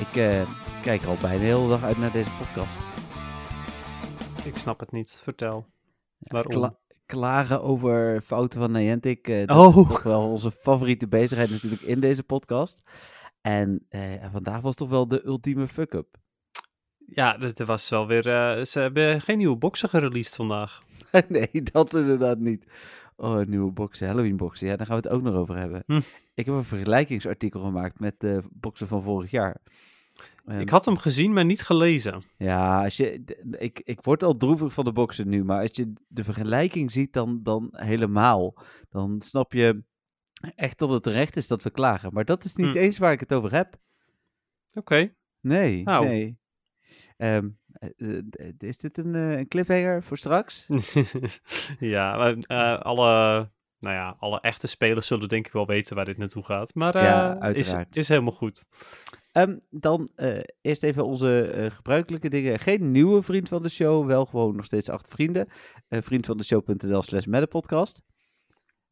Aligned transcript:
Ik 0.00 0.16
eh, 0.16 0.50
kijk 0.82 1.04
al 1.04 1.16
bijna 1.20 1.38
de 1.38 1.44
hele 1.44 1.68
dag 1.68 1.82
uit 1.82 1.98
naar 1.98 2.12
deze 2.12 2.30
podcast. 2.30 2.76
Ik 4.44 4.56
snap 4.56 4.80
het 4.80 4.92
niet. 4.92 5.10
Vertel. 5.22 5.66
Waarom? 6.18 6.50
Kla- 6.52 6.78
klagen 7.06 7.62
over 7.62 8.20
fouten 8.20 8.60
van 8.60 8.72
Niantic. 8.72 9.28
eh 9.28 9.46
dat 9.46 9.56
Oh. 9.56 9.66
is 9.68 9.74
toch 9.88 10.02
wel 10.02 10.30
onze 10.30 10.50
favoriete 10.50 11.08
bezigheid 11.08 11.50
natuurlijk 11.50 11.82
in 11.82 12.00
deze 12.00 12.22
podcast. 12.22 12.82
En 13.40 13.86
eh, 13.88 14.00
vandaag 14.32 14.60
was 14.60 14.74
toch 14.74 14.88
wel 14.88 15.08
de 15.08 15.26
ultieme 15.26 15.68
fuck-up. 15.68 16.16
Ja, 17.06 17.36
dat 17.36 17.58
was 17.58 17.88
wel 17.88 18.06
weer... 18.06 18.22
ze 18.66 18.80
hebben 18.80 19.20
geen 19.20 19.38
nieuwe 19.38 19.56
boxen 19.56 19.88
gereleased 19.88 20.34
vandaag. 20.36 20.82
nee, 21.28 21.48
dat 21.62 21.94
inderdaad 21.94 22.38
niet. 22.38 22.64
Oh, 23.16 23.46
nieuwe 23.46 23.72
boxen, 23.72 24.06
Halloween 24.08 24.36
boxen. 24.36 24.66
Ja, 24.66 24.76
daar 24.76 24.86
gaan 24.86 24.96
we 25.00 25.02
het 25.08 25.12
ook 25.16 25.22
nog 25.22 25.34
over 25.34 25.56
hebben. 25.56 25.82
Hm. 25.86 26.00
Ik 26.34 26.46
heb 26.46 26.54
een 26.54 26.64
vergelijkingsartikel 26.64 27.60
gemaakt 27.60 28.00
met 28.00 28.20
de 28.20 28.42
boxen 28.52 28.88
van 28.88 29.02
vorig 29.02 29.30
jaar. 29.30 29.56
Ik 30.48 30.68
had 30.70 30.84
hem 30.84 30.96
gezien, 30.96 31.32
maar 31.32 31.44
niet 31.44 31.62
gelezen. 31.62 32.22
Ja, 32.36 32.84
als 32.84 32.96
je, 32.96 33.22
ik, 33.58 33.80
ik 33.84 34.02
word 34.02 34.22
al 34.22 34.34
droevig 34.34 34.72
van 34.72 34.84
de 34.84 34.92
boksen 34.92 35.28
nu, 35.28 35.44
maar 35.44 35.60
als 35.60 35.70
je 35.76 35.92
de 36.08 36.24
vergelijking 36.24 36.90
ziet, 36.90 37.12
dan, 37.12 37.40
dan 37.42 37.68
helemaal. 37.70 38.54
Dan 38.88 39.20
snap 39.20 39.52
je 39.52 39.82
echt 40.54 40.78
dat 40.78 40.90
het 40.90 41.02
terecht 41.02 41.36
is 41.36 41.46
dat 41.46 41.62
we 41.62 41.70
klagen. 41.70 42.12
Maar 42.12 42.24
dat 42.24 42.44
is 42.44 42.54
niet 42.56 42.72
Hm. 42.74 42.76
eens 42.76 42.98
waar 42.98 43.12
ik 43.12 43.20
het 43.20 43.32
over 43.32 43.52
heb. 43.52 43.76
Oké. 44.74 45.14
Nee, 45.40 45.82
Nou. 45.82 46.06
nee. 46.06 46.38
Ehm, 47.16 47.48
eh, 47.72 48.18
eh, 48.18 48.52
is 48.58 48.76
dit 48.78 48.98
een, 48.98 49.14
eh, 49.14 49.38
een 49.38 49.48
cliffhanger 49.48 50.02
voor 50.02 50.18
straks? 50.18 50.66
ja, 51.78 52.32
alle... 52.82 53.50
Nou 53.80 53.94
ja, 53.94 54.14
alle 54.18 54.40
echte 54.40 54.66
spelers 54.66 55.06
zullen 55.06 55.28
denk 55.28 55.46
ik 55.46 55.52
wel 55.52 55.66
weten 55.66 55.96
waar 55.96 56.04
dit 56.04 56.16
naartoe 56.18 56.44
gaat. 56.44 56.74
Maar 56.74 56.96
Ja, 57.02 57.34
is, 57.34 57.40
uiteraard. 57.40 57.96
is 57.96 58.08
helemaal 58.08 58.32
goed. 58.32 58.64
Ehm, 59.38 59.56
dan 59.70 60.10
eh, 60.14 60.38
eerst 60.60 60.82
even 60.82 61.06
onze 61.06 61.40
eh, 61.42 61.70
gebruikelijke 61.70 62.28
dingen. 62.28 62.58
Geen 62.58 62.90
nieuwe 62.90 63.22
vriend 63.22 63.48
van 63.48 63.62
de 63.62 63.68
show, 63.68 64.06
wel 64.06 64.24
gewoon 64.24 64.56
nog 64.56 64.64
steeds 64.64 64.88
acht 64.88 65.08
vrienden. 65.08 65.48
Eh 65.88 66.02
vriendvandeshow.nl 66.02 67.02
slash 67.02 67.46
podcast. 67.48 68.02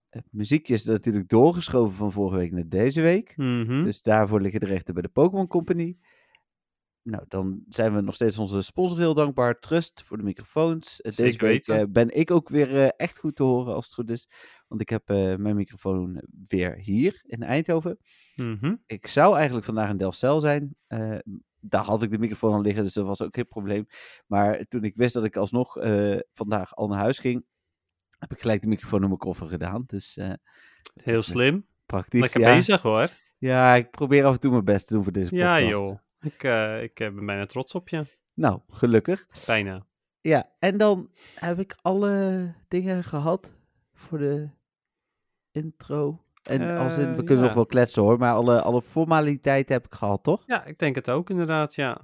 Het 0.09 0.27
muziekje 0.31 0.75
is 0.75 0.85
natuurlijk 0.85 1.29
doorgeschoven 1.29 1.97
van 1.97 2.13
vorige 2.13 2.37
week 2.37 2.53
naar 2.53 2.69
deze 2.69 3.01
week. 3.01 3.37
Mhm. 3.37 3.85
Dus 3.85 4.03
daarvoor 4.03 4.41
liggen 4.41 4.61
de 4.61 4.67
rechten 4.67 4.95
bij 4.95 5.03
de 5.03 5.09
Pokémon 5.09 5.47
Company. 5.47 5.97
Nou, 7.07 7.25
dan 7.29 7.63
zijn 7.69 7.95
we 7.95 8.01
nog 8.01 8.15
steeds 8.15 8.39
onze 8.39 8.63
sponsor 8.63 8.99
heel 8.99 9.15
dankbaar. 9.15 9.59
Trust 9.59 10.03
voor 10.05 10.17
de 10.17 10.23
microfoons. 10.23 11.01
Eh, 11.01 11.17
Deze 11.17 11.31
Zeker 11.31 11.47
week 11.47 11.67
eh, 11.67 11.83
ben 11.89 12.17
ik 12.17 12.31
ook 12.31 12.49
weer 12.49 12.77
eh, 12.77 12.89
echt 12.97 13.19
goed 13.19 13.37
te 13.37 13.43
horen 13.43 13.75
als 13.75 13.85
het 13.85 13.95
goed 13.95 14.11
is. 14.11 14.29
Want 14.69 14.81
ik 14.81 14.89
heb 14.89 15.09
mijn 15.39 15.57
microfoon 15.57 16.23
weer 16.47 16.77
hier 16.77 17.23
in 17.23 17.43
Eindhoven. 17.43 17.99
Mhm. 18.35 18.75
Ik 18.87 19.07
zou 19.07 19.35
eigenlijk 19.35 19.67
vandaag 19.67 19.91
in 19.91 19.97
Delfzijl 19.97 20.41
zijn. 20.41 20.77
Daar 21.61 21.85
had 21.85 22.03
ik 22.03 22.11
de 22.11 22.19
microfoon 22.19 22.53
al 22.53 22.61
liggen, 22.61 22.85
dus 22.85 22.93
dat 22.93 23.07
was 23.07 23.23
ook 23.23 23.35
geen 23.35 23.49
probleem. 23.49 23.87
Maar 24.27 24.65
toen 24.65 24.85
ik 24.85 24.97
wist 24.97 25.15
dat 25.15 25.25
ik 25.25 25.37
alsnog 25.37 25.77
vandaag 26.33 26.75
al 26.75 26.89
naar 26.89 26.99
huis 26.99 27.19
ging, 27.19 27.45
heb 28.19 28.33
ik 28.33 28.41
gelijk 28.41 28.63
de 28.63 28.69
microfoon 28.69 29.03
in 29.03 29.09
mijn 29.09 29.19
koffer 29.19 29.47
gedaan. 29.47 29.85
Dus 29.87 30.19
Heel 31.03 31.23
slim. 31.23 31.67
praktisch. 31.87 32.21
Lekker 32.21 32.41
ja. 32.41 32.55
bezig 32.55 32.83
hoor. 32.83 33.09
Ja, 33.39 33.75
ik 33.75 33.91
probeer 33.91 34.25
af 34.25 34.35
en 34.35 34.41
toe 34.41 34.51
mijn 34.51 34.65
best 34.65 34.87
te 34.87 34.95
doen 34.95 35.03
voor 35.03 35.13
deze 35.13 35.31
podcast. 35.31 35.53
Ja 35.53 35.69
joh. 35.69 35.99
Ik, 36.21 36.43
eh, 36.43 36.83
ik 36.83 37.01
eh, 37.01 37.15
ben 37.15 37.27
bijna 37.27 37.47
trots 37.47 37.75
op 37.75 37.89
je. 37.89 38.05
Nou, 38.35 38.61
gelukkig. 38.69 39.27
Bijna. 39.47 39.87
Ja, 40.21 40.51
en 40.59 40.77
dan 40.77 41.11
heb 41.35 41.59
ik 41.59 41.77
alle 41.83 42.55
dingen 42.69 43.05
gehad 43.05 43.53
voor 43.95 44.19
de 44.19 44.49
intro. 45.53 46.21
En 46.43 46.77
als 46.77 46.97
in, 46.97 47.05
we 47.05 47.11
Eh, 47.11 47.17
kunnen 47.17 47.37
ja. 47.39 47.43
nog 47.45 47.55
wel 47.55 47.67
kletsen 47.67 48.03
hoor, 48.03 48.19
maar 48.19 48.33
alle, 48.35 48.61
alle 48.63 48.83
formaliteiten 48.83 49.75
heb 49.75 49.87
ik 49.87 49.95
gehad, 49.95 50.23
toch? 50.23 50.43
Ja, 50.47 50.65
ik 50.65 50.79
denk 50.79 50.95
het 50.95 51.11
ook 51.11 51.31
inderdaad, 51.31 51.75
ja. 51.75 52.01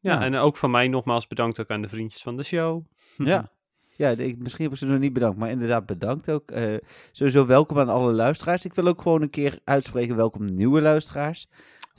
Ja, 0.00 0.14
Nou. 0.14 0.24
en 0.24 0.34
ook 0.34 0.56
van 0.56 0.70
mij 0.70 0.88
nogmaals 0.88 1.26
bedankt 1.26 1.60
ook 1.60 1.70
aan 1.70 1.82
de 1.82 1.88
vriendjes 1.88 2.22
van 2.22 2.36
de 2.36 2.42
show. 2.42 2.84
Ja. 3.16 3.48
Ja, 3.96 4.08
ik, 4.08 4.38
misschien 4.38 4.64
heb 4.64 4.72
ik 4.72 4.78
ze 4.78 4.86
nog 4.86 4.98
niet 4.98 5.12
bedankt, 5.12 5.38
maar 5.38 5.50
inderdaad 5.50 5.86
bedankt 5.86 6.30
ook. 6.30 6.50
Eh, 6.50 6.74
sowieso 7.12 7.46
welkom 7.46 7.78
aan 7.78 7.88
alle 7.88 8.12
luisteraars. 8.12 8.64
Ik 8.64 8.74
wil 8.74 8.86
ook 8.86 9.02
gewoon 9.02 9.22
een 9.22 9.30
keer 9.30 9.58
uitspreken 9.64 10.16
welkom 10.16 10.54
nieuwe 10.54 10.80
luisteraars. 10.80 11.48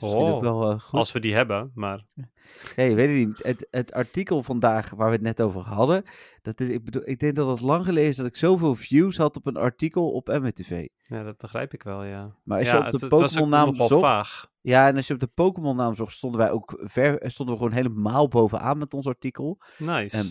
Ook 0.02 0.14
Oh, 0.14 0.40
wel 0.40 0.70
eh, 0.70 0.80
goed. 0.80 0.98
Als 0.98 1.12
we 1.12 1.20
die 1.20 1.34
hebben, 1.34 1.70
maar... 1.74 2.04
Je 2.76 2.94
weet 2.94 3.08
het 3.08 3.26
niet. 3.28 3.42
Het, 3.42 3.66
het 3.70 3.92
artikel 3.92 4.42
vandaag 4.42 4.90
waar 4.90 5.06
we 5.06 5.12
het 5.14 5.22
net 5.22 5.40
over 5.40 5.60
hadden, 5.60 6.04
dat 6.42 6.60
is, 6.60 6.68
ik, 6.68 6.84
bedoel, 6.84 7.02
ik 7.04 7.18
denk 7.18 7.36
dat 7.36 7.46
het 7.46 7.60
lang 7.60 7.84
geleden 7.84 8.08
is 8.08 8.16
dat 8.16 8.26
ik 8.26 8.36
zoveel 8.36 8.74
views 8.74 9.16
had 9.16 9.36
op 9.36 9.46
een 9.46 9.56
artikel 9.56 10.10
op 10.10 10.28
MTV. 10.28 10.88
Ja, 11.02 11.22
dat 11.22 11.36
begrijp 11.36 11.74
ik 11.74 11.82
wel, 11.82 12.04
ja. 12.04 12.36
Maar 12.44 12.58
als 12.58 12.66
ja, 12.70 12.76
je 12.76 12.84
op 12.92 12.98
de 13.00 13.08
Pokémon-naam 13.08 13.66
nogal 13.66 13.88
zocht, 13.88 14.02
vaag. 14.02 14.46
ja, 14.60 14.88
en 14.88 14.96
als 14.96 15.06
je 15.06 15.14
op 15.14 15.20
de 15.20 15.26
Pokémon-naam 15.26 15.94
zocht, 15.94 16.12
stonden 16.12 16.40
wij 16.40 16.50
ook 16.50 16.80
ver, 16.82 17.30
stonden 17.30 17.54
we 17.54 17.60
gewoon 17.60 17.76
helemaal 17.76 18.28
bovenaan 18.28 18.78
met 18.78 18.94
ons 18.94 19.06
artikel. 19.06 19.58
Nice. 19.78 20.16
Ehm, 20.16 20.26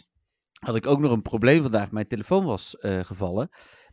had 0.59 0.75
ik 0.75 0.87
ook 0.87 0.99
nog 0.99 1.11
een 1.11 1.21
probleem 1.21 1.61
vandaag. 1.61 1.91
Mijn 1.91 2.07
telefoon 2.07 2.45
was 2.45 2.77
eh, 2.77 2.99
gevallen. 2.99 3.49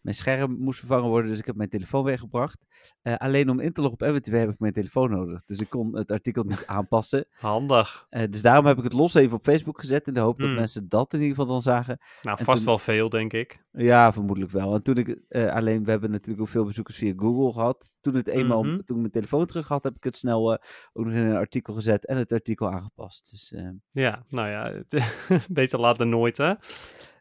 Mijn 0.08 0.20
scherm 0.20 0.56
moest 0.58 0.78
vervangen 0.78 1.08
worden, 1.08 1.30
dus 1.30 1.38
ik 1.38 1.46
heb 1.46 1.56
mijn 1.56 1.68
telefoon 1.68 2.04
weggebracht. 2.04 2.66
Eh, 3.02 3.14
alleen 3.16 3.50
om 3.50 3.60
in 3.60 3.72
te 3.72 3.80
loggen 3.80 4.00
op 4.00 4.14
MWTV 4.14 4.32
heb 4.32 4.48
ik 4.50 4.58
mijn 4.58 4.72
telefoon 4.72 5.10
nodig. 5.10 5.44
Dus 5.44 5.58
ik 5.60 5.68
kon 5.68 5.96
het 5.96 6.10
artikel 6.10 6.44
niet 6.44 6.66
aanpassen. 6.76 7.26
Handig. 7.30 8.06
Eh, 8.08 8.22
dus 8.30 8.42
daarom 8.42 8.66
heb 8.66 8.78
ik 8.78 8.84
het 8.84 8.92
los 8.92 9.14
even 9.14 9.36
op 9.36 9.42
Facebook 9.42 9.80
gezet. 9.80 10.06
In 10.06 10.14
de 10.14 10.20
hoop 10.20 10.38
dat 10.38 10.46
Hmm. 10.48 10.56
mensen 10.56 10.88
dat 10.88 11.12
in 11.12 11.20
ieder 11.20 11.36
geval 11.36 11.50
dan 11.52 11.62
zagen. 11.62 11.98
Nou, 12.22 12.38
En 12.38 12.44
vast 12.44 12.56
toen- 12.56 12.66
wel 12.66 12.78
veel, 12.78 13.08
denk 13.08 13.32
ik. 13.32 13.64
Ja, 13.72 14.12
vermoedelijk 14.12 14.52
wel. 14.52 14.74
En 14.74 14.82
toen 14.82 14.96
ik, 14.96 15.08
eh, 15.28 15.46
alleen 15.46 15.84
we 15.84 15.90
hebben 15.90 16.10
natuurlijk 16.10 16.40
ook 16.42 16.48
veel 16.48 16.64
bezoekers 16.64 16.96
via 16.96 17.12
Google 17.16 17.52
gehad. 17.52 17.90
Toen, 18.00 18.14
het 18.14 18.28
eenmaal, 18.28 18.62
Mhm. 18.62 18.70
toen 18.76 18.96
ik 18.96 19.00
mijn 19.00 19.10
telefoon 19.10 19.46
terug 19.46 19.68
had, 19.68 19.84
heb 19.84 19.96
ik 19.96 20.04
het 20.04 20.16
snel 20.16 20.52
ook 20.92 21.04
nog 21.04 21.14
in 21.14 21.26
een 21.26 21.36
artikel 21.36 21.74
gezet 21.74 22.06
en 22.06 22.16
het 22.16 22.32
artikel 22.32 22.70
aangepast. 22.72 23.30
Dus 23.30 23.52
Ja, 23.90 24.24
nou 24.28 24.48
ja, 24.48 24.82
beter 25.50 25.80
laat 25.80 25.98
dan 25.98 26.08
nooit, 26.08 26.36
hè? 26.36 26.54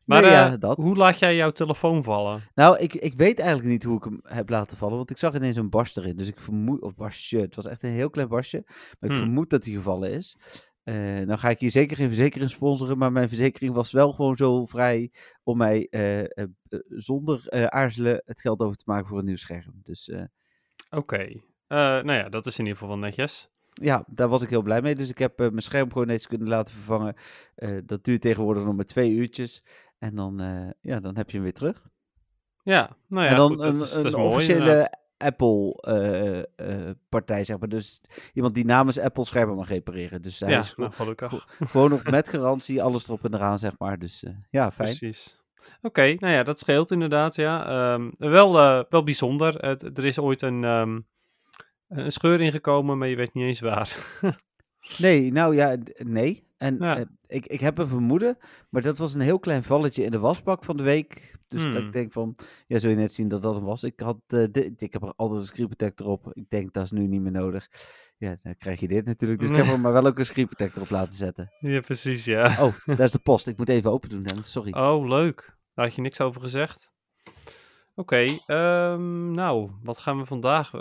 Maar 0.07 0.21
Nee, 0.21 0.31
ja, 0.31 0.51
eh, 0.53 0.59
dat. 0.59 0.77
hoe 0.77 0.95
laat 0.95 1.19
jij 1.19 1.35
jouw 1.35 1.51
telefoon 1.51 2.03
vallen? 2.03 2.41
Nou, 2.55 2.77
ik, 2.77 2.93
ik 2.93 3.13
weet 3.13 3.39
eigenlijk 3.39 3.69
niet 3.69 3.83
hoe 3.83 3.97
ik 3.97 4.03
hem 4.03 4.19
heb 4.23 4.49
laten 4.49 4.77
vallen, 4.77 4.97
want 4.97 5.09
ik 5.09 5.17
zag 5.17 5.35
ineens 5.35 5.55
een 5.55 5.69
barst 5.69 5.97
erin. 5.97 6.15
Dus 6.15 6.27
ik 6.27 6.39
vermoed, 6.39 6.81
of 6.81 6.95
barstje, 6.95 7.39
het 7.39 7.55
was 7.55 7.65
echt 7.67 7.83
een 7.83 7.89
heel 7.89 8.09
klein 8.09 8.27
barstje, 8.27 8.61
maar 8.65 9.09
ik 9.09 9.09
Hmm. 9.09 9.17
vermoed 9.17 9.49
dat 9.49 9.65
hij 9.65 9.73
gevallen 9.73 10.11
is. 10.11 10.37
Eh 10.83 10.95
nou 10.95 11.39
ga 11.39 11.49
ik 11.49 11.59
hier 11.59 11.71
zeker 11.71 11.97
geen 11.97 12.07
verzekering 12.07 12.49
sponsoren, 12.49 12.97
maar 12.97 13.11
mijn 13.11 13.27
verzekering 13.27 13.73
was 13.73 13.91
wel 13.91 14.11
gewoon 14.13 14.35
zo 14.37 14.65
vrij 14.65 15.11
om 15.43 15.57
mij 15.57 15.87
eh, 15.89 16.43
zonder 16.87 17.67
aarzelen 17.69 18.21
het 18.25 18.41
geld 18.41 18.61
over 18.61 18.75
te 18.77 18.83
maken 18.85 19.07
voor 19.07 19.19
een 19.19 19.25
nieuw 19.25 19.35
scherm. 19.35 19.79
Dus 19.83 20.11
Oké. 20.89 21.41
Nou 21.67 22.11
ja, 22.13 22.29
dat 22.29 22.45
is 22.45 22.53
in 22.59 22.65
ieder 22.65 22.79
geval 22.79 22.97
wel 22.99 23.05
netjes. 23.07 23.49
ja, 23.73 24.03
daar 24.07 24.27
was 24.27 24.41
ik 24.43 24.49
heel 24.49 24.61
blij 24.61 24.81
mee. 24.81 24.95
Dus 24.95 25.09
ik 25.09 25.17
heb 25.17 25.37
mijn 25.37 25.61
scherm 25.61 25.91
gewoon 25.91 26.09
eens 26.09 26.27
kunnen 26.27 26.47
laten 26.47 26.73
vervangen. 26.73 27.15
Dat 27.85 28.03
duurt 28.03 28.21
tegenwoordig 28.21 28.63
nog 28.63 28.75
maar 28.75 28.85
twee 28.85 29.11
uurtjes. 29.11 29.63
En 29.99 30.15
dan, 30.15 30.39
eh, 30.41 30.69
ja, 30.81 30.99
dan 30.99 31.15
heb 31.15 31.27
je 31.29 31.33
hem 31.35 31.43
weer 31.43 31.53
terug. 31.53 31.87
Ja, 32.63 32.95
nou 33.07 33.23
ja, 33.25 33.29
en 33.29 33.35
dan 33.35 33.49
goed, 33.49 33.59
een, 33.61 33.75
is, 33.81 33.93
een 33.93 34.11
mooi 34.11 34.25
officiële 34.25 34.59
inderdaad. 34.59 35.05
Apple-partij, 35.17 37.43
zeg 37.43 37.59
maar. 37.59 37.69
Dus 37.69 38.01
iemand 38.33 38.55
die 38.55 38.65
namens 38.65 38.99
Apple 38.99 39.25
schermen 39.25 39.55
mag 39.55 39.69
repareren. 39.69 40.21
Dus 40.21 40.39
hij 40.39 40.49
Ja, 40.49 40.59
is 40.59 40.75
nou, 40.75 40.91
gewoon- 40.91 41.15
gelukkig. 41.15 41.47
gewoon 41.71 41.89
nog 41.89 42.03
met 42.03 42.29
garantie, 42.29 42.83
alles 42.83 43.07
erop 43.07 43.23
en 43.25 43.33
eraan, 43.33 43.59
zeg 43.59 43.71
maar. 43.77 43.99
Dus 43.99 44.23
eh, 44.23 44.33
ja, 44.49 44.71
fijn. 44.81 44.97
Precies. 44.97 45.45
Oké, 45.81 46.13
nou 46.19 46.33
ja, 46.33 46.43
dat 46.43 46.59
scheelt 46.59 46.91
inderdaad, 46.91 47.35
ja. 47.35 47.65
Ehm, 47.93 48.09
wel, 48.17 48.59
eh, 48.59 48.83
wel 48.89 49.03
bijzonder. 49.03 49.59
Er 49.97 50.05
is 50.05 50.19
ooit 50.19 50.41
een, 50.41 50.63
ehm, 50.63 50.99
een 51.87 52.11
scheur 52.11 52.41
ingekomen, 52.41 52.97
maar 52.97 53.07
je 53.07 53.15
weet 53.15 53.33
niet 53.33 53.45
eens 53.45 53.59
waar. 53.59 53.95
Nee, 54.97 55.31
nou 55.31 55.55
ja, 55.55 55.75
nee. 55.97 56.46
En 56.57 56.77
Ja. 56.79 56.97
eh, 56.97 57.05
ik, 57.27 57.45
ik 57.45 57.59
heb 57.59 57.77
een 57.77 57.87
vermoeden, 57.87 58.37
maar 58.69 58.81
dat 58.81 58.97
was 58.97 59.13
een 59.13 59.21
heel 59.21 59.39
klein 59.39 59.63
valletje 59.63 60.03
in 60.03 60.11
de 60.11 60.19
wasbak 60.19 60.63
van 60.63 60.77
de 60.77 60.83
week. 60.83 61.35
Dus 61.47 61.63
dat 61.63 61.73
Hmm. 61.73 61.85
ik 61.85 61.91
denk 61.91 62.11
van, 62.11 62.35
ja, 62.67 62.79
zul 62.79 62.89
je 62.89 62.95
net 62.95 63.13
zien 63.13 63.27
dat 63.27 63.41
dat 63.41 63.55
hem 63.55 63.63
was. 63.63 63.83
Ik, 63.83 63.99
had, 63.99 64.17
eh, 64.27 64.43
dit, 64.51 64.81
ik 64.81 64.93
heb 64.93 65.01
er 65.01 65.13
altijd 65.15 65.39
een 65.39 65.45
screen 65.45 65.67
protector 65.67 66.07
op. 66.07 66.29
Ik 66.33 66.49
denk, 66.49 66.73
dat 66.73 66.83
is 66.83 66.91
nu 66.91 67.07
niet 67.07 67.21
meer 67.21 67.31
nodig. 67.31 67.67
Ja, 68.17 68.35
dan 68.43 68.55
krijg 68.57 68.79
je 68.79 68.87
dit 68.87 69.05
natuurlijk. 69.05 69.39
Dus 69.39 69.49
ik 69.49 69.55
heb 69.55 69.65
er 69.73 69.79
maar 69.79 69.93
wel 69.93 70.05
ook 70.05 70.19
een 70.19 70.25
screen 70.25 70.47
protector 70.47 70.81
op 70.81 70.89
laten 70.89 71.13
zetten. 71.13 71.51
ja, 71.59 71.79
precies, 71.79 72.25
ja. 72.25 72.45
Oh, 72.65 72.73
daar 72.97 72.99
is 73.05 73.11
de 73.11 73.19
post. 73.19 73.47
Ik 73.47 73.57
moet 73.57 73.69
even 73.69 73.91
open 73.91 74.09
doen, 74.09 74.21
Dennis. 74.21 74.51
Sorry. 74.51 74.73
Oh, 74.73 75.07
leuk. 75.07 75.55
Daar 75.73 75.85
had 75.85 75.95
je 75.95 76.01
niks 76.01 76.21
over 76.21 76.41
gezegd. 76.41 76.93
Oké, 77.95 78.25
ehm, 78.45 79.31
nou, 79.31 79.71
wat 79.83 79.97
gaan 79.97 80.17
we 80.17 80.25
vandaag... 80.25 80.73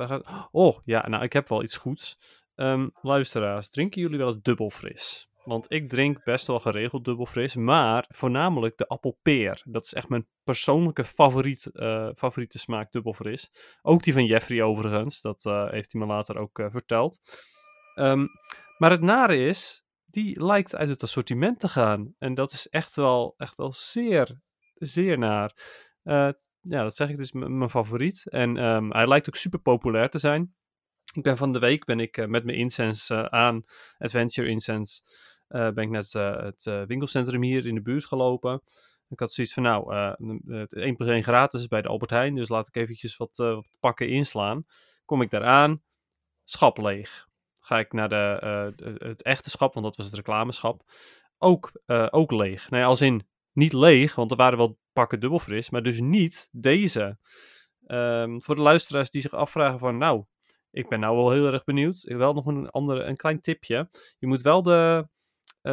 Oh, 0.52 0.78
ja, 0.84 1.08
nou, 1.08 1.23
ik 1.25 1.32
heb 1.32 1.49
wel 1.49 1.62
iets 1.62 1.76
goeds. 1.76 2.19
Ehm, 2.55 2.88
luisteraars, 3.02 3.70
drinken 3.70 4.00
jullie 4.00 4.19
wel 4.19 4.26
eens 4.26 4.43
dubbel 4.43 4.70
fris? 4.70 5.28
Want 5.46 5.72
ik 5.72 5.88
drink 5.88 6.25
best 6.25 6.46
wel 6.46 6.60
geregeld 6.60 7.04
dubbel 7.04 7.26
fris, 7.26 7.54
maar 7.54 8.04
voornamelijk 8.08 8.76
de 8.76 8.87
appelpeer. 8.87 9.62
Dat 9.64 9.84
is 9.84 9.94
echt 9.94 10.08
mijn 10.08 10.26
persoonlijke 10.44 11.04
favoriet, 11.04 11.66
eh, 11.66 12.08
favoriete 12.14 12.58
smaak 12.58 12.93
dubbel 12.93 13.12
fris. 13.12 13.50
Ook 13.82 14.02
die 14.02 14.12
van 14.12 14.25
Jeffrey 14.25 14.62
overigens, 14.62 15.20
dat 15.20 15.44
eh, 15.44 15.70
heeft 15.70 15.93
hij 15.93 16.00
me 16.00 16.06
later 16.06 16.38
ook 16.38 16.58
eh, 16.58 16.66
verteld. 16.70 17.19
Ehm, 17.94 18.26
maar 18.78 18.90
het 18.90 19.00
nare 19.00 19.37
is, 19.37 19.84
die 20.04 20.44
lijkt 20.44 20.75
uit 20.75 20.88
het 20.88 21.02
assortiment 21.02 21.60
te 21.60 21.69
gaan. 21.69 22.14
En 22.19 22.34
dat 22.34 22.52
is 22.52 22.69
echt 22.69 22.96
wel, 22.96 23.34
echt 23.37 23.56
wel 23.56 23.72
zeer, 23.72 24.40
zeer 24.75 25.19
naar. 25.19 25.54
Ja, 26.60 26.82
dat 26.82 26.96
zeg 26.96 27.08
ik, 27.08 27.16
dus 27.16 27.32
mijn 27.32 27.70
favoriet. 27.70 28.28
En 28.31 28.56
ehm, 28.56 28.90
hij 28.90 29.08
lijkt 29.08 29.28
ook 29.28 29.37
super 29.37 29.58
populair 29.58 30.10
te 30.10 30.19
zijn. 30.19 30.54
Ik 31.12 31.22
ben 31.22 31.37
van 31.37 31.52
de 31.52 31.58
week 31.58 31.84
ben 31.84 32.00
ik 32.00 32.26
met 32.28 32.44
mijn 32.44 32.58
incense 32.58 33.31
aan, 33.31 33.64
Adventure 33.99 34.49
Incense, 34.49 35.02
ben 35.48 35.78
ik 35.78 35.93
het, 35.93 36.14
eh, 36.14 36.37
het 36.37 36.66
eh, 36.66 36.82
winkelcentrum 36.82 37.43
hier 37.43 37.66
in 37.66 37.75
de 37.75 37.82
buurt 37.82 38.04
gelopen. 38.04 38.62
Ik 39.08 39.20
had 39.20 39.32
zoiets 39.32 39.52
van, 39.52 39.62
nou, 39.62 39.94
eh, 39.94 40.12
het 40.58 40.72
1 40.72 40.96
plus 40.96 41.08
1 41.08 41.22
gratis 41.22 41.66
bij 41.66 41.82
de 41.82 41.88
Albert 41.88 42.10
Heijn, 42.10 42.34
dus 42.34 42.48
laat 42.48 42.69
ik 42.69 42.76
eventjes 42.76 43.16
wat, 43.16 43.38
eh, 43.38 43.54
wat 43.54 43.66
pakken 43.81 44.08
inslaan. 44.08 44.66
Kom 45.04 45.22
ik 45.22 45.31
daar 45.31 45.44
aan, 45.44 45.82
schap 46.44 46.78
leeg. 46.78 47.28
Ga 47.60 47.78
ik 47.78 47.93
naar 47.93 48.08
de, 48.08 48.38
eh, 48.40 49.08
het 49.08 49.22
echte 49.22 49.50
schap, 49.50 49.75
want 49.75 49.87
dat 49.87 49.96
was 49.96 50.06
het 50.06 50.14
reclameschap, 50.14 50.82
ook, 51.38 51.81
eh, 51.87 52.06
ook 52.10 52.31
leeg. 52.31 52.70
Ja, 52.70 52.84
als 52.84 53.00
in 53.00 53.28
niet 53.52 53.72
leeg, 53.72 54.14
want 54.14 54.31
er 54.31 54.37
waren 54.37 54.58
wel 54.58 54.78
pakken 54.92 55.20
dubbel 55.20 55.38
fris, 55.38 55.70
maar 55.70 55.82
dus 55.82 56.00
niet 56.00 56.49
deze. 56.52 57.19
Ehm, 57.87 58.38
voor 58.40 58.54
de 58.54 58.60
luisteraars 58.60 59.10
die 59.10 59.20
zich 59.20 59.32
afvragen 59.32 59.78
van, 59.78 59.99
nou, 59.99 60.25
ik 60.70 60.88
ben 60.88 61.00
nou 61.00 61.16
wel 61.16 61.31
heel 61.31 61.52
erg 61.52 61.64
benieuwd. 61.64 62.04
Ik 62.06 62.16
wel 62.16 62.34
nog 62.34 62.46
een, 62.46 62.70
andere, 62.70 63.02
een 63.02 63.16
klein 63.16 63.40
tipje. 63.40 63.88
Je 64.19 64.26
moet 64.26 64.42
wel 64.42 64.62
de, 64.62 65.04
eh, 65.04 65.15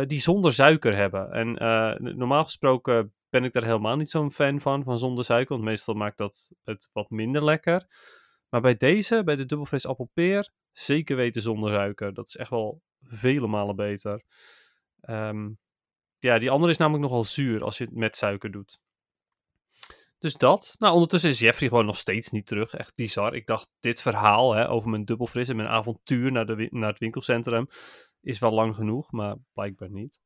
die 0.02 0.20
zonder 0.20 0.54
suiker 0.54 0.96
hebben. 0.96 1.32
En 1.32 1.58
eh, 1.58 2.00
normaal 2.00 2.44
gesproken 2.44 3.14
ben 3.30 3.44
ik 3.44 3.54
daar 3.54 3.64
helemaal 3.64 3.96
niet 3.96 4.10
zo'n 4.10 4.32
fan 4.32 4.62
van, 4.62 4.84
van 4.84 4.98
zonder 4.98 5.24
suiker. 5.24 5.56
Want 5.56 5.68
meestal 5.68 5.94
maakt 5.94 6.18
dat 6.18 6.52
het 6.64 6.90
wat 6.94 7.10
minder 7.10 7.44
lekker. 7.44 7.86
Maar 8.50 8.62
bij 8.62 8.76
deze, 8.76 9.24
bij 9.24 9.36
de 9.36 9.46
dubbelfris 9.46 9.86
appelpeer, 9.86 10.52
zeker 10.72 11.16
weten 11.16 11.42
zonder 11.42 11.70
suiker. 11.70 12.14
Dat 12.14 12.28
is 12.28 12.36
echt 12.36 12.50
wel 12.50 12.82
vele 13.02 13.48
malen 13.48 13.76
beter. 13.76 14.24
Ehm, 15.02 15.50
ja, 16.20 16.40
die 16.40 16.52
andere 16.52 16.72
is 16.72 16.78
namelijk 16.78 17.04
nogal 17.04 17.24
zuur 17.24 17.64
als 17.64 17.78
je 17.78 17.84
het 17.84 17.96
met 17.96 18.16
suiker 18.16 18.52
doet. 18.52 18.80
Dus 20.18 20.38
dat. 20.38 20.76
Nou, 20.80 20.94
ondertussen 20.94 21.30
is 21.30 21.40
Jeffrey 21.40 21.70
gewoon 21.70 21.86
nog 21.86 21.98
steeds 21.98 22.30
niet 22.30 22.46
terug. 22.46 22.74
Echt 22.74 22.96
bizar. 22.96 23.36
Ik 23.36 23.46
dacht, 23.46 23.68
dit 23.80 24.02
verhaal 24.02 24.54
hè, 24.54 24.70
over 24.70 24.90
mijn 24.90 25.06
dubbelfris 25.06 25.50
en 25.50 25.56
mijn 25.56 25.68
avontuur 25.68 26.32
naar, 26.32 26.46
de, 26.46 26.68
naar 26.72 26.90
het 26.90 27.00
winkelcentrum 27.00 27.68
is 28.24 28.40
wel 28.40 28.52
lang 28.52 28.76
genoeg, 28.76 29.12
maar 29.12 29.36
blijkbaar 29.54 29.90
niet. 29.90 30.20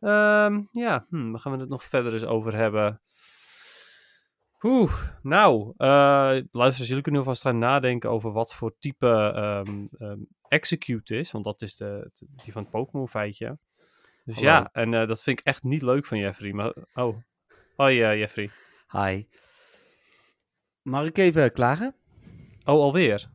Ehm, 0.00 0.62
ja, 0.70 1.06
hm, 1.08 1.30
waar 1.30 1.40
gaan 1.40 1.52
we 1.52 1.58
het 1.58 1.68
nog 1.68 1.84
verder 1.84 2.12
eens 2.12 2.24
over 2.24 2.56
hebben? 2.56 3.02
Oeh, 4.62 4.92
nou, 5.22 5.72
eh 5.76 6.36
luisteraars, 6.50 6.88
jullie 6.88 7.02
kunnen 7.02 7.24
vast 7.24 7.42
gaan 7.42 7.58
nadenken 7.58 8.10
over 8.10 8.32
wat 8.32 8.54
voor 8.54 8.74
type 8.78 9.32
ehm, 9.34 9.86
ehm, 9.90 10.18
execute 10.48 11.16
is, 11.16 11.30
want 11.32 11.44
dat 11.44 11.62
is 11.62 11.76
de, 11.76 12.10
de- 12.14 12.26
die 12.44 12.52
van 12.52 12.62
het 12.62 12.70
Pokémon 12.70 13.08
feitje. 13.08 13.58
Dus 14.24 14.34
Hallo. 14.34 14.50
ja, 14.50 14.68
en 14.72 14.94
eh, 14.94 15.06
dat 15.08 15.22
vind 15.22 15.38
ik 15.38 15.46
echt 15.46 15.62
niet 15.62 15.82
leuk 15.82 16.06
van 16.06 16.18
Jeffrey. 16.18 16.52
Maar, 16.52 16.74
oh, 16.94 17.16
hoi 17.76 18.02
eh, 18.02 18.18
Jeffrey. 18.18 18.50
Hi. 18.88 19.26
Mag 20.82 21.04
ik 21.04 21.18
even 21.18 21.52
klagen? 21.52 21.94
Oh, 22.64 22.80
alweer? 22.82 23.30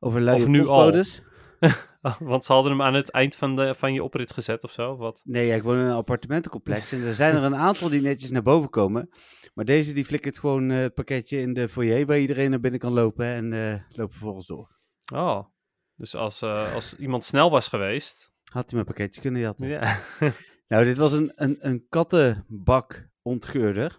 Over 0.00 0.20
luie 0.20 0.40
Of 0.40 0.46
nu 0.46 0.66
al. 0.66 0.92
want 2.18 2.44
ze 2.44 2.52
hadden 2.52 2.72
hem 2.72 2.82
aan 2.82 2.94
het 2.94 3.10
eind 3.10 3.36
van, 3.36 3.56
de, 3.56 3.74
van 3.74 3.92
je 3.92 4.02
oprit 4.02 4.32
gezet 4.32 4.64
of 4.64 4.72
zo? 4.72 4.96
Wat? 4.96 5.22
Nee, 5.24 5.46
ja, 5.46 5.54
ik 5.54 5.62
woon 5.62 5.78
in 5.78 5.84
een 5.84 5.94
appartementencomplex 5.94 6.92
en 6.92 7.02
er 7.02 7.14
zijn 7.14 7.36
er 7.36 7.42
een 7.42 7.56
aantal 7.56 7.88
die 7.88 8.00
netjes 8.00 8.30
naar 8.30 8.42
boven 8.42 8.70
komen. 8.70 9.08
Maar 9.54 9.64
deze 9.64 9.92
die 9.92 10.04
flikkert 10.04 10.38
gewoon 10.38 10.70
eh, 10.70 10.78
het 10.78 10.94
pakketje 10.94 11.40
in 11.40 11.52
de 11.52 11.68
foyer 11.68 12.06
waar 12.06 12.18
iedereen 12.18 12.50
naar 12.50 12.60
binnen 12.60 12.80
kan 12.80 12.92
lopen 12.92 13.26
en 13.26 13.52
eh 13.52 13.80
loopt 13.96 14.12
vervolgens 14.12 14.46
door. 14.46 14.78
Oh, 15.14 15.46
dus 15.94 16.14
als, 16.14 16.42
eh, 16.42 16.74
als 16.74 16.96
iemand 16.96 17.24
snel 17.24 17.50
was 17.50 17.68
geweest. 17.68 18.32
Had 18.44 18.64
hij 18.64 18.74
mijn 18.74 18.84
pakketje 18.84 19.20
kunnen 19.20 19.40
jatten. 19.40 19.68
Ja. 19.68 19.98
Nou, 20.68 20.84
dit 20.84 20.96
was 20.96 21.12
een, 21.12 21.32
een, 21.34 21.56
een 21.60 21.86
kattenbak 21.88 23.08
ontgeurder. 23.22 23.98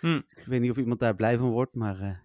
Hm. 0.00 0.16
Ik 0.16 0.44
weet 0.46 0.60
niet 0.60 0.70
of 0.70 0.76
iemand 0.76 1.00
daar 1.00 1.14
blij 1.14 1.38
van 1.38 1.48
wordt, 1.48 1.74
maar 1.74 2.00
eh, 2.00 2.16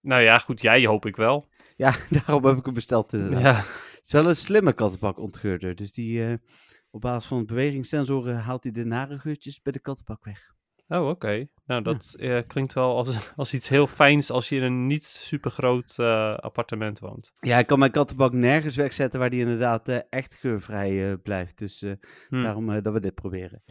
nou 0.00 0.22
ja, 0.22 0.38
goed, 0.38 0.60
jij 0.60 0.86
hoop 0.86 1.06
ik 1.06 1.16
wel. 1.16 1.48
ja, 1.76 1.94
daarom 2.24 2.44
heb 2.44 2.56
ik 2.56 2.64
hem 2.64 2.74
besteld 2.74 3.12
inderdaad. 3.12 3.40
Ja. 3.40 3.64
Het 4.06 4.14
is 4.14 4.20
wel 4.20 4.30
een 4.30 4.36
slimme 4.36 4.72
kattenbak 4.72 5.18
ontgeurder, 5.18 5.74
dus 5.74 5.92
die 5.92 6.24
eh, 6.26 6.32
op 6.90 7.00
basis 7.00 7.28
van 7.28 7.46
bewegingssensoren 7.46 8.36
haalt 8.36 8.62
hij 8.62 8.72
de 8.72 8.84
nare 8.84 9.18
geurtjes 9.18 9.62
bij 9.62 9.72
de 9.72 9.78
kattenbak 9.80 10.24
weg. 10.24 10.54
Oh, 10.88 11.08
oké. 11.08 11.46
Nou, 11.64 11.82
dat 11.82 12.14
eh, 12.18 12.40
klinkt 12.46 12.72
wel 12.72 12.96
als, 12.96 13.32
als 13.36 13.54
iets 13.54 13.68
heel 13.68 13.86
fijns 13.86 14.30
als 14.30 14.48
je 14.48 14.56
in 14.56 14.62
een 14.62 14.86
niet 14.86 15.04
super 15.04 15.50
groot 15.50 15.98
appartement 16.40 16.98
woont. 16.98 17.30
Ja, 17.40 17.58
ik 17.58 17.66
kan 17.66 17.78
mijn 17.78 17.90
kattenbak 17.90 18.32
nergens 18.32 18.76
wegzetten 18.76 19.20
waar 19.20 19.30
die 19.30 19.40
inderdaad 19.40 19.88
eh, 19.88 19.98
echt 20.10 20.34
geurvrij 20.34 21.10
eh, 21.10 21.16
blijft. 21.22 21.58
Dus 21.58 21.82
eh, 21.82 21.92
Hm. 22.28 22.42
daarom 22.42 22.70
eh, 22.70 22.82
dat 22.82 22.92
we 22.92 23.00
dit 23.00 23.14
proberen. 23.14 23.62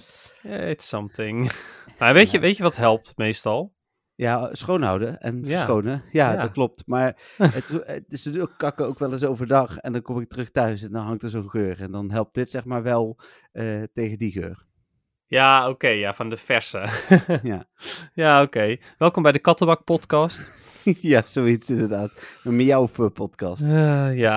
It's 0.44 0.88
something. 0.88 1.52
Maar 2.00 2.14
weet, 2.14 2.32
je, 2.32 2.40
weet 2.40 2.58
je 2.58 2.64
wat 2.64 2.76
helpt 2.76 3.18
meestal? 3.18 3.75
Ja, 4.16 4.50
schoonhouden 4.52 5.20
en 5.22 5.44
Ja. 5.44 5.48
verschonen. 5.58 6.04
Ja, 6.12 6.32
Ja. 6.34 6.42
dat 6.42 6.52
klopt. 6.52 6.84
Maar 6.86 7.18
het, 7.38 7.68
het 7.86 8.04
is 8.14 8.26
natuurlijk 8.26 8.54
kakken 8.58 8.86
ook 8.88 9.00
wel 9.00 9.12
eens 9.12 9.24
overdag. 9.24 9.78
En 9.78 9.92
dan 9.92 10.02
kom 10.02 10.20
ik 10.20 10.30
terug 10.30 10.52
thuis 10.52 10.82
en 10.84 10.92
dan 10.92 11.06
hangt 11.06 11.24
er 11.24 11.30
zo'n 11.30 11.50
geur. 11.50 11.82
En 11.82 11.92
dan 11.92 12.12
helpt 12.12 12.34
dit 12.34 12.50
zeg 12.50 12.66
maar 12.66 12.84
wel 12.84 13.18
eh, 13.52 13.84
tegen 13.94 14.18
die 14.18 14.32
geur. 14.32 14.66
Ja, 15.28 15.70
oké, 15.70 15.88
ja, 15.88 16.14
van 16.14 16.30
de 16.30 16.38
verse. 16.38 16.88
Ja. 17.44 17.66
ja, 18.24 18.42
oké. 18.42 18.78
Welkom 18.98 19.24
bij 19.24 19.32
de 19.32 19.40
Kattenbak 19.40 19.84
podcast. 19.84 20.52
ja, 20.84 21.22
zoiets 21.26 21.70
inderdaad. 21.70 22.38
Een 22.44 22.56
miauw 22.56 22.88
podcast. 23.14 23.64
Eh, 23.64 24.18
ja. 24.18 24.36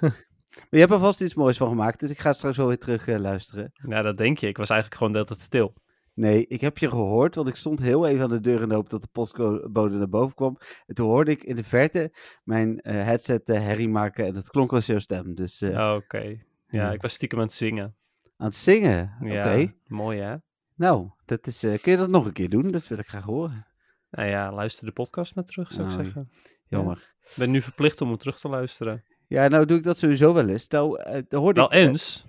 Maar 0.00 0.78
je 0.80 0.86
hebt 0.86 0.92
er 0.92 0.98
vast 0.98 1.20
iets 1.20 1.34
moois 1.34 1.56
van 1.56 1.68
gemaakt, 1.68 2.00
dus 2.00 2.10
ik 2.10 2.18
ga 2.18 2.32
straks 2.32 2.56
wel 2.56 2.66
weer 2.66 2.78
terug 2.78 3.08
eh, 3.08 3.18
luisteren. 3.18 3.72
ja, 3.72 4.02
dat 4.02 4.16
denk 4.18 4.38
je. 4.38 4.46
Ik 4.48 4.56
was 4.56 4.70
eigenlijk 4.70 4.98
gewoon 5.00 5.12
de 5.12 5.18
hele 5.18 5.30
tijd 5.30 5.46
stil. 5.46 5.74
Nee, 6.14 6.46
ik 6.46 6.60
heb 6.60 6.78
je 6.78 6.88
gehoord, 6.88 7.34
want 7.34 7.48
ik 7.48 7.54
stond 7.54 7.80
heel 7.80 8.06
even 8.06 8.22
aan 8.22 8.28
de 8.28 8.40
deur 8.40 8.62
in 8.62 8.68
de 8.68 8.74
hoop 8.74 8.90
dat 8.90 9.00
de 9.00 9.08
postbode 9.12 9.96
naar 9.96 10.08
boven 10.08 10.34
kwam. 10.34 10.56
En 10.86 10.94
toen 10.94 11.06
hoorde 11.06 11.30
ik 11.30 11.42
in 11.42 11.56
de 11.56 11.64
verte 11.64 12.12
mijn 12.44 12.80
eh, 12.80 12.94
headset 12.94 13.48
eh, 13.48 13.60
herrie 13.60 13.88
maken 13.88 14.26
en 14.26 14.32
dat 14.32 14.50
klonk 14.50 14.72
als 14.72 14.86
jouw 14.86 14.98
stem. 14.98 15.34
Dus 15.34 15.60
eh, 15.60 15.70
Oh, 15.78 15.94
Oké. 15.96 16.18
Ja, 16.22 16.36
Ja. 16.68 16.92
ik 16.92 17.02
was 17.02 17.12
stiekem 17.12 17.38
aan 17.38 17.44
het 17.44 17.54
zingen. 17.54 17.94
aan 18.36 18.46
het 18.46 18.54
zingen. 18.54 19.16
Ja, 19.20 19.44
Oké. 19.54 19.72
mooi 19.86 20.18
hè? 20.20 20.36
Nou, 20.74 21.10
dat 21.24 21.46
is, 21.46 21.60
kun 21.60 21.92
je 21.92 21.96
dat 21.96 22.08
nog 22.08 22.26
een 22.26 22.32
keer 22.32 22.48
doen? 22.48 22.68
Dat 22.70 22.88
wil 22.88 22.98
ik 22.98 23.08
graag 23.08 23.24
horen. 23.24 23.66
Nou 24.10 24.28
ja, 24.28 24.52
luister 24.52 24.86
de 24.86 24.92
podcast 24.92 25.34
maar 25.34 25.44
terug, 25.44 25.72
zou 25.72 25.86
ik 25.86 25.92
Oh, 25.92 25.98
zeggen. 26.04 26.30
Jammer. 26.66 27.14
Ik 27.22 27.32
ben 27.36 27.50
nu 27.50 27.60
verplicht 27.60 28.00
om 28.00 28.08
hem 28.08 28.16
terug 28.18 28.38
te 28.38 28.48
luisteren. 28.48 29.04
Ja, 29.26 29.48
nou 29.48 29.66
doe 29.66 29.76
ik 29.78 29.82
dat 29.84 29.98
sowieso 29.98 30.34
wel 30.34 30.48
eens. 30.48 30.68
Nou, 30.68 31.02
hoorde 31.28 31.60
Wel 31.60 31.72
ik... 31.72 31.88
eens. 31.88 32.26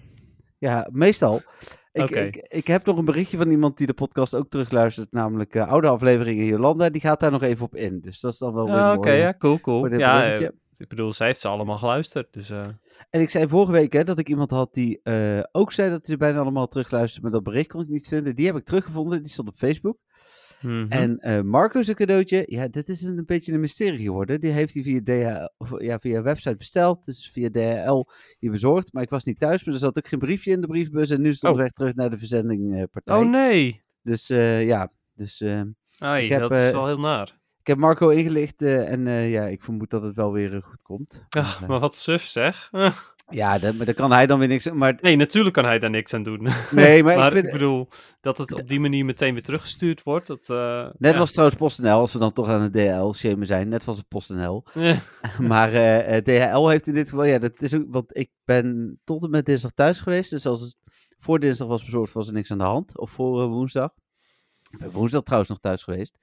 ja, 0.57 0.87
meestal. 0.91 1.41
Ik, 1.91 2.09
ik, 2.09 2.35
ik 2.35 2.67
heb 2.67 2.85
nog 2.85 2.97
een 2.97 3.05
berichtje 3.05 3.37
van 3.37 3.49
iemand 3.51 3.77
die 3.77 3.87
de 3.87 3.93
podcast 3.93 4.35
ook 4.35 4.49
terugluistert, 4.49 5.11
namelijk 5.11 5.55
eh, 5.55 5.67
oude 5.67 5.87
afleveringen 5.87 6.45
Jolanda. 6.45 6.89
Die 6.89 7.01
gaat 7.01 7.19
daar 7.19 7.31
nog 7.31 7.43
even 7.43 7.65
op 7.65 7.75
in. 7.75 7.99
Dus 7.99 8.19
dat 8.19 8.31
is 8.31 8.37
dan 8.37 8.53
wel 8.53 8.65
weer 8.65 8.75
Ah. 8.75 8.97
Oké, 8.97 9.11
ja, 9.11 9.33
cool, 9.37 9.59
cool. 9.59 9.95
Ja, 9.97 10.31
eh, 10.31 10.49
ik 10.77 10.87
bedoel, 10.87 11.13
zij 11.13 11.27
heeft 11.27 11.39
ze 11.39 11.47
allemaal 11.47 11.77
geluisterd. 11.77 12.33
Dus 12.33 12.49
eh, 12.49 12.61
En 13.09 13.21
ik 13.21 13.29
zei 13.29 13.47
vorige 13.47 13.71
week 13.71 13.93
hè, 13.93 14.03
dat 14.03 14.17
ik 14.17 14.29
iemand 14.29 14.51
had 14.51 14.73
die 14.73 15.01
ook 15.51 15.71
zei 15.71 15.89
dat 15.89 16.05
ze 16.05 16.17
bijna 16.17 16.39
allemaal 16.39 16.67
terugluisterde, 16.67 17.21
maar 17.21 17.31
dat 17.31 17.43
bericht 17.43 17.67
kon 17.67 17.81
ik 17.81 17.89
niet 17.89 18.07
vinden. 18.07 18.35
Die 18.35 18.45
heb 18.45 18.55
ik 18.55 18.65
teruggevonden, 18.65 19.21
die 19.23 19.31
stond 19.31 19.47
op 19.47 19.57
Facebook. 19.57 19.97
Mhm. 20.61 20.85
En 20.89 21.17
eh 21.17 21.41
Marco 21.41 21.81
zijn 21.81 21.95
cadeautje, 21.95 22.43
ja, 22.45 22.67
dit 22.67 22.89
is 22.89 23.01
een 23.01 23.25
beetje 23.25 23.53
een 23.53 23.59
mysterie 23.59 24.05
geworden. 24.05 24.39
Die 24.41 24.51
heeft 24.51 24.73
hij 24.73 24.83
via, 24.83 25.01
DHL, 25.03 25.49
of, 25.57 25.81
ja, 25.81 25.99
via 25.99 26.21
website 26.21 26.55
besteld, 26.57 27.05
dus 27.05 27.29
via 27.33 27.49
DHL 27.49 28.03
hier 28.39 28.51
bezorgd. 28.51 28.93
Maar 28.93 29.03
ik 29.03 29.09
was 29.09 29.23
niet 29.23 29.39
thuis, 29.39 29.63
maar 29.63 29.73
er 29.73 29.79
zat 29.79 29.97
ook 29.97 30.07
geen 30.07 30.19
briefje 30.19 30.51
in 30.51 30.61
de 30.61 30.67
briefbus 30.67 31.09
en 31.09 31.21
nu 31.21 31.33
stond 31.33 31.53
Oh. 31.53 31.57
de 31.57 31.63
weg 31.63 31.73
terug 31.73 31.95
naar 31.95 32.09
de 32.09 32.17
verzendingpartij. 32.17 33.15
oh 33.15 33.29
nee. 33.29 33.83
Dus 34.01 34.29
eh, 34.29 34.65
ja, 34.65 34.91
dus 35.13 35.43
Ai, 35.97 36.23
Ik 36.23 36.29
heb, 36.29 36.39
dat 36.39 36.55
is 36.55 36.71
wel 36.71 36.85
heel 36.87 36.99
naar. 36.99 37.39
ik 37.59 37.67
heb 37.67 37.77
Marco 37.77 38.09
ingelicht 38.09 38.61
en 38.61 39.07
ja, 39.09 39.43
ik 39.45 39.61
vermoed 39.63 39.89
dat 39.89 40.03
het 40.03 40.15
wel 40.15 40.31
weer 40.31 40.61
goed 40.63 40.81
komt. 40.81 41.25
Ach, 41.29 41.59
Maar, 41.59 41.69
maar 41.69 41.79
wat 41.79 41.95
suf 41.95 42.23
zeg. 42.23 42.69
Ja, 43.31 43.59
dat, 43.59 43.75
maar 43.75 43.85
daar 43.85 43.95
kan 43.95 44.11
hij 44.11 44.27
dan 44.27 44.39
weer 44.39 44.47
niks 44.47 44.69
aan. 44.69 44.77
Maar 44.77 44.97
Nee, 45.01 45.15
natuurlijk 45.15 45.55
kan 45.55 45.65
hij 45.65 45.79
daar 45.79 45.89
niks 45.89 46.13
aan 46.13 46.23
doen. 46.23 46.47
nee, 46.71 47.03
maar, 47.03 47.17
maar 47.17 47.27
ik 47.27 47.33
vind, 47.33 47.45
ik 47.45 47.51
bedoel, 47.51 47.87
dat 48.21 48.37
het 48.37 48.53
op 48.53 48.67
die 48.67 48.79
manier 48.79 49.05
meteen 49.05 49.33
weer 49.33 49.43
teruggestuurd 49.43 50.03
wordt. 50.03 50.27
Dat, 50.27 50.49
eh, 50.49 50.87
Net 50.97 51.13
ja. 51.13 51.19
was 51.19 51.31
trouwens 51.31 51.59
PostNL, 51.59 51.99
als 51.99 52.13
we 52.13 52.19
dan 52.19 52.33
toch 52.33 52.47
aan 52.47 52.61
het 52.61 52.73
DHL-shamen 52.73 53.47
zijn. 53.47 53.69
Net 53.69 53.85
was 53.85 53.97
het 53.97 54.07
PostNL. 54.07 54.63
Maar 55.39 55.73
eh, 55.73 56.17
eh, 56.17 56.23
DHL 56.23 56.67
heeft 56.67 56.87
in 56.87 56.93
dit 56.93 57.09
geval, 57.09 57.25
ja, 57.25 57.39
dat 57.39 57.61
is 57.61 57.73
ook, 57.73 57.85
want 57.87 58.17
ik 58.17 58.29
ben 58.45 58.99
tot 59.03 59.23
en 59.23 59.29
met 59.29 59.45
dinsdag 59.45 59.71
thuis 59.71 59.99
geweest. 59.99 60.29
Dus 60.29 60.45
als 60.45 60.61
het 60.61 60.75
voor 61.19 61.39
dinsdag 61.39 61.67
was 61.67 61.83
bezorgd, 61.83 62.13
was 62.13 62.27
er 62.27 62.33
niks 62.33 62.51
aan 62.51 62.57
de 62.57 62.63
hand. 62.63 62.97
Of 62.97 63.11
voor 63.11 63.47
woensdag. 63.47 63.89
Ik 64.71 64.79
ben 64.79 64.91
woensdag 64.91 65.21
trouwens 65.21 65.49
nog 65.49 65.59
thuis 65.59 65.83
geweest. 65.83 66.17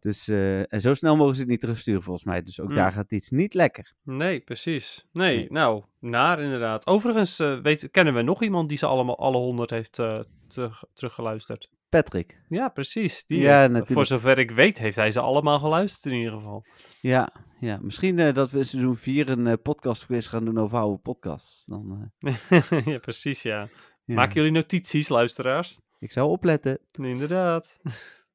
Dus, 0.00 0.28
eh, 0.28 0.72
en 0.72 0.80
zo 0.80 0.94
snel 0.94 1.16
mogen 1.16 1.34
ze 1.34 1.40
het 1.40 1.50
niet 1.50 1.60
terugsturen 1.60 2.02
volgens 2.02 2.24
mij. 2.24 2.42
Dus 2.42 2.60
ook 2.60 2.66
Hmm. 2.66 2.76
daar 2.76 2.92
gaat 2.92 3.12
iets 3.12 3.30
niet 3.30 3.54
lekker. 3.54 3.92
Nee, 4.02 4.40
precies. 4.40 5.04
Nee, 5.12 5.36
Nee. 5.36 5.46
nou, 5.50 5.84
naar 6.00 6.40
inderdaad. 6.42 6.86
Overigens 6.86 7.38
eh, 7.38 7.60
weet, 7.60 7.90
kennen 7.90 8.14
we 8.14 8.22
nog 8.22 8.42
iemand 8.42 8.68
die 8.68 8.78
ze 8.78 8.86
allemaal 8.86 9.18
alle 9.18 9.36
honderd 9.36 9.70
heeft 9.70 9.98
eh, 9.98 10.20
terug, 10.48 10.84
teruggeluisterd. 10.92 11.68
Patrick. 11.88 12.40
Ja, 12.48 12.68
precies. 12.68 13.24
Die 13.26 13.38
Ja, 13.38 13.52
heeft- 13.58 13.62
natuurlijk. 13.72 13.92
Voor 13.92 14.06
zover 14.06 14.38
ik 14.38 14.50
weet 14.50 14.78
heeft 14.78 14.96
hij 14.96 15.10
ze 15.10 15.20
allemaal 15.20 15.58
geluisterd 15.58 16.12
in 16.12 16.18
ieder 16.18 16.32
geval. 16.32 16.64
Ja, 17.00 17.30
ja. 17.60 17.78
misschien 17.82 18.16
dat 18.32 18.50
we 18.50 18.58
in 18.58 18.64
seizoen 18.64 18.96
4 18.96 19.28
een 19.28 19.46
eh 19.46 19.52
podcastquiz 19.62 20.28
gaan 20.28 20.44
doen 20.44 20.58
over 20.58 20.78
oude 20.78 20.98
podcasts. 21.02 21.64
Dan, 21.64 22.12
ja, 22.84 22.98
precies, 22.98 23.42
ja. 23.42 23.68
ja. 24.04 24.14
Maken 24.14 24.34
jullie 24.34 24.50
notities, 24.52 25.08
luisteraars? 25.08 25.80
Ik 25.98 26.12
zou 26.12 26.28
opletten. 26.30 26.78
Inderdaad. 27.02 27.78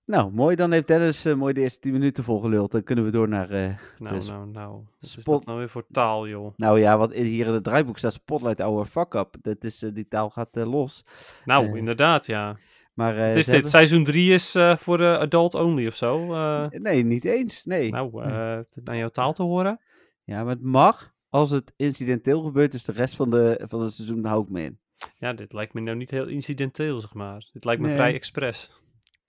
Nou, 0.05 0.31
mooi. 0.33 0.55
Dan 0.55 0.72
heeft 0.72 0.88
Dennis 0.88 1.25
eh, 1.25 1.33
mooi 1.36 1.53
de 1.53 1.62
eerste 1.62 1.79
10 1.79 1.91
minuten 1.91 2.24
volgeluld. 2.24 2.72
Dan 2.72 2.83
kunnen 2.83 3.05
we 3.05 3.12
door 3.12 3.27
naar... 3.27 3.50
eh, 3.50 3.69
Nou, 3.98 4.19
nou, 4.25 4.48
nou. 4.48 4.72
Wat 4.74 4.83
is 5.00 5.12
spot- 5.12 5.25
dat 5.25 5.45
nou 5.45 5.57
weer 5.57 5.69
voor 5.69 5.86
taal, 5.91 6.27
joh? 6.27 6.53
nou 6.57 6.79
ja, 6.79 7.07
in- 7.12 7.25
hier 7.25 7.48
in 7.48 7.53
het 7.53 7.63
draaiboek 7.63 7.98
staat 7.98 8.13
Spotlight 8.13 8.60
Hour 8.60 8.86
Fuck 8.86 9.13
Up. 9.13 9.36
Dat 9.41 9.63
is, 9.63 9.83
eh, 9.83 9.89
die 9.93 10.07
taal 10.07 10.29
gaat 10.29 10.50
los. 10.55 11.05
Nou, 11.45 11.77
inderdaad, 11.77 12.25
ja. 12.25 12.57
Maar, 12.93 13.15
Het 13.15 13.36
is 13.36 13.45
dit. 13.45 13.53
hebben- 13.53 13.72
Seizoen 13.72 14.03
3 14.03 14.33
is 14.33 14.57
voor 14.77 14.98
de 14.98 15.17
adult 15.17 15.53
only 15.55 15.88
of 15.88 15.95
zo. 15.95 16.25
Nee, 16.69 17.03
niet 17.05 17.25
eens. 17.25 17.65
Nee. 17.65 17.91
nou, 17.91 18.24
het 18.24 18.79
aan 18.83 18.98
jouw 18.98 19.10
taal 19.10 19.33
te 19.33 19.43
horen. 19.43 19.79
Ja, 20.24 20.43
maar 20.43 20.53
het 20.53 20.63
mag 20.63 21.13
als 21.29 21.50
het 21.51 21.74
incidenteel 21.75 22.41
gebeurt. 22.41 22.72
Dus 22.72 22.83
de 22.83 22.91
rest 22.91 23.15
van, 23.15 23.29
de, 23.29 23.62
van 23.67 23.81
het 23.81 23.93
seizoen 23.93 24.25
hou 24.25 24.43
ik 24.43 24.50
me 24.50 24.62
in. 24.63 24.79
Ja, 25.17 25.33
dit 25.33 25.53
lijkt 25.53 25.74
me 25.74 25.81
nou 25.81 25.98
niet 25.98 26.12
heel 26.12 26.27
incidenteel, 26.27 27.00
zeg 27.00 27.13
maar. 27.13 27.50
Dit 27.53 27.65
lijkt 27.65 27.81
me 27.81 27.88
Nee. 27.88 27.95
vrij 27.95 28.13
expres. 28.13 28.81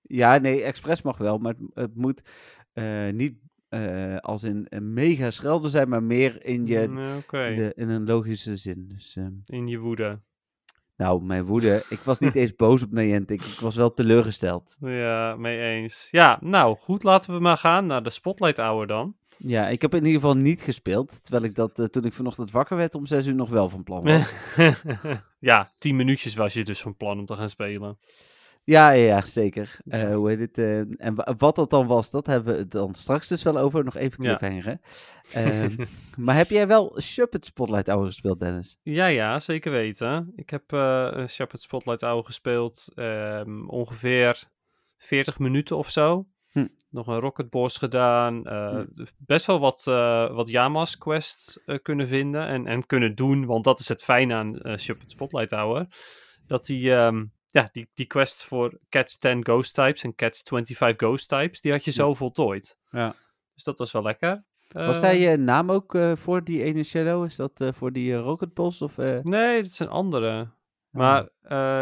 Ja, 0.07 0.39
nee, 0.39 0.63
expres 0.63 1.03
mag 1.03 1.17
wel. 1.19 1.39
Maar 1.39 1.55
het, 1.55 1.71
het 1.75 1.95
moet 1.95 2.23
eh, 2.73 3.09
niet 3.13 3.35
eh, 3.69 4.17
als 4.17 4.43
in 4.43 4.67
een 4.69 4.93
mega 4.93 5.31
schelden 5.31 5.71
zijn. 5.71 5.89
Maar 5.89 6.03
meer 6.03 6.45
in, 6.45 6.67
je, 6.67 6.87
Mm, 6.89 7.23
in, 7.31 7.55
de, 7.55 7.73
in 7.77 7.89
een 7.89 8.07
logische 8.07 8.57
zin. 8.57 8.89
Dus... 8.89 9.17
ehm, 9.17 9.33
in 9.47 9.67
je 9.69 9.79
woede. 9.79 10.21
Nou, 10.97 11.23
mijn 11.23 11.45
woede. 11.45 11.85
Ik 11.89 11.99
was 11.99 12.19
niet 12.19 12.35
eens 12.41 12.55
boos 12.55 12.83
op 12.83 12.93
Niantic. 12.93 13.43
Ik 13.43 13.61
was 13.61 13.77
wel 13.77 13.93
teleurgesteld. 13.93 14.77
Ja, 14.81 15.37
mee 15.37 15.61
eens. 15.61 16.09
Ja, 16.11 16.39
nou 16.41 16.77
goed, 16.77 17.03
laten 17.03 17.35
we 17.35 17.41
maar 17.41 17.57
gaan 17.57 17.87
naar 17.87 18.03
de 18.03 18.11
Spotlight 18.11 18.57
Hour 18.57 18.87
dan. 18.87 19.17
Ja, 19.39 19.69
ik 19.69 19.83
heb 19.83 19.95
in 19.95 20.05
ieder 20.05 20.21
geval 20.21 20.37
niet 20.37 20.63
gespeeld. 20.63 21.23
Terwijl 21.23 21.45
ik 21.45 21.55
dat 21.55 21.79
eh, 21.79 21.85
toen 21.87 22.05
ik 22.05 22.13
vanochtend 22.13 22.51
wakker 22.51 22.77
werd 22.77 22.95
om 22.95 23.07
6 23.07 23.27
uur 23.27 23.35
nog 23.35 23.51
wel 23.51 23.69
van 23.69 23.83
plan 23.83 24.03
was. 24.05 24.35
ja, 25.39 25.73
tien 25.79 25.97
minuutjes 25.97 26.35
was 26.35 26.55
je 26.55 26.65
dus 26.65 26.81
van 26.81 26.97
plan 26.97 27.19
om 27.19 27.27
te 27.27 27.35
gaan 27.35 27.49
spelen. 27.49 27.99
Ja, 28.64 28.90
ja, 28.90 29.06
ja, 29.06 29.21
zeker. 29.21 29.76
Ja. 29.85 29.99
Eh, 29.99 30.14
hoe 30.14 30.28
heet 30.28 30.38
het? 30.38 30.59
eh, 30.59 30.78
en 31.06 31.14
wa- 31.14 31.35
wat 31.38 31.56
dat 31.56 31.71
dan 31.71 31.87
was, 31.87 32.11
dat 32.11 32.26
hebben 32.26 32.52
we 32.54 32.59
het 32.61 32.71
dan 32.71 32.94
straks 32.94 33.28
dus 33.28 33.42
wel 33.42 33.59
over. 33.59 33.85
Nog 33.85 33.97
even 33.97 34.23
Ja. 34.25 34.37
cliffhangeren. 34.37 34.80
Ehm, 35.33 35.76
maar 36.25 36.37
heb 36.37 36.50
jij 36.50 36.66
wel 36.66 37.00
Shuppet 37.00 37.44
Spotlight 37.44 37.87
Hour 37.87 38.06
gespeeld, 38.06 38.40
Dennis? 38.40 38.78
Ja, 38.83 39.06
ja, 39.06 39.38
zeker 39.38 39.73
weten. 39.73 40.33
Ik 40.37 40.50
heb 40.50 40.73
eh 40.73 41.09
een 41.11 41.28
Shepherd 41.28 41.61
Spotlight 41.62 42.00
Hour 42.00 42.25
gespeeld. 42.25 42.88
ehm, 42.94 43.68
ongeveer 43.68 44.42
40 44.97 45.38
minuten 45.38 45.76
of 45.76 45.90
zo. 45.90 46.26
Hm. 46.50 46.66
Nog 46.90 47.06
een 47.06 47.21
Rocket 47.21 47.50
Boss 47.50 47.78
gedaan. 47.78 48.44
eh, 48.47 48.68
Hm. 48.71 49.04
Best 49.18 49.47
wel 49.47 49.59
wat, 49.61 49.85
eh 49.87 50.35
wat 50.35 50.49
Yamas 50.49 50.99
quests 50.99 51.59
eh, 51.66 51.78
kunnen 51.83 52.09
vinden 52.09 52.47
en, 52.47 52.66
en 52.66 52.87
kunnen 52.87 53.14
doen. 53.14 53.44
Want 53.47 53.64
dat 53.64 53.80
is 53.80 53.88
het 53.88 54.02
fijne 54.04 54.35
aan 54.35 54.59
eh 54.61 54.76
Shepherd 54.76 55.11
Spotlight 55.11 55.50
Hour. 55.50 55.87
Dat 56.47 56.66
die, 56.66 56.94
ehm, 56.94 57.25
ja, 57.55 57.69
die, 57.73 57.89
die 57.95 58.07
quests 58.07 58.45
voor 58.45 58.79
Cats 58.89 59.19
10 59.19 59.45
Ghost 59.45 59.75
Types 59.75 60.03
en 60.03 60.15
Cats 60.15 60.43
25 60.45 60.97
Ghost 60.97 61.29
Types, 61.29 61.61
die 61.61 61.73
had 61.73 61.85
je 61.85 61.91
zo 61.91 62.15
voltooid. 62.15 62.77
Ja. 62.91 63.15
Dus 63.55 63.65
dat 63.65 63.79
was 63.79 63.93
wel 63.93 64.03
lekker. 64.03 64.45
Was 64.69 64.97
Eh, 64.97 65.03
daar 65.03 65.15
je 65.15 65.37
naam 65.37 65.71
ook 65.71 65.95
eh, 65.95 66.13
voor 66.17 66.45
die 66.45 66.63
ene 66.65 66.83
Shadow? 66.83 67.25
Is 67.25 67.37
dat 67.37 67.61
eh, 67.61 67.69
voor 67.73 67.93
die 67.93 68.13
eh, 68.15 68.21
Rocket 68.21 68.55
Boss? 68.55 68.83
Of, 68.83 68.97
Nee, 69.23 69.63
dat 69.63 69.71
zijn 69.71 69.89
andere. 69.89 70.41
oh. 70.41 70.49
Maar 70.91 71.29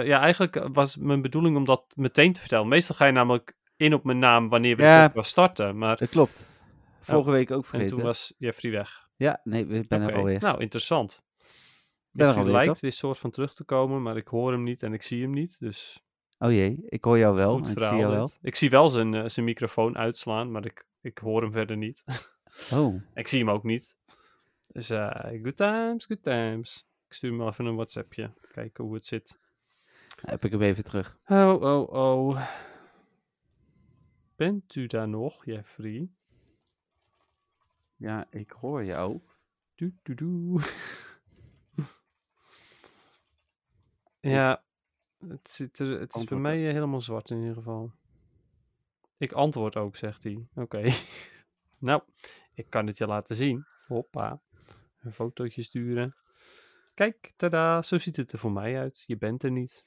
ja, 0.06 0.20
eigenlijk 0.20 0.68
was 0.72 0.96
mijn 0.96 1.22
bedoeling 1.22 1.56
om 1.56 1.64
dat 1.64 1.84
meteen 1.96 2.32
te 2.32 2.40
vertellen. 2.40 2.68
Meestal 2.68 2.96
ga 2.96 3.04
je 3.06 3.12
namelijk 3.12 3.56
in 3.76 3.94
op 3.94 4.04
mijn 4.04 4.18
naam 4.18 4.48
wanneer 4.48 4.76
we 4.76 4.82
Ja. 4.82 5.08
de 5.08 5.22
starten. 5.22 5.78
Maar 5.78 5.96
Dat 5.96 6.08
klopt. 6.08 6.46
Vorige 7.00 7.30
week 7.30 7.50
ook 7.50 7.56
Oh. 7.58 7.64
en 7.64 7.68
vergeten. 7.70 7.96
toen 7.96 8.04
was 8.04 8.34
Jeffrey 8.38 8.70
weg. 8.72 9.08
Ja, 9.16 9.40
nee, 9.44 9.66
ik 9.66 9.88
ben 9.88 10.02
er 10.02 10.14
alweer. 10.16 10.40
Nou, 10.40 10.60
interessant. 10.60 11.24
Ben 12.12 12.36
er 12.36 12.44
lijkt 12.44 12.68
toch? 12.68 12.80
weer 12.80 12.92
soort 12.92 13.18
van 13.18 13.30
terug 13.30 13.54
te 13.54 13.64
komen, 13.64 14.02
maar 14.02 14.16
ik 14.16 14.28
hoor 14.28 14.52
hem 14.52 14.62
niet 14.62 14.82
en 14.82 14.92
ik 14.92 15.02
zie 15.02 15.22
hem 15.22 15.30
niet. 15.30 15.58
Dus 15.60 16.02
Oh 16.42 16.50
jee, 16.52 16.82
ik 16.88 17.04
hoor 17.04 17.18
jou 17.18 17.34
wel. 17.34 17.52
goed 17.56 17.68
Ik 17.68 17.82
zie 17.82 17.96
jou 17.96 18.12
wel. 18.12 18.30
Ik 18.42 18.54
zie 18.54 18.70
wel 18.70 18.88
zijn, 18.88 19.14
eh, 19.14 19.28
zijn 19.28 19.46
microfoon 19.46 19.96
uitslaan, 19.96 20.50
maar 20.50 20.64
ik, 20.64 20.86
ik 21.00 21.18
hoor 21.18 21.42
hem 21.42 21.52
verder 21.52 21.76
niet. 21.76 22.02
Oh, 22.72 23.02
ik 23.14 23.28
zie 23.28 23.38
hem 23.38 23.50
ook 23.50 23.64
niet. 23.64 23.96
Dus 24.72 24.90
eh 24.90 25.40
good 25.42 25.56
times, 25.56 26.06
good 26.06 26.22
times. 26.22 26.88
Ik 27.06 27.12
stuur 27.12 27.30
hem 27.30 27.48
even 27.48 27.64
een 27.64 27.74
WhatsAppje. 27.74 28.30
Kijken 28.52 28.84
hoe 28.84 28.94
het 28.94 29.06
zit. 29.06 29.38
heb 30.20 30.44
ik 30.44 30.50
hem 30.50 30.62
even 30.62 30.84
terug. 30.84 31.18
Oh, 31.26 31.62
oh, 31.62 31.92
oh. 31.92 32.46
Bent 34.36 34.74
u 34.74 34.86
daar 34.86 35.08
nog, 35.08 35.44
Jeffrey? 35.44 36.08
Ja, 37.96 38.26
ik 38.30 38.50
hoor 38.50 38.84
jou. 38.84 39.20
Doe, 39.74 39.92
doe, 40.02 40.14
doe. 40.14 40.60
ja, 44.30 44.62
het, 45.28 45.50
zit 45.50 45.78
er, 45.78 46.00
het 46.00 46.14
is 46.14 46.24
bij 46.24 46.38
mij 46.38 46.66
eh, 46.66 46.72
helemaal 46.72 47.00
zwart 47.00 47.30
in 47.30 47.38
ieder 47.38 47.54
geval. 47.54 47.92
Ik 49.16 49.32
antwoord 49.32 49.76
ook, 49.76 49.96
zegt 49.96 50.22
hij. 50.22 50.46
Oké. 50.54 50.82
nou, 51.78 52.02
ik 52.54 52.66
kan 52.68 52.86
het 52.86 52.98
je 52.98 53.06
laten 53.06 53.36
zien. 53.36 53.64
Hoppa. 53.86 54.40
Een 55.00 55.12
fotootje 55.12 55.62
sturen. 55.62 56.16
Kijk, 56.94 57.32
tada, 57.36 57.82
zo 57.82 57.98
ziet 57.98 58.16
het 58.16 58.32
er 58.32 58.38
voor 58.38 58.52
mij 58.52 58.78
uit. 58.78 59.04
Je 59.06 59.16
bent 59.16 59.42
er 59.42 59.50
niet. 59.50 59.84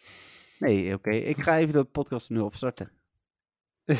Nee, 0.60 0.94
oké. 0.94 1.10
Ik 1.10 1.38
ga 1.38 1.58
even 1.58 1.74
de 1.74 1.84
podcast 1.84 2.30
nu 2.30 2.40
opstarten. 2.40 2.92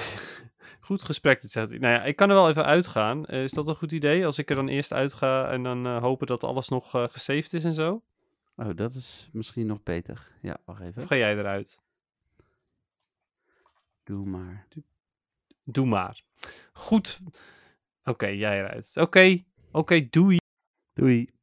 goed 0.80 1.04
gesprek, 1.04 1.42
dit 1.42 1.52
zegt 1.52 1.70
hij. 1.70 1.78
Nou 1.78 1.94
ja, 1.94 2.04
ik 2.04 2.16
kan 2.16 2.30
er 2.30 2.36
wel 2.36 2.50
even 2.50 2.66
uitgaan. 2.66 3.26
Eh, 3.26 3.44
is 3.44 3.52
dat 3.52 3.68
een 3.68 3.76
goed 3.76 3.92
idee? 3.92 4.26
Als 4.26 4.38
ik 4.38 4.50
er 4.50 4.56
dan 4.56 4.68
eerst 4.68 4.94
uitga 4.94 5.50
en 5.50 5.64
dan 5.64 5.86
eh, 5.86 6.02
hopen 6.02 6.28
dat 6.28 6.44
alles 6.44 6.70
nog 6.70 6.90
gesaved 6.90 7.54
is 7.54 7.64
en 7.64 7.74
zo? 7.74 8.04
Oh, 8.56 8.76
dat 8.76 8.94
is 8.94 9.30
misschien 9.32 9.66
nog 9.66 9.84
beter. 9.84 10.32
Ja, 10.42 10.58
wacht 10.66 10.82
even. 10.82 11.02
Of 11.02 11.08
ga 11.08 11.16
jij 11.16 11.38
eruit? 11.38 11.82
Doe 14.04 14.26
maar. 14.26 14.68
Doe 15.64 15.86
maar. 15.86 16.24
Goed. 16.74 17.22
Oké, 18.04 18.28
jij 18.28 18.60
eruit. 18.60 18.98
Oké, 18.98 19.44
oké, 19.72 20.10
doei. 20.10 20.38
Doei. 20.94 21.34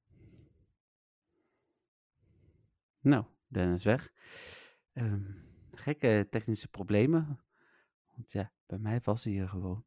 Nou, 3.00 3.24
Dennis 3.46 3.84
weg. 3.84 4.12
Ehm, 4.92 5.30
gekke 5.72 6.26
technische 6.30 6.68
problemen. 6.68 7.40
Want 8.14 8.32
ja, 8.32 8.52
bij 8.66 8.78
mij 8.78 9.00
was 9.04 9.24
hij 9.24 9.32
hier 9.32 9.48
gewoon. 9.48 9.84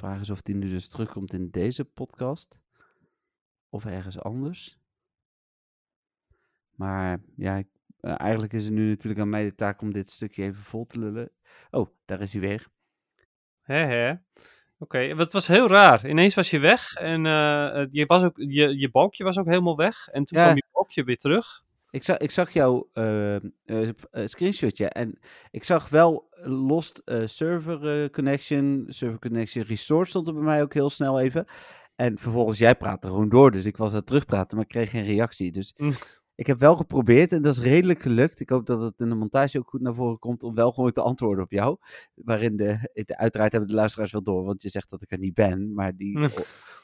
Vraag 0.00 0.20
is 0.20 0.30
of 0.30 0.40
hij 0.42 0.54
nu 0.54 0.70
dus 0.70 0.88
terugkomt 0.88 1.32
in 1.32 1.50
deze 1.50 1.84
podcast. 1.84 2.60
Of 3.68 3.84
ergens 3.86 4.18
anders. 4.20 4.78
Maar 6.76 7.18
ja, 7.36 7.56
ik- 7.56 7.68
eh, 8.00 8.14
eigenlijk 8.20 8.52
is 8.52 8.64
het 8.64 8.72
nu 8.72 8.88
natuurlijk 8.88 9.20
aan 9.20 9.28
mij 9.28 9.44
de 9.44 9.54
taak 9.54 9.80
om 9.80 9.92
dit 9.92 10.10
stukje 10.10 10.42
even 10.42 10.62
vol 10.62 10.86
te 10.86 10.98
lullen. 10.98 11.30
Oh, 11.70 11.88
daar 12.04 12.20
is 12.20 12.32
hij 12.32 12.40
weer. 12.40 12.68
Hè, 13.62 13.74
hè. 13.84 14.14
Oké, 14.78 14.98
het 14.98 15.32
was 15.32 15.46
heel 15.46 15.68
raar. 15.68 16.08
Ineens 16.08 16.34
was 16.34 16.50
je 16.50 16.58
weg 16.58 16.92
en 16.94 17.26
eh, 17.26 17.86
je, 17.90 18.06
was 18.06 18.22
ook, 18.22 18.36
je, 18.36 18.78
je 18.78 18.90
balkje 18.90 19.24
was 19.24 19.38
ook 19.38 19.46
helemaal 19.46 19.76
weg. 19.76 20.08
En 20.08 20.24
toen 20.24 20.38
Ja. 20.38 20.44
kwam 20.44 20.56
je 20.56 20.64
balkje 20.72 21.04
weer 21.04 21.16
terug. 21.16 21.62
Ik 21.90 22.02
zag, 22.02 22.16
ik 22.16 22.30
zag 22.30 22.50
jouw 22.50 22.90
screenshotje 24.24 24.88
en 24.88 25.18
ik 25.50 25.64
zag 25.64 25.88
wel 25.88 26.28
lost 26.42 27.02
eh, 27.04 27.22
server 27.24 28.02
eh, 28.02 28.10
connection, 28.10 28.84
server 28.88 29.18
connection 29.18 29.64
restore 29.64 30.06
stond 30.06 30.26
er 30.26 30.34
bij 30.34 30.42
mij 30.42 30.62
ook 30.62 30.74
heel 30.74 30.90
snel 30.90 31.20
even. 31.20 31.44
En 31.96 32.18
vervolgens 32.18 32.58
jij 32.58 32.74
praatte 32.74 33.08
gewoon 33.08 33.28
door, 33.28 33.50
dus 33.50 33.66
ik 33.66 33.76
was 33.76 33.90
aan 33.90 33.96
het 33.96 34.06
terugpraten, 34.06 34.56
maar 34.56 34.64
ik 34.64 34.72
kreeg 34.72 34.90
geen 34.90 35.04
reactie. 35.04 35.52
Dus 35.52 35.74
Mm. 35.76 35.92
Ik 36.40 36.46
heb 36.46 36.58
wel 36.58 36.76
geprobeerd 36.76 37.32
en 37.32 37.42
dat 37.42 37.52
is 37.52 37.60
redelijk 37.64 38.02
gelukt. 38.02 38.40
Ik 38.40 38.48
hoop 38.50 38.66
dat 38.66 38.80
het 38.82 39.00
in 39.00 39.08
de 39.08 39.14
montage 39.14 39.58
ook 39.58 39.68
goed 39.68 39.80
naar 39.80 39.94
voren 39.94 40.18
komt 40.18 40.42
om 40.42 40.54
wel 40.54 40.72
gewoon 40.72 40.92
te 40.92 41.02
antwoorden 41.02 41.44
op 41.44 41.50
jou. 41.50 41.76
Waarin 42.14 42.56
de, 42.56 42.90
de 43.04 43.16
uiteraard 43.18 43.52
hebben 43.52 43.70
de 43.70 43.76
luisteraars 43.76 44.12
wel 44.12 44.22
door, 44.22 44.44
want 44.44 44.62
je 44.62 44.68
zegt 44.68 44.90
dat 44.90 45.02
ik 45.02 45.10
er 45.12 45.18
niet 45.18 45.34
ben, 45.34 45.74
maar 45.74 45.96
die 45.96 46.18
ho- 46.20 46.28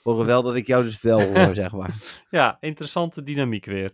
horen 0.02 0.26
wel 0.26 0.42
dat 0.42 0.54
ik 0.54 0.66
jou 0.66 0.82
dus 0.82 1.00
wel 1.02 1.20
hoor, 1.34 1.54
zeg 1.54 1.72
maar. 1.72 1.94
Ja, 2.30 2.56
interessante 2.60 3.22
dynamiek 3.22 3.64
weer. 3.64 3.92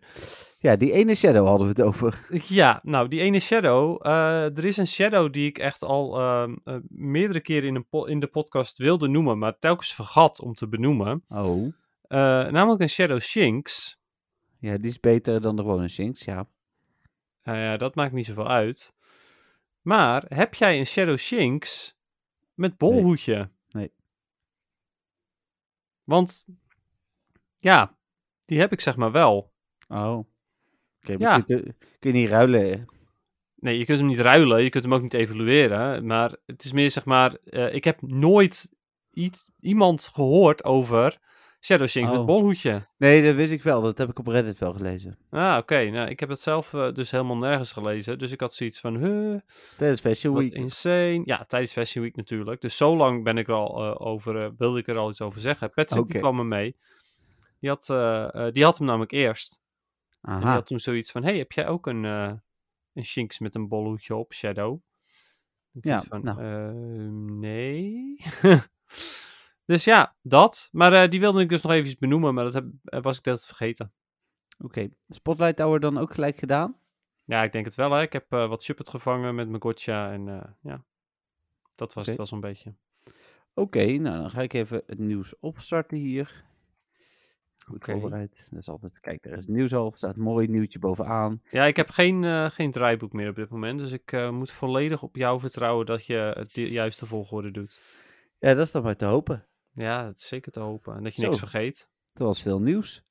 Ja, 0.59 0.77
die 0.77 0.93
ene 0.93 1.15
shadow 1.15 1.47
hadden 1.47 1.67
we 1.67 1.73
het 1.73 1.83
over. 1.83 2.27
Ja, 2.61 2.81
nou, 2.83 3.09
die 3.09 3.21
ene 3.21 3.41
shadow. 3.41 4.07
eh, 4.07 4.57
er 4.57 4.65
is 4.65 4.77
een 4.77 4.87
shadow 4.87 5.33
die 5.33 5.47
ik 5.47 5.59
echt 5.59 5.83
al 5.83 6.19
ehm, 6.21 6.57
eh, 6.65 6.77
meerdere 6.89 7.41
keren 7.41 7.69
in, 7.69 7.85
een 7.91 8.07
in 8.09 8.21
de 8.21 8.27
podcast 8.27 8.79
wilde 8.79 9.09
noemen, 9.09 9.39
maar 9.39 9.59
telkens 9.59 9.95
vergat 9.95 10.41
om 10.41 10.55
te 10.55 10.69
benoemen. 10.69 11.25
Oh. 11.29 11.73
Eh, 12.03 12.19
namelijk 12.51 12.81
een 12.81 12.89
shadow 12.89 13.21
Shinx. 13.21 13.97
Ja, 14.63 14.77
die 14.77 14.91
is 14.91 15.01
beter 15.01 15.41
dan 15.41 15.57
de 15.57 15.63
gewone 15.63 15.89
Shinx, 15.89 16.25
ja. 16.25 16.49
Nou 17.43 17.59
ja, 17.59 17.77
dat 17.77 17.95
maakt 17.95 18.13
niet 18.13 18.27
zoveel 18.27 18.49
uit. 18.49 18.95
Maar 19.81 20.25
heb 20.29 20.55
jij 20.55 20.79
een 20.79 20.87
Shadow 20.87 21.17
Shinx 21.17 21.95
met 22.55 22.77
bolhoedje? 22.77 23.51
Nee. 23.69 23.93
Want, 26.05 26.47
ja, 27.57 27.99
die 28.41 28.59
heb 28.59 28.73
ik 28.73 28.81
zeg 28.81 28.97
maar 28.97 29.13
wel. 29.13 29.53
Oh. 29.89 30.27
Ja. 31.01 31.41
kun, 31.41 31.57
je, 31.57 31.75
kun 31.99 32.13
je 32.13 32.19
niet 32.21 32.29
ruilen? 32.29 32.87
Nee, 33.55 33.79
je 33.79 33.85
kunt 33.85 33.99
hem 33.99 34.07
niet 34.07 34.19
ruilen, 34.19 34.63
je 34.63 34.71
kunt 34.71 34.85
hem 34.85 34.95
ook 34.95 35.03
niet 35.03 35.15
evalueren. 35.15 36.07
Maar 36.07 36.37
het 36.47 36.65
is 36.65 36.73
meer 36.73 36.91
zeg 36.91 37.05
maar, 37.05 37.35
eh, 37.35 37.75
ik 37.75 37.85
heb 37.85 38.03
nooit 38.03 38.77
iets, 39.11 39.51
iemand 39.61 40.09
gehoord 40.09 40.65
over 40.65 41.21
Shadow 41.65 41.87
Shinx 41.89 42.11
Oh. 42.11 42.17
met 42.17 42.27
bolhoedje. 42.27 42.87
Nee, 42.97 43.23
dat 43.25 43.35
wist 43.35 43.53
ik 43.53 43.63
wel. 43.63 43.81
Dat 43.83 43.99
heb 43.99 44.09
ik 44.11 44.19
op 44.19 44.27
Reddit 44.27 44.59
wel 44.59 44.73
gelezen. 44.73 45.19
Ah, 45.31 45.57
oké. 45.59 45.85
Nou, 45.91 46.09
ik 46.09 46.21
heb 46.21 46.29
het 46.29 46.41
zelf 46.41 46.75
eh, 46.75 46.93
dus 46.93 47.11
helemaal 47.11 47.37
nergens 47.37 47.73
gelezen. 47.73 48.19
Dus 48.19 48.33
ik 48.33 48.41
had 48.41 48.55
zoiets 48.55 48.81
van, 48.81 48.97
huh, 48.97 49.41
Tijdens 49.77 50.01
Fashion 50.01 50.35
Week. 50.37 50.53
insane. 50.53 51.23
Ja, 51.25 51.45
tijdens 51.45 51.73
Fashion 51.73 52.05
Week 52.05 52.17
natuurlijk. 52.17 52.61
Dus 52.61 52.77
zo 52.77 52.97
lang 52.97 53.25
ben 53.25 53.39
ik 53.39 53.49
er 53.49 53.55
al 53.55 53.85
eh, 53.85 54.07
over, 54.07 54.43
eh, 54.45 54.51
wilde 54.59 54.79
ik 54.79 54.89
er 54.89 54.97
al 54.97 55.11
iets 55.11 55.21
over 55.21 55.41
zeggen. 55.41 55.71
Patrick 55.71 56.09
die 56.09 56.21
kwam 56.21 56.39
er 56.39 56.47
mee. 56.47 56.77
Die 57.61 57.71
had, 57.71 57.87
die 58.55 58.65
had 58.65 58.79
hem 58.79 58.87
namelijk 58.87 59.13
eerst. 59.13 59.61
En 60.23 60.35
die 60.37 60.45
Aha. 60.45 60.55
had 60.55 60.67
toen 60.67 60.81
zoiets 60.81 61.11
van, 61.11 61.25
hey, 61.25 61.39
heb 61.39 61.53
jij 61.53 61.69
ook 61.69 61.87
een, 61.87 62.05
een 62.05 63.05
Shinx 63.05 63.39
met 63.39 63.55
een 63.55 63.69
bolhoedje 63.69 64.15
op, 64.17 64.33
Shadow? 64.33 64.79
Ja, 65.73 66.03
van, 66.09 66.21
nou. 66.23 66.41
eh, 66.43 67.11
nee. 67.41 68.17
dus 69.65 69.85
ja, 69.85 70.15
dat. 70.23 70.69
Maar 70.73 70.93
eh, 70.93 71.11
die 71.11 71.21
wilde 71.21 71.41
ik 71.41 71.49
dus 71.49 71.63
nog 71.63 71.73
even 71.73 71.97
benoemen, 71.99 72.35
maar 72.35 72.45
dat 72.45 72.55
heb, 72.55 72.65
eh, 72.85 73.03
was 73.03 73.19
ik 73.19 73.25
dat 73.25 73.47
vergeten. 73.47 73.93
Oké. 74.59 74.89
Spotlight 75.09 75.57
Tower 75.57 75.81
dan 75.81 75.99
ook 75.99 76.15
gelijk 76.15 76.39
gedaan? 76.39 76.77
Ja, 77.25 77.43
ik 77.43 77.53
denk 77.53 77.65
het 77.65 77.75
wel, 77.75 77.91
hè. 77.91 78.03
Ik 78.03 78.13
heb 78.13 78.33
eh, 78.33 78.49
wat 78.49 78.63
Shuppet 78.63 78.89
gevangen 78.89 79.35
met 79.35 79.49
mijn 79.49 79.63
gotcha 79.63 80.13
en 80.13 80.25
ja, 80.63 80.85
dat 81.75 81.93
was 81.93 82.03
Oké. 82.03 82.09
het 82.09 82.17
wel 82.17 82.27
zo'n 82.27 82.41
beetje. 82.41 82.75
Oké, 83.55 83.85
nou 83.85 84.19
dan 84.19 84.31
ga 84.31 84.43
ik 84.43 84.53
even 84.53 84.83
het 84.87 84.99
nieuws 84.99 85.39
opstarten 85.39 85.97
hier. 85.97 86.45
Goed 87.67 87.85
voorbereid. 87.85 88.49
Dat 88.51 88.61
is 88.61 88.69
altijd, 88.69 89.01
kijk, 89.01 89.25
er 89.25 89.37
is 89.37 89.47
nieuws 89.47 89.75
al. 89.75 89.91
Er 89.91 89.97
staat 89.97 90.17
een 90.17 90.23
mooi 90.23 90.49
nieuwtje 90.49 90.79
bovenaan. 90.79 91.43
Ja, 91.51 91.65
ik 91.65 91.77
heb 91.77 91.91
geen, 91.91 92.51
geen 92.51 92.71
draaiboek 92.71 93.13
meer 93.13 93.29
op 93.29 93.35
dit 93.35 93.49
moment, 93.49 93.79
dus 93.79 93.93
ik 93.93 94.31
moet 94.31 94.51
volledig 94.51 95.03
op 95.03 95.17
jou 95.17 95.41
vertrouwen 95.41 95.87
dat 95.87 96.07
je 96.07 96.33
het 96.37 96.55
de 96.55 96.71
juiste 96.71 97.07
volgorde 97.07 97.51
doet. 97.51 97.81
Ja, 98.39 98.55
dat 98.55 98.67
is 98.67 98.73
dan 98.73 98.83
maar 98.83 98.97
te 98.97 99.05
hopen. 99.05 99.47
Ja, 99.75 100.05
dat 100.05 100.17
is 100.17 100.29
zeker 100.29 100.53
te 100.53 100.61
hopen. 100.61 100.97
En 100.97 101.03
dat 101.03 101.15
je 101.15 101.21
Zo. 101.21 101.27
niks 101.27 101.39
vergeet. 101.39 101.91
Er 102.15 102.25
was 102.25 102.43
veel 102.43 102.61
nieuws. 102.61 103.05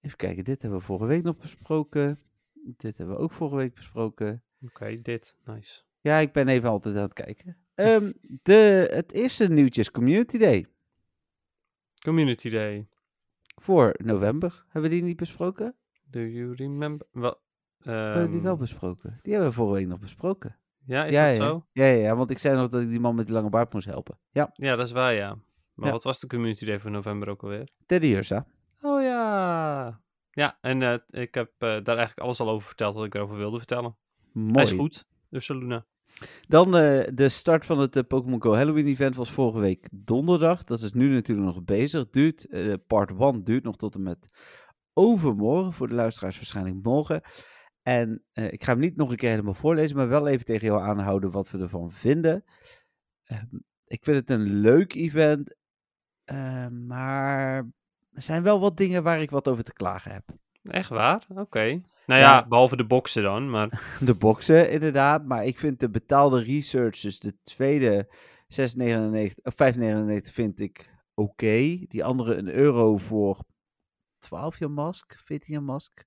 Even 0.00 0.16
kijken, 0.16 0.44
dit 0.44 0.62
hebben 0.62 0.80
we 0.80 0.84
vorige 0.84 1.06
week 1.06 1.22
nog 1.22 1.36
besproken. 1.36 2.20
Dit 2.52 2.98
hebben 2.98 3.16
we 3.16 3.22
ook 3.22 3.32
vorige 3.32 3.56
week 3.56 3.74
besproken. 3.74 4.44
Oké, 4.66 5.00
dit. 5.02 5.38
Nice. 5.44 5.82
Ja, 6.00 6.18
ik 6.18 6.32
ben 6.32 6.48
even 6.48 6.68
altijd 6.68 6.96
aan 6.96 7.02
het 7.02 7.12
kijken. 7.12 7.56
Ehm, 7.74 8.12
de, 8.42 8.88
het 8.92 9.12
eerste 9.12 9.48
nieuwtje 9.48 9.80
is 9.80 9.90
Community 9.90 10.38
Day. 10.38 10.66
Community 12.04 12.50
Day. 12.50 12.88
Voor 13.60 13.94
november. 14.02 14.64
Hebben 14.68 14.90
we 14.90 14.96
die 14.96 15.04
niet 15.04 15.16
besproken? 15.16 15.76
Do 16.04 16.20
you 16.20 16.54
remember? 16.54 17.06
Wel, 17.12 17.40
hebben 17.78 18.22
we 18.22 18.28
die 18.28 18.40
wel 18.40 18.52
ehm, 18.52 18.60
besproken? 18.60 19.18
Die 19.22 19.32
hebben 19.32 19.50
we 19.50 19.56
vorige 19.56 19.74
week 19.74 19.86
nog 19.86 19.98
besproken. 19.98 20.59
Ja, 20.90 21.04
is 21.04 21.14
ja, 21.14 21.26
dat 21.26 21.36
ja. 21.36 21.42
zo? 21.42 21.66
Ja, 21.72 21.84
ja, 21.84 22.02
ja, 22.02 22.16
want 22.16 22.30
ik 22.30 22.38
zei 22.38 22.56
nog 22.56 22.68
dat 22.68 22.82
ik 22.82 22.88
die 22.88 23.00
man 23.00 23.14
met 23.14 23.26
die 23.26 23.34
lange 23.34 23.48
baard 23.48 23.72
moest 23.72 23.86
helpen. 23.86 24.18
Ja, 24.30 24.50
Ja, 24.52 24.76
dat 24.76 24.86
is 24.86 24.92
waar, 24.92 25.14
ja. 25.14 25.38
Maar 25.74 25.90
wat 25.90 26.02
was 26.02 26.20
de 26.20 26.26
Community 26.26 26.64
Day 26.64 26.80
voor 26.80 26.90
november 26.90 27.28
ook 27.28 27.42
alweer? 27.42 27.68
Teddy 27.86 28.06
Ursa. 28.06 28.46
Oh 28.80 29.02
ja. 29.02 30.00
Ja, 30.30 30.58
en 30.60 30.82
eh, 30.82 31.22
ik 31.22 31.34
heb 31.34 31.50
eh, 31.58 31.68
daar 31.68 31.96
eigenlijk 31.96 32.18
alles 32.18 32.40
al 32.40 32.48
over 32.48 32.66
verteld 32.66 32.94
wat 32.94 33.04
ik 33.04 33.14
erover 33.14 33.36
wilde 33.36 33.58
vertellen. 33.58 33.96
Mooi. 34.32 34.52
Hij 34.52 34.62
is 34.62 34.72
goed, 34.72 35.06
Ursa 35.30 35.54
Luna. 35.54 35.86
Dan 36.48 36.76
eh, 36.76 37.08
de 37.14 37.28
start 37.28 37.66
van 37.66 37.78
het 37.78 38.08
Pokémon 38.08 38.42
Go 38.42 38.54
Halloween 38.54 38.86
event 38.86 39.16
was 39.16 39.30
vorige 39.30 39.58
week 39.58 39.88
donderdag. 39.92 40.64
Dat 40.64 40.80
is 40.80 40.92
nu 40.92 41.12
natuurlijk 41.12 41.46
nog 41.46 41.64
bezig. 41.64 42.10
Duurt, 42.10 42.46
part 42.86 43.10
1 43.18 43.44
duurt 43.44 43.64
nog 43.64 43.76
tot 43.76 43.94
en 43.94 44.02
met 44.02 44.28
overmorgen. 44.92 45.72
Voor 45.72 45.88
de 45.88 45.94
luisteraars 45.94 46.36
waarschijnlijk 46.36 46.76
morgen. 46.82 47.20
En 47.82 48.24
eh, 48.32 48.52
ik 48.52 48.64
ga 48.64 48.72
hem 48.72 48.80
niet 48.80 48.96
nog 48.96 49.10
een 49.10 49.16
keer 49.16 49.30
helemaal 49.30 49.54
voorlezen, 49.54 49.96
maar 49.96 50.08
wel 50.08 50.28
even 50.28 50.44
tegen 50.44 50.66
jou 50.66 50.82
aanhouden 50.82 51.30
wat 51.30 51.50
we 51.50 51.58
ervan 51.58 51.90
vinden. 51.90 52.44
Ehm, 53.24 53.56
ik 53.84 54.04
vind 54.04 54.16
het 54.16 54.30
een 54.30 54.60
leuk 54.60 54.94
event, 54.94 55.54
eh, 56.24 56.68
maar 56.68 57.56
er 58.12 58.22
zijn 58.22 58.42
wel 58.42 58.60
wat 58.60 58.76
dingen 58.76 59.02
waar 59.02 59.20
ik 59.20 59.30
wat 59.30 59.48
over 59.48 59.64
te 59.64 59.72
klagen 59.72 60.12
heb. 60.12 60.24
Echt 60.62 60.88
waar? 60.88 61.26
Oké. 61.28 61.80
Nou 62.06 62.20
Ja. 62.20 62.36
ja, 62.36 62.46
behalve 62.48 62.76
de 62.76 62.86
boxen 62.86 63.22
dan, 63.22 63.50
maar... 63.50 63.68
De 64.00 64.14
boxen, 64.14 64.70
inderdaad. 64.70 65.24
Maar 65.24 65.44
ik 65.44 65.58
vind 65.58 65.80
de 65.80 65.90
betaalde 65.90 66.42
research, 66.42 67.00
dus 67.00 67.18
de 67.18 67.36
tweede 67.42 68.08
6,99 68.48 69.42
of 69.42 69.54
5,99 69.54 70.32
vind 70.32 70.60
ik 70.60 70.90
oké. 71.14 71.78
Die 71.86 72.04
andere 72.04 72.34
een 72.34 72.48
euro 72.48 72.96
voor 72.96 73.44
12 74.18 74.58
jaar 74.58 74.70
mask, 74.70 75.20
14 75.24 75.54
jaar 75.54 75.62
mask. 75.62 76.04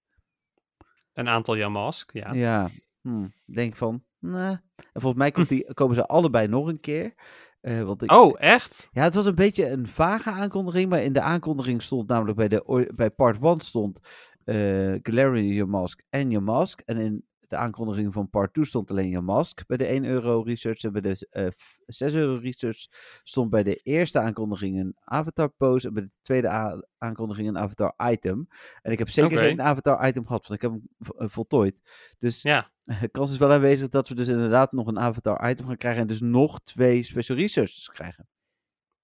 Een 1.14 1.28
aantal 1.28 1.56
Yamask, 1.56 2.14
ja. 2.14 2.34
Ja, 2.34 2.70
hm, 3.02 3.28
denk 3.46 3.76
van, 3.76 4.04
nah. 4.20 4.50
En 4.76 5.02
volgens 5.02 5.22
mij 5.22 5.32
komt 5.32 5.50
die, 5.50 5.74
komen 5.74 5.96
ze 5.96 6.08
allebei 6.08 6.48
nog 6.48 6.68
een 6.68 6.80
keer. 6.80 7.14
Eh, 7.62 7.84
want 7.84 8.04
ik, 8.04 8.12
Oh, 8.12 8.36
echt? 8.40 8.90
Ja, 8.92 9.04
het 9.04 9.14
was 9.14 9.26
een 9.26 9.36
beetje 9.36 9.70
een 9.70 9.88
vage 9.88 10.30
aankondiging, 10.30 10.90
maar 10.90 11.04
in 11.04 11.14
de 11.14 11.22
aankondiging 11.22 11.82
stond 11.82 12.10
namelijk 12.10 12.38
bij, 12.38 12.48
de, 12.48 12.92
bij 12.96 13.10
part 13.10 13.44
1 13.44 13.60
stond 13.60 14.00
eh 14.44 14.96
Galarian 15.02 15.48
Your 15.48 15.70
Mask 15.70 16.02
en 16.10 16.30
Your 16.30 16.46
Mask. 16.46 16.82
En 16.86 16.98
in 16.98 17.26
de 17.54 17.60
aankondiging 17.60 18.14
van 18.14 18.30
part 18.30 18.54
2 18.54 18.66
stond 18.66 18.90
alleen 18.92 19.10
Your 19.10 19.26
Mask 19.26 19.66
bij 19.68 19.78
de 19.78 19.86
1 19.86 20.06
euro 20.06 20.42
research. 20.42 20.84
En 20.84 20.92
bij 20.92 21.02
de 21.02 21.28
eh, 21.30 21.48
f- 21.48 21.78
6 21.86 22.14
euro 22.14 22.36
research 22.42 22.86
stond 23.24 23.50
bij 23.50 23.64
de 23.64 23.76
eerste 23.76 24.20
aankondiging 24.20 24.80
een 24.80 24.96
avatar 25.04 25.50
pose 25.50 25.88
en 25.88 25.94
bij 25.94 26.04
de 26.04 26.12
tweede 26.22 26.82
aankondiging 26.98 27.48
een 27.48 27.58
avatar 27.58 27.94
item. 28.12 28.48
En 28.82 28.92
ik 28.92 28.98
heb 29.00 29.10
zeker 29.10 29.38
Oké. 29.38 29.48
geen 29.48 29.62
avatar 29.62 30.08
item 30.08 30.26
gehad, 30.26 30.48
want 30.48 30.64
ik 30.64 30.70
heb 30.72 30.72
hem 30.72 31.16
eh, 31.18 31.28
voltooid. 31.30 31.82
Dus 32.18 32.42
Ja. 32.42 32.72
de 32.84 33.08
kans 33.18 33.32
is 33.32 33.38
wel 33.38 33.52
aanwezig 33.52 33.90
dat 33.90 34.10
we 34.10 34.16
dus 34.16 34.28
inderdaad 34.28 34.72
nog 34.72 34.88
een 34.88 35.00
avatar 35.00 35.50
item 35.50 35.66
gaan 35.68 35.78
krijgen 35.78 36.02
en 36.02 36.08
dus 36.08 36.22
nog 36.22 36.60
twee 36.62 37.04
special 37.04 37.38
researches 37.38 37.90
krijgen. 37.90 38.28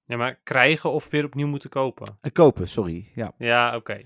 Ja, 0.06 0.18
maar 0.18 0.40
krijgen 0.44 0.92
of 0.92 1.10
weer 1.10 1.26
opnieuw 1.26 1.48
moeten 1.48 1.70
kopen? 1.70 2.18
Eh, 2.22 2.32
kopen, 2.32 2.68
sorry. 2.68 3.12
Ja. 3.16 3.34
Ja, 3.38 3.76
oké. 3.76 4.02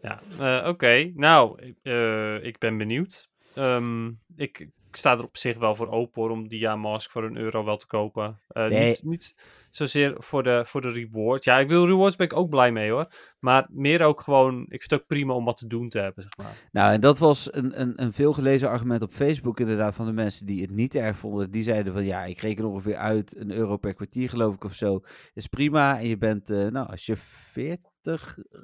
Ja, 0.00 0.22
eh, 0.38 0.68
oké. 0.68 1.12
Nou, 1.14 1.74
eh, 1.82 2.44
ik 2.44 2.58
ben 2.58 2.78
benieuwd. 2.78 3.28
Ehm, 3.54 4.06
ik, 4.36 4.58
ik 4.94 5.00
sta 5.00 5.12
er 5.12 5.24
op 5.24 5.36
zich 5.36 5.58
wel 5.58 5.74
voor 5.74 5.88
open 5.88 6.22
hoor, 6.22 6.30
om 6.30 6.48
die 6.48 6.58
ja 6.58 6.76
mask 6.76 7.10
voor 7.10 7.24
een 7.24 7.36
euro 7.36 7.64
wel 7.64 7.76
te 7.76 7.86
kopen. 7.86 8.40
Eh, 8.48 8.66
Nee. 8.68 8.86
niet, 8.88 9.02
niet 9.04 9.34
zozeer 9.70 10.14
voor 10.18 10.42
de, 10.42 10.62
voor 10.66 10.80
de 10.80 10.90
reward. 10.90 11.44
Ja, 11.44 11.58
ik 11.58 11.68
wil 11.68 11.86
rewards 11.86 12.16
ben 12.16 12.26
ik 12.26 12.36
ook 12.36 12.48
blij 12.50 12.72
mee 12.72 12.90
hoor. 12.90 13.06
Maar 13.38 13.66
meer 13.70 14.02
ook 14.02 14.20
gewoon, 14.20 14.60
ik 14.62 14.68
vind 14.80 14.90
het 14.90 15.00
ook 15.00 15.06
prima 15.06 15.34
om 15.34 15.44
wat 15.44 15.56
te 15.56 15.66
doen 15.66 15.88
te 15.88 15.98
hebben, 15.98 16.22
zeg 16.22 16.36
maar. 16.36 16.56
Nou, 16.72 16.92
en 16.92 17.00
dat 17.00 17.18
was 17.18 17.54
een, 17.54 17.80
een, 17.80 18.02
een 18.02 18.12
veelgelezen 18.12 18.68
argument 18.68 19.02
op 19.02 19.12
Facebook 19.12 19.60
inderdaad 19.60 19.94
van 19.94 20.06
de 20.06 20.12
mensen 20.12 20.46
die 20.46 20.60
het 20.60 20.70
niet 20.70 20.94
erg 20.94 21.16
vonden. 21.18 21.50
Die 21.50 21.62
zeiden 21.62 21.92
van 21.92 22.04
ja, 22.04 22.24
ik 22.24 22.38
reken 22.38 22.64
ongeveer 22.64 22.96
uit 22.96 23.36
een 23.36 23.50
euro 23.50 23.76
per 23.76 23.94
kwartier 23.94 24.28
geloof 24.28 24.54
ik 24.54 24.64
of 24.64 24.74
zo. 24.74 25.00
Is 25.34 25.46
prima. 25.46 25.98
En 25.98 26.08
je 26.08 26.16
bent, 26.16 26.50
eh, 26.50 26.66
nou, 26.66 26.88
als 26.90 27.06
je 27.06 27.16
40 27.16 27.92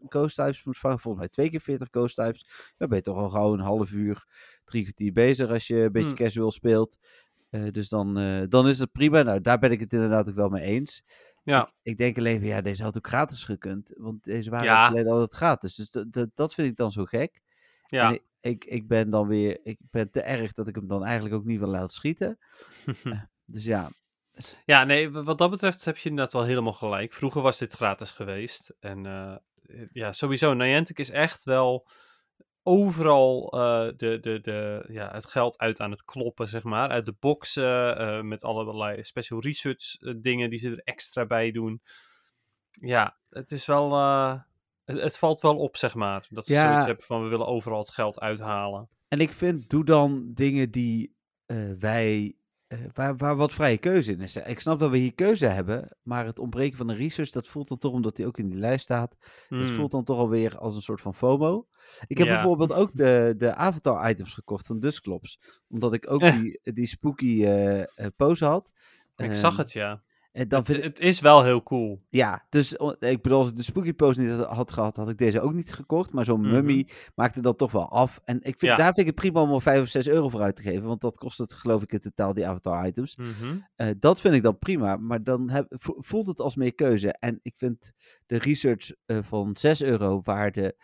ghost 0.09 0.37
types 0.37 0.65
moet 0.65 0.79
vangen, 0.79 0.99
volgens 1.01 1.23
mij 1.23 1.33
twee 1.33 1.51
keer 1.51 1.61
40 1.61 1.89
ghost 1.91 2.17
types, 2.17 2.73
dan 2.77 2.89
ben 2.89 2.97
je 2.99 3.05
toch 3.05 3.17
al 3.17 3.31
gauw 3.31 3.53
een 3.53 3.61
half 3.61 3.91
uur, 3.91 4.27
drie 4.65 4.83
kwartier 4.83 5.13
bezig 5.13 5.51
als 5.51 5.67
je 5.67 5.77
een 5.77 5.93
beetje 5.93 6.09
Hmm. 6.09 6.19
casual 6.19 6.51
speelt. 6.51 6.99
Eh, 7.51 7.71
dus 7.71 7.89
dan, 7.89 8.19
eh, 8.19 8.43
dan 8.49 8.69
is 8.69 8.79
het 8.79 8.93
prima. 8.93 9.23
Nou, 9.23 9.41
daar 9.41 9.59
ben 9.59 9.71
ik 9.71 9.81
het 9.81 9.93
inderdaad 9.93 10.29
ook 10.29 10.35
wel 10.35 10.49
mee 10.49 10.63
eens. 10.63 11.03
Ja. 11.45 11.67
Ik, 11.67 11.73
ik 11.83 11.97
denk 11.97 12.19
alleen 12.19 12.43
ja, 12.43 12.61
deze 12.61 12.83
had 12.83 12.97
ook 12.97 13.07
gratis 13.09 13.45
gekund. 13.45 13.95
Want 13.97 14.25
deze 14.25 14.51
waren 14.51 14.67
Ja. 14.67 15.11
altijd 15.11 15.35
gratis. 15.35 15.75
Dus 15.75 16.05
dat, 16.35 16.55
vind 16.55 16.69
ik 16.69 16.77
dan 16.77 16.91
zo 16.91 17.05
gek. 17.05 17.41
Ja. 17.87 18.19
Ik, 18.41 18.65
ik 18.65 18.89
ben 18.89 19.11
dan 19.11 19.27
weer, 19.27 19.61
ik 19.63 19.79
ben 19.91 20.11
te 20.11 20.21
erg 20.21 20.53
dat 20.53 20.69
ik 20.69 20.75
hem 20.75 20.87
dan 20.87 21.05
eigenlijk 21.05 21.35
ook 21.35 21.45
niet 21.45 21.59
wil 21.59 21.69
laten 21.69 21.95
schieten. 21.95 22.39
Dus 23.45 23.65
ja, 23.65 23.91
Ja, 24.65 24.85
nee, 24.85 25.11
wat 25.11 25.39
dat 25.39 25.51
betreft 25.51 25.85
heb 25.85 25.97
je 25.97 26.09
inderdaad 26.09 26.33
wel 26.33 26.45
helemaal 26.45 26.73
gelijk. 26.73 27.13
Vroeger 27.13 27.43
was 27.43 27.59
dit 27.59 27.73
gratis 27.73 28.11
geweest. 28.11 28.75
En 28.81 29.07
eh, 29.07 29.35
ja, 29.93 30.13
sowieso, 30.13 30.55
Niantic 30.55 30.99
is 30.99 31.11
echt 31.11 31.45
wel 31.45 31.89
overal 32.63 33.53
eh, 33.53 33.93
de, 33.97 34.19
de, 34.21 34.41
de, 34.41 34.85
ja, 34.89 35.11
het 35.13 35.27
geld 35.27 35.59
uit 35.59 35.81
aan 35.81 35.91
het 35.91 36.05
kloppen, 36.05 36.49
zeg 36.49 36.63
maar. 36.63 36.89
Uit 36.89 37.07
de 37.07 37.15
boxen, 37.21 37.97
eh, 37.99 38.21
met 38.21 38.45
allerlei 38.45 39.03
special 39.05 39.41
research 39.41 39.97
eh, 40.01 40.15
dingen 40.17 40.51
die 40.51 40.59
ze 40.59 40.71
er 40.71 40.81
extra 40.85 41.27
bij 41.27 41.51
doen. 41.51 41.83
Ja, 42.71 43.17
het 43.29 43.51
is 43.51 43.67
wel... 43.67 43.93
eh, 43.93 44.35
het, 44.85 45.01
het 45.01 45.19
valt 45.19 45.41
wel 45.41 45.57
op, 45.57 45.77
zeg 45.77 45.95
maar. 45.95 46.27
Dat 46.31 46.47
ze 46.47 46.53
Ja. 46.53 46.67
zoiets 46.69 46.87
hebben 46.87 47.05
van, 47.05 47.23
we 47.23 47.29
willen 47.29 47.47
overal 47.47 47.79
het 47.79 47.91
geld 47.91 48.21
uithalen. 48.21 48.89
en 49.09 49.19
ik 49.21 49.33
vind, 49.33 49.71
doe 49.71 49.85
dan 49.85 50.31
dingen 50.35 50.71
die 50.71 51.15
eh, 51.47 51.73
wij 51.79 52.35
eh, 52.71 52.79
waar, 52.95 53.17
waar 53.17 53.37
wat 53.37 53.53
vrije 53.53 53.79
keuze 53.79 54.13
in 54.13 54.21
is. 54.21 54.37
Ik 54.37 54.61
snap 54.61 54.81
dat 54.81 54.91
we 54.91 54.97
hier 54.97 55.15
keuze 55.15 55.47
hebben, 55.47 55.97
maar 56.03 56.27
het 56.27 56.39
ontbreken 56.39 56.77
van 56.77 56.87
de 56.87 56.95
research, 56.95 57.31
dat 57.31 57.49
voelt 57.49 57.69
dan 57.69 57.79
toch, 57.79 57.93
omdat 57.93 58.17
hij 58.17 58.27
ook 58.27 58.39
in 58.39 58.49
die 58.49 58.59
lijst 58.59 58.85
staat, 58.85 59.17
dat 59.49 59.59
Hmm. 59.67 59.75
voelt 59.75 59.91
dan 59.91 60.05
toch 60.05 60.19
alweer 60.19 60.59
als 60.59 60.75
een 60.75 60.83
soort 60.83 61.01
van 61.01 61.15
FOMO. 61.15 61.67
Ik 62.07 62.19
heb 62.19 62.27
Ja. 62.27 62.33
bijvoorbeeld 62.35 62.73
ook 62.73 62.91
de, 63.03 63.35
de 63.39 63.55
avatar-items 63.55 64.35
gekocht 64.35 64.67
van 64.67 64.81
Dusclops, 64.81 65.41
omdat 65.69 65.93
ik 65.93 66.11
ook 66.11 66.21
die, 66.21 66.61
die 66.63 66.87
spooky 66.87 67.45
eh, 67.45 67.81
eh, 67.81 67.87
pose 68.17 68.45
had. 68.45 68.73
Ik 69.17 69.35
zag 69.35 69.51
Ehm, 69.51 69.61
het, 69.61 69.73
ja. 69.73 70.03
En 70.41 70.49
dan 70.49 70.59
Het, 70.59 70.69
vind 70.69 70.79
ik, 70.79 70.85
het 70.85 71.01
is 71.01 71.21
wel 71.21 71.43
heel 71.45 71.63
cool. 71.63 71.99
ja, 72.09 72.47
dus 72.49 72.73
ik 72.99 73.23
bedoel, 73.23 73.39
als 73.39 73.49
ik 73.51 73.57
de 73.57 73.63
spooky 73.63 73.93
pose 73.93 74.21
niet 74.21 74.31
had- 74.31 74.47
had 74.47 74.73
gehad, 74.73 74.97
had 74.97 75.09
ik 75.09 75.19
deze 75.19 75.41
ook 75.41 75.53
niet 75.53 75.73
gekocht. 75.73 76.13
Maar 76.13 76.25
zo'n 76.25 76.41
Mhm. 76.41 76.51
mummy 76.51 76.89
maakte 77.15 77.41
dat 77.43 77.59
toch 77.59 77.73
wel 77.73 77.89
af. 77.91 78.21
En 78.25 78.37
ik 78.37 78.59
vind, 78.59 78.61
Ja. 78.61 78.77
daar 78.77 78.85
vind 78.95 78.99
ik 78.99 79.07
het 79.07 79.15
prima 79.15 79.41
om 79.41 79.53
er 79.55 79.63
5 79.63 79.83
of 79.83 79.89
6 79.89 80.09
euro 80.09 80.29
voor 80.29 80.41
uit 80.41 80.57
te 80.57 80.63
geven. 80.63 80.83
Want 80.87 81.01
dat 81.01 81.19
kost 81.19 81.39
het, 81.39 81.53
geloof 81.53 81.83
ik, 81.83 81.93
in 81.93 81.99
totaal, 81.99 82.35
die 82.35 82.47
avatar-items. 82.47 83.17
Mhm. 83.17 83.29
Eh, 83.77 83.89
dat 83.99 84.21
vind 84.21 84.35
ik 84.35 84.43
dan 84.43 84.59
prima, 84.59 84.97
maar 84.97 85.23
dan 85.25 85.51
heb, 85.51 85.67
vo- 85.69 85.97
voelt 85.99 86.27
het 86.27 86.41
als 86.41 86.55
meer 86.57 86.75
keuze. 86.75 87.13
En 87.13 87.39
ik 87.43 87.55
vind 87.57 87.91
de 88.27 88.39
research 88.39 88.93
eh, 89.07 89.19
van 89.23 89.57
6 89.57 89.83
euro 89.83 90.21
waar 90.25 90.53
de 90.53 90.77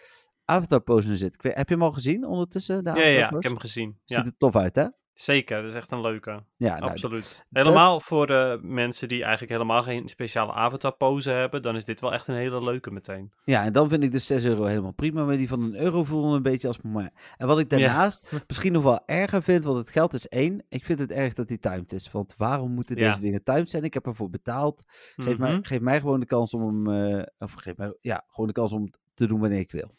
avatar 0.45 0.81
pose 0.81 1.09
in 1.11 1.17
zit. 1.17 1.37
Heb 1.43 1.69
je 1.69 1.75
hem 1.75 1.83
al 1.83 1.93
gezien 1.93 2.27
ondertussen? 2.27 2.85
De 2.85 2.91
Ja, 2.91 2.97
avatar 2.97 3.13
ja, 3.13 3.27
ik 3.27 3.33
heb 3.33 3.43
hem 3.43 3.59
gezien. 3.59 3.99
Ja, 4.05 4.17
Ziet 4.17 4.27
er 4.27 4.37
tof 4.37 4.57
uit, 4.57 4.77
hè? 4.77 4.87
Zeker. 5.21 5.61
Dat 5.63 5.71
is 5.71 5.77
echt 5.77 5.91
een 5.91 6.01
leuke. 6.01 6.43
Ja, 6.57 6.79
nou, 6.79 6.91
Absoluut. 6.91 7.47
Helemaal 7.51 8.01
voor 8.01 8.27
de 8.27 8.59
mensen 8.63 9.09
die 9.09 9.23
eigenlijk 9.23 9.53
helemaal 9.53 9.83
geen 9.83 10.09
speciale 10.09 10.53
avatar 10.53 10.93
pose 10.93 11.31
hebben, 11.31 11.63
dan 11.63 11.77
is 11.77 11.85
dit 11.85 12.01
wel 12.01 12.13
echt 12.13 12.29
een 12.29 12.35
hele 12.35 12.63
leuke 12.65 12.91
meteen. 12.91 13.33
Ja, 13.45 13.65
en 13.65 13.73
dan 13.73 13.89
vind 13.89 14.03
ik 14.03 14.13
de 14.13 14.19
6 14.19 14.45
euro 14.45 14.65
helemaal 14.65 14.93
prima. 14.93 15.25
Maar 15.25 15.37
die 15.37 15.49
van 15.49 15.63
een 15.63 15.77
euro 15.77 16.05
voelde 16.05 16.37
een 16.37 16.43
beetje 16.43 16.69
als... 16.69 16.81
Maar. 16.83 17.11
En 17.37 17.47
wat 17.47 17.59
ik 17.59 17.71
daarnaast 17.71 18.33
misschien 18.49 18.73
nog 18.73 18.83
wel 18.83 19.01
erger 19.07 19.43
vind, 19.43 19.65
want 19.65 19.77
het 19.79 19.91
geld 19.91 20.15
is 20.15 20.29
één. 20.29 20.65
Ik 20.69 20.85
vind 20.85 20.99
het 20.99 21.11
erg 21.11 21.35
dat 21.35 21.49
die 21.49 21.59
timed 21.59 21.93
is. 21.93 22.11
Want 22.11 22.35
waarom 22.37 22.71
moeten 22.73 22.97
Ja. 22.99 23.07
deze 23.09 23.21
dingen 23.21 23.43
timed 23.43 23.71
zijn? 23.71 23.85
Ik 23.85 23.95
heb 23.95 24.07
ervoor 24.07 24.31
betaald. 24.31 24.83
Geef, 25.17 25.39
mij, 25.39 25.53
Mhm. 25.53 25.63
geef 25.65 25.81
mij 25.81 26.01
gewoon 26.01 26.21
de 26.21 26.27
kans 26.27 26.55
om 26.55 26.87
hem... 26.87 27.15
eh, 27.17 27.23
of 27.39 27.53
geef 27.53 27.77
mij 27.77 27.95
ja, 28.01 28.25
gewoon 28.29 28.47
de 28.47 28.53
kans 28.53 28.73
om 28.73 28.91
te 29.15 29.27
doen 29.27 29.41
wanneer 29.41 29.59
ik 29.59 29.71
wil. 29.73 29.91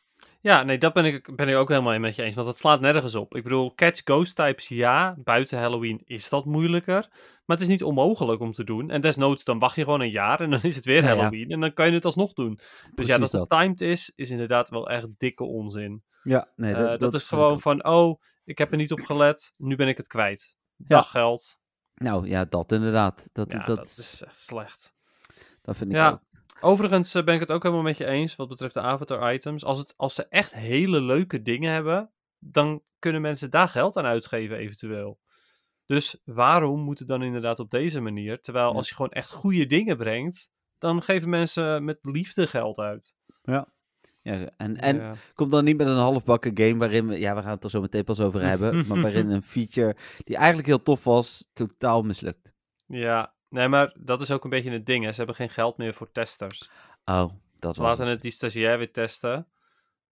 Ja, 0.48 0.64
nee, 0.64 0.78
dat 0.78 0.94
ben 0.94 1.06
ik, 1.06 1.36
ben 1.36 1.50
ik 1.50 1.56
ook 1.56 1.70
helemaal 1.70 2.00
met 2.00 2.16
je 2.16 2.24
eens. 2.24 2.36
Want 2.36 2.48
dat 2.48 2.58
slaat 2.58 2.80
nergens 2.80 3.16
op. 3.16 3.36
Ik 3.36 3.44
bedoel, 3.44 3.76
catch 3.76 4.02
ghost 4.04 4.36
types, 4.36 4.68
ja. 4.68 5.16
Buiten 5.24 5.60
Halloween 5.60 6.02
is 6.06 6.30
dat 6.30 6.46
moeilijker. 6.46 7.08
Maar 7.46 7.58
het 7.58 7.62
is 7.62 7.68
niet 7.68 7.84
onmogelijk 7.84 8.42
om 8.42 8.52
te 8.52 8.64
doen. 8.64 8.90
En 8.90 9.02
desnoods, 9.02 9.44
dan 9.44 9.60
wacht 9.60 9.76
je 9.76 9.84
gewoon 9.84 10.02
een 10.02 10.10
jaar 10.10 10.42
en 10.42 10.50
dan 10.50 10.60
is 10.62 10.76
het 10.76 10.86
weer 10.86 11.04
Ja, 11.04 11.10
ja. 11.10 11.16
Halloween. 11.16 11.50
En 11.50 11.60
dan 11.60 11.74
kan 11.74 11.88
je 11.88 11.94
het 11.94 12.06
alsnog 12.06 12.34
doen. 12.34 12.60
Dus 12.96 13.08
ja, 13.08 13.18
dat 13.18 13.32
dat. 13.32 13.50
het 13.50 13.60
timed 13.60 13.82
is, 13.82 14.12
is 14.16 14.30
inderdaad 14.30 14.70
wel 14.70 14.90
echt 14.90 15.08
dikke 15.18 15.44
onzin. 15.44 16.04
Ja, 16.24 16.48
nee, 16.56 16.74
Eh, 16.74 16.78
dat, 16.80 16.88
dat, 16.90 17.00
dat 17.00 17.14
is 17.14 17.24
gewoon 17.24 17.60
van, 17.60 17.86
oh, 17.86 18.22
ik 18.46 18.58
heb 18.58 18.72
er 18.72 18.78
niet 18.78 18.92
op 18.92 19.00
gelet. 19.02 19.54
Nu 19.58 19.76
ben 19.76 19.88
ik 19.88 19.98
het 19.98 20.08
kwijt. 20.08 20.58
Daggeld. 20.76 21.60
Nou 21.96 22.28
ja, 22.28 22.46
dat 22.46 22.72
inderdaad. 22.72 23.30
Dat, 23.34 23.52
Ja, 23.52 23.64
dat, 23.64 23.86
is 23.86 24.24
echt 24.28 24.40
slecht. 24.40 24.94
dat 25.62 25.78
vind 25.78 25.90
ik 25.90 25.96
Ja. 25.96 26.10
ook. 26.10 26.20
Overigens 26.60 27.15
eh, 27.15 27.24
ben 27.24 27.34
ik 27.34 27.39
het 27.39 27.52
ook 27.52 27.63
helemaal 27.63 27.84
met 27.84 27.98
je 27.98 28.06
eens 28.06 28.36
wat 28.36 28.48
betreft 28.48 28.74
de 28.74 28.82
avatar 28.82 29.34
items. 29.34 29.63
Als, 29.65 29.80
het, 29.80 29.93
als 29.98 30.15
ze 30.15 30.28
echt 30.30 30.54
hele 30.56 31.02
leuke 31.02 31.41
dingen 31.41 31.72
hebben, 31.72 32.12
dan 32.39 32.82
kunnen 33.00 33.22
mensen 33.22 33.50
daar 33.50 33.67
geld 33.67 33.98
aan 33.98 34.06
uitgeven 34.06 34.58
eventueel. 34.58 35.20
Dus 35.86 36.22
waarom 36.26 36.80
moet 36.82 37.00
het 37.00 37.08
dan 37.08 37.24
inderdaad 37.24 37.60
op 37.60 37.70
deze 37.72 38.02
manier? 38.02 38.41
Terwijl 38.41 38.70
Ja. 38.70 38.76
als 38.76 38.89
je 38.89 38.96
gewoon 38.96 39.12
echt 39.12 39.32
goede 39.32 39.65
dingen 39.65 39.98
brengt, 39.98 40.52
dan 40.78 41.02
geven 41.02 41.30
mensen 41.30 41.84
met 41.84 41.98
liefde 42.02 42.48
geld 42.48 42.78
uit. 42.80 43.15
Ja, 44.22 44.50
en, 44.58 44.78
en 44.78 44.96
Ja. 44.98 45.13
kom 45.34 45.50
dan 45.50 45.63
niet 45.63 45.78
met 45.78 45.88
een 45.88 45.96
halfbakken 45.98 46.58
game 46.58 46.78
waarin 46.78 47.08
we, 47.08 47.20
ja, 47.20 47.36
we 47.36 47.41
gaan 47.41 47.52
het 47.52 47.63
er 47.63 47.70
zo 47.70 47.82
meteen 47.82 48.04
pas 48.04 48.20
over 48.20 48.41
hebben, 48.41 48.76
maar 48.88 49.02
waarin 49.02 49.30
een 49.30 49.41
feature 49.43 49.96
die 50.24 50.36
eigenlijk 50.36 50.67
heel 50.67 50.82
tof 50.82 51.04
was, 51.04 51.50
totaal 51.54 52.02
mislukt. 52.02 52.54
ja, 52.88 53.36
nee, 53.58 53.67
maar 53.67 53.96
dat 54.00 54.22
is 54.22 54.32
ook 54.32 54.43
een 54.43 54.50
beetje 54.50 54.72
het 54.72 54.86
ding. 54.86 55.04
Hè. 55.04 55.12
Ze 55.12 55.17
hebben 55.17 55.36
geen 55.36 55.50
geld 55.50 55.78
meer 55.78 55.93
voor 55.93 56.12
testers. 56.12 56.70
Oh, 57.06 57.26
dat 57.56 57.76
Ze 57.76 57.82
was 57.82 57.89
laten 57.89 58.04
het. 58.04 58.13
het 58.13 58.22
die 58.22 58.32
stagiair 58.32 58.78
weer 58.78 58.91
testen. 58.91 59.48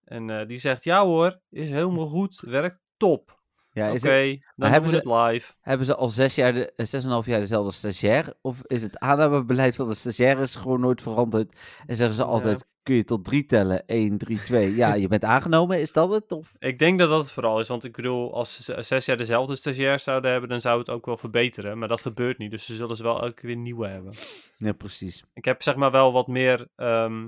En 0.04 0.30
eh, 0.30 0.48
die 0.48 0.58
zegt, 0.58 0.84
ja 0.84 1.04
hoor, 1.04 1.40
is 1.50 1.70
helemaal 1.70 2.08
goed, 2.08 2.40
werkt 2.40 2.80
top. 2.98 3.40
Ja, 3.76 3.86
Oké, 3.86 3.94
is 3.96 4.04
het, 4.04 4.46
dan 4.56 4.70
hebben 4.72 4.90
ze- 4.90 4.96
het 4.96 5.06
live. 5.06 5.54
hebben 5.62 5.86
ze 5.86 5.96
al 5.96 6.10
zes 6.10 6.36
jaar, 6.36 6.54
de, 6.54 6.72
eh, 6.76 6.86
zes 6.86 7.02
en 7.02 7.08
een 7.08 7.14
half 7.14 7.26
jaar 7.26 7.40
dezelfde 7.40 7.72
stagiair? 7.72 8.34
Of 8.42 8.62
is 8.64 8.82
het 8.82 9.00
aannamebeleid 9.00 9.76
van 9.76 9.88
de 9.88 9.94
stagiaires 9.94 10.56
gewoon 10.56 10.80
nooit 10.80 11.02
veranderd? 11.02 11.60
En 11.86 11.96
zeggen 11.96 12.16
ze 12.16 12.22
Ja. 12.22 12.28
altijd, 12.28 12.66
kun 12.84 12.96
je 12.96 13.04
tot 13.04 13.24
drie 13.26 13.46
tellen? 13.46 13.84
1, 13.86 14.18
3, 14.18 14.42
2. 14.42 14.76
Ja, 14.76 14.94
je 14.94 15.08
bent 15.08 15.24
aangenomen, 15.24 15.80
is 15.82 15.92
dat 15.92 16.10
het? 16.12 16.32
Of? 16.32 16.56
Ik 16.60 16.80
denk 16.80 17.00
dat 17.00 17.10
dat 17.10 17.22
het 17.22 17.32
vooral 17.32 17.60
is, 17.60 17.68
want 17.68 17.84
ik 17.84 17.96
bedoel, 17.96 18.34
als 18.34 18.64
ze 18.66 18.82
zes 18.82 19.06
jaar 19.06 19.18
dezelfde 19.18 19.56
stagiair 19.56 20.00
zouden 20.00 20.32
hebben, 20.32 20.50
dan 20.50 20.62
zou 20.62 20.80
het 20.80 20.90
ook 20.90 21.06
wel 21.06 21.18
verbeteren. 21.18 21.78
Maar 21.78 21.88
dat 21.88 22.02
gebeurt 22.02 22.38
niet, 22.38 22.52
dus 22.52 22.66
ze 22.66 22.76
zullen 22.76 22.96
ze 22.96 23.04
wel 23.04 23.22
elke 23.22 23.34
keer 23.34 23.48
weer 23.48 23.58
nieuwe 23.58 23.88
hebben. 23.88 24.14
Ja, 24.58 24.72
precies. 24.74 25.24
Ik 25.34 25.46
heb 25.46 25.64
zeg 25.64 25.76
maar 25.76 25.92
wel 25.92 26.12
wat 26.12 26.28
meer 26.28 26.68
ehm, 26.76 27.28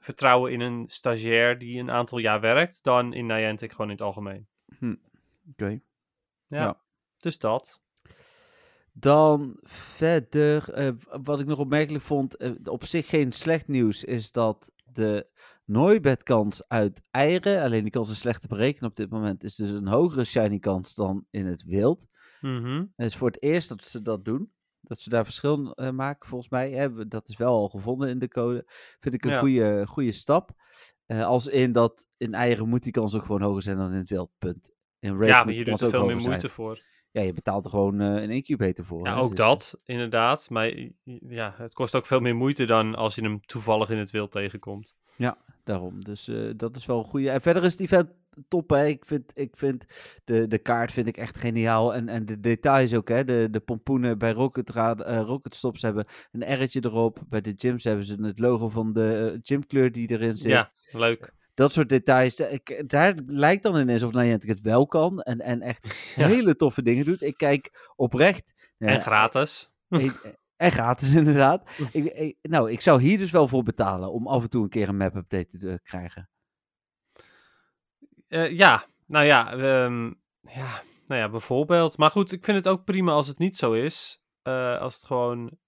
vertrouwen 0.00 0.52
in 0.52 0.60
een 0.60 0.84
stagiair 0.86 1.58
die 1.58 1.78
een 1.80 1.90
aantal 1.90 2.18
jaar 2.18 2.40
werkt, 2.40 2.82
dan 2.84 3.12
in 3.12 3.26
Niantic 3.26 3.70
gewoon 3.70 3.86
in 3.86 3.92
het 3.92 4.02
algemeen. 4.02 4.46
Oké. 5.52 5.68
Ja, 6.46 6.62
Ja. 6.62 6.82
dus 7.16 7.38
dat. 7.38 7.80
Dan 8.92 9.56
verder, 9.62 10.72
eh, 10.72 10.88
wat 11.22 11.40
ik 11.40 11.46
nog 11.46 11.58
opmerkelijk 11.58 12.04
vond, 12.04 12.36
eh, 12.36 12.50
op 12.64 12.84
zich 12.84 13.08
geen 13.08 13.32
slecht 13.32 13.68
nieuws, 13.68 14.04
is 14.04 14.32
dat 14.32 14.70
de 14.84 15.30
Nooibed-kans 15.64 16.68
uit 16.68 17.02
eieren, 17.10 17.62
alleen 17.62 17.82
die 17.82 17.90
kans 17.90 18.10
is 18.10 18.18
slecht 18.18 18.40
te 18.40 18.48
berekenen 18.48 18.90
op 18.90 18.96
dit 18.96 19.10
moment, 19.10 19.44
is 19.44 19.54
dus 19.54 19.70
een 19.70 19.86
hogere 19.88 20.24
shiny 20.24 20.58
kans 20.58 20.94
dan 20.94 21.26
in 21.30 21.46
het 21.46 21.64
wild. 21.64 22.06
Mhm. 22.40 22.84
Het 22.96 23.06
is 23.06 23.16
voor 23.16 23.28
het 23.28 23.42
eerst 23.42 23.68
dat 23.68 23.82
ze 23.82 24.02
dat 24.02 24.24
doen. 24.24 24.52
Dat 24.80 24.98
ze 24.98 25.08
daar 25.08 25.24
verschil 25.24 25.72
eh, 25.74 25.90
maken, 25.90 26.28
volgens 26.28 26.50
mij. 26.50 26.70
Hè. 26.72 26.92
We- 26.92 27.08
Dat 27.08 27.28
is 27.28 27.36
wel 27.36 27.52
al 27.54 27.68
gevonden 27.68 28.08
in 28.08 28.18
de 28.18 28.28
code. 28.28 28.62
Vind 29.00 29.14
ik 29.14 29.24
een 29.24 29.30
Ja. 29.30 29.38
goede, 29.40 29.86
goede 29.86 30.12
stap. 30.12 30.50
Als 31.06 31.46
in 31.46 31.72
dat 31.72 32.06
in 32.16 32.34
eieren 32.34 32.68
moet 32.68 32.82
die 32.82 32.92
kans 32.92 33.14
ook 33.14 33.24
gewoon 33.24 33.42
hoger 33.42 33.62
zijn 33.62 33.76
dan 33.76 33.90
in 33.92 33.98
het 33.98 34.08
wild. 34.08 34.30
Punt. 34.38 34.70
Rage 35.10 35.26
Ja, 35.26 35.44
maar 35.44 35.54
je 35.54 35.64
doet 35.64 35.80
er 35.80 35.90
veel 35.90 36.06
meer 36.06 36.16
moeite 36.16 36.38
zijn. 36.40 36.52
voor. 36.52 36.80
Ja, 37.10 37.22
je 37.22 37.32
betaalt 37.32 37.64
er 37.64 37.70
gewoon 37.70 38.00
eh, 38.00 38.22
een 38.22 38.30
incubator 38.30 38.84
voor. 38.84 39.06
Ja, 39.06 39.14
hè, 39.14 39.20
ook 39.20 39.30
dus, 39.30 39.38
eh, 39.38 39.46
dat, 39.46 39.80
inderdaad. 39.84 40.50
Maar 40.50 40.68
i- 40.68 40.94
i- 41.04 41.20
ja, 41.28 41.54
het 41.58 41.74
kost 41.74 41.94
ook 41.94 42.06
veel 42.06 42.20
meer 42.20 42.36
moeite 42.36 42.64
dan 42.64 42.94
als 42.94 43.14
je 43.14 43.22
hem 43.22 43.40
toevallig 43.46 43.90
in 43.90 43.98
het 43.98 44.10
wild 44.10 44.30
tegenkomt. 44.30 44.94
Daarom. 45.64 46.04
Dus 46.04 46.28
eh, 46.28 46.50
dat 46.56 46.76
is 46.76 46.86
wel 46.86 46.98
een 46.98 47.04
goede. 47.04 47.30
En 47.30 47.40
verder 47.40 47.64
is 47.64 47.76
die 47.76 47.88
vet 47.88 48.06
top. 48.48 48.70
Hè. 48.70 48.86
Ik 48.86 49.04
vind, 49.06 49.32
ik 49.34 49.56
vind 49.56 49.84
de, 50.24 50.46
de 50.46 50.58
kaart 50.58 50.92
vind 50.92 51.06
ik 51.06 51.16
echt 51.16 51.38
geniaal. 51.38 51.94
En, 51.94 52.08
en 52.08 52.26
de 52.26 52.40
details 52.40 52.94
ook. 52.94 53.08
Hè. 53.08 53.24
De, 53.24 53.48
de 53.50 53.60
pompoenen 53.60 54.18
bij 54.18 54.32
Rocket, 54.32 54.70
Ra- 54.70 54.94
eh, 54.96 55.20
Rocket 55.20 55.54
Stops 55.54 55.82
hebben 55.82 56.04
een 56.32 56.62
R'tje 56.62 56.80
erop. 56.84 57.18
Bij 57.28 57.40
de 57.40 57.52
gyms 57.56 57.84
hebben 57.84 58.04
ze 58.04 58.16
het 58.22 58.38
logo 58.38 58.68
van 58.68 58.92
de 58.92 59.30
eh, 59.34 59.38
gymkleur 59.42 59.92
die 59.92 60.10
erin 60.10 60.32
zit. 60.32 60.50
Ja, 60.50 60.68
leuk. 60.92 61.32
Dat 61.62 61.72
soort 61.72 61.88
details. 61.88 62.36
da- 62.36 62.46
Ik, 62.46 62.82
daar 62.90 63.14
lijkt 63.26 63.62
dan 63.62 63.76
ineens 63.76 64.02
of 64.02 64.12
Niantic 64.12 64.48
het 64.48 64.60
wel 64.60 64.86
kan. 64.86 65.20
En, 65.20 65.40
en 65.40 65.60
echt 65.60 65.86
Ja. 66.16 66.26
hele 66.26 66.56
toffe 66.56 66.82
dingen 66.82 67.04
doet. 67.04 67.22
Ik 67.22 67.36
kijk 67.36 67.90
oprecht. 67.96 68.72
En 68.78 69.00
gratis. 69.00 69.70
ik- 69.88 70.40
en 70.56 70.72
gratis 70.72 71.14
inderdaad. 71.20 71.70
Ik, 71.92 72.04
ik- 72.04 72.36
nou, 72.42 72.70
ik 72.70 72.80
zou 72.80 73.00
hier 73.02 73.18
dus 73.18 73.30
wel 73.30 73.48
voor 73.48 73.62
betalen. 73.62 74.12
Om 74.12 74.26
af 74.26 74.42
en 74.42 74.50
toe 74.50 74.62
een 74.62 74.68
keer 74.68 74.88
een 74.88 74.96
map 74.96 75.14
update 75.16 75.58
te 75.58 75.68
eh, 75.70 75.74
krijgen. 75.82 76.28
Eh, 78.28 78.56
ja, 78.56 78.84
nou 79.06 79.24
ja, 79.26 79.52
ehm, 79.52 80.04
ja, 80.40 80.82
nou 81.06 81.20
ja, 81.20 81.28
bijvoorbeeld. 81.30 81.98
Maar 81.98 82.10
goed, 82.10 82.32
ik 82.32 82.44
vind 82.44 82.56
het 82.56 82.68
ook 82.68 82.84
prima 82.84 83.12
als 83.12 83.26
het 83.28 83.38
niet 83.38 83.56
zo 83.56 83.72
is. 83.72 84.22
Eh, 84.42 84.80
als 84.80 84.94
het 84.94 85.04
gewoon, 85.04 85.58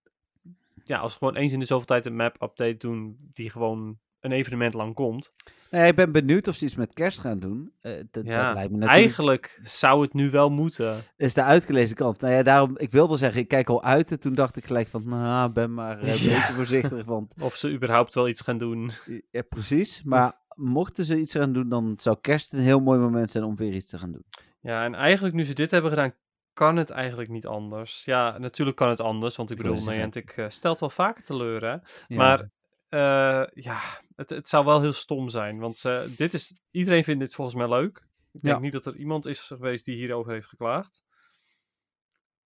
ja, 0.84 0.98
als 0.98 1.14
gewoon 1.14 1.36
eens 1.36 1.52
in 1.52 1.58
de 1.58 1.64
zoveel 1.64 1.86
tijd 1.86 2.06
een 2.06 2.16
map 2.16 2.42
update 2.42 2.76
doen 2.76 3.16
die 3.32 3.50
gewoon 3.50 3.98
een 4.24 4.32
evenement 4.32 4.74
lang 4.74 4.94
komt. 4.94 5.32
Nee, 5.70 5.86
ik 5.88 5.94
ben 5.94 6.12
benieuwd 6.12 6.48
of 6.48 6.54
ze 6.54 6.64
iets 6.64 6.74
met 6.74 6.92
kerst 6.92 7.18
gaan 7.18 7.38
doen. 7.38 7.72
Eh, 7.80 7.92
dat, 8.10 8.24
Ja, 8.26 8.44
dat 8.44 8.54
lijkt 8.54 8.70
me 8.70 8.76
natuurlijk... 8.76 8.90
Eigenlijk 8.90 9.60
zou 9.62 10.02
het 10.02 10.14
nu 10.14 10.30
wel 10.30 10.50
moeten. 10.50 10.96
is 11.16 11.34
de 11.34 11.42
uitgelezen 11.42 11.96
kant. 11.96 12.20
Nou 12.20 12.34
ja, 12.34 12.42
daarom... 12.42 12.78
Ik 12.78 12.90
wilde 12.90 13.16
zeggen, 13.16 13.40
ik 13.40 13.48
kijk 13.48 13.68
al 13.68 13.82
uit. 13.82 14.10
En 14.10 14.20
toen 14.20 14.34
dacht 14.34 14.56
ik 14.56 14.64
gelijk 14.64 14.88
van... 14.88 15.02
Nou, 15.08 15.50
ben 15.50 15.74
maar 15.74 16.00
eh, 16.00 16.12
een 16.12 16.18
Ja. 16.30 16.34
beetje 16.36 16.52
voorzichtig. 16.52 17.04
Want... 17.04 17.34
Of 17.40 17.56
ze 17.56 17.70
überhaupt 17.72 18.14
wel 18.14 18.28
iets 18.28 18.40
gaan 18.40 18.58
doen. 18.58 18.90
Ja, 19.30 19.42
precies. 19.42 20.02
Maar 20.02 20.32
mochten 20.54 21.04
ze 21.04 21.18
iets 21.18 21.34
gaan 21.34 21.52
doen... 21.52 21.68
Dan 21.68 21.94
zou 21.96 22.16
kerst 22.20 22.52
een 22.52 22.58
heel 22.60 22.80
mooi 22.80 22.98
moment 22.98 23.30
zijn 23.30 23.44
om 23.44 23.56
weer 23.56 23.72
iets 23.72 23.88
te 23.88 23.98
gaan 23.98 24.12
doen. 24.12 24.24
Ja, 24.60 24.84
en 24.84 24.94
eigenlijk 24.94 25.34
nu 25.34 25.44
ze 25.44 25.54
dit 25.54 25.70
hebben 25.70 25.90
gedaan, 25.90 26.14
kan 26.52 26.76
het 26.76 26.90
eigenlijk 26.90 27.30
niet 27.30 27.46
anders. 27.46 28.04
Ja, 28.04 28.38
natuurlijk 28.38 28.76
kan 28.76 28.88
het 28.88 29.00
anders, 29.00 29.36
want 29.36 29.50
ik 29.50 29.56
bedoel. 29.56 29.84
Niantic 29.84 30.30
eh, 30.30 30.48
stelt 30.48 30.80
wel 30.80 30.90
vaker 30.90 31.24
teleur, 31.24 31.62
hè. 31.62 31.70
Ja. 31.70 31.80
Maar 32.08 32.48
eh, 32.94 33.46
ja, 33.64 33.80
het, 34.16 34.30
het 34.30 34.48
zou 34.48 34.64
wel 34.64 34.80
heel 34.80 34.92
stom 34.92 35.28
zijn. 35.28 35.58
Want 35.58 35.84
eh, 35.84 36.00
dit 36.16 36.34
is, 36.34 36.54
iedereen 36.70 37.04
vindt 37.04 37.20
dit 37.20 37.34
volgens 37.34 37.56
mij 37.56 37.68
leuk. 37.68 38.06
Ik 38.32 38.42
denk 38.42 38.54
Ja. 38.56 38.60
niet 38.62 38.72
dat 38.72 38.86
er 38.86 38.96
iemand 38.96 39.26
is 39.26 39.40
geweest 39.40 39.84
die 39.84 39.96
hierover 39.96 40.32
heeft 40.32 40.46
geklaagd. 40.48 41.02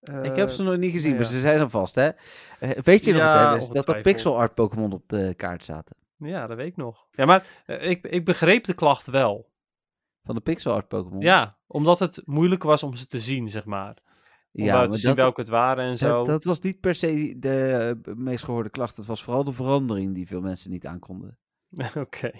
Ik 0.01 0.37
heb 0.37 0.49
Eh, 0.49 0.55
ze 0.55 0.63
nog 0.63 0.77
niet 0.77 0.93
gezien, 0.93 1.11
nou 1.11 1.23
maar 1.23 1.33
ze 1.33 1.41
zijn 1.41 1.61
er 1.61 1.71
vast, 1.71 1.95
hè? 1.95 2.11
Weet 2.83 3.05
je 3.05 3.13
nog, 3.13 3.21
Ja, 3.23 3.59
dat 3.59 3.89
er 3.89 4.01
pixel 4.01 4.39
art 4.39 4.55
Pokémon 4.55 4.93
op 4.93 5.09
de 5.09 5.35
kaart 5.37 5.65
zaten? 5.65 5.97
Ja, 6.17 6.47
dat 6.47 6.57
weet 6.57 6.67
ik 6.67 6.77
nog. 6.77 7.07
Ja, 7.11 7.25
maar 7.25 7.47
ik, 7.67 8.05
ik 8.07 8.25
begreep 8.25 8.65
de 8.65 8.75
klacht 8.75 9.07
wel. 9.07 9.51
Van 10.25 10.35
de 10.35 10.41
pixel 10.41 10.73
art 10.73 10.89
Pokémon? 10.89 11.21
Ja, 11.21 11.59
omdat 11.67 11.99
het 11.99 12.23
moeilijk 12.25 12.63
was 12.63 12.83
om 12.83 12.95
ze 12.95 13.07
te 13.07 13.19
zien, 13.19 13.49
zeg 13.49 13.65
maar. 13.65 13.97
Ja, 14.53 14.87
te 14.87 14.99
zien 14.99 15.09
dat, 15.09 15.19
welke 15.19 15.41
het 15.41 15.51
waren 15.51 15.85
en 15.85 15.97
zo. 15.97 16.17
dat, 16.17 16.27
dat 16.27 16.45
was 16.45 16.61
niet 16.61 16.81
per 16.81 16.95
se 16.95 17.35
de 17.39 17.97
eh, 18.07 18.15
meest 18.15 18.45
gehoorde 18.45 18.71
klacht. 18.71 18.97
Het 18.97 19.07
was 19.07 19.23
vooral 19.23 19.45
de 19.45 19.53
verandering 19.53 20.15
die 20.15 20.27
veel 20.27 20.41
mensen 20.41 20.71
niet 20.71 20.87
aankonden. 20.87 21.39
Oké. 21.97 22.31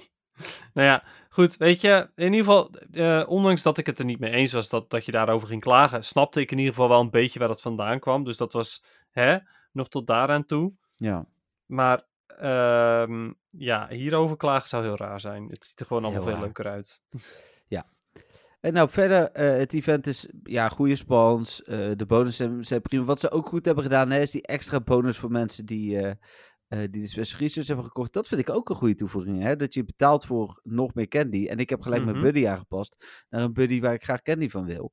Nou 0.75 0.87
ja, 0.89 1.05
goed. 1.29 1.57
Weet 1.57 1.81
je, 1.81 2.11
in 2.15 2.25
ieder 2.25 2.39
geval, 2.39 2.71
eh, 2.93 3.25
ondanks 3.27 3.63
dat 3.63 3.79
ik 3.79 3.87
het 3.87 3.99
er 3.99 4.05
niet 4.05 4.19
mee 4.19 4.31
eens 4.31 4.53
was 4.53 4.69
dat, 4.69 4.91
dat 4.91 5.05
je 5.05 5.13
daarover 5.13 5.49
ging 5.49 5.61
klagen, 5.61 6.05
snapte 6.05 6.41
ik 6.41 6.51
in 6.51 6.59
ieder 6.59 6.75
geval 6.75 6.89
wel 6.89 7.01
een 7.01 7.11
beetje 7.11 7.39
waar 7.39 7.49
dat 7.49 7.61
vandaan 7.61 7.99
kwam. 7.99 8.25
Dus 8.25 8.37
dat 8.37 8.53
was, 8.53 8.85
hè, 9.11 9.39
nog 9.73 9.89
tot 9.89 10.07
daaraan 10.07 10.45
toe. 10.45 10.73
Ja, 10.97 11.27
Maar, 11.67 12.05
ehm, 12.27 13.33
ja, 13.51 13.87
hierover 13.89 14.37
klagen 14.37 14.69
zou 14.69 14.83
heel 14.85 14.97
raar 14.97 15.21
zijn. 15.21 15.49
Het 15.49 15.65
ziet 15.65 15.81
er 15.81 15.87
gewoon 15.87 16.05
allemaal 16.05 16.23
Heel 16.23 16.31
veel 16.31 16.39
raar. 16.39 16.47
leuker 16.47 16.67
uit. 16.73 17.03
En 18.61 18.73
nou 18.73 18.89
verder, 18.91 19.31
eh, 19.31 19.57
het 19.59 19.73
event 19.73 20.07
is 20.07 20.29
ja, 20.43 20.69
goede 20.69 20.97
spons. 20.97 21.63
eh, 21.63 21.91
de 21.97 22.07
bonussen 22.07 22.47
zijn, 22.49 22.65
zijn 22.65 22.83
prima. 22.83 23.05
Wat 23.05 23.21
ze 23.21 23.31
ook 23.31 23.49
goed 23.49 23.65
hebben 23.65 23.85
gedaan, 23.85 24.11
hè, 24.11 24.21
is 24.21 24.31
die 24.31 24.43
extra 24.47 24.81
bonus 24.81 25.19
voor 25.19 25.31
mensen 25.31 25.67
die, 25.67 25.99
eh, 25.99 26.13
die 26.69 26.89
de 27.01 27.07
Special 27.07 27.41
Research 27.41 27.67
hebben 27.67 27.85
gekocht. 27.87 28.13
Dat 28.13 28.29
vind 28.29 28.41
ik 28.41 28.51
ook 28.51 28.69
een 28.69 28.77
goede 28.77 28.95
toevoeging. 28.95 29.43
Hè? 29.43 29.57
Dat 29.57 29.75
je 29.75 29.85
betaalt 29.85 30.27
voor 30.27 30.61
nog 30.63 30.95
meer 30.95 31.09
candy. 31.09 31.47
En 31.47 31.59
ik 31.59 31.71
heb 31.71 31.81
gelijk 31.81 32.03
Mhm. 32.03 32.11
mijn 32.11 32.23
buddy 32.25 32.47
aangepast 32.49 33.25
naar 33.29 33.43
een 33.43 33.53
buddy 33.53 33.81
waar 33.81 33.95
ik 33.95 34.05
graag 34.05 34.23
candy 34.23 34.49
van 34.49 34.65
wil. 34.65 34.93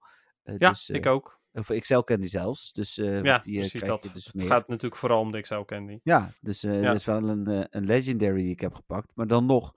Ja, 0.57 0.69
dus, 0.69 0.89
ik 0.89 1.05
ook. 1.05 1.39
Of 1.53 1.67
XL 1.79 1.99
candy 1.99 2.27
zelfs. 2.27 2.71
Dus 2.73 2.95
Ja, 2.95 3.37
die 3.37 3.53
eh, 3.53 3.59
precies 3.59 3.81
dat. 3.83 4.03
je 4.03 4.09
dus 4.13 4.25
het 4.25 4.35
meer. 4.35 4.47
gaat 4.47 4.67
natuurlijk 4.67 4.95
vooral 4.95 5.19
om 5.19 5.31
de 5.31 5.41
XL 5.41 5.59
Candy. 5.65 5.99
Ja, 6.03 6.31
dus 6.41 6.61
Ja. 6.61 6.81
dat 6.81 6.95
is 6.95 7.05
wel 7.05 7.29
een, 7.29 7.67
een 7.69 7.85
legendary 7.85 8.41
die 8.41 8.51
ik 8.51 8.59
heb 8.59 8.73
gepakt. 8.73 9.11
Maar 9.15 9.27
dan 9.27 9.45
nog, 9.45 9.71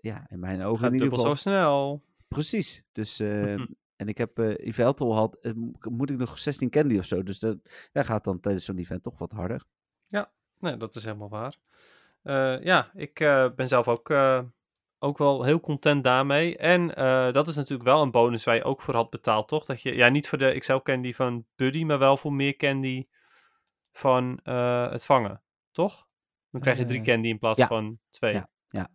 ja, 0.00 0.24
in 0.28 0.40
mijn 0.40 0.62
ogen 0.62 0.78
Gaat 0.78 0.86
in 0.88 0.92
ieder 0.94 1.08
dubbel 1.08 1.18
geval. 1.18 1.34
zo 1.36 1.40
snel. 1.40 2.02
Precies. 2.34 2.82
Dus, 2.92 3.20
eh, 3.20 3.52
en 3.96 4.08
ik 4.08 4.18
heb 4.18 4.38
eh 4.38 4.66
Yveltal 4.66 5.14
had, 5.14 5.34
eh, 5.40 5.52
mo- 5.52 5.72
moet 5.80 6.10
ik 6.10 6.16
nog 6.18 6.38
16 6.38 6.70
candy 6.70 6.98
of 6.98 7.04
zo. 7.04 7.22
Dus 7.22 7.38
dat 7.38 7.58
ja, 7.92 8.02
gaat 8.02 8.24
dan 8.24 8.40
tijdens 8.40 8.64
zo'n 8.64 8.78
event 8.78 9.02
toch 9.02 9.18
wat 9.18 9.32
harder. 9.32 9.64
Nee, 10.58 10.76
dat 10.76 10.94
is 10.94 11.04
helemaal 11.04 11.28
waar. 11.28 11.58
Eh, 12.22 12.64
ja, 12.64 12.90
ik 12.94 13.14
ben 13.56 13.68
zelf 13.68 13.88
ook, 13.88 14.10
ook 14.98 15.18
wel 15.18 15.42
heel 15.44 15.60
content 15.60 16.04
daarmee. 16.04 16.56
En 16.56 16.88
dat 17.32 17.48
is 17.48 17.56
natuurlijk 17.56 17.88
wel 17.88 18.02
een 18.02 18.10
bonus 18.10 18.44
waar 18.44 18.54
je 18.54 18.64
ook 18.64 18.80
voor 18.82 18.94
had 18.94 19.10
betaald, 19.10 19.48
toch? 19.48 19.64
Dat 19.64 19.82
je, 19.82 19.94
ja, 19.94 20.08
niet 20.08 20.28
voor 20.28 20.38
de 20.38 20.58
XL 20.58 20.76
candy 20.76 21.12
van 21.12 21.46
Buddy, 21.56 21.84
maar 21.84 21.98
wel 21.98 22.16
voor 22.16 22.32
meer 22.32 22.56
candy 22.56 23.06
van 23.90 24.40
het 24.90 25.04
vangen, 25.04 25.42
toch? 25.70 26.06
Dan 26.50 26.60
krijg 26.60 26.78
je 26.78 26.84
drie 26.84 27.02
candy 27.02 27.28
in 27.28 27.38
plaats 27.38 27.58
ja. 27.58 27.66
van 27.66 27.98
twee. 28.10 28.32
Ja. 28.68 28.88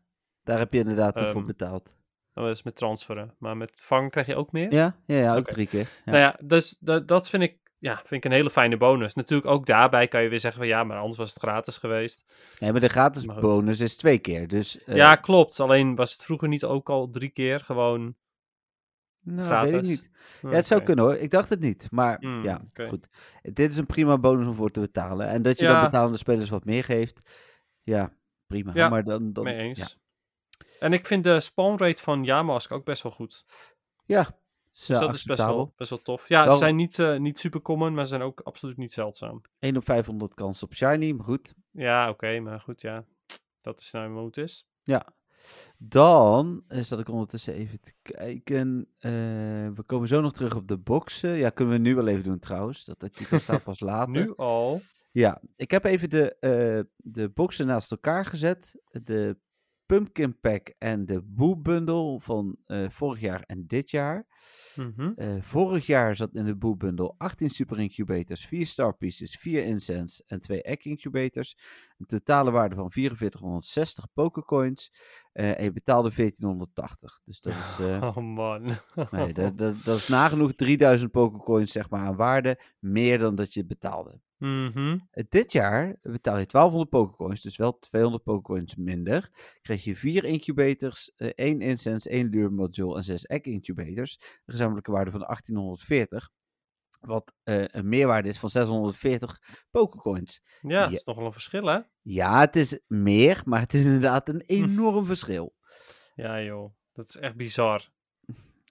Daar 0.44 0.58
heb 0.58 0.74
je 0.74 0.80
inderdaad 0.80 1.20
voor 1.20 1.28
Ehm, 1.28 1.46
betaald. 1.46 1.98
Dat 2.34 2.48
is 2.48 2.64
met 2.64 2.76
transferen. 2.76 3.36
Maar 3.38 3.58
met 3.58 3.72
vangen 3.82 4.10
krijg 4.10 4.28
je 4.28 4.36
ook 4.36 4.52
meer. 4.52 4.74
Ja, 4.74 4.96
ja, 5.06 5.18
ja 5.18 5.36
ook 5.36 5.48
drie 5.48 5.68
keer. 5.68 5.88
Ja. 6.06 6.12
Nou 6.12 6.18
ja, 6.18 6.40
dus 6.44 6.78
dat, 6.80 7.08
dat 7.08 7.30
vind 7.30 7.44
ik, 7.44 7.58
ja, 7.78 7.96
vind 7.96 8.12
ik 8.12 8.26
een 8.26 8.38
hele 8.38 8.50
fijne 8.50 8.78
bonus. 8.78 9.14
Natuurlijk 9.14 9.50
ook 9.50 9.66
daarbij 9.66 10.08
kan 10.08 10.24
je 10.24 10.30
weer 10.30 10.40
zeggen 10.40 10.60
van 10.60 10.70
ja, 10.70 10.84
maar 10.84 10.98
anders 10.98 11.18
was 11.18 11.34
het 11.34 11.42
gratis 11.42 11.78
geweest. 11.78 12.26
Nee, 12.60 12.72
maar 12.72 12.82
de 12.82 12.88
gratis 12.88 13.26
Maar 13.26 13.40
bonus 13.40 13.80
is 13.80 13.98
twee 13.98 14.18
keer. 14.18 14.48
Dus, 14.48 14.84
eh, 14.84 14.96
ja, 14.96 15.16
klopt. 15.16 15.60
Alleen 15.60 15.96
was 15.96 16.12
het 16.12 16.24
vroeger 16.24 16.48
niet 16.48 16.64
ook 16.64 16.90
al 16.90 17.10
drie 17.10 17.30
keer 17.30 17.60
gewoon 17.60 18.16
nou, 19.24 19.48
gratis. 19.48 19.72
weet 19.72 19.82
ik 19.82 19.88
niet. 19.88 20.10
Ja, 20.42 20.50
het 20.50 20.66
zou 20.66 20.82
kunnen 20.82 21.06
hoor. 21.06 21.16
Ik 21.16 21.30
dacht 21.30 21.50
het 21.50 21.60
niet. 21.60 21.88
Maar 21.92 22.18
Hmm, 22.20 22.44
ja, 22.44 22.62
goed. 22.88 23.08
Dit 23.42 23.72
is 23.72 23.78
een 23.78 23.86
prima 23.86 24.18
bonus 24.18 24.48
om 24.48 24.54
voor 24.54 24.72
te 24.72 24.80
betalen. 24.80 25.28
En 25.28 25.42
dat 25.42 25.60
je 25.60 25.66
dan 25.66 25.82
betalende 25.82 26.18
spelers 26.18 26.50
wat 26.50 26.66
meer 26.66 26.84
geeft. 26.84 27.32
Ja, 27.84 28.14
prima. 28.48 28.72
Ja, 28.74 28.90
maar 28.90 29.04
dan, 29.04 29.34
dan, 29.34 29.44
Mee 29.44 29.58
eens. 29.58 30.00
En 30.80 30.94
ik 30.94 31.08
vind 31.08 31.24
de 31.24 31.40
spawn 31.40 31.84
rate 31.84 32.02
van 32.02 32.24
Yamask 32.24 32.72
ook 32.72 32.86
best 32.86 33.04
wel 33.04 33.12
goed. 33.12 33.46
ja 34.06 34.38
is, 34.74 34.86
Dus 34.86 35.00
dat 35.00 35.14
is 35.14 35.24
best 35.24 35.42
wel, 35.42 35.74
best 35.76 35.90
wel 35.90 36.02
tof. 36.02 36.28
Ja, 36.28 36.44
Wel- 36.46 36.54
ze 36.54 36.60
zijn 36.60 36.76
niet, 36.76 37.00
eh, 37.00 37.18
niet 37.18 37.40
super 37.40 37.62
common, 37.62 37.94
maar 37.94 38.04
ze 38.04 38.10
zijn 38.10 38.22
ook 38.22 38.42
absoluut 38.42 38.78
niet 38.78 38.92
zeldzaam. 38.92 39.42
1 39.60 39.78
op 39.78 39.86
500 39.86 40.34
kans 40.34 40.64
op 40.64 40.74
shiny, 40.74 41.12
maar 41.12 41.26
goed. 41.26 41.54
Ja, 41.72 42.10
oké, 42.10 42.40
maar 42.40 42.60
goed, 42.60 42.82
ja. 42.82 43.06
Dat 43.62 43.80
is 43.80 43.92
nou 43.92 44.06
eenmaal 44.06 44.20
hoe 44.20 44.28
het 44.30 44.38
is. 44.38 44.68
Ja. 44.84 45.08
Dan 45.78 46.64
eh, 46.68 46.82
zat 46.82 47.00
ik 47.00 47.10
ondertussen 47.10 47.54
even 47.54 47.82
te 47.82 47.94
kijken. 48.02 48.88
Eh, 48.98 49.12
we 49.76 49.84
komen 49.86 50.08
zo 50.08 50.22
nog 50.22 50.34
terug 50.34 50.56
op 50.56 50.68
de 50.68 50.78
boxen. 50.78 51.30
Ja, 51.30 51.50
kunnen 51.50 51.74
we 51.74 51.80
nu 51.80 51.96
wel 51.96 52.08
even 52.08 52.24
doen 52.24 52.40
trouwens. 52.40 52.86
Dat 52.86 53.04
artikel 53.04 53.40
staat 53.50 53.64
pas 53.64 53.80
later. 53.80 54.10
Nu 54.12 54.34
al. 54.36 54.82
Ja, 55.12 55.42
ik 55.56 55.72
heb 55.72 55.84
even 55.86 56.10
de, 56.10 56.36
eh, 56.40 56.80
de 56.96 57.30
boxen 57.30 57.68
naast 57.68 57.92
elkaar 57.92 58.26
gezet. 58.26 58.82
De 59.04 59.38
Pumpkin 59.90 60.40
Pack 60.40 60.76
en 60.78 61.06
de 61.06 61.22
Boo 61.22 61.56
Bundle 61.56 62.20
van 62.20 62.58
eh, 62.66 62.90
vorig 62.90 63.20
jaar 63.20 63.44
en 63.48 63.68
dit 63.68 63.90
jaar. 63.90 64.28
Mhm. 64.76 65.12
Eh, 65.16 65.42
vorig 65.42 65.86
jaar 65.86 66.16
zat 66.16 66.36
in 66.36 66.46
de 66.46 66.56
Boo 66.56 66.76
Bundle 66.76 67.14
18 67.18 67.50
Super 67.50 67.80
Incubators, 67.80 68.46
4 68.46 68.66
Star 68.66 68.98
Pieces, 68.98 69.36
4 69.36 69.64
Incense 69.64 70.24
en 70.28 70.40
2 70.40 70.62
Egg 70.62 70.86
Incubators. 70.86 71.58
Een 71.98 72.06
totale 72.06 72.52
waarde 72.52 72.76
van 72.76 72.92
4460 72.92 74.06
Pokécoins. 74.14 74.92
Eh 75.32 75.58
en 75.58 75.64
je 75.64 75.72
betaalde 75.72 76.12
1480. 76.16 77.22
Dus 77.24 77.42
dat 77.42 77.54
is, 77.54 77.78
eh, 77.80 78.02
Oh 78.16 78.18
man. 78.18 78.72
nee, 79.12 79.34
dat, 79.34 79.58
dat, 79.58 79.84
dat 79.84 79.98
is 79.98 80.08
nagenoeg 80.08 80.54
3000 80.54 81.12
Pokécoins 81.12 81.72
zeg 81.72 81.90
maar, 81.90 82.06
aan 82.06 82.16
waarde. 82.16 82.60
Meer 82.80 83.18
dan 83.20 83.36
dat 83.36 83.54
je 83.54 83.66
betaalde. 83.66 84.20
Mhm. 84.38 84.98
Eh, 85.12 85.24
Dit 85.30 85.52
jaar 85.52 85.96
betaal 86.02 86.38
je 86.38 86.46
1200 86.46 86.90
Pokécoins, 86.90 87.42
dus 87.42 87.58
wel 87.58 87.80
200 87.80 88.24
Pokécoins 88.24 88.76
minder. 88.76 89.30
Krijg 89.62 89.84
je 89.84 89.96
4 89.96 90.24
incubators, 90.24 91.12
eh, 91.16 91.30
1 91.36 91.62
incense, 91.62 92.14
1 92.16 92.30
lure 92.30 92.50
module 92.50 92.96
en 92.96 93.04
6 93.04 93.26
egg 93.26 93.42
incubators. 93.42 94.18
Een 94.22 94.52
gezamenlijke 94.54 94.92
waarde 94.92 95.12
van 95.12 95.24
1840. 95.24 96.30
Wat 97.00 97.34
eh, 97.44 97.64
een 97.68 97.90
meerwaarde 97.90 98.30
is 98.30 98.38
van 98.38 98.50
640 98.50 99.40
Pokécoins. 99.72 100.42
Ja, 100.62 100.84
dat 100.84 100.92
is 100.92 101.04
nogal 101.04 101.26
een 101.26 101.32
verschil, 101.32 101.66
hè? 101.66 101.80
Ja, 102.02 102.40
het 102.40 102.56
is 102.56 102.80
meer, 102.88 103.42
maar 103.46 103.60
het 103.60 103.74
is 103.74 103.86
inderdaad 103.86 104.30
een 104.30 104.42
enorm 104.62 105.06
verschil. 105.06 105.56
Ja, 106.16 106.42
joh. 106.42 106.74
Dat 106.94 107.10
is 107.10 107.16
echt 107.16 107.36
bizar. 107.36 107.90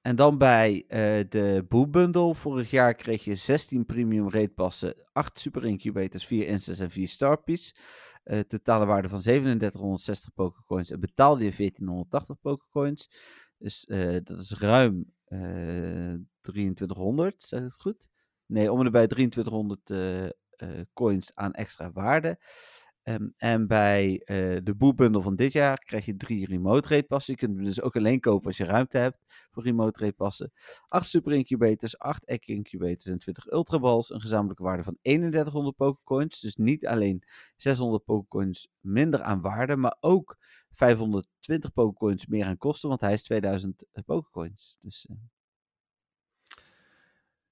En 0.03 0.17
dan 0.17 0.39
bij 0.39 0.85
eh, 0.89 1.25
de 1.29 1.65
Boo 1.69 1.89
Bundle. 1.89 2.35
Vorig 2.35 2.71
jaar 2.71 2.95
kreeg 2.95 3.25
je 3.25 3.35
16 3.35 3.87
premium 3.87 4.31
raid 4.31 4.55
passen, 4.55 4.95
8 5.13 5.39
super 5.39 5.65
incubators, 5.65 6.27
4 6.27 6.47
instances 6.47 6.85
en 6.85 6.91
4 6.91 7.09
star 7.09 7.43
piece. 7.43 7.75
Eh, 8.23 8.41
totale 8.41 8.87
waarde 8.87 9.09
van 9.09 9.21
3760 9.21 10.33
pokercoins 10.35 10.91
en 10.91 11.01
betaalde 11.01 11.45
je 11.45 11.51
1480 11.57 12.41
pokercoins. 12.41 13.11
Dus 13.59 13.85
dat 14.23 14.39
is 14.39 14.53
ruim 14.53 15.13
eh 15.25 16.15
2300, 16.41 17.43
zeg 17.43 17.59
ik 17.59 17.65
het 17.65 17.81
goed? 17.81 18.09
Nee, 18.49 18.73
om 18.73 18.87
en 18.87 18.93
bij 18.93 19.07
2300 19.07 19.91
eh, 19.91 20.25
eh, 20.27 20.87
coins 20.93 21.35
aan 21.35 21.53
extra 21.53 21.93
waarde. 21.93 22.39
Ehm, 23.03 23.29
en 23.37 23.67
bij 23.67 24.23
eh, 24.25 24.57
de 24.63 24.75
Boo 24.77 24.95
Bundle 24.95 25.23
van 25.23 25.37
dit 25.37 25.53
jaar 25.53 25.79
krijg 25.79 26.05
je 26.05 26.17
drie 26.17 26.47
remote 26.47 26.89
rate 26.89 27.07
passen. 27.07 27.33
Je 27.33 27.39
kunt 27.39 27.57
hem 27.57 27.65
dus 27.65 27.81
ook 27.81 27.97
alleen 27.97 28.21
kopen 28.21 28.47
als 28.47 28.57
je 28.57 28.65
ruimte 28.65 28.99
hebt 28.99 29.19
voor 29.51 29.63
remote 29.63 30.01
rate 30.01 30.15
passen. 30.15 30.53
8 30.89 31.09
super 31.09 31.33
incubators, 31.33 31.99
8 31.99 32.25
egg 32.25 32.47
incubators 32.47 33.07
en 33.07 33.19
20 33.19 33.51
ultra 33.51 33.79
balls. 33.79 34.11
Een 34.11 34.21
gezamenlijke 34.21 34.63
waarde 34.63 34.83
van 34.83 34.99
3100 35.03 35.77
pokercoins. 35.77 36.41
Dus 36.41 36.57
niet 36.57 36.87
alleen 36.87 37.23
600 37.57 38.05
pokercoins 38.05 38.69
minder 38.81 39.23
aan 39.23 39.41
waarde, 39.41 39.77
maar 39.77 39.97
ook 40.01 40.37
520 40.73 41.73
pokercoins 41.73 42.27
meer 42.27 42.45
aan 42.45 42.57
kosten, 42.59 42.89
want 42.89 43.01
hij 43.01 43.13
is 43.13 43.23
2000 43.23 43.85
pokercoins. 44.05 44.79
Dus 44.81 45.07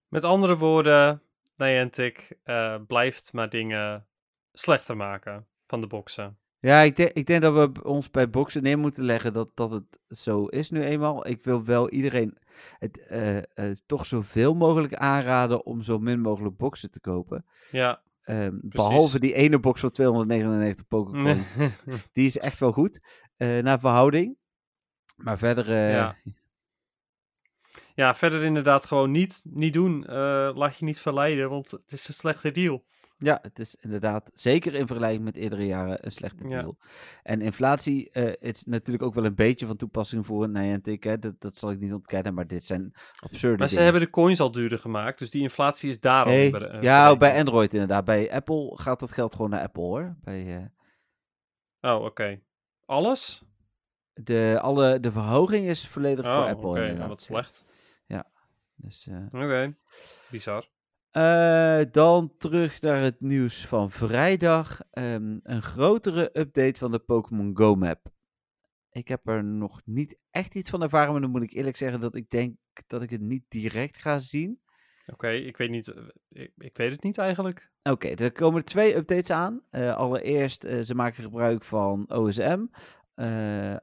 Met 0.09 0.25
andere 0.25 0.57
woorden, 0.57 1.23
Niantic 1.57 2.39
eh 2.43 2.77
blijft 2.87 3.33
maar 3.33 3.49
dingen 3.49 4.07
slechter 4.53 4.97
maken 4.97 5.47
van 5.67 5.81
de 5.81 5.87
boxen. 5.87 6.39
Ja, 6.59 6.81
ik 6.81 6.97
denk, 6.97 7.11
ik 7.11 7.27
denk 7.27 7.43
dat 7.43 7.55
we 7.75 7.85
ons 7.85 8.11
bij 8.11 8.31
boksen 8.31 8.63
neer 8.63 8.79
moeten 8.79 9.05
leggen 9.05 9.33
dat, 9.33 9.51
dat 9.55 9.71
het 9.71 9.99
zo 10.09 10.47
is 10.47 10.71
nu 10.71 10.83
eenmaal. 10.83 11.27
Ik 11.27 11.43
wil 11.43 11.65
wel 11.65 11.91
iedereen 11.91 12.39
het 12.79 13.07
eh, 13.07 13.37
eh, 13.37 13.45
toch 13.87 14.07
zoveel 14.07 14.55
mogelijk 14.55 14.95
aanraden 14.95 15.65
om 15.65 15.83
zo 15.83 15.99
min 15.99 16.21
mogelijk 16.21 16.57
boksen 16.57 16.91
te 16.91 17.01
kopen. 17.01 17.45
Ja. 17.71 18.03
Ehm, 18.23 18.55
behalve 18.63 19.19
die 19.19 19.35
ene 19.35 19.61
box 19.61 19.81
van 19.81 19.91
299 19.91 20.87
Pokécoins. 20.87 21.53
Die 22.13 22.27
is 22.27 22.39
echt 22.39 22.61
wel 22.61 22.73
goed, 22.73 23.01
naar 23.37 23.81
verhouding. 23.81 24.37
Maar 25.17 25.39
verder, 25.39 25.75
Ja. 25.75 26.17
Ja, 27.97 28.15
verder 28.15 28.43
inderdaad 28.45 28.87
gewoon 28.87 29.11
niet, 29.11 29.45
niet 29.49 29.73
doen. 29.73 30.05
Eh, 30.05 30.51
laat 30.55 30.79
je 30.79 30.85
niet 30.85 31.01
verleiden, 31.01 31.49
want 31.51 31.71
het 31.71 31.93
is 31.93 32.09
een 32.09 32.15
slechte 32.15 32.51
deal. 32.51 32.85
Ja, 33.19 33.39
het 33.43 33.59
is 33.59 33.77
inderdaad 33.81 34.31
zeker 34.33 34.75
in 34.75 34.87
vergelijking 34.87 35.25
met 35.25 35.37
eerdere 35.37 35.67
jaren 35.67 35.99
een 36.05 36.11
slechte 36.13 36.49
Ja. 36.49 36.61
deal. 36.61 36.77
En 37.23 37.41
inflatie 37.41 38.11
eh 38.11 38.33
is 38.51 38.65
natuurlijk 38.65 39.05
ook 39.05 39.15
wel 39.15 39.25
een 39.25 39.35
beetje 39.35 39.67
van 39.67 39.77
toepassing 39.77 40.27
voor 40.27 40.49
Niantic. 40.49 41.05
Hè? 41.05 41.19
Dat, 41.19 41.41
dat 41.41 41.57
zal 41.57 41.71
ik 41.71 41.79
niet 41.79 41.93
ontkennen, 41.93 42.35
maar 42.35 42.47
dit 42.47 42.65
zijn 42.65 42.93
absurde 43.21 43.57
Maar 43.59 43.69
ze 43.69 43.75
dingen. 43.75 43.91
hebben 43.91 44.09
de 44.09 44.15
coins 44.15 44.41
al 44.41 44.51
duurder 44.51 44.79
gemaakt, 44.79 45.19
dus 45.19 45.31
die 45.31 45.43
inflatie 45.43 45.89
is 45.89 46.01
daarom. 46.01 46.33
Hey, 46.33 46.53
eh, 46.53 46.83
ja, 46.83 47.07
bij 47.09 47.17
berekend. 47.19 47.39
Android 47.47 47.73
inderdaad. 47.73 48.05
Bij 48.05 48.33
Apple 48.33 48.73
gaat 48.79 49.01
dat 49.01 49.13
geld 49.13 49.35
gewoon 49.35 49.51
naar 49.51 49.63
Apple 49.63 49.83
hoor. 49.83 50.17
Bij, 50.23 50.71
Oh, 51.81 52.05
oké. 52.05 52.41
Alles? 52.87 53.43
de, 54.13 54.59
alle, 54.63 55.01
de 55.01 55.13
verhoging 55.13 55.67
is 55.67 55.89
volledig 55.89 56.25
Oh, 56.25 56.33
voor 56.33 56.43
oké. 56.43 56.51
Apple 56.51 56.71
nou, 56.73 56.81
inderdaad. 56.85 57.09
wat 57.09 57.23
slecht. 57.23 57.65
Dus, 58.77 59.07
eh, 59.07 59.27
Oké. 59.27 59.77
Bizar. 60.31 60.69
Eh, 61.11 61.81
dan 61.91 62.35
terug 62.39 62.81
naar 62.81 63.01
het 63.01 63.21
nieuws 63.21 63.67
van 63.67 63.91
vrijdag. 63.91 64.81
Ehm, 64.91 65.39
een 65.43 65.63
grotere 65.63 66.31
update 66.39 66.79
van 66.79 66.91
de 66.91 66.99
Pokémon 66.99 67.57
Go 67.57 67.75
map. 67.75 68.15
Ik 68.91 69.09
heb 69.09 69.29
er 69.29 69.45
nog 69.45 69.81
niet 69.85 70.19
echt 70.31 70.55
iets 70.55 70.71
van 70.71 70.83
ervaren, 70.83 71.13
maar 71.13 71.21
dan 71.21 71.31
moet 71.31 71.43
ik 71.43 71.53
eerlijk 71.53 71.77
zeggen 71.77 72.01
dat 72.01 72.15
ik 72.15 72.31
denk 72.31 72.57
dat 72.87 73.03
ik 73.03 73.11
het 73.11 73.21
niet 73.21 73.45
direct 73.49 73.99
ga 73.99 74.19
zien. 74.19 74.61
Oké, 75.13 75.29
ik 75.31 75.57
weet 75.57 75.71
niet. 75.71 75.89
eh, 75.89 76.03
Ik, 76.29 76.53
ik 76.57 76.77
weet 76.77 76.91
het 76.91 77.03
niet 77.03 77.19
eigenlijk. 77.19 77.71
Oké, 77.83 78.09
er 78.09 78.33
komen 78.33 78.65
twee 78.65 78.97
updates 78.97 79.31
aan. 79.31 79.63
Eh, 79.71 79.97
allereerst, 79.97 80.65
eh, 80.65 80.81
ze 80.81 80.95
maken 80.95 81.23
gebruik 81.23 81.65
van 81.65 82.05
OSM 82.13 82.67
eh, 83.17 83.73
eh, 83.73 83.79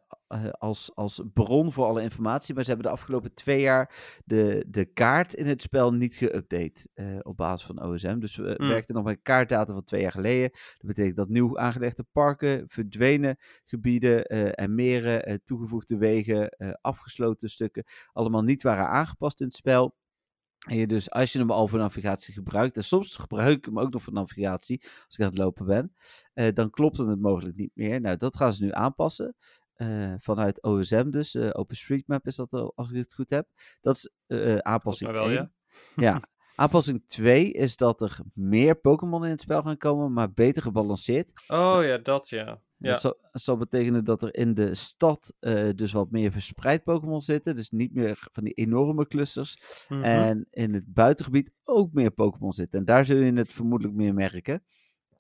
als, 0.52 0.96
als 0.96 1.22
bron 1.34 1.72
voor 1.72 1.86
alle 1.86 2.02
informatie. 2.02 2.54
Maar 2.54 2.63
ze 2.63 2.69
hebben 2.69 2.88
de 2.88 2.93
afgelopen 2.93 3.34
twee 3.34 3.62
jaar 3.62 3.96
de, 4.26 4.65
de 4.67 4.86
kaart 4.86 5.34
in 5.34 5.46
het 5.46 5.62
spel 5.62 5.93
niet 5.93 6.24
geüpdate 6.24 6.88
eh, 6.93 7.06
op 7.22 7.38
basis 7.38 7.67
van 7.67 7.84
OSM. 7.84 8.19
Dus 8.19 8.36
we 8.36 8.54
Hmm. 8.58 8.67
werkten 8.67 8.96
nog 8.96 9.04
met 9.04 9.19
kaartdata 9.22 9.74
van 9.74 9.84
twee 9.84 10.02
jaar 10.02 10.12
geleden. 10.12 10.50
Dat 10.52 10.88
betekent 10.88 11.15
dat 11.15 11.30
nieuw 11.30 11.58
aangelegde 11.58 12.06
parken, 12.12 12.63
verdwenen 12.67 13.38
gebieden 13.65 14.26
en 14.56 14.76
meren, 14.76 15.41
toegevoegde 15.43 15.98
wegen, 15.98 16.58
afgesloten 16.82 17.50
stukken, 17.50 17.84
allemaal 18.12 18.43
niet 18.43 18.63
waren 18.63 18.88
aangepast 18.88 19.39
in 19.39 19.46
het 19.46 19.56
spel. 19.56 19.96
En 20.63 20.78
je 20.78 20.88
dus, 20.88 21.12
als 21.12 21.32
je 21.34 21.39
hem 21.39 21.52
al 21.52 21.67
voor 21.67 21.80
navigatie 21.80 22.34
gebruikt, 22.34 22.76
en 22.76 22.84
soms 22.84 23.15
gebruik 23.15 23.58
ik 23.58 23.65
hem 23.65 23.80
ook 23.80 23.93
nog 23.93 24.04
voor 24.04 24.13
navigatie, 24.13 24.82
als 24.84 25.15
ik 25.15 25.19
aan 25.21 25.30
het 25.30 25.38
lopen 25.38 25.65
ben, 25.65 25.93
eh, 26.34 26.54
dan 26.54 26.69
klopt 26.69 26.97
het 26.97 27.19
mogelijk 27.19 27.56
niet 27.56 27.71
meer. 27.73 28.02
Nou, 28.02 28.17
dat 28.17 28.38
gaan 28.38 28.54
ze 28.54 28.63
nu 28.63 28.71
aanpassen. 28.71 29.36
eh, 29.73 30.13
vanuit 30.17 30.63
OSM 30.63 31.10
dus, 31.10 31.36
eh 31.36 31.49
OpenStreetMap 31.52 32.28
is 32.28 32.36
dat 32.36 32.52
al, 32.52 32.71
als 32.76 32.89
ik 32.89 32.95
het 32.95 33.13
goed 33.13 33.30
heb. 33.30 33.47
Dat 33.82 33.95
is 33.95 34.12
aanpassing 34.62 35.12
mij 35.12 35.19
wel, 35.19 35.30
1. 35.32 35.54
Ja. 35.95 36.21
Aanpassing 36.56 37.04
2 37.08 37.52
is 37.52 37.78
dat 37.78 38.02
er 38.02 38.19
meer 38.34 38.76
Pokémon 38.76 39.23
in 39.23 39.30
het 39.30 39.41
spel 39.41 39.62
gaan 39.62 39.78
komen, 39.78 40.13
maar 40.13 40.34
beter 40.34 40.62
gebalanceerd. 40.62 41.32
Oh 41.47 41.84
ja, 41.84 41.97
dat 41.97 42.30
ja. 42.30 42.62
Ja. 42.84 42.89
Dat, 42.91 43.02
zal, 43.02 43.17
dat 43.32 43.41
zal 43.41 43.58
betekenen 43.58 44.04
dat 44.04 44.22
er 44.24 44.36
in 44.36 44.54
de 44.54 44.76
stad 44.76 45.34
eh, 45.39 45.69
dus 45.76 45.91
wat 45.91 46.12
meer 46.12 46.32
verspreid 46.32 46.84
Pokémon 46.84 47.22
zitten. 47.22 47.56
Dus 47.56 47.69
niet 47.69 47.93
meer 47.93 48.28
van 48.32 48.43
die 48.43 48.54
enorme 48.54 49.08
clusters. 49.08 49.58
Mhm. 49.89 50.04
En 50.04 50.48
in 50.50 50.74
het 50.74 50.93
buitengebied 50.93 51.52
ook 51.63 51.93
meer 51.93 52.12
Pokémon 52.12 52.52
zitten. 52.54 52.80
En 52.80 52.86
daar 52.86 53.06
zul 53.06 53.17
je 53.17 53.34
het 53.34 53.54
vermoedelijk 53.54 53.96
meer 53.98 54.13
merken. 54.13 54.63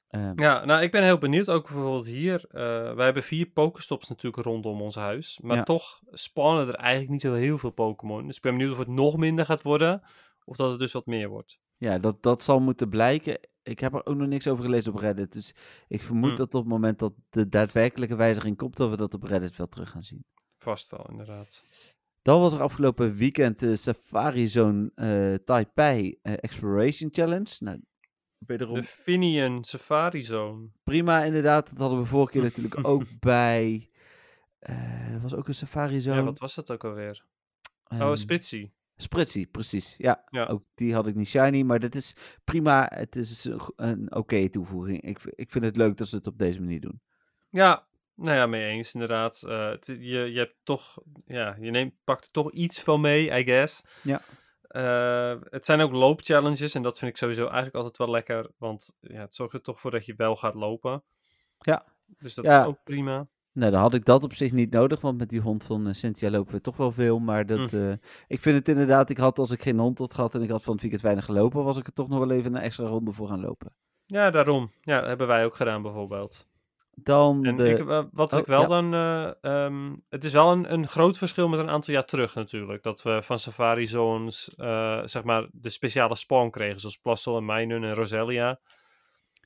Ehm, 0.07 0.31
Ja, 0.35 0.65
nou, 0.65 0.81
ik 0.81 0.91
ben 0.91 1.03
heel 1.03 1.17
benieuwd. 1.17 1.49
Ook 1.49 1.63
bijvoorbeeld 1.67 2.05
hier. 2.05 2.45
eh 2.49 2.93
wij 2.95 3.05
hebben 3.05 3.23
vier 3.23 3.45
Pokestops 3.45 4.09
natuurlijk 4.09 4.43
rondom 4.43 4.81
ons 4.81 4.95
huis. 4.95 5.39
Maar 5.41 5.55
Ja. 5.57 5.63
toch 5.63 6.01
spawnen 6.09 6.67
er 6.67 6.75
eigenlijk 6.75 7.11
niet 7.11 7.21
zo 7.21 7.33
heel 7.33 7.57
veel 7.57 7.71
Pokémon. 7.71 8.27
Dus 8.27 8.35
ik 8.35 8.41
ben 8.41 8.51
benieuwd 8.51 8.71
of 8.71 8.77
het 8.79 8.87
nog 8.87 9.17
minder 9.17 9.45
gaat 9.45 9.61
worden. 9.61 10.01
Of 10.45 10.57
dat 10.57 10.69
het 10.69 10.79
dus 10.79 10.91
wat 10.91 11.05
meer 11.05 11.29
wordt. 11.29 11.59
Ja, 11.77 11.97
dat, 11.99 12.23
dat 12.23 12.41
zal 12.41 12.59
moeten 12.59 12.89
blijken. 12.89 13.39
Ik 13.63 13.79
heb 13.79 13.93
er 13.93 14.05
ook 14.05 14.15
nog 14.15 14.27
niks 14.27 14.47
over 14.47 14.63
gelezen 14.63 14.93
op 14.93 14.99
Reddit. 14.99 15.33
Dus 15.33 15.53
ik 15.87 16.03
vermoed 16.03 16.27
Hmm. 16.29 16.37
dat 16.37 16.53
op 16.53 16.61
het 16.61 16.69
moment 16.71 16.99
dat 16.99 17.13
de 17.29 17.49
daadwerkelijke 17.49 18.15
wijziging 18.15 18.57
komt, 18.57 18.77
dat 18.77 18.89
we 18.89 18.95
dat 18.97 19.13
op 19.13 19.23
Reddit 19.23 19.55
wel 19.55 19.67
terug 19.67 19.89
gaan 19.89 20.03
zien. 20.03 20.25
Vast 20.57 20.89
wel, 20.91 21.05
inderdaad. 21.09 21.65
Dan 22.21 22.39
was 22.39 22.53
er 22.53 22.61
afgelopen 22.61 23.15
weekend 23.15 23.59
de 23.59 23.75
Safari 23.75 24.47
Zone 24.47 24.91
eh, 24.95 25.33
Taipei 25.45 26.19
eh, 26.21 26.33
Exploration 26.33 27.09
Challenge. 27.11 27.55
Nou, 27.59 27.81
wederom 28.37 28.75
De 28.75 28.83
Finian 28.83 29.63
Safari 29.63 30.23
Zone. 30.23 30.67
prima 30.83 31.23
inderdaad. 31.23 31.69
Dat 31.69 31.77
hadden 31.77 31.99
we 31.99 32.05
vorige 32.05 32.31
keer 32.31 32.41
natuurlijk 32.41 32.87
ook 32.87 33.03
bij... 33.19 33.89
eh, 34.59 35.13
er 35.13 35.21
was 35.21 35.33
ook 35.35 35.47
een 35.47 35.55
Safari 35.55 35.99
Zone. 35.99 36.17
Ja, 36.17 36.23
wat 36.23 36.39
was 36.39 36.55
dat 36.55 36.71
ook 36.71 36.83
alweer? 36.83 37.25
Ehm, 37.83 38.01
oh, 38.01 38.13
Spritzy. 38.15 38.71
Spritzy, 38.97 39.47
precies. 39.47 39.95
Ja, 39.97 40.23
Ja. 40.29 40.45
ook 40.45 40.63
die 40.75 40.93
had 40.93 41.07
ik 41.07 41.15
niet 41.15 41.27
shiny, 41.27 41.61
maar 41.61 41.79
dat 41.79 41.95
is 41.95 42.15
prima. 42.43 42.91
Het 42.93 43.15
is 43.15 43.49
een, 43.75 44.15
oké 44.15 44.49
toevoeging. 44.49 45.01
Ik, 45.01 45.19
ik 45.23 45.51
vind 45.51 45.63
het 45.65 45.75
leuk 45.75 45.97
dat 45.97 46.07
ze 46.07 46.15
het 46.15 46.27
op 46.27 46.37
deze 46.37 46.59
manier 46.59 46.81
doen. 46.81 47.01
Ja, 47.49 47.85
nou 48.15 48.37
ja, 48.37 48.45
mee 48.45 48.65
eens 48.69 48.93
inderdaad. 48.93 49.43
Eh, 49.47 49.69
het- 49.69 49.85
je, 49.85 49.97
je 50.31 50.37
hebt 50.39 50.55
toch, 50.63 50.97
ja, 51.25 51.55
je 51.59 51.71
neemt, 51.71 51.93
pakt 52.03 52.25
er 52.25 52.31
toch 52.31 52.51
iets 52.51 52.81
van 52.81 53.01
mee, 53.01 53.39
I 53.39 53.43
guess. 53.43 53.83
Ja. 54.03 54.21
Eh, 54.61 55.41
het 55.49 55.65
zijn 55.65 55.81
ook 55.81 55.91
loopchallenges 55.91 56.75
en 56.75 56.81
dat 56.83 56.99
vind 56.99 57.11
ik 57.11 57.17
sowieso 57.17 57.43
eigenlijk 57.45 57.75
altijd 57.75 57.97
wel 57.97 58.09
lekker, 58.09 58.49
want 58.57 58.97
ja, 58.99 59.19
het 59.21 59.35
zorgt 59.35 59.53
er 59.53 59.61
toch 59.61 59.79
voor 59.79 59.91
dat 59.91 60.05
je 60.05 60.13
wel 60.17 60.35
gaat 60.35 60.53
lopen. 60.55 61.03
Ja. 61.57 61.85
Dus 62.05 62.33
dat 62.33 62.45
Ja. 62.45 62.61
is 62.61 62.67
ook 62.67 62.83
prima. 62.83 63.27
Nou, 63.53 63.71
dan 63.71 63.81
had 63.81 63.93
ik 63.93 64.05
dat 64.05 64.23
op 64.23 64.33
zich 64.33 64.51
niet 64.51 64.71
nodig, 64.71 65.01
want 65.01 65.17
met 65.17 65.29
die 65.29 65.39
hond 65.39 65.63
van 65.63 65.87
eh, 65.87 65.93
Cynthia 65.93 66.29
lopen 66.29 66.53
we 66.53 66.61
toch 66.61 66.77
wel 66.77 66.91
veel. 66.91 67.19
Maar 67.19 67.45
dat, 67.45 67.71
Hm. 67.71 67.77
eh, 67.77 67.91
ik 68.27 68.41
vind 68.41 68.55
het 68.57 68.67
inderdaad, 68.67 69.09
ik 69.09 69.17
had 69.17 69.39
als 69.39 69.51
ik 69.51 69.61
geen 69.61 69.79
hond 69.79 69.97
had 69.97 70.13
gehad 70.13 70.35
en 70.35 70.41
ik 70.41 70.49
had 70.49 70.63
van 70.63 70.71
het 70.73 70.81
weekend 70.81 71.01
weinig 71.03 71.25
gelopen, 71.25 71.63
was 71.63 71.77
ik 71.77 71.87
er 71.87 71.93
toch 71.93 72.07
nog 72.09 72.19
wel 72.19 72.31
even 72.31 72.55
een 72.55 72.61
extra 72.61 72.85
ronde 72.85 73.11
voor 73.13 73.27
gaan 73.27 73.41
lopen. 73.41 73.73
Ja, 74.05 74.29
daarom. 74.29 74.71
Ja, 74.81 74.99
dat 74.99 75.07
hebben 75.07 75.27
wij 75.27 75.45
ook 75.45 75.55
gedaan 75.55 75.81
bijvoorbeeld. 75.81 76.47
Dan 76.95 77.45
En 77.45 77.55
de... 77.55 77.69
ik, 77.69 78.07
wat 78.11 78.33
Oh, 78.33 78.39
ik 78.39 78.45
wel 78.45 78.61
ja. 78.61 78.67
dan. 78.67 78.93
eh, 78.93 79.65
ehm, 79.65 79.95
het 80.09 80.23
is 80.23 80.31
wel 80.33 80.51
een, 80.51 80.73
een 80.73 80.87
groot 80.87 81.17
verschil 81.17 81.47
met 81.47 81.59
een 81.59 81.69
aantal 81.69 81.93
jaar 81.93 82.05
terug 82.05 82.35
natuurlijk. 82.35 82.83
Dat 82.83 83.01
we 83.01 83.19
van 83.23 83.39
Safari 83.39 83.87
Zones, 83.87 84.43
zeg 85.05 85.23
maar, 85.23 85.47
de 85.51 85.69
speciale 85.69 86.15
spawn 86.15 86.49
kregen. 86.49 86.79
Zoals 86.79 86.97
Plastel 86.97 87.37
en 87.37 87.45
Minun 87.45 87.83
en 87.83 87.93
Roselia. 87.93 88.59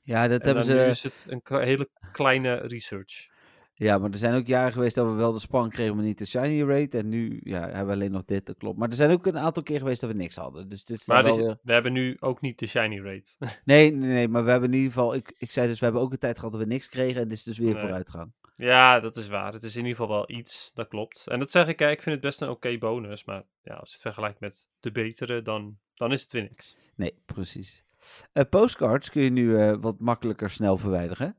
ja, 0.04 0.28
dat 0.28 0.40
En 0.40 0.46
hebben 0.46 0.64
ze... 0.64 0.72
nu 0.72 0.78
is 0.80 1.02
het 1.02 1.26
een 1.28 1.42
hele 1.62 1.88
kleine 2.12 2.54
research. 2.54 3.36
Ja, 3.78 3.98
maar 3.98 4.10
er 4.10 4.16
zijn 4.18 4.34
ook 4.34 4.46
jaren 4.46 4.72
geweest 4.72 4.94
dat 4.94 5.06
we 5.06 5.12
wel 5.12 5.32
de 5.32 5.38
span 5.38 5.70
kregen, 5.70 5.94
maar 5.96 6.04
niet 6.04 6.18
de 6.18 6.26
shiny 6.26 6.62
rate. 6.62 6.98
En 6.98 7.08
nu 7.08 7.40
ja, 7.44 7.60
hebben 7.60 7.86
we 7.86 7.92
alleen 7.92 8.10
nog 8.10 8.24
dit, 8.24 8.46
dat 8.46 8.56
klopt. 8.56 8.78
Maar 8.78 8.88
er 8.88 8.94
zijn 8.94 9.10
ook 9.10 9.26
een 9.26 9.38
aantal 9.38 9.62
keer 9.62 9.78
geweest 9.78 10.00
dat 10.00 10.10
we 10.10 10.16
niks 10.16 10.36
hadden. 10.36 10.68
Dus 10.68 10.84
dit 10.84 10.96
is 10.98 11.06
Maar 11.06 11.24
wel 11.24 11.36
weer... 11.36 11.58
we 11.62 11.72
hebben 11.72 11.92
nu 11.92 12.16
ook 12.20 12.40
niet 12.40 12.58
de 12.58 12.66
shiny 12.66 13.00
rate. 13.00 13.30
Nee, 13.64 13.90
nee, 13.92 14.08
nee, 14.08 14.28
maar 14.28 14.44
we 14.44 14.50
hebben 14.50 14.68
in 14.70 14.76
ieder 14.76 14.92
geval... 14.92 15.14
Ik, 15.14 15.34
ik 15.38 15.50
zei 15.50 15.66
dus, 15.68 15.78
we 15.78 15.84
hebben 15.84 16.02
ook 16.02 16.12
een 16.12 16.18
tijd 16.18 16.36
gehad 16.38 16.52
dat 16.52 16.60
we 16.60 16.66
niks 16.66 16.88
kregen. 16.88 17.22
En 17.22 17.28
dit 17.28 17.36
is 17.36 17.42
dus 17.42 17.58
weer 17.58 17.72
Nee. 17.72 17.80
vooruitgang. 17.80 18.32
ja, 18.56 19.00
dat 19.00 19.16
is 19.16 19.28
waar. 19.28 19.52
Het 19.52 19.62
is 19.62 19.76
in 19.76 19.84
ieder 19.86 19.96
geval 19.96 20.14
wel 20.16 20.30
iets. 20.30 20.70
Dat 20.74 20.88
klopt. 20.88 21.26
En 21.26 21.38
dat 21.38 21.50
zeg 21.50 21.66
ik, 21.68 21.80
ik 21.80 22.02
vind 22.02 22.14
het 22.14 22.20
best 22.20 22.40
een 22.40 22.48
oké 22.48 22.78
bonus. 22.78 23.24
Maar 23.24 23.42
ja, 23.62 23.74
als 23.74 23.88
je 23.88 23.94
het 23.94 24.02
vergelijkt 24.02 24.40
met 24.40 24.70
de 24.80 24.92
betere, 24.92 25.42
dan, 25.42 25.78
dan 25.94 26.12
is 26.12 26.22
het 26.22 26.32
weer 26.32 26.42
niks. 26.42 26.76
Nee, 26.94 27.14
precies. 27.26 27.84
Eh, 28.32 28.44
postcards 28.50 29.10
kun 29.10 29.22
je 29.22 29.30
nu 29.30 29.58
eh, 29.58 29.74
wat 29.80 29.98
makkelijker 29.98 30.50
snel 30.50 30.76
verwijderen. 30.78 31.36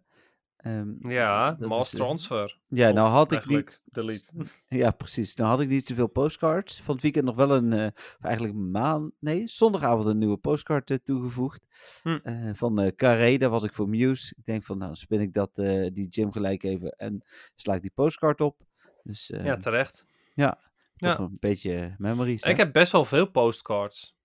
Ehm, 0.60 1.10
Ja, 1.10 1.56
mass 1.60 1.94
is, 1.94 2.00
eh, 2.00 2.06
transfer. 2.06 2.60
ja, 2.68 2.92
nou 2.92 3.10
had 3.10 3.32
ik 3.32 3.46
niet... 3.46 3.82
Delete. 3.86 4.32
Ja, 4.68 4.92
precies. 4.92 5.36
Nou 5.36 5.50
had 5.50 5.62
ik 5.62 5.68
niet 5.68 5.88
zoveel 5.88 6.08
postcards. 6.08 6.82
Van 6.82 6.94
het 6.94 7.04
weekend 7.04 7.26
nog 7.26 7.36
wel 7.36 7.52
een, 7.52 7.74
of 7.94 8.18
eigenlijk 8.22 8.56
maand, 8.56 9.12
nee, 9.20 9.48
zondagavond 9.48 10.06
een 10.06 10.18
nieuwe 10.18 10.38
postcard 10.38 10.92
eh, 10.92 10.98
toegevoegd. 11.04 11.66
Hm. 12.02 12.54
Van 12.54 12.94
Carré, 12.96 13.38
daar 13.38 13.50
was 13.50 13.64
ik 13.64 13.74
voor 13.74 13.90
Muse. 13.90 14.34
Ik 14.38 14.46
denk 14.46 14.64
van, 14.64 14.78
nou, 14.78 14.96
spin 14.96 15.20
ik 15.22 15.34
dat, 15.34 15.56
die 15.94 16.08
gym 16.10 16.32
gelijk 16.32 16.64
even 16.64 16.92
en 16.92 17.26
sla 17.56 17.74
ik 17.74 17.82
die 17.82 17.92
postcard 17.94 18.42
op. 18.42 18.62
Dus 19.04 19.28
Ja, 19.44 19.58
terecht. 19.58 20.06
toch 20.36 20.58
ja. 20.96 21.20
een 21.20 21.38
beetje 21.40 21.96
memories. 21.98 22.44
hè? 22.44 22.50
Ik 22.50 22.58
heb 22.58 22.74
best 22.74 22.92
wel 22.92 23.06
veel 23.06 23.26
postcards. 23.32 24.18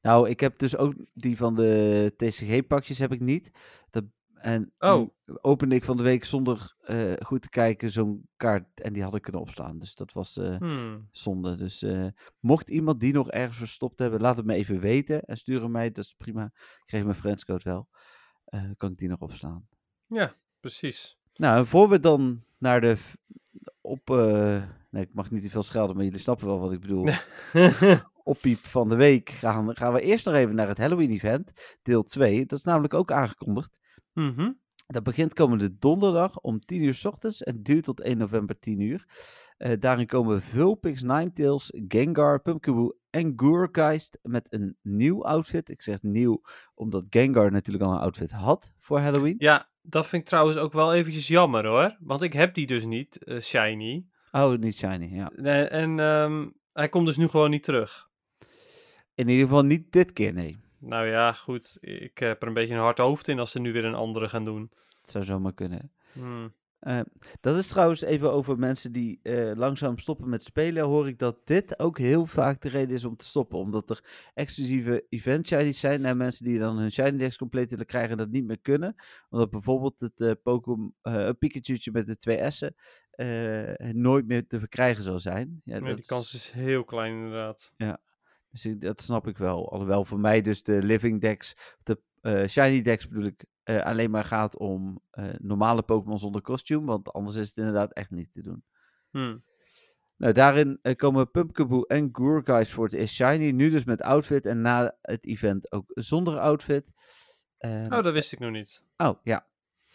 Nou, 0.00 0.28
ik 0.28 0.40
heb 0.40 0.58
dus 0.58 0.76
ook 0.76 0.94
die 1.14 1.36
van 1.36 1.54
de 1.54 2.12
TCG-pakjes 2.16 2.98
heb 2.98 3.12
ik 3.12 3.20
niet. 3.20 3.50
Dat, 3.90 4.04
en 4.42 4.72
Oh. 4.78 5.08
opende 5.40 5.74
ik 5.74 5.84
van 5.84 5.96
de 5.96 6.02
week 6.02 6.24
zonder 6.24 6.76
eh, 6.80 7.12
goed 7.24 7.42
te 7.42 7.48
kijken 7.48 7.90
zo'n 7.90 8.28
kaart 8.36 8.80
en 8.80 8.92
die 8.92 9.02
had 9.02 9.14
ik 9.14 9.22
kunnen 9.22 9.40
opslaan. 9.40 9.78
Dus 9.78 9.94
dat 9.94 10.12
was 10.12 10.36
eh, 10.36 10.56
Hmm. 10.56 11.08
zonde. 11.10 11.56
Dus 11.56 11.82
eh, 11.82 12.06
mocht 12.40 12.70
iemand 12.70 13.00
die 13.00 13.12
nog 13.12 13.30
ergens 13.30 13.56
verstopt 13.56 13.98
hebben, 13.98 14.20
laat 14.20 14.36
het 14.36 14.46
me 14.46 14.54
even 14.54 14.80
weten 14.80 15.22
en 15.24 15.36
stuur 15.36 15.62
hem 15.62 15.70
mij. 15.70 15.90
Dat 15.90 16.04
is 16.04 16.14
prima. 16.18 16.44
Ik 16.54 16.82
kreeg 16.86 17.02
mijn 17.04 17.14
friendscode 17.14 17.62
wel. 17.64 17.88
Kan 18.76 18.90
ik 18.90 18.98
die 18.98 19.08
nog 19.08 19.20
opslaan. 19.20 19.66
Ja, 20.06 20.34
precies. 20.60 21.18
Nou, 21.34 21.58
en 21.58 21.66
voor 21.66 21.88
we 21.88 22.00
dan 22.00 22.44
naar 22.58 22.80
de 22.80 22.96
op... 23.80 24.08
nee, 24.90 25.02
ik 25.02 25.14
mag 25.14 25.30
niet 25.30 25.42
te 25.42 25.50
veel 25.50 25.62
schelden, 25.62 25.96
maar 25.96 26.04
jullie 26.04 26.20
snappen 26.20 26.46
wel 26.46 26.60
wat 26.60 26.72
ik 26.72 26.80
bedoel. 26.80 27.08
oppiep 28.24 28.58
van 28.58 28.88
de 28.88 28.94
week 28.96 29.30
gaan, 29.30 29.76
gaan 29.76 29.92
we 29.92 30.00
eerst 30.00 30.26
nog 30.26 30.34
even 30.34 30.54
naar 30.54 30.68
het 30.68 30.78
Halloween-event, 30.78 31.52
deel 31.82 32.02
2. 32.02 32.46
Dat 32.46 32.58
is 32.58 32.64
namelijk 32.64 32.94
ook 32.94 33.12
aangekondigd. 33.12 33.78
Mhm. 34.12 34.52
Dat 34.86 35.02
begint 35.02 35.34
komende 35.34 35.78
donderdag 35.78 36.40
om 36.40 36.60
10 36.60 36.82
uur 36.82 36.94
s 36.94 37.04
ochtends 37.04 37.42
en 37.42 37.62
duurt 37.62 37.84
tot 37.84 38.00
1 38.00 38.18
november 38.18 38.58
10 38.58 38.80
uur. 38.80 39.04
Eh, 39.56 39.72
daarin 39.78 40.06
komen 40.06 40.42
Vulpix, 40.42 41.02
Ninetales, 41.02 41.72
Gengar, 41.88 42.40
Pumpkaboo 42.40 42.98
en 43.10 43.32
Gourgeist 43.36 44.18
met 44.22 44.52
een 44.52 44.76
nieuw 44.82 45.24
outfit. 45.24 45.68
Ik 45.68 45.82
zeg 45.82 46.02
nieuw 46.02 46.42
omdat 46.74 47.06
Gengar 47.10 47.50
natuurlijk 47.50 47.84
al 47.84 47.92
een 47.92 47.98
outfit 48.00 48.30
had 48.30 48.72
voor 48.78 48.98
Halloween. 48.98 49.34
Ja, 49.38 49.70
dat 49.82 50.06
vind 50.06 50.22
ik 50.22 50.28
trouwens 50.28 50.56
ook 50.56 50.72
wel 50.72 50.94
eventjes 50.94 51.28
jammer 51.28 51.66
hoor. 51.66 51.96
Want 52.00 52.22
ik 52.22 52.32
heb 52.32 52.54
die 52.54 52.66
dus 52.66 52.84
niet, 52.84 53.24
eh, 53.24 53.40
Shiny. 53.40 54.06
Oh, 54.30 54.58
niet 54.58 54.76
shiny, 54.76 55.14
ja. 55.14 55.32
Nee, 55.34 55.64
en 55.64 55.98
ehm, 56.00 56.48
hij 56.72 56.88
komt 56.88 57.06
dus 57.06 57.16
nu 57.16 57.28
gewoon 57.28 57.50
niet 57.50 57.62
terug. 57.62 58.10
In 59.14 59.28
ieder 59.28 59.46
geval 59.46 59.62
niet 59.62 59.92
dit 59.92 60.12
keer, 60.12 60.32
nee. 60.32 60.61
Nou 60.84 61.06
ja, 61.06 61.32
goed. 61.32 61.78
Ik 61.80 62.18
heb 62.18 62.42
er 62.42 62.48
een 62.48 62.54
beetje 62.54 62.74
een 62.74 62.80
hard 62.80 62.98
hoofd 62.98 63.28
in 63.28 63.38
als 63.38 63.50
ze 63.50 63.60
nu 63.60 63.72
weer 63.72 63.84
een 63.84 63.94
andere 63.94 64.28
gaan 64.28 64.44
doen. 64.44 64.70
Het 65.00 65.10
zou 65.10 65.24
zomaar 65.24 65.54
kunnen. 65.54 65.92
Hmm. 66.12 66.52
Eh, 66.78 67.00
dat 67.40 67.56
is 67.56 67.68
trouwens 67.68 68.02
even 68.02 68.32
over 68.32 68.58
mensen 68.58 68.92
die 68.92 69.20
eh, 69.22 69.52
langzaam 69.54 69.98
stoppen 69.98 70.28
met 70.28 70.42
spelen. 70.42 70.84
Hoor 70.84 71.08
ik 71.08 71.18
dat 71.18 71.38
dit 71.44 71.78
ook 71.78 71.98
heel 71.98 72.26
vaak 72.26 72.60
de 72.60 72.68
reden 72.68 72.94
is 72.96 73.04
om 73.04 73.16
te 73.16 73.24
stoppen. 73.24 73.58
Omdat 73.58 73.90
er 73.90 74.04
exclusieve 74.34 75.06
event 75.08 75.46
shinies 75.46 75.80
zijn. 75.80 76.04
En 76.04 76.16
mensen 76.16 76.44
die 76.44 76.58
dan 76.58 76.78
hun 76.78 76.92
shiny 76.92 77.18
decks 77.18 77.36
compleet 77.36 77.70
willen 77.70 77.86
krijgen 77.86 78.10
en 78.10 78.16
dat 78.16 78.30
niet 78.30 78.44
meer 78.44 78.60
kunnen. 78.60 78.94
Omdat 79.30 79.50
bijvoorbeeld 79.50 80.00
het 80.00 80.42
Pokémon 80.42 80.94
eh, 81.02 81.28
Pikachu'tje 81.38 81.90
met 81.92 82.06
de 82.06 82.16
twee 82.16 82.50
S'en 82.50 82.74
nooit 83.92 84.26
meer 84.26 84.46
te 84.46 84.58
verkrijgen 84.58 85.02
zal 85.02 85.18
zijn. 85.18 85.60
Ja, 85.64 85.78
Nee, 85.78 85.88
dat 85.88 85.96
die 85.96 86.06
kans 86.06 86.34
is 86.34 86.50
heel 86.50 86.84
klein 86.84 87.12
inderdaad. 87.12 87.74
Dus 88.52 88.64
ik- 88.66 88.80
dat 88.80 89.00
snap 89.02 89.26
ik 89.26 89.36
wel. 89.38 89.70
Alhoewel 89.72 90.04
voor 90.04 90.20
mij 90.20 90.42
dus 90.42 90.62
de 90.62 90.82
living 90.82 91.20
decks, 91.20 91.54
de 91.82 92.00
eh, 92.20 92.46
shiny 92.48 92.82
decks 92.82 93.08
bedoel 93.08 93.24
ik, 93.24 93.44
eh, 93.62 93.80
alleen 93.82 94.10
maar 94.10 94.24
gaat 94.24 94.58
om 94.58 95.00
eh, 95.10 95.28
normale 95.38 95.82
Pokémon 95.82 96.18
zonder 96.18 96.42
kostuum. 96.42 96.84
Want 96.86 97.12
anders 97.12 97.36
is 97.36 97.48
het 97.48 97.56
inderdaad 97.56 97.92
echt 97.92 98.10
niet 98.10 98.32
te 98.32 98.42
doen. 98.42 98.64
Hm. 99.10 99.38
Nou, 100.16 100.32
daarin 100.34 100.80
komen 100.96 101.30
Pumpkaboo 101.30 101.82
en 101.82 102.08
Gourgeist 102.12 102.72
voor 102.72 102.84
het 102.84 102.92
eerst 102.92 103.14
shiny. 103.14 103.50
Nu 103.50 103.70
dus 103.70 103.84
met 103.84 104.02
outfit 104.02 104.46
en 104.46 104.60
na 104.60 104.96
het 105.00 105.26
event 105.26 105.72
ook 105.72 105.84
zonder 105.94 106.38
outfit. 106.38 106.92
Ehm, 107.58 107.92
Oh, 107.92 108.02
dat 108.02 108.12
wist 108.12 108.32
ik 108.32 108.38
nog 108.38 108.50
niet. 108.50 108.84
oh, 108.96 109.18
ja. 109.22 109.46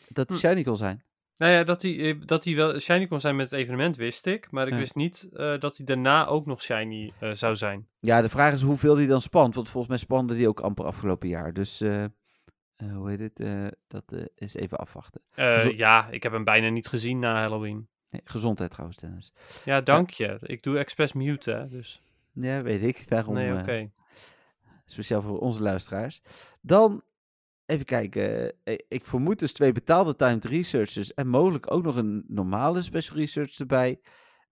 Dat 0.07 0.27
die 0.27 0.37
Hm. 0.37 0.43
shiny 0.47 0.63
kon 0.63 0.77
zijn. 0.77 1.03
Nou 1.38 1.51
ja, 1.51 1.63
dat 1.63 1.81
hij, 1.81 1.99
eh, 1.99 2.15
dat 2.25 2.43
hij 2.43 2.55
wel 2.55 2.79
shiny 2.79 3.07
kon 3.07 3.19
zijn 3.19 3.35
met 3.35 3.49
het 3.51 3.59
evenement 3.59 3.95
wist 3.95 4.25
ik. 4.25 4.51
Maar 4.51 4.67
ik 4.67 4.73
Ja. 4.73 4.79
wist 4.79 4.95
niet 4.95 5.29
eh, 5.33 5.59
dat 5.59 5.77
hij 5.77 5.85
daarna 5.85 6.25
ook 6.27 6.45
nog 6.45 6.61
shiny 6.61 7.11
eh, 7.19 7.31
zou 7.33 7.55
zijn. 7.55 7.88
Ja, 7.99 8.21
de 8.21 8.29
vraag 8.29 8.53
is 8.53 8.61
hoeveel 8.61 8.95
die 8.95 9.07
dan 9.07 9.21
spant. 9.21 9.55
Want 9.55 9.69
volgens 9.69 9.88
mij 9.88 9.97
spande 10.01 10.35
die 10.35 10.47
ook 10.47 10.59
amper 10.59 10.85
afgelopen 10.85 11.27
jaar. 11.29 11.53
Dus, 11.53 11.79
hoe 12.93 13.09
heet 13.09 13.19
het? 13.19 13.73
Dat 13.88 14.15
is 14.35 14.53
even 14.55 14.77
afwachten. 14.77 15.21
Ja, 15.75 16.07
ik 16.11 16.23
heb 16.23 16.31
hem 16.31 16.43
bijna 16.43 16.69
niet 16.69 16.88
gezien 16.88 17.19
na 17.19 17.33
Halloween. 17.41 17.88
Nee, 18.09 18.21
gezondheid 18.23 18.71
trouwens, 18.71 18.97
Dennis. 18.97 19.33
Ja, 19.65 19.81
dank 19.81 20.09
je. 20.09 20.38
Ik 20.41 20.61
doe 20.63 20.77
expres 20.77 21.13
mute, 21.13 21.51
hè. 21.51 21.67
Dus, 21.67 22.01
Ja, 22.33 22.61
weet 22.61 22.83
ik. 22.83 23.07
Daarom 23.09 23.33
nee, 23.33 23.53
oké. 23.59 23.91
speciaal 24.85 25.21
voor 25.21 25.39
onze 25.39 25.61
luisteraars. 25.61 26.21
Dan, 26.61 27.01
even 27.68 27.86
kijken. 27.86 28.53
eh, 28.63 28.78
Ik 28.88 29.05
vermoed 29.05 29.39
dus 29.39 29.53
twee 29.53 29.72
betaalde 29.72 30.15
timed 30.15 30.45
researchers 30.45 31.13
en 31.13 31.28
mogelijk 31.28 31.72
ook 31.72 31.84
nog 31.84 31.95
een 31.95 32.24
normale 32.28 32.82
special 32.82 33.18
research 33.18 33.59
erbij. 33.59 33.99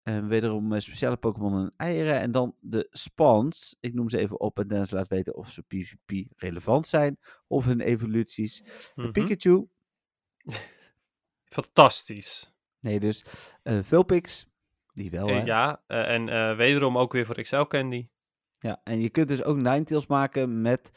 En 0.03 0.29
wederom 0.29 0.73
eh, 0.73 0.81
speciale 0.81 1.17
Pokémon 1.17 1.55
en 1.63 1.73
eieren. 1.77 2.21
En 2.21 2.31
dan 2.31 2.55
de 2.61 2.87
spawns. 2.91 3.77
Ik 3.81 3.95
noem 3.95 4.09
ze 4.09 4.19
even 4.19 4.41
op 4.41 4.59
en 4.59 4.69
Dennis 4.69 4.91
laat 4.91 5.09
weten 5.09 5.35
of 5.35 5.51
ze 5.51 5.63
PvP 5.63 6.33
relevant 6.37 6.87
zijn. 6.87 7.19
Of 7.47 7.65
hun 7.65 7.81
evoluties. 7.81 8.63
De 8.63 8.93
Mhm. 8.95 9.11
Pikachu. 9.13 9.67
Fantastisch. 11.45 12.55
Nee, 12.81 13.01
dus 13.01 13.25
eh 13.63 13.79
Vulpix. 13.83 14.49
Die 14.93 15.11
wel, 15.11 15.29
Eh, 15.29 15.35
hè? 15.37 15.43
ja, 15.45 15.83
eh, 15.87 16.15
en 16.15 16.29
eh, 16.29 16.57
wederom 16.57 16.99
ook 16.99 17.13
weer 17.13 17.27
voor 17.27 17.43
XL 17.43 17.63
Candy. 17.63 18.09
Ja, 18.59 18.81
en 18.85 19.01
je 19.01 19.11
kunt 19.11 19.29
dus 19.29 19.43
ook 19.43 19.57
Ninetales 19.57 20.07
maken 20.07 20.61
met 20.63 20.91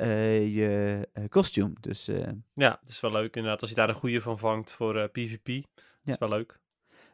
eh, 0.00 0.54
je 0.54 1.08
eh, 1.12 1.24
kostuum. 1.28 1.72
Dus 1.80 2.08
eh 2.08 2.28
Ja, 2.54 2.70
dat 2.80 2.88
is 2.88 3.00
wel 3.00 3.12
leuk 3.12 3.36
inderdaad. 3.36 3.60
Als 3.60 3.70
je 3.70 3.76
daar 3.76 3.88
een 3.88 3.94
goede 3.94 4.20
van 4.20 4.38
vangt 4.38 4.72
voor 4.72 5.08
PvP. 5.08 5.46
Dat 5.74 6.14
is 6.14 6.18
wel 6.18 6.28
leuk. 6.28 6.58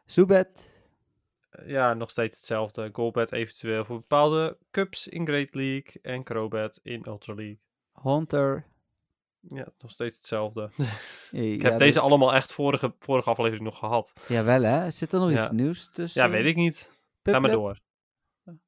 Zubat. 0.05 0.75
Eh, 1.49 1.69
ja, 1.69 1.93
nog 1.93 2.09
steeds 2.09 2.37
hetzelfde. 2.37 2.89
Golbat 2.93 3.31
eventueel 3.31 3.85
voor 3.85 3.97
bepaalde 3.97 4.57
cups 4.71 5.07
in 5.07 5.25
Great 5.27 5.55
League. 5.55 6.01
En 6.01 6.23
Crobat 6.23 6.79
in 6.83 7.03
Ultra 7.07 7.33
League. 7.33 7.59
Hunter. 8.01 8.65
Ja, 9.39 9.67
nog 9.79 9.91
steeds 9.91 10.17
hetzelfde. 10.17 10.69
Ik 11.31 11.61
ja, 11.61 11.69
heb 11.69 11.79
deze 11.79 11.93
dus- 11.93 11.97
allemaal 12.07 12.33
echt 12.33 12.51
vorige, 12.53 12.95
vorige 12.99 13.29
aflevering 13.29 13.63
nog 13.63 13.77
gehad. 13.77 14.13
Jawel 14.27 14.61
hè? 14.61 14.91
Zit 14.91 15.13
er 15.13 15.19
nog 15.19 15.31
Ja. 15.31 15.41
iets 15.41 15.51
nieuws 15.51 15.89
tussen? 15.91 16.23
Ja, 16.23 16.29
weet 16.29 16.45
ik 16.45 16.55
niet. 16.55 16.91
Ga 17.23 17.39
maar 17.39 17.51
door. 17.51 17.79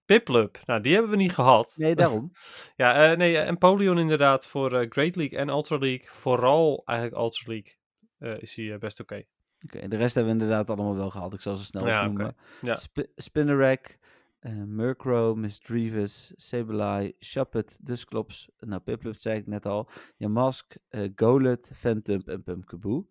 Piplup, 0.05 0.59
nou 0.65 0.82
die 0.82 0.93
hebben 0.93 1.11
we 1.11 1.17
niet 1.17 1.34
gehad. 1.34 1.73
Nee, 1.77 1.95
daarom. 1.95 2.32
Ja, 2.75 3.11
eh, 3.11 3.17
nee, 3.17 3.38
eh, 3.38 3.47
Empoleon 3.47 3.97
inderdaad 3.97 4.47
voor 4.47 4.73
eh, 4.73 4.86
Great 4.89 5.15
League 5.15 5.39
en 5.39 5.49
Ultra 5.49 5.77
League. 5.77 6.05
Vooral 6.09 6.82
eigenlijk 6.86 7.21
Ultra 7.21 7.51
League 7.51 7.73
eh, 8.17 8.41
is 8.41 8.55
hij 8.55 8.77
best 8.77 8.99
oké. 8.99 9.23
Oké, 9.65 9.88
de 9.88 9.97
rest 9.97 10.15
hebben 10.15 10.34
we 10.36 10.39
inderdaad 10.41 10.67
allemaal 10.67 10.95
wel 10.95 11.09
gehad. 11.09 11.34
Ik 11.34 11.41
zal 11.41 11.55
ze 11.55 11.63
snel 11.63 11.88
Ja, 11.88 11.99
opnoemen. 11.99 12.25
oké. 12.25 12.67
Ja. 12.67 12.75
Sp- 12.75 13.07
Spinnerack, 13.15 13.97
Murkrow, 14.65 15.38
Misdreavus, 15.38 16.32
Sableye, 16.36 17.15
Shuppet, 17.19 17.77
Dusclops, 17.82 18.49
nou 18.59 18.82
Piplup 18.82 19.15
zei 19.15 19.38
ik 19.39 19.47
net 19.47 19.65
al, 19.65 19.89
Yamask, 20.17 20.75
eh 20.89 21.09
Golett, 21.15 21.71
Phantump 21.75 22.27
en 22.27 22.43
Pumpkaboo. 22.43 23.07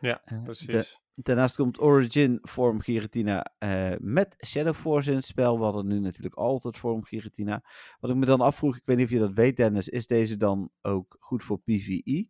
Ja, 0.00 0.22
Precies. 0.44 1.00
Daarnaast 1.20 1.56
komt 1.56 1.80
Origin 1.80 2.38
vorm 2.42 2.80
Giratina 2.80 3.52
eh, 3.58 3.92
met 3.98 4.44
Shadow 4.46 4.74
Force 4.74 5.10
in 5.10 5.16
het 5.16 5.24
spel. 5.24 5.58
We 5.58 5.64
hadden 5.64 5.86
nu 5.86 6.00
natuurlijk 6.00 6.34
altijd 6.34 6.76
vorm 6.76 7.04
Giratina. 7.04 7.64
Wat 8.00 8.10
ik 8.10 8.16
me 8.16 8.26
dan 8.26 8.40
afvroeg, 8.40 8.76
ik 8.76 8.82
weet 8.84 8.96
niet 8.96 9.06
of 9.06 9.12
je 9.12 9.18
dat 9.18 9.32
weet 9.32 9.56
Dennis, 9.56 9.88
is 9.88 10.06
deze 10.06 10.36
dan 10.36 10.70
ook 10.82 11.16
goed 11.18 11.42
voor 11.42 11.58
PvE? 11.58 12.28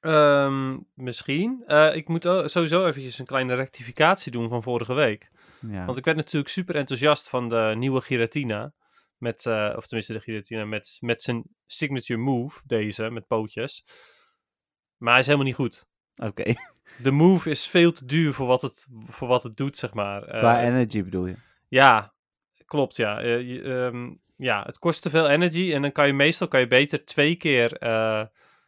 Ehm, 0.00 0.78
misschien. 0.94 1.62
Eh, 1.66 1.96
ik 1.96 2.08
moet 2.08 2.22
sowieso 2.44 2.86
eventjes 2.86 3.18
een 3.18 3.26
kleine 3.26 3.54
rectificatie 3.54 4.32
doen 4.32 4.48
van 4.48 4.62
vorige 4.62 4.94
week. 4.94 5.30
Ja. 5.60 5.84
Want 5.84 5.98
ik 5.98 6.04
werd 6.04 6.16
natuurlijk 6.16 6.52
super 6.52 6.76
enthousiast 6.76 7.28
van 7.28 7.48
de 7.48 7.74
nieuwe 7.76 8.00
Giratina. 8.00 8.74
Met, 9.18 9.46
eh, 9.46 9.72
of 9.76 9.86
tenminste 9.86 10.12
de 10.12 10.20
Giratina 10.20 10.64
met, 10.64 10.96
met 11.00 11.22
zijn 11.22 11.44
signature 11.66 12.20
move, 12.20 12.60
deze, 12.66 13.10
met 13.10 13.26
pootjes. 13.26 13.84
Maar 14.96 15.10
hij 15.10 15.20
is 15.20 15.26
helemaal 15.26 15.46
niet 15.46 15.56
goed. 15.56 15.86
Oké, 16.16 16.54
De 17.02 17.10
move 17.10 17.50
is 17.50 17.66
veel 17.66 17.92
te 17.92 18.04
duur 18.04 18.32
voor 18.32 18.46
wat 18.46 18.62
het, 18.62 18.86
voor 19.06 19.28
wat 19.28 19.42
het 19.42 19.56
doet, 19.56 19.76
zeg 19.76 19.94
maar. 19.94 20.22
Eh, 20.22 20.38
qua 20.38 20.62
energy 20.62 21.04
bedoel 21.04 21.26
je? 21.26 21.34
Ja, 21.68 22.14
klopt, 22.64 22.96
ja. 22.96 23.20
Eh, 23.20 23.40
je, 23.40 23.62
ehm, 23.62 24.14
ja, 24.36 24.62
het 24.66 24.78
kost 24.78 25.02
te 25.02 25.10
veel 25.10 25.28
energy 25.28 25.72
en 25.72 25.82
dan 25.82 25.92
kan 25.92 26.06
je 26.06 26.12
meestal 26.12 26.48
kan 26.48 26.60
je 26.60 26.66
beter 26.66 27.04
twee 27.04 27.36
keer 27.36 27.76
eh, 27.76 28.24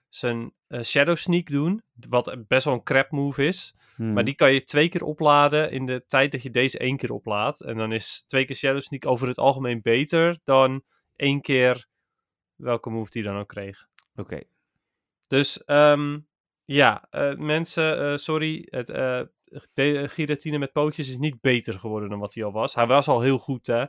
zijn 0.08 0.52
Shadow 0.82 1.16
Sneak 1.16 1.46
doen, 1.46 1.82
wat 2.08 2.36
best 2.48 2.64
wel 2.64 2.74
een 2.74 2.82
crap 2.82 3.10
move 3.10 3.46
is. 3.46 3.74
Hmm. 3.96 4.12
Maar 4.12 4.24
die 4.24 4.34
kan 4.34 4.52
je 4.52 4.64
twee 4.64 4.88
keer 4.88 5.04
opladen 5.04 5.70
in 5.70 5.86
de 5.86 6.04
tijd 6.06 6.32
dat 6.32 6.42
je 6.42 6.50
deze 6.50 6.78
één 6.78 6.96
keer 6.96 7.12
oplaadt. 7.12 7.60
En 7.60 7.76
dan 7.76 7.92
is 7.92 8.24
twee 8.26 8.44
keer 8.44 8.56
Shadow 8.56 8.80
Sneak 8.80 9.06
over 9.06 9.28
het 9.28 9.38
algemeen 9.38 9.82
beter 9.82 10.38
dan 10.44 10.82
één 11.16 11.40
keer 11.40 11.86
welke 12.54 12.90
move 12.90 13.10
die 13.10 13.22
dan 13.22 13.36
ook 13.36 13.48
kreeg. 13.48 13.86
Oké, 14.14 14.40
Dus 15.26 15.64
ehm, 15.64 16.18
ja, 16.66 17.06
eh, 17.10 17.34
mensen, 17.36 17.98
eh, 18.10 18.16
sorry. 18.16 18.66
Het, 18.70 18.90
eh, 18.90 19.20
de 19.74 20.08
Giratine 20.08 20.58
met 20.58 20.72
pootjes 20.72 21.08
is 21.08 21.18
niet 21.18 21.40
beter 21.40 21.78
geworden 21.78 22.08
dan 22.08 22.18
wat 22.18 22.34
hij 22.34 22.44
al 22.44 22.52
was. 22.52 22.74
Hij 22.74 22.86
was 22.86 23.08
al 23.08 23.20
heel 23.20 23.38
goed, 23.38 23.66
hè. 23.66 23.84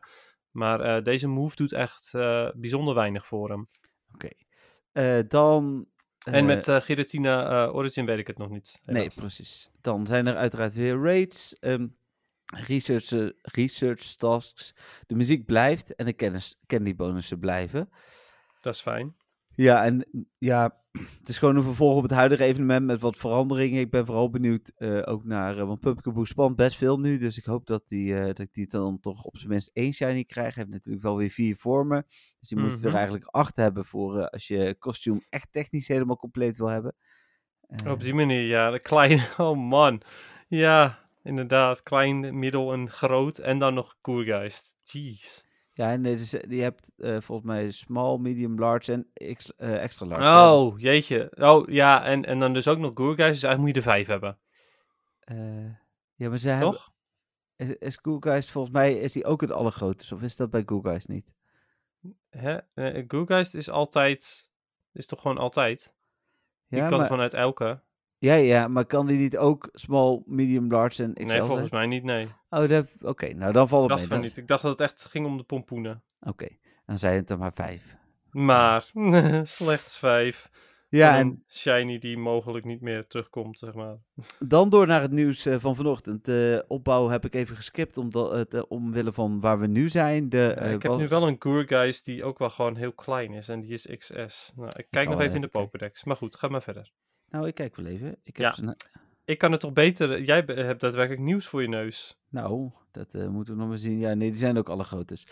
Maar 0.52 0.80
eh, 0.82 1.04
deze 1.04 1.28
move 1.28 1.56
doet 1.56 1.74
echt 1.74 2.14
eh, 2.14 2.50
bijzonder 2.56 2.94
weinig 2.96 3.26
voor 3.26 3.50
hem. 3.50 3.70
oké. 4.14 4.30
Eh, 4.92 5.20
dan... 5.28 5.88
en 6.26 6.34
eh, 6.34 6.46
met 6.46 6.68
eh 6.68 6.82
Giratina 6.82 7.66
eh, 7.66 7.76
Origin 7.76 8.06
weet 8.06 8.20
ik 8.20 8.28
het 8.28 8.38
nog 8.38 8.50
niet. 8.50 8.80
Nee, 8.84 9.10
precies. 9.16 9.70
Dan 9.82 10.08
zijn 10.08 10.28
er 10.28 10.36
uiteraard 10.36 10.74
weer 10.74 11.02
raids, 11.02 11.60
ehm, 11.60 11.88
research, 12.46 13.12
eh, 13.12 13.28
research 13.42 14.16
tasks. 14.16 14.74
De 15.06 15.16
muziek 15.16 15.46
blijft 15.46 15.96
en 15.96 16.06
de 16.06 16.14
kennis, 16.14 16.60
candy 16.66 16.96
bonussen 16.96 17.40
blijven. 17.40 17.90
Dat 18.62 18.74
is 18.74 18.82
fijn. 18.82 19.16
Ja, 19.58 19.86
en 19.86 20.06
ja, 20.38 20.78
het 21.20 21.30
is 21.30 21.38
gewoon 21.38 21.56
een 21.56 21.64
vervolg 21.64 21.96
op 21.96 22.04
het 22.04 22.12
huidige 22.12 22.44
evenement 22.44 22.86
met 22.86 23.02
wat 23.02 23.18
veranderingen. 23.18 23.80
Ik 23.80 23.90
ben 23.92 24.06
vooral 24.06 24.30
benieuwd 24.30 24.72
eh, 24.76 25.02
ook 25.06 25.24
naar, 25.24 25.58
eh, 25.58 25.66
want 25.68 25.80
Pumpkaboo 25.80 26.26
spant 26.26 26.56
best 26.56 26.78
veel 26.78 27.00
nu. 27.00 27.18
Dus 27.18 27.38
ik 27.38 27.46
hoop 27.46 27.66
dat 27.68 27.88
die, 27.88 28.16
eh, 28.20 28.26
dat 28.26 28.40
ik 28.40 28.54
die 28.54 28.68
dan 28.68 29.00
toch 29.00 29.24
op 29.24 29.38
zijn 29.38 29.50
minst 29.50 29.70
één 29.74 29.94
shiny 29.94 30.24
krijg. 30.24 30.56
Hij 30.56 30.64
heeft 30.64 30.76
natuurlijk 30.76 31.04
wel 31.04 31.18
weer 31.18 31.30
vier 31.30 31.56
vormen. 31.56 32.06
Dus 32.40 32.50
die 32.50 32.58
moet 32.58 32.72
je 32.72 32.78
er 32.78 32.86
Mhm. 32.86 32.96
eigenlijk 32.96 33.26
acht 33.26 33.56
hebben 33.56 33.86
voor 33.86 34.30
als 34.30 34.48
je 34.48 34.76
kostuum 34.80 35.22
echt 35.30 35.48
technisch 35.52 35.88
helemaal 35.88 36.18
compleet 36.18 36.58
wil 36.58 36.68
hebben. 36.68 36.96
Op 37.88 38.04
die 38.04 38.14
manier, 38.14 38.42
ja. 38.48 38.72
De 38.72 38.80
klein, 38.80 39.20
oh 39.38 39.58
man. 39.58 40.02
Ja, 40.48 41.00
inderdaad. 41.24 41.84
Klein, 41.84 42.40
middel 42.40 42.74
en 42.74 42.90
groot. 42.90 43.38
En 43.38 43.60
dan 43.60 43.74
nog 43.74 43.96
Koergeist. 44.02 44.92
Jeez. 44.92 45.47
Ja, 45.78 45.92
en 45.92 46.02
dit 46.02 46.20
is, 46.20 46.32
je 46.32 46.62
hebt 46.62 46.92
eh, 46.98 47.18
volgens 47.22 47.48
mij 47.48 47.72
small, 47.72 48.18
medium, 48.18 48.60
large 48.60 48.92
en 48.92 49.10
ex- 49.14 49.56
eh, 49.56 49.84
extra 49.84 50.06
large. 50.06 50.24
hè. 50.28 50.50
Oh, 50.50 50.80
jeetje. 50.80 51.32
Oh, 51.36 51.68
ja. 51.68 52.04
En, 52.06 52.26
en 52.26 52.40
dan 52.40 52.54
dus 52.54 52.68
ook 52.68 52.78
nog 52.78 52.94
Koergeist. 52.94 53.34
Dus 53.34 53.44
eigenlijk 53.44 53.60
moet 53.76 53.84
je 53.84 53.90
er 53.92 53.96
vijf 53.96 54.08
hebben. 54.08 54.38
eh, 55.20 55.66
ja, 56.16 56.30
maar 56.30 56.38
ze 56.38 56.50
hebben... 56.50 56.72
Toch? 56.72 56.92
Is, 57.56 57.70
is 57.78 58.02
Coolgeist, 58.02 58.52
volgens 58.52 58.74
mij 58.74 58.94
is 58.94 59.12
die 59.12 59.26
ook 59.26 59.42
het 59.42 59.52
allergrootste. 59.52 60.16
Of 60.16 60.22
is 60.22 60.36
dat 60.36 60.50
bij 60.50 60.64
Coolgeist 60.66 61.08
niet? 61.08 61.34
Hè? 62.30 62.58
Eh, 62.74 63.04
Googgeist 63.08 63.56
is 63.56 63.70
altijd... 63.70 64.52
Is 64.92 65.06
toch 65.06 65.22
gewoon 65.22 65.38
altijd? 65.38 65.94
Ja, 66.68 66.88
kan 66.88 66.98
maar, 66.98 67.08
gewoon 67.08 67.22
uit 67.22 67.34
elke. 67.34 67.82
Ja, 68.18 68.34
ja, 68.34 68.68
maar 68.68 68.86
kan 68.86 69.08
die 69.08 69.18
niet 69.18 69.38
ook 69.38 69.70
small, 69.74 70.22
medium, 70.26 70.72
large 70.72 71.04
en 71.04 71.14
XL 71.14 71.26
nee, 71.26 71.42
volgens 71.42 71.70
mij 71.70 71.86
niet, 71.86 72.04
nee. 72.04 72.28
Oh, 72.50 72.68
dat- 72.68 72.92
oké. 73.02 73.34
nou, 73.34 73.54
dan 73.54 73.68
valt 73.68 73.84
Ik 73.84 73.90
het 73.90 73.98
dacht 74.00 74.10
mee. 74.12 74.20
dan- 74.20 74.28
niet. 74.28 74.38
Ik 74.38 74.48
dacht 74.48 74.62
dat 74.62 74.72
het 74.72 74.82
echt 74.82 75.06
ging 75.06 75.26
om 75.26 75.38
de 75.38 75.44
pompoenen. 75.44 76.04
Oké, 76.20 76.48
dan 76.86 76.98
zijn 76.98 77.16
het 77.16 77.30
er 77.30 77.38
maar 77.38 77.54
vijf. 77.54 77.96
Maar, 78.32 78.92
slechts 79.44 80.00
vijf. 80.00 80.50
Ja, 80.90 81.18
en 81.18 81.44
shiny 81.48 81.98
die 82.00 82.18
mogelijk 82.18 82.66
niet 82.66 82.82
meer 82.82 83.08
terugkomt, 83.08 83.60
zeg 83.60 83.74
maar. 83.74 83.98
dan 84.40 84.70
door 84.70 84.88
naar 84.88 85.02
het 85.02 85.12
nieuws 85.12 85.46
eh, 85.46 85.56
van 85.60 85.76
vanochtend. 85.76 86.26
De 86.26 86.66
opbouw 86.68 87.08
heb 87.08 87.26
ik 87.26 87.34
even 87.36 87.56
geskipt 87.56 87.98
omdat 87.98 88.32
het, 88.32 88.54
eh, 88.54 88.62
omwille 88.68 89.14
van 89.14 89.40
waar 89.40 89.60
we 89.60 89.68
nu 89.68 89.90
zijn. 89.90 90.30
De, 90.30 90.38
Ja, 90.38 90.56
eh, 90.56 90.72
ik 90.74 90.82
heb 90.84 90.96
nu 90.96 91.08
wel 91.08 91.28
een 91.28 91.36
Gourgeist 91.40 92.06
die 92.06 92.24
ook 92.24 92.38
wel 92.40 92.50
gewoon 92.50 92.76
heel 92.76 92.94
klein 92.94 93.34
is. 93.34 93.50
En 93.50 93.60
die 93.62 93.72
is 93.72 93.88
XS. 93.98 94.52
Nou, 94.56 94.70
ik 94.78 94.88
kijk 94.90 95.10
nog 95.10 95.20
even 95.22 95.36
in 95.36 95.42
de. 95.42 95.48
Pokédex. 95.48 96.04
Maar 96.04 96.16
goed, 96.16 96.36
ga 96.36 96.48
maar 96.48 96.62
verder. 96.62 96.92
Nou, 97.30 97.48
ik 97.48 97.56
kijk 97.56 97.76
wel 97.76 97.86
even. 97.86 98.16
Ik 98.24 98.38
heb 98.38 98.54
Ja. 98.56 98.76
Ik 99.26 99.38
kan 99.38 99.52
het 99.52 99.60
toch 99.60 99.74
beter... 99.74 100.22
Jij 100.22 100.44
hebt 100.46 100.80
daadwerkelijk 100.80 101.22
nieuws 101.22 101.46
voor 101.48 101.62
je 101.62 101.68
neus. 101.68 102.18
Nou, 102.30 102.72
dat 102.92 103.14
eh, 103.14 103.28
moeten 103.28 103.54
we 103.54 103.60
nog 103.60 103.70
maar 103.70 103.78
zien. 103.78 104.00
Ja, 104.00 104.14
nee, 104.14 104.30
die 104.30 104.40
zijn 104.40 104.58
ook 104.58 104.70
alle 104.70 104.84
groottes. 104.84 105.28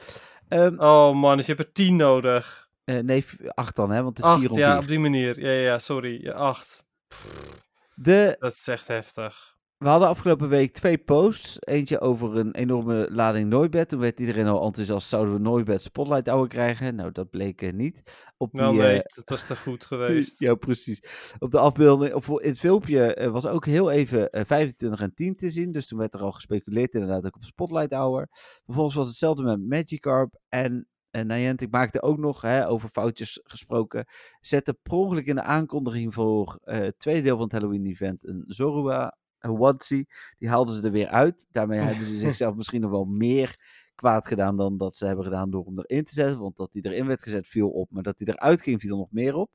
Ehm, 0.47 0.79
Oh 0.79 1.15
man, 1.15 1.37
dus 1.37 1.45
je 1.45 1.53
hebt 1.53 1.67
er 1.67 1.73
tien 1.73 1.95
nodig. 1.95 2.69
eh, 2.83 2.99
nee, 2.99 3.25
acht 3.53 3.75
dan, 3.75 3.91
hè, 3.91 4.03
want 4.03 4.17
het 4.17 4.25
is 4.25 4.31
vier 4.33 4.41
Acht, 4.43 4.51
om 4.51 4.57
ja, 4.59 4.71
vier. 4.71 4.81
op 4.81 4.87
die 4.87 4.99
manier. 4.99 5.39
Ja, 5.39 5.49
ja, 5.51 5.61
ja, 5.61 5.79
sorry. 5.79 6.23
Ja, 6.23 6.31
acht. 6.31 6.83
De, 7.95 8.35
Dat 8.39 8.51
is 8.51 8.67
echt 8.67 8.87
heftig. 8.87 9.54
We 9.85 9.91
hadden 9.91 10.09
afgelopen 10.09 10.49
week 10.49 10.73
twee 10.73 10.97
posts. 10.97 11.57
Eentje 11.59 11.99
over 11.99 12.37
een 12.37 12.55
enorme 12.55 13.07
lading 13.11 13.49
Nooibed. 13.49 13.89
Toen 13.89 13.99
werd 13.99 14.19
iedereen 14.19 14.47
al 14.47 14.65
enthousiast, 14.65 15.07
zouden 15.07 15.33
we 15.33 15.39
Nooibed 15.39 15.81
Spotlight 15.81 16.27
Hour 16.27 16.47
krijgen? 16.47 16.95
Nou, 16.95 17.11
dat 17.11 17.29
bleek 17.29 17.61
eh, 17.61 17.73
niet. 17.73 18.03
Op 18.37 18.51
die, 18.51 18.61
Nou 18.61 18.77
nee, 18.77 19.03
eh, 19.03 19.15
het 19.15 19.29
was 19.29 19.47
te 19.47 19.55
goed 19.55 19.85
geweest. 19.85 20.39
Ja, 20.45 20.55
precies. 20.55 21.33
Op 21.39 21.51
de 21.51 21.59
afbeelding, 21.59 22.13
of 22.13 22.29
in 22.29 22.49
het 22.49 22.59
filmpje 22.59 23.13
eh, 23.13 23.31
was 23.31 23.45
ook 23.45 23.65
heel 23.65 23.91
even 23.91 24.29
eh, 24.29 24.45
25 24.45 25.01
en 25.01 25.13
10 25.13 25.35
te 25.35 25.49
zien. 25.49 25.71
Dus 25.71 25.87
toen 25.87 25.99
werd 25.99 26.13
er 26.13 26.21
al 26.21 26.31
gespeculeerd, 26.31 26.93
inderdaad, 26.93 27.25
ook 27.25 27.35
op 27.35 27.43
Spotlight 27.43 27.93
Hour. 27.93 28.27
Vervolgens 28.65 28.95
was 28.95 29.07
hetzelfde 29.07 29.43
met 29.43 29.67
Magikarp. 29.67 30.39
En, 30.49 30.87
en 31.11 31.27
Niantic 31.27 31.71
maakte 31.71 32.01
ook 32.01 32.17
nog, 32.17 32.41
hè, 32.41 32.67
over 32.67 32.89
foutjes 32.89 33.39
gesproken, 33.43 34.05
zette 34.39 34.73
per 34.83 34.93
ongeluk 34.93 35.25
in 35.25 35.35
de 35.35 35.41
aankondiging 35.41 36.13
voor 36.13 36.59
het 36.61 36.99
tweede 36.99 37.21
deel 37.21 37.35
van 37.35 37.43
het 37.43 37.53
Halloween-event 37.53 38.27
een 38.27 38.43
Zorua 38.47 39.17
onesie. 39.51 40.07
Die 40.37 40.49
haalden 40.49 40.75
ze 40.75 40.81
er 40.83 40.91
weer 40.91 41.07
uit. 41.07 41.45
Daarmee 41.51 41.79
hebben 41.79 42.05
ze 42.07 42.17
zichzelf 42.17 42.55
misschien 42.59 42.81
nog 42.81 42.91
wel 42.91 43.05
meer 43.05 43.83
kwaad 43.95 44.27
gedaan 44.27 44.57
dan 44.57 44.77
dat 44.77 44.95
ze 44.95 45.05
hebben 45.05 45.25
gedaan 45.25 45.49
door 45.49 45.65
hem 45.65 45.79
erin 45.79 46.03
te 46.03 46.13
zetten. 46.13 46.39
Want 46.39 46.57
dat 46.57 46.73
hij 46.73 46.81
erin 46.91 47.07
werd 47.07 47.23
gezet 47.23 47.47
viel 47.47 47.69
op, 47.69 47.91
maar 47.91 48.03
dat 48.03 48.19
hij 48.19 48.33
eruit 48.33 48.61
ging 48.61 48.81
viel 48.81 48.91
er 48.91 48.97
nog 48.97 49.11
meer 49.11 49.35
op. 49.35 49.51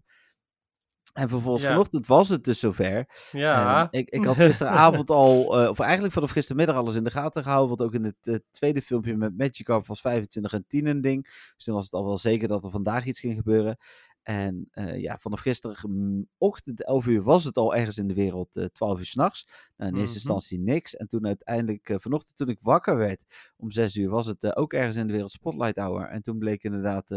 En 1.13 1.29
vervolgens 1.29 1.65
Ja. 1.65 1.71
vanochtend 1.71 2.07
was 2.07 2.29
het 2.29 2.45
dus 2.45 2.59
zover. 2.59 3.05
Ja. 3.31 3.81
Ehm, 3.83 3.89
ik, 3.91 4.09
ik 4.09 4.25
had 4.25 4.37
gisteravond 4.37 5.11
al, 5.21 5.61
eh, 5.61 5.69
of 5.69 5.79
eigenlijk 5.79 6.13
vanaf 6.13 6.31
gistermiddag 6.31 6.77
alles 6.77 6.95
in 6.97 7.05
de 7.05 7.11
gaten 7.11 7.43
gehouden. 7.43 7.77
Want 7.77 7.89
ook 7.89 7.95
in 7.95 8.05
het 8.05 8.17
eh, 8.27 8.35
tweede 8.51 8.83
filmpje 8.83 9.17
met 9.17 9.37
Magikarp 9.37 9.87
was 9.87 10.01
25 10.01 10.53
en 10.53 10.65
10 10.67 10.87
een 10.87 11.01
ding. 11.01 11.23
Dus 11.57 11.65
toen 11.65 11.75
was 11.75 11.85
het 11.85 11.93
al 11.93 12.05
wel 12.05 12.19
zeker 12.19 12.49
dat 12.49 12.65
er 12.65 12.71
vandaag 12.71 13.05
iets 13.05 13.21
ging 13.21 13.37
gebeuren. 13.37 13.77
En 14.23 14.69
eh, 14.71 15.01
ja, 15.01 15.19
vanaf 15.19 15.41
gisterenochtend 15.41 16.85
11 16.85 17.07
uur 17.07 17.23
was 17.23 17.45
het 17.45 17.57
al 17.57 17.75
ergens 17.75 17.99
in 17.99 18.07
de 18.09 18.15
wereld 18.15 18.57
eh 18.57 18.65
12 18.65 18.99
uur 18.99 19.05
s'nachts. 19.05 19.47
Nou, 19.77 19.91
in 19.91 19.97
eerste 19.97 20.19
Mhm. 20.19 20.29
instantie 20.33 20.61
niks. 20.61 20.97
En 20.97 21.07
toen 21.09 21.27
uiteindelijk 21.27 21.89
eh, 21.89 21.97
vanochtend 21.99 22.37
toen 22.37 22.49
ik 22.49 22.59
wakker 22.63 22.97
werd 22.97 23.25
om 23.57 23.71
6 23.71 23.97
uur 23.97 24.09
was 24.09 24.27
het 24.27 24.57
ook 24.57 24.73
ergens 24.73 24.97
in 24.97 25.07
de 25.07 25.13
wereld 25.13 25.31
Spotlight 25.31 25.77
Hour. 25.77 26.09
En 26.09 26.23
toen 26.23 26.39
bleek 26.39 26.63
inderdaad 26.65 27.09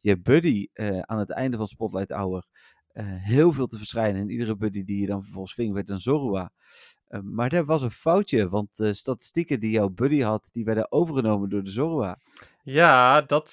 je 0.00 0.20
buddy 0.20 0.66
aan 1.00 1.18
het 1.18 1.30
einde 1.30 1.56
van 1.56 1.66
Spotlight 1.66 2.10
Hour 2.12 2.44
heel 3.02 3.52
veel 3.52 3.66
te 3.66 3.76
verschijnen. 3.76 4.20
En 4.20 4.30
iedere 4.30 4.56
buddy 4.56 4.84
die 4.84 5.00
je 5.00 5.06
dan 5.06 5.22
vervolgens 5.22 5.54
ving 5.54 5.72
werd 5.74 5.88
een 5.90 5.98
Zorua. 6.00 6.50
Maar 7.22 7.52
er 7.52 7.64
was 7.64 7.82
een 7.82 7.90
foutje, 7.90 8.48
want 8.48 8.76
de 8.76 8.92
statistieken 8.92 9.60
die 9.60 9.70
jouw 9.70 9.88
buddy 9.88 10.20
had, 10.20 10.48
die 10.52 10.64
werden 10.64 10.92
overgenomen 10.92 11.48
door 11.48 11.64
de 11.64 11.70
Zorua. 11.70 12.18
Ja, 12.62 13.20
dat 13.22 13.52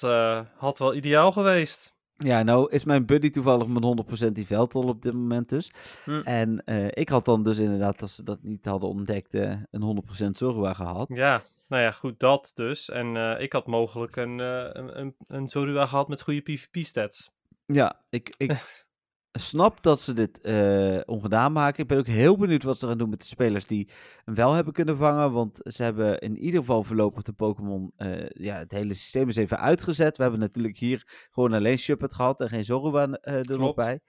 had 0.56 0.78
wel 0.78 0.94
ideaal 0.94 1.32
geweest. 1.32 1.94
Ja, 2.24 2.42
nou 2.42 2.70
is 2.70 2.84
mijn 2.84 3.06
buddy 3.06 3.30
toevallig 3.30 3.66
met 3.66 4.26
100% 4.28 4.32
die 4.32 4.46
veldtol 4.46 4.88
op 4.88 5.02
dit 5.02 5.12
moment 5.12 5.48
dus. 5.48 5.70
Hm. 6.04 6.20
En 6.20 6.64
eh, 6.64 6.86
ik 6.90 7.08
had 7.08 7.24
dan 7.24 7.42
dus 7.42 7.58
inderdaad, 7.58 8.02
als 8.02 8.14
ze 8.14 8.22
dat 8.22 8.38
niet 8.42 8.64
hadden 8.64 8.88
ontdekt, 8.88 9.34
eh, 9.34 9.56
een 9.70 9.82
100% 9.82 10.36
Zorua 10.36 10.72
gehad. 10.72 11.08
Ja, 11.12 11.42
nou 11.68 11.82
ja, 11.82 11.90
goed, 11.90 12.20
dat 12.20 12.50
dus. 12.54 12.90
En 12.90 13.16
eh, 13.16 13.42
ik 13.42 13.52
had 13.52 13.66
mogelijk 13.66 14.16
een, 14.16 14.38
een, 14.38 15.00
een, 15.00 15.14
een 15.26 15.48
Zorua 15.48 15.86
gehad 15.86 16.08
met 16.08 16.22
goede 16.22 16.40
PvP-stats. 16.40 17.30
Ja, 17.66 18.00
ik, 18.10 18.34
ik 18.36 18.52
snap 19.32 19.82
dat 19.82 20.00
ze 20.00 20.12
dit 20.12 20.40
eh, 20.40 21.00
ongedaan 21.04 21.52
maken. 21.52 21.82
Ik 21.82 21.88
ben 21.88 21.98
ook 21.98 22.06
heel 22.06 22.36
benieuwd 22.36 22.62
wat 22.62 22.78
ze 22.78 22.86
gaan 22.86 22.98
doen 22.98 23.08
met 23.08 23.20
de 23.20 23.26
spelers 23.26 23.64
die 23.64 23.88
hem 24.24 24.34
wel 24.34 24.52
hebben 24.52 24.72
kunnen 24.72 24.96
vangen. 24.96 25.32
Want 25.32 25.60
ze 25.62 25.82
hebben 25.82 26.18
in 26.18 26.38
ieder 26.38 26.60
geval 26.60 26.84
voorlopig 26.84 27.22
de 27.22 27.32
Pokémon, 27.32 27.92
eh, 27.96 28.28
ja, 28.28 28.56
het 28.56 28.72
hele 28.72 28.94
systeem 28.94 29.28
is 29.28 29.36
even 29.36 29.58
uitgezet. 29.58 30.16
We 30.16 30.22
hebben 30.22 30.40
natuurlijk 30.40 30.76
hier 30.78 31.28
gewoon 31.30 31.52
alleen 31.52 31.78
Shuppet 31.78 32.14
gehad 32.14 32.40
en 32.40 32.48
geen 32.48 32.64
Zorua 32.64 33.06
eh, 33.08 33.50
er 33.50 33.58
nog 33.58 33.74
bij. 33.74 34.00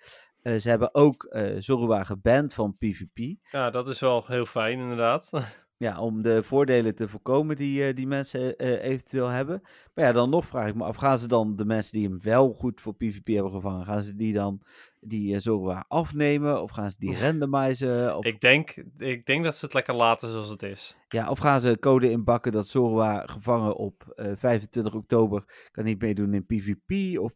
Ze 0.41 0.69
hebben 0.69 0.93
ook 0.95 1.36
Zorua 1.57 2.03
geband 2.03 2.53
van 2.53 2.78
PvP. 2.78 3.36
Ja, 3.51 3.69
dat 3.69 3.88
is 3.88 3.99
wel 3.99 4.24
heel 4.28 4.45
fijn, 4.45 4.80
inderdaad. 4.80 5.32
Ja, 5.82 5.99
om 5.99 6.22
de 6.22 6.43
voordelen 6.43 6.95
te 6.95 7.07
voorkomen 7.09 7.55
die, 7.55 7.93
die 7.93 8.07
mensen 8.07 8.59
eventueel 8.80 9.28
hebben. 9.28 9.61
Maar 9.93 10.05
ja, 10.05 10.11
dan 10.11 10.30
nog 10.30 10.45
vraag 10.45 10.67
ik 10.67 10.76
me 10.76 10.84
af, 10.84 10.95
gaan 10.95 11.17
ze 11.17 11.28
dan 11.28 11.55
de 11.55 11.65
mensen 11.65 11.93
die 11.93 12.07
hem 12.07 12.22
wel 12.22 12.53
goed 12.53 12.82
voor 12.82 12.95
PvP 12.95 13.28
hebben 13.28 13.51
gevangen, 13.51 13.86
gaan 13.86 14.01
ze 14.01 14.15
die 14.15 14.34
dan 14.34 14.61
die 15.01 15.33
uh, 15.33 15.39
Zorua 15.39 15.85
afnemen? 15.87 16.61
Of 16.61 16.71
gaan 16.71 16.91
ze 16.91 16.99
die 16.99 17.19
randomizen? 17.19 18.17
Of, 18.17 18.25
ik, 18.25 18.41
denk, 18.41 18.73
ik 18.97 19.25
denk 19.25 19.43
dat 19.43 19.55
ze 19.55 19.65
het 19.65 19.73
lekker 19.73 19.93
laten 19.93 20.29
zoals 20.29 20.49
het 20.49 20.63
is. 20.63 20.97
ja, 21.09 21.29
of 21.29 21.39
gaan 21.39 21.61
ze 21.61 21.77
code 21.79 22.11
inbakken 22.11 22.51
dat 22.51 22.67
Zorua 22.67 23.25
gevangen 23.25 23.75
op 23.75 24.13
eh, 24.15 24.31
25 24.35 24.93
oktober 24.93 25.69
kan 25.71 25.83
niet 25.83 26.01
meedoen 26.01 26.33
in 26.33 26.45
PvP? 26.45 27.19
Of 27.19 27.33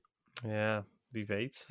Ja, 0.48 0.86
wie 1.10 1.26
weet. 1.26 1.68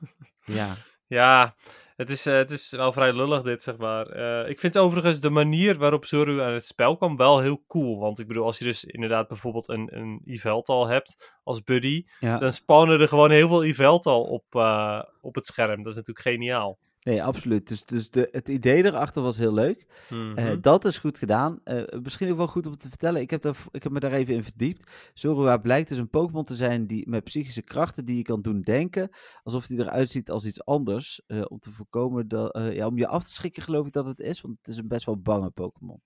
ja, 0.58 0.76
ja, 1.06 1.54
het 1.96 2.10
is, 2.10 2.26
eh, 2.26 2.34
het 2.34 2.50
is 2.50 2.70
wel 2.70 2.92
vrij 2.92 3.12
lullig 3.12 3.42
dit, 3.42 3.62
zeg 3.62 3.76
maar. 3.76 4.06
Eh, 4.06 4.50
ik 4.50 4.60
vind 4.60 4.78
overigens 4.78 5.20
de 5.20 5.30
manier 5.30 5.78
waarop 5.78 6.04
Zoru 6.04 6.40
aan 6.40 6.52
het 6.52 6.64
spel 6.64 6.96
kwam 6.96 7.16
wel 7.16 7.40
heel 7.40 7.62
cool. 7.68 7.98
Want 7.98 8.18
ik 8.18 8.26
bedoel, 8.26 8.44
als 8.44 8.58
je 8.58 8.64
dus 8.64 8.84
inderdaad 8.84 9.28
bijvoorbeeld 9.28 9.68
een, 9.68 9.96
een 9.96 10.20
Yveltal 10.24 10.86
hebt 10.86 11.38
als 11.44 11.62
buddy, 11.62 12.04
ja. 12.20 12.38
dan 12.38 12.52
spawnen 12.52 13.00
er 13.00 13.08
gewoon 13.08 13.30
heel 13.30 13.48
veel 13.48 13.64
Yveltal 13.64 14.22
op, 14.22 14.44
eh, 14.50 15.02
op 15.20 15.34
het 15.34 15.46
scherm. 15.46 15.82
Dat 15.82 15.92
is 15.92 15.98
natuurlijk 15.98 16.26
geniaal. 16.26 16.78
Nee, 17.06 17.22
absoluut. 17.24 17.68
Dus, 17.68 17.84
dus 17.84 18.10
de, 18.10 18.28
het 18.30 18.48
idee 18.48 18.84
erachter 18.84 19.22
was 19.22 19.36
heel 19.36 19.52
leuk. 19.52 19.86
Mhm. 20.10 20.36
Eh, 20.36 20.56
dat 20.60 20.84
is 20.84 20.98
goed 20.98 21.18
gedaan. 21.18 21.60
Eh, 21.64 21.82
misschien 22.02 22.30
ook 22.30 22.36
wel 22.36 22.46
goed 22.46 22.66
om 22.66 22.76
te 22.76 22.88
vertellen. 22.88 23.20
Ik 23.20 23.30
heb, 23.30 23.42
daar, 23.42 23.56
ik 23.70 23.82
heb 23.82 23.92
me 23.92 24.00
daar 24.00 24.12
even 24.12 24.34
in 24.34 24.42
verdiept. 24.42 25.10
Zorua 25.14 25.56
blijkt 25.56 25.88
dus 25.88 25.98
een 25.98 26.10
Pokémon 26.10 26.44
te 26.44 26.54
zijn 26.56 26.86
die, 26.86 27.08
met 27.08 27.24
psychische 27.24 27.62
krachten 27.62 28.04
die 28.04 28.16
je 28.16 28.22
kan 28.22 28.42
doen 28.42 28.60
denken. 28.60 29.10
Alsof 29.42 29.66
hij 29.66 29.78
eruit 29.78 30.10
ziet 30.10 30.30
als 30.30 30.46
iets 30.46 30.64
anders. 30.64 31.22
eh, 31.26 31.42
om 31.48 31.58
te 31.58 31.70
voorkomen 31.70 32.28
dat. 32.28 32.58
ja, 32.72 32.86
om 32.86 32.98
je 32.98 33.06
af 33.06 33.24
te 33.24 33.32
schrikken, 33.32 33.62
geloof 33.62 33.86
ik 33.86 33.92
dat 33.92 34.06
het 34.06 34.20
is. 34.20 34.40
Want 34.40 34.56
het 34.58 34.68
is 34.68 34.76
een 34.76 34.88
best 34.88 35.04
wel 35.04 35.20
bange 35.20 35.50
Pokémon. 35.50 36.02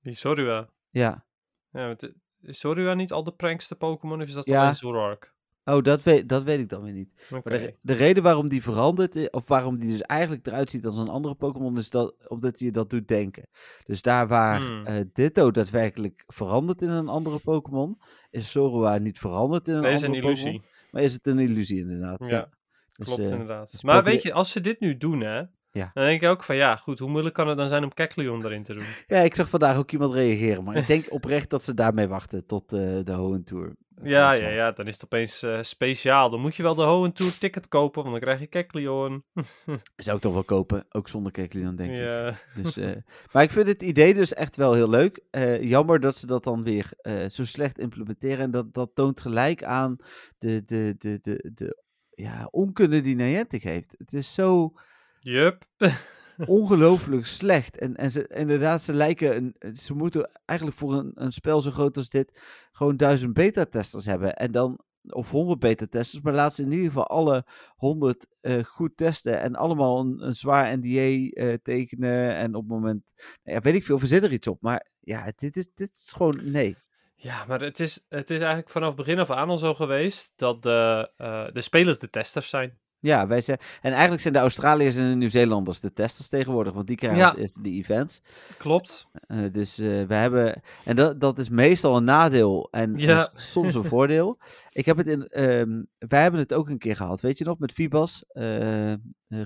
Die 0.00 0.14
Zorua. 0.14 0.70
Ja. 0.90 1.26
Ja, 1.70 1.96
Zorua 2.40 2.94
niet 2.94 3.12
al 3.12 3.24
de 3.24 3.32
prankste 3.32 3.74
Pokémon 3.74 4.20
of 4.20 4.26
is 4.28 4.34
dat 4.34 4.46
Ja. 4.46 4.60
alleen 4.60 4.74
Zorark? 4.74 5.34
Oh, 5.68 5.82
dat 5.82 6.02
weet, 6.02 6.28
dat 6.28 6.42
weet 6.42 6.58
ik 6.58 6.68
dan 6.68 6.82
weer 6.82 6.92
niet. 6.92 7.08
Maar 7.30 7.42
de, 7.42 7.74
de 7.80 7.92
reden 7.92 8.22
waarom 8.22 8.48
die 8.48 8.62
verandert, 8.62 9.14
i- 9.14 9.28
of 9.30 9.48
waarom 9.48 9.78
die 9.78 9.90
dus 9.90 10.00
eigenlijk 10.02 10.46
eruit 10.46 10.70
ziet 10.70 10.86
als 10.86 10.98
een 10.98 11.08
andere 11.08 11.34
Pokémon, 11.34 11.76
is 11.78 11.90
dat, 11.90 12.14
omdat 12.28 12.58
hij 12.58 12.66
je 12.66 12.72
dat 12.72 12.90
doet 12.90 13.08
denken. 13.08 13.48
Dus 13.84 14.02
daar 14.02 14.28
waar 14.28 14.60
Hmm. 14.66 14.86
eh, 14.86 14.94
Ditto 15.12 15.50
daadwerkelijk 15.50 16.24
verandert 16.26 16.82
in 16.82 16.88
een 16.88 17.08
andere 17.08 17.38
Pokémon, 17.38 17.98
is 18.30 18.50
Zorua 18.50 18.98
niet 18.98 19.18
veranderd 19.18 19.68
in 19.68 19.74
een 19.74 19.80
Nee, 19.80 19.92
is 19.92 20.04
andere 20.04 20.20
een 20.20 20.24
illusie. 20.26 20.44
Pokémon. 20.52 20.70
Maar 20.90 21.02
is 21.02 21.12
het 21.12 21.26
een 21.26 21.38
illusie 21.38 21.78
inderdaad. 21.78 22.26
Ja, 22.26 22.30
Ja, 22.30 22.48
Dus, 22.96 23.06
Klopt, 23.06 23.22
eh, 23.22 23.30
inderdaad. 23.30 23.70
dus 23.70 23.82
maar 23.82 24.04
weet 24.04 24.22
je, 24.22 24.32
als 24.32 24.50
ze 24.50 24.60
dit 24.60 24.80
nu 24.80 24.96
doen, 24.96 25.20
hè, 25.20 25.36
Ja. 25.70 25.90
dan 25.94 26.04
denk 26.04 26.22
ik 26.22 26.28
ook 26.28 26.42
van 26.42 26.56
ja, 26.56 26.76
goed, 26.76 26.98
hoe 26.98 27.10
moeilijk 27.10 27.34
kan 27.34 27.48
het 27.48 27.56
dan 27.56 27.68
zijn 27.68 27.84
om 27.84 27.94
Kecleon 27.94 28.44
erin 28.44 28.62
te 28.62 28.72
doen? 28.72 28.82
ja, 29.06 29.18
ik 29.18 29.34
zag 29.34 29.48
vandaag 29.48 29.76
ook 29.76 29.90
iemand 29.92 30.14
reageren, 30.14 30.64
maar 30.64 30.76
ik 30.76 30.86
denk 30.86 31.04
oprecht 31.12 31.50
dat 31.50 31.62
ze 31.62 31.74
daarmee 31.74 32.08
wachten 32.08 32.46
tot 32.46 32.72
eh, 32.72 32.78
de 33.04 33.12
Hoenn 33.14 33.44
Tour. 33.44 33.74
Ja, 34.02 34.32
ja, 34.32 34.48
ja, 34.48 34.72
dan 34.72 34.86
is 34.86 34.94
het 34.94 35.04
opeens 35.04 35.42
eh, 35.42 35.62
speciaal. 35.62 36.30
Dan 36.30 36.40
moet 36.40 36.56
je 36.56 36.62
wel 36.62 36.74
de 36.74 36.84
Hoenn 36.84 37.12
Tour 37.12 37.38
ticket 37.38 37.68
kopen, 37.68 38.00
want 38.02 38.14
dan 38.14 38.22
krijg 38.22 38.40
je 38.40 38.46
Kecleon. 38.46 39.24
Zou 39.96 40.16
ik 40.16 40.22
toch 40.22 40.32
wel 40.32 40.44
kopen, 40.44 40.86
ook 40.90 41.08
zonder 41.08 41.32
Keklian 41.32 41.76
denk 41.76 41.90
ik. 41.90 42.62
Dus, 42.62 42.76
eh, 42.76 42.90
maar 43.32 43.42
ik 43.42 43.50
vind 43.50 43.66
het 43.66 43.82
idee 43.82 44.14
dus 44.14 44.34
echt 44.34 44.56
wel 44.56 44.72
heel 44.72 44.90
leuk. 44.90 45.24
Eh, 45.30 45.62
jammer 45.62 46.00
dat 46.00 46.16
ze 46.16 46.26
dat 46.26 46.44
dan 46.44 46.62
weer 46.62 46.92
zo 47.28 47.44
slecht 47.44 47.78
implementeren. 47.78 48.38
En 48.38 48.50
dat, 48.50 48.74
dat 48.74 48.90
toont 48.94 49.20
gelijk 49.20 49.64
aan 49.64 49.96
de, 50.38 50.64
de, 50.64 50.94
de, 50.98 51.18
de, 51.20 51.50
de 51.54 51.82
ja, 52.10 52.48
onkunde 52.50 53.00
die 53.00 53.16
Niantic 53.16 53.62
heeft. 53.62 53.94
Het 53.98 54.12
is 54.12 54.34
zo 54.34 54.72
yup. 55.20 55.64
ongelooflijk 56.46 57.26
slecht. 57.26 57.78
En, 57.78 57.96
en 57.96 58.10
ze, 58.10 58.26
inderdaad, 58.26 58.82
ze 58.82 58.92
lijken... 58.92 59.36
Een, 59.36 59.76
ze 59.76 59.94
moeten 59.94 60.30
eigenlijk 60.44 60.78
voor 60.78 60.92
een, 60.92 61.12
een 61.14 61.32
spel 61.32 61.60
zo 61.60 61.70
groot 61.70 61.96
als 61.96 62.08
dit... 62.08 62.40
gewoon 62.72 62.96
duizend 62.96 63.32
beta-testers 63.32 64.06
hebben. 64.06 64.36
En 64.36 64.52
dan... 64.52 64.80
Of 65.08 65.30
100 65.30 65.58
beta-testers, 65.58 66.22
maar 66.22 66.32
laat 66.32 66.54
ze 66.54 66.62
in 66.62 66.70
ieder 66.70 66.86
geval 66.86 67.06
alle 67.06 67.44
100 67.76 68.26
eh, 68.40 68.64
goed 68.64 68.96
testen. 68.96 69.40
En 69.40 69.54
allemaal 69.54 70.00
een, 70.00 70.26
een 70.26 70.34
zwaar 70.34 70.78
NDA 70.78 71.30
eh, 71.30 71.54
tekenen. 71.62 72.34
En 72.36 72.54
op 72.54 72.62
het 72.62 72.70
moment. 72.70 73.12
nou 73.42 73.56
Ja, 73.56 73.60
weet 73.60 73.74
ik 73.74 73.84
veel, 73.84 73.98
verzin 73.98 74.22
er 74.22 74.32
iets 74.32 74.46
op. 74.46 74.62
Maar 74.62 74.86
ja, 75.00 75.32
dit 75.36 75.56
is, 75.56 75.68
dit 75.74 75.94
is 75.94 76.12
gewoon. 76.16 76.50
Nee. 76.50 76.76
Ja, 77.18 77.44
maar 77.44 77.60
het 77.60 77.80
is, 77.80 78.04
het 78.08 78.30
is 78.30 78.38
eigenlijk 78.38 78.70
vanaf 78.70 78.94
begin 78.94 79.18
af 79.18 79.30
aan 79.30 79.48
al 79.48 79.58
zo 79.58 79.74
geweest 79.74 80.32
dat 80.36 80.62
de, 80.62 81.10
eh, 81.16 81.46
de 81.52 81.60
spelers 81.60 81.98
de 81.98 82.10
testers 82.10 82.48
zijn. 82.48 82.78
Ja, 83.06 83.26
wij 83.26 83.40
zijn, 83.40 83.58
en 83.80 83.90
eigenlijk 83.92 84.22
zijn 84.22 84.34
de 84.34 84.40
Australiërs 84.40 84.96
en 84.96 85.08
de 85.10 85.16
Nieuw-Zeelanders 85.16 85.80
de 85.80 85.92
testers 85.92 86.28
tegenwoordig, 86.28 86.72
want 86.72 86.86
die 86.86 86.96
krijgen 86.96 87.18
Ja. 87.18 87.24
als 87.28 87.36
eerste 87.36 87.62
die 87.62 87.78
events. 87.82 88.22
Klopt. 88.58 89.06
Eh, 89.26 89.38
dus 89.52 89.78
eh, 89.78 89.86
we 89.86 90.14
hebben, 90.14 90.62
en 90.84 90.96
dat, 90.96 91.20
dat 91.20 91.38
is 91.38 91.48
meestal 91.48 91.96
een 91.96 92.04
nadeel 92.04 92.68
en, 92.70 92.94
en 92.94 92.98
Ja. 93.00 93.28
s- 93.34 93.52
soms 93.52 93.74
een 93.74 93.84
voordeel. 93.84 94.38
Ik 94.72 94.84
heb 94.86 94.96
het 94.96 95.06
in, 95.06 95.26
ehm, 95.26 95.82
wij 95.98 96.22
hebben 96.22 96.40
het 96.40 96.54
ook 96.54 96.68
een 96.68 96.78
keer 96.78 96.96
gehad, 96.96 97.20
weet 97.20 97.38
je 97.38 97.44
nog, 97.44 97.58
met 97.58 97.72
Vibas, 97.72 98.24
eh 98.28 98.90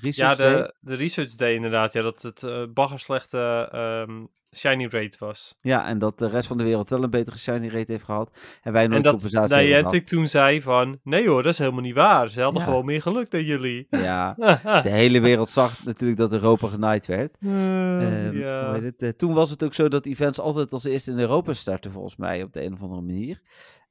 Ja, 0.00 0.34
Day. 0.34 0.54
de, 0.54 0.74
de 0.80 0.94
Research 0.94 1.34
Day 1.34 1.54
inderdaad. 1.54 1.92
Ja, 1.92 2.02
dat 2.02 2.22
het 2.22 2.74
baggerslechte 2.74 3.68
ehm, 3.72 4.24
shiny 4.56 4.86
rate 4.86 5.16
was. 5.18 5.54
Ja, 5.58 5.86
en 5.86 5.98
dat 5.98 6.18
de 6.18 6.28
rest 6.28 6.46
van 6.48 6.58
de 6.58 6.64
wereld 6.64 6.88
wel 6.88 7.02
een 7.02 7.10
betere 7.10 7.38
shiny 7.38 7.68
rate 7.68 7.92
heeft 7.92 8.04
gehad. 8.04 8.38
En 8.62 8.72
wij 8.72 8.84
En 8.84 8.90
nooit 8.90 9.04
dat 9.04 9.12
compensatie 9.12 9.56
hebben 9.72 9.90
gehad. 9.90 10.08
toen 10.08 10.28
zei 10.28 10.62
van... 10.62 11.00
Nee 11.02 11.28
hoor, 11.28 11.42
dat 11.42 11.52
is 11.52 11.58
helemaal 11.58 11.80
niet 11.80 11.94
waar. 11.94 12.28
Ze 12.30 12.40
hadden 12.42 12.60
Ja. 12.60 12.66
gewoon 12.68 12.84
meer 12.84 13.02
geluk 13.02 13.30
dan 13.30 13.44
jullie. 13.44 13.86
Ja, 13.90 14.34
de 14.82 14.88
hele 14.90 15.20
wereld 15.20 15.48
zag 15.48 15.84
natuurlijk 15.84 16.18
dat 16.18 16.32
Europa 16.32 16.68
genaaid 16.68 17.06
werd. 17.06 17.36
Ja. 17.40 18.64
hoe 18.66 18.70
heet 18.74 18.82
het? 18.82 19.02
Eh, 19.02 19.08
toen 19.08 19.34
was 19.34 19.50
het 19.50 19.64
ook 19.64 19.74
zo 19.74 19.88
dat 19.88 20.06
events 20.06 20.38
altijd 20.40 20.72
als 20.72 20.84
eerste 20.84 21.10
in 21.10 21.18
Europa 21.18 21.52
starten, 21.52 21.92
volgens 21.92 22.16
mij, 22.16 22.42
op 22.42 22.52
de 22.52 22.62
een 22.64 22.72
of 22.72 22.82
andere 22.82 23.00
manier. 23.02 23.40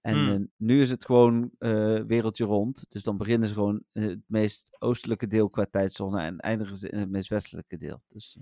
En 0.01 0.13
Hmm. 0.17 0.29
eh, 0.33 0.39
nu 0.57 0.81
is 0.81 0.89
het 0.89 1.05
gewoon 1.05 1.51
wereldje 2.07 2.45
rond. 2.45 2.85
Dus 2.89 3.03
dan 3.03 3.17
beginnen 3.17 3.47
ze 3.47 3.53
gewoon 3.53 3.81
het 3.91 4.19
meest 4.27 4.75
oostelijke 4.79 5.27
deel 5.27 5.49
qua 5.49 5.65
tijdzone 5.71 6.21
en 6.21 6.37
eindigen 6.39 6.77
ze 6.77 6.89
in 6.89 6.99
het 6.99 7.09
meest 7.09 7.29
westelijke 7.29 7.77
deel. 7.77 8.01
Dus 8.09 8.37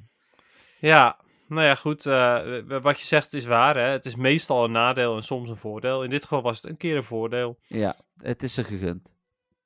Ja, 0.79 1.19
nou 1.47 1.63
ja, 1.65 1.75
goed. 1.75 2.05
eh, 2.05 2.61
wat 2.81 2.99
je 2.99 3.05
zegt 3.05 3.33
is 3.33 3.45
waar. 3.45 3.75
Hè? 3.75 3.81
Het 3.81 4.05
is 4.05 4.15
meestal 4.15 4.63
een 4.63 4.71
nadeel 4.71 5.15
en 5.15 5.23
soms 5.23 5.49
een 5.49 5.55
voordeel. 5.57 6.03
In 6.03 6.09
dit 6.09 6.21
geval 6.23 6.41
was 6.41 6.61
het 6.61 6.71
een 6.71 6.77
keer 6.77 6.95
een 6.95 7.03
voordeel. 7.03 7.57
ja, 7.61 7.95
het 8.21 8.43
is 8.43 8.53
ze 8.53 8.63
gegund. 8.63 9.13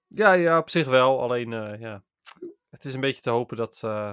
Ja, 0.07 0.31
ja, 0.33 0.57
op 0.57 0.69
zich 0.69 0.87
wel. 0.87 1.21
Alleen, 1.21 1.53
eh, 1.53 1.79
ja, 1.79 2.03
het 2.69 2.85
is 2.85 2.93
een 2.93 3.01
beetje 3.01 3.21
te 3.21 3.29
hopen 3.29 3.57
dat... 3.57 3.81
eh, 3.83 4.11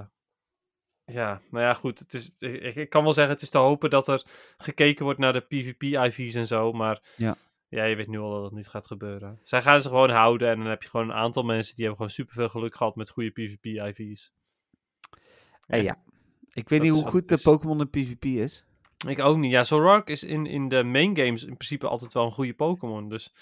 ja, 1.05 1.41
nou 1.51 1.63
ja, 1.65 1.73
goed. 1.73 1.99
Het 1.99 2.13
is, 2.13 2.31
ik, 2.37 2.75
ik 2.75 2.89
kan 2.89 3.03
wel 3.03 3.13
zeggen, 3.13 3.33
het 3.33 3.43
is 3.43 3.49
te 3.49 3.57
hopen 3.57 3.89
dat 3.89 4.07
er 4.07 4.23
gekeken 4.57 5.03
wordt 5.05 5.19
naar 5.19 5.33
de 5.33 5.39
PvP-IV's 5.39 6.35
en 6.35 6.47
zo. 6.47 6.71
Maar 6.73 7.01
Ja. 7.15 7.35
ja, 7.67 7.83
je 7.83 7.95
weet 7.95 8.07
nu 8.07 8.19
al 8.19 8.33
dat 8.33 8.43
het 8.43 8.53
niet 8.53 8.67
gaat 8.67 8.87
gebeuren. 8.87 9.39
Zij 9.43 9.61
gaan 9.61 9.81
ze 9.81 9.87
gewoon 9.87 10.09
houden 10.09 10.49
en 10.49 10.57
dan 10.57 10.67
heb 10.67 10.83
je 10.83 10.89
gewoon 10.89 11.09
een 11.09 11.15
aantal 11.15 11.43
mensen 11.43 11.75
die 11.75 11.85
hebben 11.85 11.95
gewoon 12.01 12.15
superveel 12.25 12.49
geluk 12.49 12.75
gehad 12.75 12.95
met 12.95 13.09
goede 13.09 13.29
PvP-IV's. 13.31 14.31
En 15.67 15.83
ja, 15.83 15.97
ik 16.53 16.69
weet 16.69 16.79
Dat 16.79 16.87
niet 16.89 16.97
hoe 17.01 17.09
goed 17.09 17.29
het 17.29 17.43
de. 17.43 17.49
Pokémon 17.51 17.79
in 17.79 17.89
PvP 17.89 18.25
is. 18.25 18.65
Ik 19.07 19.19
ook 19.19 19.37
niet. 19.37 19.51
Ja, 19.51 19.63
Zoroark 19.63 20.09
is 20.09 20.23
in, 20.23 20.45
in 20.45 20.69
de 20.69 20.83
main 20.83 21.17
games 21.17 21.41
in 21.43 21.53
principe 21.57 21.87
altijd 21.87 22.13
wel 22.13 22.25
een 22.25 22.31
goede 22.31 22.53
Pokémon. 22.53 23.09
Dus 23.09 23.33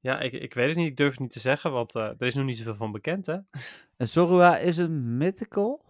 ja, 0.00 0.20
ik, 0.20 0.32
ik 0.32 0.54
weet 0.54 0.68
het 0.68 0.76
niet. 0.76 0.86
Ik 0.86 0.96
durf 0.96 1.10
het 1.10 1.20
niet 1.20 1.30
te 1.30 1.40
zeggen, 1.40 1.72
want 1.72 1.94
eh, 1.94 2.02
er 2.02 2.22
is 2.26 2.34
nog 2.34 2.44
niet 2.44 2.56
zoveel 2.56 2.74
van 2.74 2.92
bekend, 2.92 3.26
hè? 3.26 3.36
En 3.96 4.08
Zorua 4.08 4.56
is 4.58 4.76
een 4.78 5.16
mythical. 5.16 5.84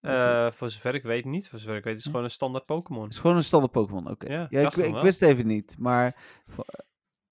Eh, 0.00 0.50
voor 0.50 0.70
zover 0.70 0.94
ik 0.94 1.02
weet 1.02 1.24
niet. 1.24 1.48
Voor 1.48 1.58
zover 1.58 1.76
ik 1.76 1.84
weet 1.84 1.96
is 1.96 2.00
het 2.02 2.10
gewoon 2.10 2.24
een 2.24 2.30
standaard 2.32 2.66
Pokémon. 2.66 3.02
Het 3.04 3.12
is 3.12 3.18
gewoon 3.18 3.36
een 3.36 3.42
standaard 3.42 3.72
Pokémon, 3.72 4.10
oké. 4.10 4.32
Ja, 4.32 4.46
Ja, 4.50 4.60
ik, 4.60 4.76
ik 4.76 5.00
wist 5.00 5.22
even 5.22 5.46
niet, 5.46 5.74
maar... 5.78 6.16
vo- 6.48 6.62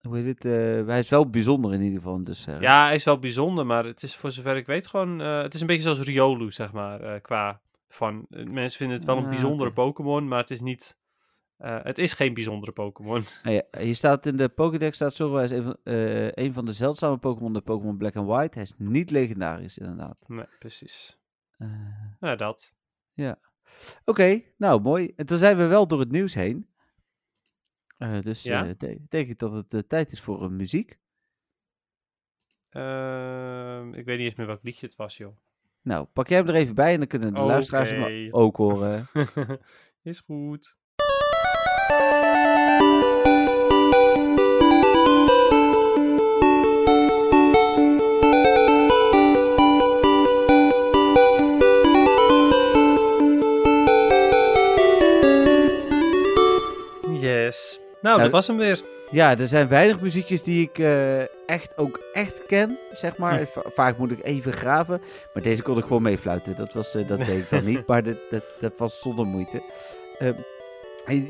Hoe 0.09 0.16
heet 0.16 0.26
het? 0.26 0.45
eh, 0.45 0.86
hij 0.86 0.99
is 0.99 1.09
wel 1.09 1.30
bijzonder 1.30 1.72
in 1.72 1.80
ieder 1.80 1.99
geval. 1.99 2.24
Dus, 2.24 2.47
eh, 2.47 2.61
Ja, 2.61 2.84
hij 2.84 2.95
is 2.95 3.05
wel 3.05 3.18
bijzonder, 3.18 3.66
maar 3.66 3.84
het 3.84 4.03
is 4.03 4.16
voor 4.16 4.30
zover 4.30 4.57
ik 4.57 4.66
weet 4.66 4.86
gewoon... 4.86 5.20
eh, 5.20 5.42
het 5.42 5.55
is 5.55 5.61
een 5.61 5.66
beetje 5.66 5.82
zoals 5.82 6.01
Riolu, 6.01 6.51
zeg 6.51 6.72
maar, 6.72 7.01
eh, 7.01 7.20
qua 7.22 7.61
van... 7.95 8.26
eh, 8.30 8.45
mensen 8.45 8.78
vinden 8.78 8.97
het 8.97 9.07
wel 9.07 9.16
een 9.16 9.22
Ah, 9.22 9.28
bijzondere 9.28 9.70
oké. 9.70 9.80
Pokémon, 9.80 10.28
maar 10.28 10.38
het 10.40 10.51
is 10.51 10.61
niet... 10.61 10.99
eh, 11.57 11.82
het 11.84 11.99
is 11.99 12.12
geen 12.12 12.34
bijzondere 12.34 12.72
Pokémon. 12.72 13.24
Ah 13.45 13.53
ja, 13.53 13.62
hier 13.78 13.95
staat 13.95 14.26
in 14.26 14.36
de 14.36 14.49
Pokédex 14.49 14.97
staat 14.97 15.14
Zorua 15.14 15.42
is 15.42 15.51
een 15.51 15.62
van, 15.62 15.76
eh, 15.84 16.30
een 16.32 16.53
van 16.53 16.64
de 16.64 16.72
zeldzame 16.72 17.18
Pokémon, 17.18 17.53
de 17.53 17.61
Pokémon 17.62 17.97
Black 17.97 18.16
and 18.16 18.26
White. 18.28 18.55
Hij 18.59 18.62
is 18.62 18.74
niet 18.78 19.11
legendarisch, 19.11 19.78
inderdaad. 19.78 20.24
Nee, 20.28 20.47
precies. 20.59 21.18
Ja, 22.20 22.36
dat. 22.36 22.76
Oké, 24.05 24.42
nou 24.57 24.80
mooi. 24.80 25.12
En 25.16 25.26
dan 25.26 25.38
zijn 25.38 25.57
we 25.57 25.66
wel 25.66 25.86
door 25.86 26.01
het 26.01 26.11
nieuws 26.11 26.34
heen. 26.34 26.68
Dus 28.22 28.42
Ja? 28.42 28.62
de- 28.78 29.05
denk 29.09 29.28
ik 29.28 29.38
dat 29.38 29.53
het 29.70 29.88
tijd 29.88 30.12
is 30.12 30.20
voor 30.20 30.53
muziek. 30.53 30.99
Ehm, 32.70 33.95
ik 33.95 34.05
weet 34.05 34.16
niet 34.18 34.26
eens 34.26 34.34
meer 34.34 34.47
welk 34.47 34.62
liedje 34.62 34.86
het 34.86 34.97
was, 34.97 35.16
joh. 35.16 35.36
Nou, 35.85 36.07
pak 36.12 36.28
jij 36.28 36.39
hem 36.39 36.49
er 36.49 36.55
even 36.55 36.74
bij 36.74 36.93
en 36.93 36.99
dan 36.99 37.07
kunnen 37.07 37.35
de 37.35 37.41
luisteraars 37.41 37.91
hem 37.91 38.28
ook 38.30 38.57
horen. 38.57 39.07
is 40.03 40.20
goed. 40.20 40.76
Yes. 57.20 57.80
Nou, 58.01 58.16
Nou, 58.16 58.20
dat 58.22 58.30
was 58.30 58.47
hem 58.47 58.57
weer. 58.57 58.82
Ja, 59.15 59.39
er 59.39 59.47
zijn 59.47 59.69
weinig 59.69 60.01
muziekjes 60.01 60.43
die 60.43 60.62
ik 60.62 60.79
eh, 60.79 61.21
echt 61.49 61.79
ook 61.79 62.01
echt 62.12 62.47
ken, 62.47 62.79
zeg 62.93 63.17
maar. 63.17 63.39
Hm. 63.39 63.45
Va- 63.45 63.71
Vaak 63.75 63.99
moet 63.99 64.11
ik 64.11 64.25
even 64.25 64.53
graven. 64.53 65.01
Maar 65.35 65.43
deze 65.43 65.62
kon 65.62 65.79
ik 65.79 65.83
gewoon 65.85 66.03
meefluiten. 66.03 66.57
Dat, 66.57 66.73
was, 66.73 66.95
eh, 66.95 67.09
dat 67.09 67.19
deed 67.19 67.39
ik 67.39 67.51
dan 67.51 67.65
niet, 67.65 67.87
maar 67.89 68.03
dat, 68.03 68.17
dat, 68.31 68.43
dat 68.61 68.73
was 68.77 69.01
zonder 69.01 69.27
moeite. 69.27 69.62
Ehm, 70.19 70.33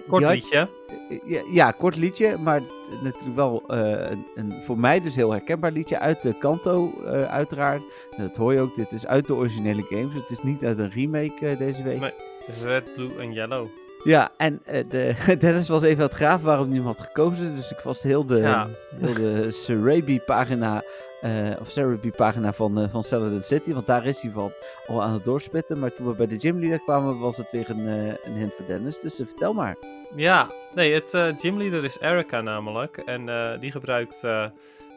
Kort 0.09 0.23
had- 0.25 0.35
liedje. 0.35 0.69
Eh, 1.11 1.19
Ja, 1.27 1.41
ja, 1.53 1.71
kort 1.71 1.97
liedje, 1.97 2.37
maar 2.39 2.61
natuurlijk 3.03 3.35
wel 3.37 3.63
een, 3.67 4.27
een 4.35 4.53
voor 4.65 4.79
mij 4.79 5.01
dus 5.01 5.15
heel 5.15 5.31
herkenbaar 5.31 5.73
liedje 5.73 5.99
uit 5.99 6.23
de 6.23 6.39
Kanto, 6.39 6.93
uiteraard. 7.29 7.83
En 8.17 8.23
dat 8.23 8.37
hoor 8.37 8.53
je 8.53 8.61
ook, 8.61 8.75
dit 8.75 8.93
is 8.93 9.07
uit 9.07 9.27
de 9.27 9.35
originele 9.35 9.83
games. 9.83 10.15
Het 10.15 10.31
is 10.31 10.43
niet 10.43 10.65
uit 10.65 10.79
een 10.79 10.91
remake 10.91 11.57
deze 11.59 11.83
week. 11.83 12.01
Nee. 12.01 12.13
Het 12.39 12.57
is 12.57 12.63
red, 12.63 12.95
blue 12.95 13.11
en 13.19 13.33
yellow. 13.33 13.67
Ja, 14.05 14.31
en 14.37 14.61
eh, 14.65 14.85
de, 14.89 15.15
Dennis 15.39 15.69
was 15.69 15.83
even 15.83 16.03
aan 16.03 16.09
het 16.09 16.17
graven 16.17 16.47
waarom 16.47 16.67
hij 16.69 16.77
hem 16.77 16.87
had 16.87 17.01
gekozen. 17.01 17.55
Dus 17.57 17.71
ik 17.71 17.79
was 17.79 18.03
heel 18.03 18.27
de, 18.27 18.37
Ja. 18.39 18.69
heel 19.01 19.15
de 19.15 19.51
Sarabi-pagina, 19.51 20.83
eh, 21.21 21.31
of 21.61 21.71
Sarabi-pagina 21.71 22.53
van, 22.53 22.79
eh 22.81 22.91
van 22.91 23.03
Saladin 23.03 23.43
City. 23.43 23.73
Want 23.73 23.87
daar 23.87 24.07
is 24.07 24.23
hij 24.23 24.31
van 24.31 24.53
al 24.87 25.03
aan 25.03 25.13
het 25.13 25.25
doorspitten. 25.25 25.79
Maar 25.79 25.93
toen 25.93 26.07
we 26.07 26.13
bij 26.15 26.27
de 26.27 26.39
gymleader 26.39 26.81
kwamen, 26.81 27.19
was 27.19 27.37
het 27.37 27.51
weer 27.51 27.71
een, 27.71 27.87
een 28.25 28.33
hint 28.35 28.55
voor 28.55 28.67
Dennis. 28.67 29.01
Dus 29.01 29.15
vertel 29.15 29.53
maar. 29.53 29.77
Ja, 30.17 30.51
nee, 30.75 30.95
het 30.95 31.11
gymleader 31.41 31.85
is 31.85 31.99
Erica 32.01 32.41
namelijk. 32.41 32.97
En 32.97 33.27
die 33.61 33.71
gebruikt, 33.71 34.23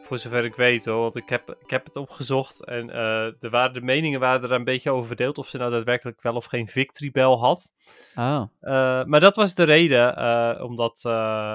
voor 0.08 0.18
zover 0.18 0.44
ik 0.44 0.54
weet 0.54 0.84
hoor, 0.84 1.00
want 1.00 1.16
ik 1.16 1.28
heb, 1.28 1.56
ik 1.60 1.70
heb 1.70 1.84
het 1.84 1.96
opgezocht. 1.96 2.64
En 2.64 2.90
eh, 2.90 3.42
er 3.42 3.50
waren, 3.50 3.74
de 3.74 3.80
meningen 3.80 4.20
waren 4.20 4.42
er 4.42 4.52
een 4.52 4.64
beetje 4.64 4.90
over 4.90 5.06
verdeeld 5.06 5.38
of 5.38 5.48
ze 5.48 5.58
nou 5.58 5.70
daadwerkelijk 5.70 6.22
wel 6.22 6.34
of 6.34 6.44
geen 6.44 6.68
Victory 6.68 7.10
Bell 7.10 7.34
had. 7.36 7.74
Oh, 8.16 8.42
Eh, 8.60 9.04
maar 9.04 9.20
dat 9.20 9.36
was 9.36 9.54
de 9.54 9.62
reden, 9.62 10.16
eh, 10.16 10.64
omdat 10.64 11.04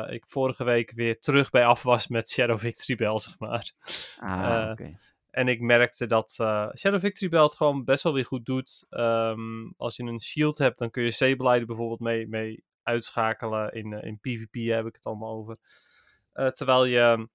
ik 0.10 0.24
vorige 0.28 0.64
week 0.64 0.91
weer 0.91 1.20
terug 1.20 1.49
bij 1.49 1.66
af 1.66 1.84
was 1.84 2.08
met 2.08 2.30
Shadow 2.30 2.60
Victory 2.60 2.97
Bell, 2.97 3.20
zeg 3.20 3.39
maar. 3.39 3.72
ah, 4.18 4.70
oké. 4.72 4.97
En 5.30 5.47
ik 5.47 5.62
merkte 5.62 6.08
dat 6.08 6.32
Shadow 6.78 6.99
Victory 6.99 7.30
Bell 7.30 7.43
het 7.43 7.56
gewoon 7.56 7.84
best 7.84 8.04
wel 8.04 8.14
weer 8.14 8.26
goed 8.26 8.45
doet. 8.45 8.86
Ehm, 8.89 9.72
als 9.78 9.95
je 9.95 10.04
een 10.04 10.22
shield 10.22 10.58
hebt, 10.58 10.78
dan 10.78 10.89
kun 10.89 11.04
je 11.04 11.12
Sableye 11.12 11.66
bijvoorbeeld 11.66 11.99
mee, 11.99 12.28
mee 12.28 12.64
uitschakelen. 12.84 13.74
In, 13.74 13.91
in 13.91 14.20
PvP 14.20 14.70
heb 14.70 14.86
ik 14.86 14.95
het 14.95 15.06
allemaal 15.06 15.34
over. 15.34 15.58
Terwijl 16.54 16.86
je 16.86 17.28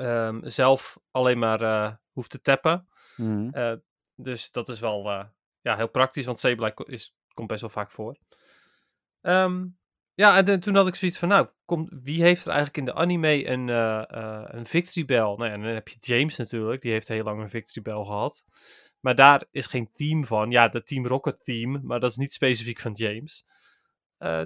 ehm, 0.00 0.48
zelf 0.48 0.98
alleen 1.10 1.38
maar 1.38 1.60
eh, 1.60 1.92
hoeft 2.12 2.30
te 2.30 2.40
tappen. 2.40 2.88
Mhm. 3.16 3.48
Eh, 3.48 3.72
dus 4.14 4.50
dat 4.52 4.68
is 4.68 4.80
wel 4.80 5.10
eh, 5.10 5.24
ja, 5.60 5.76
heel 5.76 5.88
praktisch, 5.88 6.26
want 6.26 6.38
Sableye 6.38 6.74
is, 6.84 7.14
komt 7.34 7.48
best 7.48 7.60
wel 7.60 7.70
vaak 7.70 7.90
voor. 7.90 8.16
Ehm, 9.20 9.66
ja, 10.14 10.36
en 10.36 10.44
de- 10.44 10.58
toen 10.58 10.74
had 10.74 10.86
ik 10.86 10.94
zoiets 10.94 11.18
van, 11.18 11.28
nou, 11.28 11.48
kom, 11.64 11.88
wie 12.02 12.22
heeft 12.22 12.42
er 12.44 12.48
eigenlijk 12.52 12.78
in 12.78 12.84
de 12.84 12.94
anime 12.94 13.46
een, 13.46 13.68
een 14.58 14.66
Victory 14.66 15.04
Bell? 15.06 15.18
Nou 15.18 15.44
ja, 15.44 15.50
en 15.52 15.62
dan 15.62 15.70
heb 15.74 15.88
je 15.88 15.96
James 16.00 16.36
natuurlijk, 16.36 16.82
die 16.82 16.92
heeft 16.92 17.08
heel 17.08 17.24
lang 17.24 17.40
een 17.40 17.48
Victory 17.50 17.82
Bell 17.82 18.04
gehad. 18.04 18.44
Maar 19.00 19.14
daar 19.14 19.44
is 19.50 19.66
geen 19.66 19.90
team 19.92 20.24
van. 20.24 20.50
Ja, 20.50 20.68
de 20.68 20.82
Team 20.82 21.06
Rocket 21.06 21.44
team, 21.44 21.80
maar 21.82 22.00
dat 22.00 22.10
is 22.10 22.16
niet 22.16 22.32
specifiek 22.32 22.80
van 22.80 22.92
James. 22.92 23.44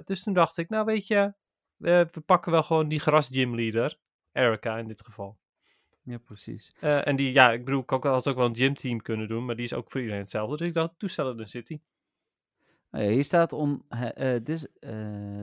Dus 0.03 0.23
toen 0.23 0.33
dacht 0.33 0.57
ik, 0.57 0.69
nou 0.69 0.85
weet 0.85 1.07
je, 1.07 1.33
we 1.77 2.09
pakken 2.25 2.51
wel 2.51 2.63
gewoon 2.63 2.87
die 2.87 2.99
gras 2.99 3.27
gymleader, 3.27 3.97
Erica 4.31 4.77
in 4.77 4.87
dit 4.87 5.01
geval. 5.01 5.37
Ja, 6.05 6.17
precies. 6.17 6.75
Eh, 6.79 7.07
en 7.07 7.15
die, 7.15 7.31
ja, 7.31 7.51
ik 7.51 7.65
bedoel, 7.65 7.81
ik 7.81 7.89
had 7.89 8.27
ook 8.27 8.35
wel 8.35 8.45
een 8.45 8.55
gymteam 8.55 9.01
kunnen 9.01 9.27
doen, 9.27 9.45
maar 9.45 9.55
die 9.55 9.65
is 9.65 9.73
ook 9.73 9.91
voor 9.91 9.99
iedereen 9.99 10.21
hetzelfde. 10.21 10.57
Dus 10.57 10.67
ik 10.67 10.73
dacht, 10.73 10.93
toestellen 10.97 11.37
de 11.37 11.45
City. 11.45 11.79
Oh 12.91 13.01
ja, 13.01 13.07
hier 13.07 13.23
staat 13.23 13.53
on 13.53 13.83
eh, 13.89 14.35
this 14.35 14.67
eh, 14.79 14.91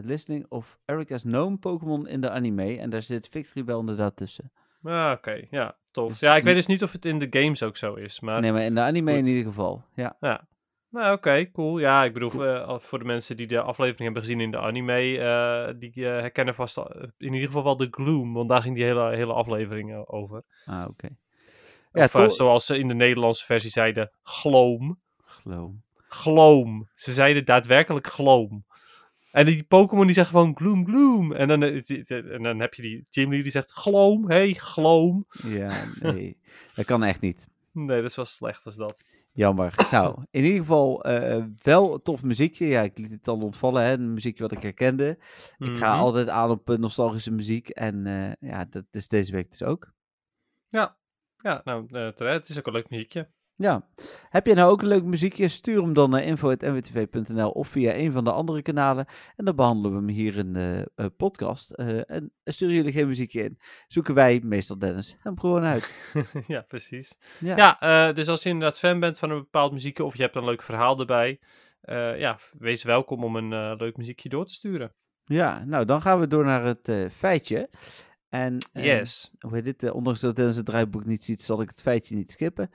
listening 0.02 0.46
of 0.48 0.78
Erica's 0.84 1.22
known 1.22 1.58
Pokémon 1.58 2.06
in 2.06 2.20
de 2.20 2.30
anime. 2.30 2.78
En 2.78 2.90
daar 2.90 3.02
zit 3.02 3.28
Victory 3.28 3.64
Bell 3.64 3.78
inderdaad 3.78 4.16
tussen. 4.16 4.52
Ah, 4.82 5.12
oké, 5.16 5.42
ja, 5.50 5.76
tof. 5.90 6.08
Dus 6.08 6.20
ja, 6.20 6.36
ik 6.36 6.44
weet 6.44 6.54
dus 6.54 6.66
niet 6.66 6.82
of 6.82 6.92
het 6.92 7.04
in 7.04 7.18
de 7.18 7.26
games 7.30 7.62
ook 7.62 7.76
zo 7.76 7.94
is, 7.94 8.20
maar... 8.20 8.40
nee, 8.40 8.52
maar 8.52 8.62
in 8.62 8.74
de 8.74 8.80
anime 8.80 9.10
goed. 9.10 9.20
in 9.20 9.26
ieder 9.26 9.44
geval. 9.44 9.84
Ja. 9.94 10.16
Nou, 10.92 11.16
oké, 11.16 11.50
cool. 11.50 11.78
Ja, 11.78 12.04
ik 12.04 12.12
bedoel, 12.12 12.46
eh, 12.46 12.78
voor 12.78 12.98
de 12.98 13.04
mensen 13.04 13.36
die 13.36 13.46
de 13.46 13.60
aflevering 13.60 14.02
hebben 14.02 14.22
gezien 14.22 14.40
in 14.40 14.50
de 14.50 14.58
anime, 14.58 15.18
eh, 15.18 15.74
die 15.78 15.92
eh, 16.06 16.20
herkennen 16.20 16.54
vast 16.54 16.76
in 17.18 17.32
ieder 17.32 17.46
geval 17.46 17.64
wel 17.64 17.76
de 17.76 17.88
Gloom, 17.90 18.32
want 18.32 18.48
daar 18.48 18.62
ging 18.62 18.74
die 18.74 18.84
hele, 18.84 19.16
hele 19.16 19.32
aflevering 19.32 20.06
over. 20.06 20.42
Ah, 20.64 20.84
oké. 20.88 21.08
Ja, 21.92 22.08
of 22.12 22.32
zoals 22.32 22.66
ze 22.66 22.78
in 22.78 22.88
de 22.88 22.94
Nederlandse 22.94 23.44
versie 23.44 23.70
zeiden, 23.70 24.10
gloom. 24.22 25.00
Geloof. 25.24 25.72
Gloom. 26.08 26.88
Ze 26.94 27.12
zeiden 27.12 27.44
daadwerkelijk 27.44 28.06
gloom. 28.06 28.64
En 29.30 29.46
die 29.46 29.64
Pokémon 29.64 30.06
die 30.06 30.14
zegt 30.14 30.28
gewoon 30.28 30.56
gloom 30.56 30.86
gloom. 30.86 31.32
En 31.32 31.48
dan, 31.48 31.62
en 31.62 32.42
dan 32.42 32.60
heb 32.60 32.74
je 32.74 32.82
die 32.82 33.04
Gimli 33.10 33.42
die 33.42 33.50
zegt 33.50 33.70
gloom, 33.70 34.30
hey 34.30 34.52
gloom. 34.52 35.26
Ja, 35.48 35.84
nee. 36.00 36.36
dat 36.74 36.84
kan 36.84 37.04
echt 37.04 37.20
niet. 37.20 37.48
Nee, 37.72 38.00
dat 38.00 38.10
is 38.10 38.16
wel 38.16 38.24
slecht 38.24 38.66
als 38.66 38.76
dat. 38.76 39.02
Jammer. 39.34 39.74
nou, 39.90 40.24
in 40.30 40.44
ieder 40.44 40.58
geval 40.58 41.04
eh, 41.04 41.44
wel 41.62 41.94
een 41.94 42.02
tof 42.02 42.22
muziekje. 42.22 42.66
Ja, 42.66 42.82
ik 42.82 42.98
liet 42.98 43.10
het 43.10 43.28
al 43.28 43.38
ontvallen, 43.40 43.82
hè. 43.82 43.92
Een 43.92 44.12
muziekje 44.12 44.42
wat 44.42 44.52
ik 44.52 44.62
herkende. 44.62 45.18
Ik 45.58 45.76
ga 45.76 45.92
Mhm. 45.92 46.00
altijd 46.02 46.28
aan 46.28 46.50
op 46.50 46.70
eh, 46.70 46.76
nostalgische 46.78 47.30
muziek. 47.32 47.68
En 47.68 48.06
eh, 48.06 48.50
ja, 48.50 48.64
dat 48.64 48.84
is 48.90 49.08
deze 49.08 49.32
week 49.32 49.50
dus 49.50 49.62
ook. 49.62 49.92
Ja, 50.68 50.96
ja 51.36 51.60
nou, 51.64 51.86
terecht. 51.88 52.38
Het 52.40 52.48
is 52.48 52.58
ook 52.58 52.66
een 52.66 52.72
leuk 52.72 52.90
muziekje. 52.90 53.30
Ja. 53.56 53.88
Heb 54.28 54.46
je 54.46 54.54
nou 54.54 54.70
ook 54.70 54.82
een 54.82 54.88
leuk 54.88 55.04
muziekje? 55.04 55.48
Stuur 55.48 55.82
hem 55.82 55.92
dan 55.92 56.10
naar 56.10 56.22
info.nwtv.nl 56.22 57.50
of 57.50 57.68
via 57.68 57.94
een 57.94 58.12
van 58.12 58.24
de 58.24 58.32
andere 58.32 58.62
kanalen. 58.62 59.06
En 59.36 59.44
dan 59.44 59.56
behandelen 59.56 59.90
we 59.90 59.96
hem 59.96 60.08
hier 60.08 60.36
in 60.36 60.52
de 60.52 60.90
eh, 60.94 61.06
podcast. 61.16 61.70
Eh, 61.70 62.10
en 62.10 62.32
sturen 62.44 62.74
jullie 62.74 62.92
geen 62.92 63.06
muziekje 63.06 63.42
in, 63.42 63.58
zoeken 63.86 64.14
wij, 64.14 64.40
meestal 64.44 64.78
Dennis, 64.78 65.16
hem 65.18 65.40
gewoon 65.40 65.62
uit. 65.62 66.12
ja, 66.46 66.60
precies. 66.60 67.18
Ja. 67.38 67.56
Ja, 67.56 67.80
eh, 67.80 68.14
dus 68.14 68.28
als 68.28 68.42
je 68.42 68.48
inderdaad 68.48 68.78
fan 68.78 69.00
bent 69.00 69.18
van 69.18 69.30
een 69.30 69.38
bepaald 69.38 69.72
muziekje 69.72 70.04
of 70.04 70.16
je 70.16 70.22
hebt 70.22 70.36
een 70.36 70.44
leuk 70.44 70.62
verhaal 70.62 70.98
erbij, 71.00 71.40
ja, 72.16 72.38
wees 72.58 72.82
welkom 72.82 73.24
om 73.24 73.36
een 73.36 73.76
leuk 73.76 73.96
muziekje 73.96 74.28
door 74.28 74.46
te 74.46 74.54
sturen. 74.54 74.94
Ja, 75.24 75.64
nou 75.64 75.84
dan 75.84 76.02
gaan 76.02 76.20
we 76.20 76.26
door 76.26 76.44
naar 76.44 76.64
het 76.64 76.92
feitje. 77.12 77.70
En 78.28 78.56
Yes. 78.72 79.30
hoe 79.38 79.54
heet 79.54 79.64
dit? 79.64 79.90
Ondanks 79.90 80.20
dat 80.20 80.36
Dennis 80.36 80.56
het 80.56 80.66
draaiboek 80.66 81.04
niet 81.04 81.24
ziet, 81.24 81.42
zal 81.42 81.60
ik 81.60 81.68
het 81.68 81.82
feitje 81.82 82.14
niet 82.14 82.30
skippen. 82.30 82.70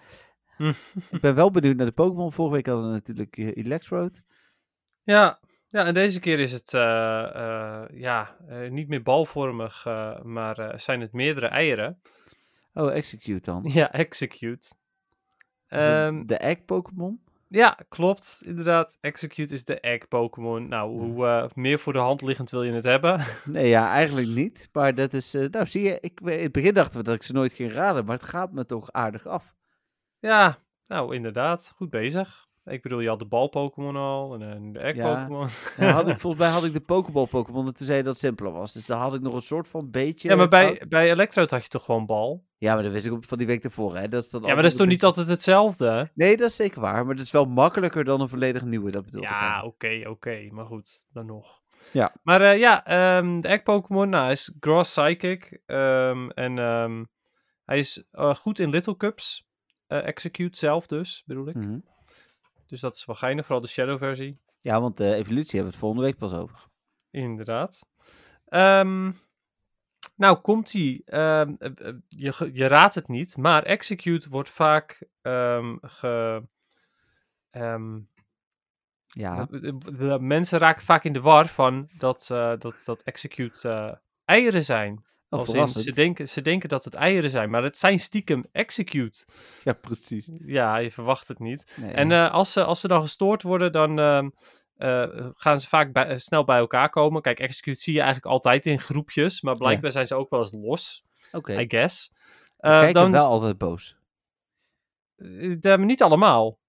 Ik 1.12 1.22
ben 1.22 1.36
wel 1.36 1.52
benieuwd 1.52 1.76
naar 1.76 1.86
de 1.86 1.92
Pokémon. 1.92 2.32
Vorige 2.32 2.56
week 2.56 2.66
hadden 2.66 2.88
we 2.88 2.92
natuurlijk 2.92 3.38
eh, 3.38 3.56
Electrode. 3.56 4.20
Ja, 5.04 5.40
ja, 5.68 5.86
en 5.86 5.94
deze 5.94 6.20
keer 6.20 6.40
is 6.40 6.52
het 6.52 6.74
eh, 6.74 7.36
eh, 7.36 7.84
ja, 7.92 8.36
niet 8.70 8.88
meer 8.88 9.04
balvormig, 9.04 9.86
maar 10.24 10.74
zijn 10.80 11.02
het 11.02 11.14
meerdere 11.14 11.48
eieren. 11.48 12.02
Oh, 12.74 12.94
Execute 12.94 13.52
dan. 13.52 13.64
Ja, 13.74 13.92
execute. 13.92 14.68
Ehm, 15.68 16.26
de 16.26 16.38
Egg 16.38 16.66
Pokémon? 16.66 17.22
ja, 17.48 17.78
klopt, 17.90 18.42
inderdaad. 18.46 18.98
Execute 19.02 19.54
is 19.54 19.66
de 19.66 19.80
egg 19.80 20.08
Pokémon. 20.08 20.68
Nou, 20.68 20.92
hoe 20.92 21.50
meer 21.54 21.80
voor 21.80 21.94
de 21.94 22.00
hand 22.00 22.22
liggend 22.22 22.50
wil 22.50 22.64
je 22.64 22.72
het 22.72 22.84
hebben? 22.84 23.26
Nee, 23.46 23.68
ja, 23.68 23.92
eigenlijk 23.92 24.28
niet. 24.28 24.70
Maar 24.72 24.96
dat 24.96 25.14
is, 25.14 25.32
nou 25.32 25.66
zie 25.66 25.84
je, 25.84 25.98
ik, 26.02 26.20
in 26.20 26.40
het 26.40 26.52
begin 26.52 26.74
dachten 26.74 27.00
we 27.00 27.06
dat 27.06 27.16
ik 27.16 27.24
ze 27.24 27.34
nooit 27.34 27.54
ging 27.54 27.72
raden, 27.72 28.06
maar 28.06 28.16
het 28.16 28.30
gaat 28.30 28.52
me 28.52 28.66
toch 28.66 28.92
aardig 28.92 29.28
af. 29.28 29.57
Ja, 30.20 30.58
nou, 30.88 31.16
inderdaad. 31.16 31.74
Goed 31.76 31.90
bezig. 31.90 32.46
Ik 32.66 32.82
bedoel, 32.82 33.00
je 33.00 33.08
had 33.08 33.20
de 33.20 33.26
bal 33.26 33.48
Pokémon 33.48 33.96
al 33.96 34.34
en 34.34 34.42
eh, 34.54 34.58
de 34.72 34.80
egg 34.80 34.96
Ja. 34.96 35.16
Pokémon. 35.16 35.48
Ja, 35.78 35.92
had 35.92 36.08
ik, 36.08 36.20
volgens 36.22 36.42
mij 36.44 36.52
had 36.52 36.64
ik 36.66 36.74
de 36.74 36.80
Pokéball 36.80 37.26
Pokémon 37.28 37.66
en 37.68 37.74
toen 37.74 37.86
zei 37.86 37.98
je 37.98 38.04
dat 38.04 38.14
het 38.14 38.22
simpeler 38.24 38.52
was. 38.52 38.74
Dus 38.74 38.86
daar 38.86 38.98
had 39.00 39.14
ik 39.14 39.22
nog 39.22 39.34
een 39.34 39.42
soort 39.42 39.68
van 39.68 39.92
beetje... 39.92 40.30
Ja, 40.30 40.36
maar 40.36 40.48
bij, 40.48 40.82
bij 40.90 41.12
Electrode 41.12 41.54
had 41.56 41.64
je 41.64 41.70
toch 41.70 41.84
gewoon 41.86 42.06
bal? 42.06 42.46
Ja, 42.58 42.74
maar 42.74 42.84
dat 42.84 42.92
wist 42.92 43.06
ik 43.06 43.14
van 43.20 43.38
die 43.38 43.48
week 43.48 43.64
ervoor, 43.64 43.96
hè. 43.98 44.08
Dat 44.08 44.24
is 44.24 44.30
dan 44.30 44.42
Ja, 44.42 44.48
maar 44.54 44.56
dat 44.64 44.72
is 44.72 44.78
toch 44.78 44.88
niet 44.88 45.04
altijd 45.04 45.28
hetzelfde? 45.28 45.90
hè? 45.90 46.04
Nee, 46.14 46.38
dat 46.38 46.50
is 46.50 46.56
zeker 46.56 46.82
waar, 46.82 47.06
maar 47.06 47.16
dat 47.16 47.26
is 47.26 47.32
wel 47.32 47.46
makkelijker 47.46 48.04
dan 48.04 48.22
een 48.22 48.30
volledig 48.30 48.64
nieuwe, 48.66 48.92
dat 48.92 49.06
bedoel 49.06 49.22
ik. 49.22 49.28
Ja, 49.30 49.64
oké, 49.64 50.02
oké. 50.08 50.48
Maar 50.52 50.66
goed, 50.66 51.04
dan 51.10 51.26
nog. 51.26 51.62
Ja. 51.92 52.14
Maar 52.24 52.42
eh, 52.42 52.60
ja, 52.60 52.86
ehm, 52.86 53.40
de 53.40 53.48
egg 53.48 53.64
Pokémon 53.64 54.10
nou, 54.10 54.24
hij 54.24 54.32
is 54.32 54.56
Grass 54.60 54.92
Psychic. 55.00 55.62
ehm, 55.66 56.30
en 56.30 56.58
ehm, 56.60 57.04
hij 57.66 57.78
is 57.78 58.08
eh, 58.12 58.36
goed 58.36 58.60
in 58.60 58.70
Little 58.70 58.98
Cups. 58.98 59.47
Eh, 59.88 60.06
execute 60.08 60.58
zelf 60.58 60.88
dus, 60.88 61.24
bedoel 61.26 61.48
ik. 61.48 61.56
Mhm. 61.56 61.80
Dus 62.68 62.80
dat 62.80 62.96
is 62.96 63.06
wel 63.06 63.16
geinig, 63.16 63.46
vooral 63.46 63.64
de 63.64 63.70
Shadow 63.72 63.98
versie. 63.98 64.40
Ja, 64.60 64.82
want 64.82 64.98
de 64.98 65.14
evolutie 65.14 65.60
hebben 65.60 65.62
we 65.62 65.66
het 65.70 65.78
volgende 65.78 66.04
week 66.04 66.18
pas 66.18 66.34
over. 66.34 66.66
Inderdaad. 67.12 67.80
Ehm, 68.46 69.12
nou, 70.16 70.38
komt 70.38 70.72
hij. 70.72 71.02
je, 72.08 72.32
ge- 72.32 72.50
je 72.54 72.68
raadt 72.68 72.96
het 72.96 73.08
niet, 73.08 73.38
maar 73.38 73.64
execute 73.64 74.30
wordt 74.30 74.50
vaak 74.50 75.08
ehm, 75.22 75.76
ge. 75.82 76.44
ehm, 77.50 78.00
Ja, 79.08 79.46
de- 79.46 79.60
de- 79.78 79.96
de 79.98 80.18
mensen 80.20 80.60
raken 80.60 80.84
vaak 80.86 81.04
in 81.04 81.14
de 81.14 81.22
war 81.22 81.48
van 81.48 81.90
dat, 81.98 82.30
eh, 82.32 82.54
dat, 82.58 82.82
dat 82.86 83.02
execute 83.04 83.70
eh, 83.70 83.94
eieren 84.26 84.64
zijn. 84.66 85.06
Oh, 85.30 85.40
Als 85.40 85.48
in, 85.48 85.54
verrassend. 85.54 85.84
ze, 85.84 85.92
denken, 85.92 86.28
ze 86.30 86.42
denken 86.42 86.70
dat 86.70 86.84
het 86.84 86.94
eieren 86.94 87.30
zijn, 87.30 87.50
maar 87.50 87.64
het 87.64 87.78
zijn 87.78 88.00
stiekem 88.00 88.46
execute. 88.52 89.26
Ja, 89.64 89.74
precies. 89.74 90.30
Ja, 90.46 90.78
je 90.78 90.92
verwacht 90.92 91.28
het 91.28 91.40
niet. 91.40 91.74
Nee. 91.76 91.92
En 91.92 92.12
eh, 92.12 92.32
als, 92.32 92.52
ze, 92.52 92.64
als 92.64 92.80
ze 92.80 92.88
dan 92.88 93.02
gestoord 93.02 93.42
worden, 93.42 93.72
dan 93.72 94.00
ehm, 94.00 94.30
eh, 94.76 95.28
gaan 95.34 95.60
ze 95.60 95.68
vaak 95.68 95.94
bij- 95.94 96.08
eh, 96.08 96.18
snel 96.18 96.44
bij 96.44 96.58
elkaar 96.58 96.90
komen. 96.90 97.22
Kijk, 97.22 97.40
execute 97.40 97.80
zie 97.82 97.94
je 97.94 98.02
eigenlijk 98.02 98.32
altijd 98.32 98.66
in 98.66 98.80
groepjes, 98.80 99.42
maar 99.42 99.56
blijkbaar 99.56 99.92
zijn 99.92 100.08
ze 100.08 100.16
ook 100.16 100.30
wel 100.30 100.40
eens 100.40 100.54
los, 100.54 101.04
Oké, 101.32 101.60
I 101.60 101.66
guess. 101.68 102.14
kijken 102.58 102.94
dan, 102.94 103.12
wel 103.12 103.30
altijd 103.30 103.58
boos. 103.58 103.98
niet 105.78 106.02
allemaal. 106.04 106.60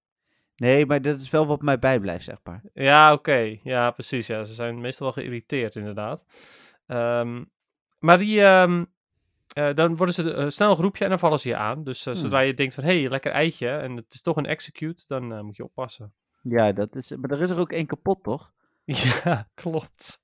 Nee, 0.56 0.86
maar 0.86 1.02
dat 1.02 1.18
is 1.18 1.30
wel 1.30 1.46
wat 1.46 1.62
mij 1.62 1.78
bijblijft, 1.78 2.24
zeg 2.24 2.36
maar. 2.44 2.62
Ja, 2.74 3.12
oké. 3.12 3.58
Ja, 3.62 3.90
precies. 3.90 4.26
Ja. 4.26 4.44
Ze 4.44 4.54
zijn 4.54 4.80
meestal 4.80 5.06
wel 5.06 5.22
geïrriteerd, 5.24 5.76
inderdaad. 5.76 6.24
Ehm, 6.86 7.44
maar 7.98 8.18
die, 8.18 8.42
ehm, 8.42 8.84
eh, 9.52 9.74
dan 9.74 9.96
worden 9.96 10.14
ze 10.14 10.32
eh, 10.34 10.48
snel 10.48 10.70
een 10.70 10.76
groepje 10.76 11.04
en 11.04 11.10
dan 11.10 11.18
vallen 11.18 11.38
ze 11.38 11.48
je 11.48 11.56
aan. 11.56 11.84
Dus 11.84 12.06
eh, 12.06 12.12
Hmm. 12.12 12.22
zodra 12.22 12.40
je 12.40 12.54
denkt 12.54 12.74
van, 12.74 12.84
hé, 12.84 13.00
hey, 13.00 13.08
lekker 13.10 13.32
eitje, 13.32 13.68
en 13.68 13.96
het 13.96 14.14
is 14.14 14.22
toch 14.22 14.36
een 14.36 14.46
execute, 14.46 15.04
dan 15.06 15.44
moet 15.44 15.56
je 15.56 15.64
oppassen. 15.64 16.12
Ja, 16.42 16.72
dat 16.72 16.94
is, 16.96 17.16
maar 17.16 17.30
er 17.30 17.40
is 17.40 17.50
er 17.50 17.58
ook 17.58 17.72
één 17.72 17.86
kapot, 17.86 18.22
toch? 18.22 18.52
Ja, 19.24 19.48
klopt. 19.54 20.20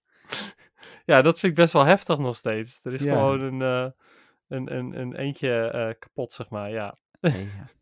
ja, 1.05 1.23
dat 1.23 1.39
vind 1.41 1.53
ik 1.53 1.59
best 1.59 1.73
wel 1.73 1.85
heftig 1.85 2.19
nog 2.19 2.37
steeds. 2.37 2.85
Er 2.85 2.93
is 2.93 3.03
Ja. 3.03 3.13
gewoon 3.13 3.41
een, 3.41 3.61
een, 4.49 4.75
een, 4.77 5.01
een 5.01 5.15
eentje 5.15 5.97
kapot, 5.99 6.33
zeg 6.33 6.49
maar, 6.49 6.71
ja. 6.71 6.97
Nee, 7.33 7.49
ja. 7.59 7.73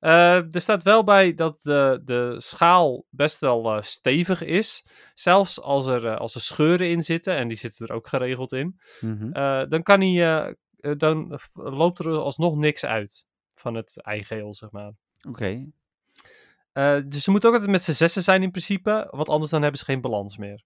Eh, 0.00 0.54
er 0.54 0.60
staat 0.60 0.82
wel 0.82 1.04
bij 1.04 1.34
dat 1.34 1.62
de, 1.62 2.00
de 2.04 2.34
schaal 2.38 3.04
best 3.10 3.38
wel 3.40 3.76
eh, 3.76 3.82
stevig 3.82 4.42
is. 4.42 4.86
Zelfs 5.14 5.60
als 5.60 5.86
er, 5.86 6.06
eh, 6.06 6.16
als 6.16 6.34
er 6.34 6.40
scheuren 6.40 6.88
in 6.88 7.02
zitten, 7.02 7.36
en 7.36 7.48
die 7.48 7.56
zitten 7.56 7.86
er 7.86 7.94
ook 7.94 8.08
geregeld 8.08 8.52
in, 8.52 8.78
Mhm. 9.00 9.30
dan 9.68 9.82
kan 9.82 10.00
hij, 10.00 10.56
dan 10.96 11.38
loopt 11.54 11.98
er 11.98 12.08
alsnog 12.18 12.56
niks 12.56 12.84
uit 12.84 13.26
van 13.54 13.74
het 13.74 14.00
eigeel, 14.02 14.54
zeg 14.54 14.70
maar. 14.70 14.92
Oké. 15.28 15.66
Dus 17.08 17.24
ze 17.24 17.30
moeten 17.30 17.48
ook 17.48 17.54
altijd 17.54 17.72
met 17.72 17.82
z'n 17.82 17.92
zessen 17.92 18.22
zijn 18.22 18.42
in 18.42 18.50
principe, 18.50 19.08
want 19.10 19.28
anders 19.28 19.50
dan 19.50 19.62
hebben 19.62 19.78
ze 19.78 19.84
geen 19.84 20.00
balans 20.00 20.36
meer. 20.36 20.62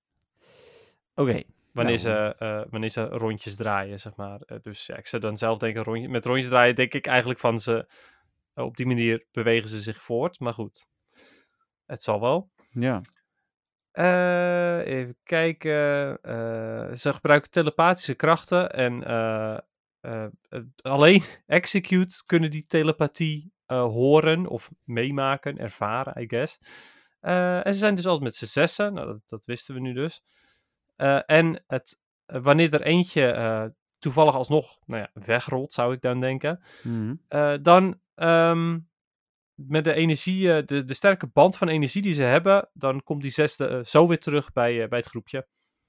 Oké. 1.14 1.43
Wanneer, 1.72 2.03
Nou. 2.05 2.35
ze, 2.39 2.66
wanneer 2.70 2.89
ze 2.89 3.03
rondjes 3.05 3.57
draaien, 3.57 3.99
zeg 4.01 4.16
maar. 4.16 4.41
Dus 4.62 4.87
ja, 4.87 4.97
ik 4.97 5.07
zou 5.07 5.22
dan 5.22 5.37
zelf 5.37 5.59
denken, 5.59 5.83
rondje, 5.83 6.09
met 6.09 6.24
rondjes 6.24 6.49
draaien 6.49 6.74
denk 6.74 6.95
ik 6.95 7.07
eigenlijk 7.07 7.41
van 7.41 7.59
ze... 7.59 7.87
eh, 8.61 8.66
op 8.66 8.76
die 8.76 8.86
manier 8.86 9.26
bewegen 9.32 9.68
ze 9.68 9.80
zich 9.80 10.02
voort, 10.02 10.40
maar 10.40 10.54
goed. 10.54 10.86
Het 11.86 12.02
zal 12.02 12.20
wel. 12.20 12.50
Ja. 12.70 13.00
Eh, 13.90 14.86
even 14.86 15.16
kijken. 15.22 16.18
eh, 16.22 16.94
ze 16.94 17.12
gebruiken 17.12 17.50
telepathische 17.50 18.14
krachten 18.14 18.70
en 18.70 19.04
alleen 20.82 21.22
execute 21.46 22.22
kunnen 22.26 22.50
die 22.50 22.66
telepathie 22.66 23.52
horen 23.66 24.46
of 24.46 24.70
meemaken, 24.84 25.58
ervaren, 25.58 26.22
I 26.22 26.28
guess. 26.28 26.58
En 27.20 27.72
ze 27.72 27.78
zijn 27.78 27.94
dus 27.94 28.06
altijd 28.06 28.24
met 28.24 28.34
z'n 28.34 28.44
zessen, 28.44 28.92
nou, 28.94 29.06
dat, 29.06 29.20
dat 29.26 29.44
wisten 29.44 29.74
we 29.74 29.80
nu 29.80 29.92
dus. 29.92 30.22
En 31.26 31.64
het, 31.66 31.98
wanneer 32.26 32.74
er 32.74 32.82
eentje 32.82 33.74
toevallig 34.01 34.34
alsnog 34.34 34.78
nou 34.86 35.01
ja, 35.03 35.11
wegrolt, 35.24 35.72
zou 35.72 35.92
ik 35.94 36.01
dan 36.01 36.20
denken, 36.20 36.61
Mhm. 36.82 37.14
eh, 37.28 37.55
dan 37.62 37.98
ehm, 38.14 38.78
met 39.55 39.84
de 39.84 39.92
energie, 39.92 40.53
eh, 40.55 40.66
de, 40.66 40.84
de 40.84 40.94
sterke 40.94 41.26
band 41.26 41.57
van 41.57 41.68
energie 41.68 42.03
die 42.03 42.12
ze 42.12 42.22
hebben, 42.22 42.68
dan 42.72 43.03
komt 43.03 43.22
die 43.22 43.30
zesde 43.30 43.66
eh, 43.66 43.82
zo 43.82 44.07
weer 44.09 44.18
terug 44.20 44.53
bij, 44.53 44.88
bij 44.88 44.98
het 44.98 45.09
groepje. 45.09 45.46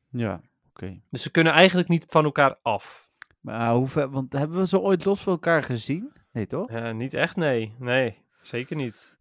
Ja, 0.10 0.42
oké. 0.70 1.02
Dus 1.10 1.22
ze 1.22 1.32
kunnen 1.32 1.54
eigenlijk 1.54 1.88
niet 1.90 2.06
van 2.08 2.24
elkaar 2.24 2.58
af. 2.62 3.10
Maar 3.40 3.74
hoe 3.74 3.88
ver, 3.88 4.10
want 4.10 4.34
hebben 4.34 4.58
we 4.58 4.68
ze 4.68 4.80
ooit 4.80 5.06
los 5.06 5.22
van 5.22 5.34
elkaar 5.34 5.64
gezien? 5.64 6.14
Nee, 6.32 6.48
toch? 6.48 6.70
Eh, 6.70 6.92
niet 6.92 7.14
echt, 7.14 7.36
nee. 7.36 7.76
Nee, 7.80 8.18
zeker 8.42 8.76
niet. 8.76 9.20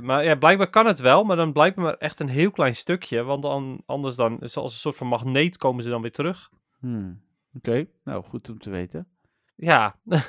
Maar 0.00 0.24
ja, 0.24 0.34
blijkbaar 0.34 0.70
kan 0.70 0.86
het 0.86 0.98
wel, 0.98 1.24
maar 1.24 1.36
dan 1.36 1.52
blijkbaar 1.52 1.84
maar 1.84 1.94
echt 1.96 2.20
een 2.20 2.28
heel 2.28 2.50
klein 2.50 2.74
stukje. 2.74 3.22
Want 3.22 3.42
dan, 3.42 3.82
anders 3.86 4.16
dan, 4.16 4.40
is 4.40 4.56
als 4.56 4.72
een 4.72 4.78
soort 4.78 4.96
van 4.96 5.06
magneet 5.06 5.56
komen 5.56 5.82
ze 5.82 5.90
dan 5.90 6.00
weer 6.02 6.10
terug. 6.12 6.50
Hmm. 6.78 7.22
Oké, 7.56 7.86
nou 8.04 8.24
goed 8.24 8.48
om 8.48 8.58
te 8.58 8.70
weten. 8.70 9.08
Ja. 9.54 9.96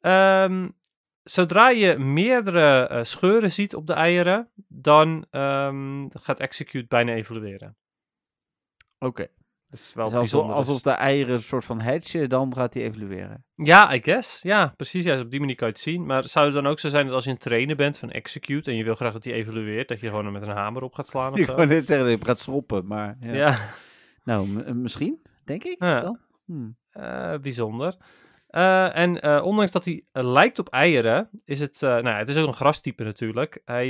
Ehm, 0.00 0.68
zodra 1.22 1.68
je 1.68 1.98
meerdere 1.98 2.86
eh, 2.86 3.02
scheuren 3.02 3.50
ziet 3.50 3.74
op 3.74 3.86
de 3.86 3.92
eieren, 3.92 4.48
dan 4.68 5.26
ehm, 5.30 6.06
gaat 6.10 6.40
execute 6.40 6.86
bijna 6.88 7.12
evolueren. 7.12 7.76
Oké. 8.98 9.26
Dat 9.66 9.78
is 9.78 9.94
wel 9.94 10.04
Dus 10.04 10.14
alsof, 10.14 10.30
bijzonder. 10.30 10.56
alsof 10.56 10.74
dus- 10.74 10.82
de 10.82 10.90
eieren 10.90 11.32
een 11.34 11.42
soort 11.42 11.64
van 11.64 11.80
hatchen, 11.80 12.28
dan 12.28 12.54
gaat 12.54 12.72
die 12.72 12.82
evolueren. 12.82 13.44
Ja, 13.54 13.94
I 13.94 14.00
guess. 14.02 14.42
Ja, 14.42 14.72
precies. 14.76 15.04
Ja, 15.04 15.20
op 15.20 15.30
die 15.30 15.40
manier 15.40 15.54
kan 15.56 15.66
je 15.68 15.72
het 15.72 15.82
zien. 15.82 16.06
Maar 16.06 16.28
zou 16.28 16.44
het 16.44 16.54
dan 16.54 16.66
ook 16.66 16.78
zo 16.78 16.88
zijn 16.88 17.06
dat 17.06 17.14
als 17.14 17.24
je 17.24 17.30
een 17.30 17.38
trainer 17.38 17.76
bent 17.76 17.98
van 17.98 18.10
Execute 18.10 18.70
en 18.70 18.76
je 18.76 18.84
wil 18.84 18.94
graag 18.94 19.12
dat 19.12 19.22
die 19.22 19.32
evolueert, 19.32 19.88
dat 19.88 20.00
je 20.00 20.08
gewoon 20.08 20.26
er 20.26 20.32
met 20.32 20.42
een 20.42 20.48
hamer 20.56 20.82
op 20.82 20.94
gaat 20.94 21.06
slaan 21.08 21.32
of 21.32 21.38
Ik 21.38 21.46
wou 21.46 21.66
net 21.66 21.86
zeggen 21.86 22.06
dat 22.08 22.18
je 22.18 22.24
gaat 22.24 22.38
stroppen, 22.38 22.86
maar 22.86 23.16
ja. 23.20 23.32
Ja, 23.32 23.56
Nou, 24.24 24.48
misschien, 24.74 25.22
denk 25.44 25.64
ik 25.64 25.82
Ja. 25.82 26.00
dan. 26.00 26.18
Hm. 26.44 26.70
eh, 26.90 27.38
bijzonder. 27.38 27.96
Eh, 28.46 28.96
en 28.96 29.20
eh, 29.20 29.44
ondanks 29.44 29.72
dat 29.72 29.84
hij 29.84 30.04
lijkt 30.12 30.58
op 30.58 30.68
eieren, 30.68 31.30
is 31.44 31.60
het, 31.60 31.80
nou 31.80 32.08
ja, 32.08 32.16
het 32.18 32.28
is 32.28 32.36
ook 32.36 32.46
een 32.46 32.52
grastype 32.54 33.04
natuurlijk. 33.04 33.62
Hij, 33.64 33.88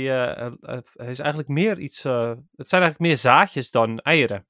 hij 0.93 1.09
is 1.09 1.19
eigenlijk 1.19 1.49
meer 1.49 1.79
iets, 1.79 2.03
het 2.03 2.69
zijn 2.69 2.81
eigenlijk 2.81 2.99
meer 2.99 3.17
zaadjes 3.17 3.71
dan 3.71 3.99
eieren. 3.99 4.45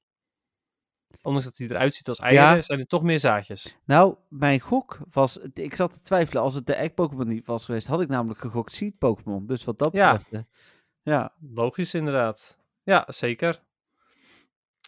Ondanks 1.22 1.46
dat 1.46 1.58
hij 1.58 1.66
eruit 1.68 1.94
ziet 1.94 2.08
als 2.08 2.18
eieren, 2.18 2.54
Ja. 2.54 2.60
zijn 2.62 2.78
er 2.78 2.86
toch 2.86 3.02
meer 3.02 3.18
zaadjes. 3.18 3.78
Nou, 3.84 4.16
mijn 4.28 4.60
gok 4.60 4.98
was, 5.10 5.38
ik 5.54 5.74
zat 5.74 5.92
te 5.92 6.00
twijfelen, 6.00 6.42
als 6.42 6.54
het 6.54 6.66
de 6.66 6.74
egg 6.74 6.94
Pokémon 6.94 7.26
niet 7.28 7.46
was 7.46 7.64
geweest, 7.64 7.86
had 7.86 8.00
ik 8.00 8.08
namelijk 8.08 8.40
gegokt 8.40 8.72
Seed 8.72 8.98
Pokémon. 8.98 9.46
Dus 9.46 9.64
wat 9.64 9.78
dat 9.78 9.92
Ja. 9.92 10.12
betreft, 10.12 10.32
eh, 10.32 10.52
ja. 11.02 11.32
Logisch 11.52 11.94
inderdaad. 11.94 12.58
Ja, 12.82 13.04
zeker. 13.08 13.62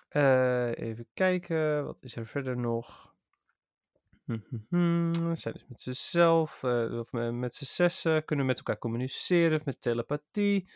Eh, 0.08 0.70
even 0.78 1.06
kijken, 1.14 1.84
wat 1.84 2.02
is 2.02 2.16
er 2.16 2.26
verder 2.26 2.56
nog? 2.56 3.14
Hm, 4.24 4.38
hm, 4.48 4.56
hm. 4.68 5.34
Zijn 5.34 5.54
dus 5.54 5.64
met 5.68 5.80
zichzelf, 5.80 6.62
eh, 6.62 6.98
of 6.98 7.12
me- 7.12 7.32
met 7.32 7.54
z'n 7.54 7.64
zessen, 7.64 8.24
kunnen 8.24 8.46
met 8.46 8.56
elkaar 8.56 8.78
communiceren, 8.78 9.60
met 9.64 9.80
telepathie. 9.80 10.70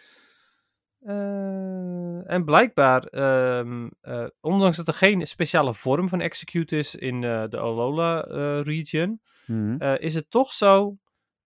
Eh, 1.01 2.31
en 2.31 2.45
blijkbaar, 2.45 3.05
ehm, 3.07 3.89
eh, 4.01 4.27
ondanks 4.41 4.77
dat 4.77 4.89
er 4.89 4.95
geen 4.95 5.27
speciale 5.27 5.75
vorm 5.75 6.09
van 6.09 6.21
execute 6.21 6.77
is 6.77 6.95
in 6.95 7.21
de 7.21 7.59
Alola 7.59 8.21
region, 8.61 9.21
Mhm. 9.47 9.83
is 9.97 10.15
het 10.15 10.31
toch 10.31 10.53
zo 10.53 10.97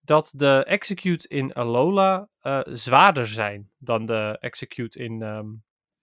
dat 0.01 0.33
de 0.35 0.65
execute 0.65 1.29
in 1.29 1.55
Alola 1.55 2.29
zwaarder 2.65 3.27
zijn 3.27 3.71
dan 3.79 4.07
de 4.07 4.37
execute 4.41 4.99
in, 4.99 5.23
ehm, 5.23 5.47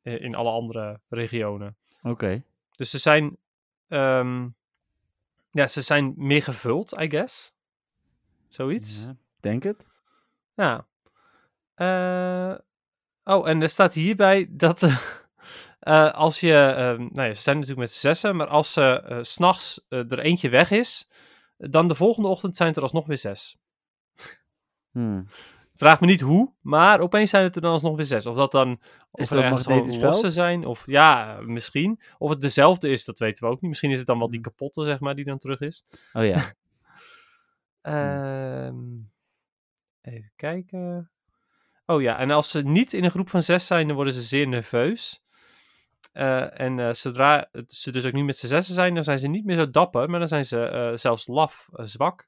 in 0.04 0.36
alle 0.36 0.51
andere 0.51 0.99
regionen. 1.10 1.78
Oké. 2.01 2.43
Dus 2.76 2.89
ze 2.89 2.97
zijn, 2.97 3.38
ehm, 3.88 4.47
ja, 5.51 5.68
ze 5.68 5.82
zijn 5.82 6.14
meer 6.18 6.43
gevuld, 6.43 6.99
I 6.99 7.10
guess. 7.10 7.56
Zoiets. 8.47 9.04
Ja, 9.04 9.16
denk 9.39 9.64
het. 9.64 9.89
Ja. 10.56 10.88
Eh, 11.74 12.56
oh, 13.24 13.49
en 13.49 13.62
er 13.62 13.70
staat 13.70 13.93
hierbij 13.93 14.47
dat 14.49 14.84
eh, 14.84 14.97
eh, 15.80 16.14
als 16.14 16.39
je, 16.39 16.54
ehm, 16.54 16.99
nou 16.99 17.28
ja, 17.28 17.34
ze 17.34 17.41
zijn 17.41 17.56
natuurlijk 17.56 17.82
met 17.82 17.91
z'n 17.91 17.99
zessen, 17.99 18.36
maar 18.36 18.47
als 18.47 18.74
ze 18.74 19.01
eh, 19.01 19.18
s 19.22 19.32
s'nachts 19.32 19.86
er 19.89 20.20
eentje 20.20 20.49
weg 20.49 20.72
is, 20.72 21.10
dan 21.58 21.88
de 21.88 21.95
volgende 21.95 22.30
ochtend 22.30 22.56
zijn 22.56 22.68
het 22.68 22.78
er 22.78 22.84
alsnog 22.84 23.06
weer 23.06 23.18
zes. 23.18 23.58
Hm. 24.91 25.24
Vraag 25.84 25.99
me 25.99 26.07
niet 26.07 26.21
hoe, 26.21 26.53
maar 26.61 26.99
opeens 26.99 27.29
zijn 27.29 27.43
het 27.43 27.55
er 27.55 27.61
dan 27.61 27.71
alsnog 27.71 27.95
weer 27.95 28.05
zes. 28.05 28.25
Of 28.25 28.36
dat 28.36 28.51
dan 28.51 28.79
of 29.11 29.19
Is 29.19 29.31
er 29.31 29.49
magnetisch 29.49 29.93
gewoon 29.93 30.09
losse 30.09 30.29
zijn, 30.29 30.65
of 30.65 30.86
ja, 30.86 31.39
misschien. 31.41 31.99
Of 32.17 32.29
het 32.29 32.41
dezelfde 32.41 32.89
is, 32.89 33.05
dat 33.05 33.19
weten 33.19 33.43
we 33.43 33.53
ook 33.53 33.61
niet. 33.61 33.69
Misschien 33.69 33.91
is 33.91 33.97
het 33.97 34.07
dan 34.07 34.17
wel 34.17 34.29
die 34.29 34.39
Hm. 34.39 34.43
kapotte, 34.43 34.84
zeg 34.84 34.99
maar, 34.99 35.15
die 35.15 35.25
dan 35.25 35.38
terug 35.38 35.59
is. 35.59 35.84
Oh 36.13 36.25
ja. 36.25 36.41
Ehm, 37.81 38.75
even 40.01 40.31
kijken. 40.36 41.11
Oh 41.86 42.01
ja, 42.01 42.17
en 42.17 42.31
als 42.31 42.51
ze 42.51 42.61
niet 42.61 42.93
in 42.93 43.03
een 43.03 43.11
groep 43.11 43.29
van 43.29 43.41
zes 43.41 43.67
zijn, 43.67 43.88
dan 43.88 43.95
worden 43.95 44.13
ze 44.13 44.21
zeer 44.21 44.47
nerveus. 44.47 45.23
Eh, 46.11 46.59
en 46.59 46.79
eh, 46.79 46.93
zodra 46.93 47.49
ze 47.65 47.91
dus 47.91 48.05
ook 48.05 48.13
niet 48.13 48.25
met 48.25 48.38
z'n 48.38 48.47
zessen 48.47 48.75
zijn, 48.75 48.93
dan 48.93 49.03
zijn 49.03 49.19
ze 49.19 49.27
niet 49.27 49.45
meer 49.45 49.55
zo 49.55 49.69
dapper, 49.69 50.09
maar 50.09 50.19
dan 50.19 50.27
zijn 50.27 50.45
ze 50.45 50.65
eh, 50.65 50.91
zelfs 50.95 51.27
laf, 51.27 51.69
zwak. 51.73 52.27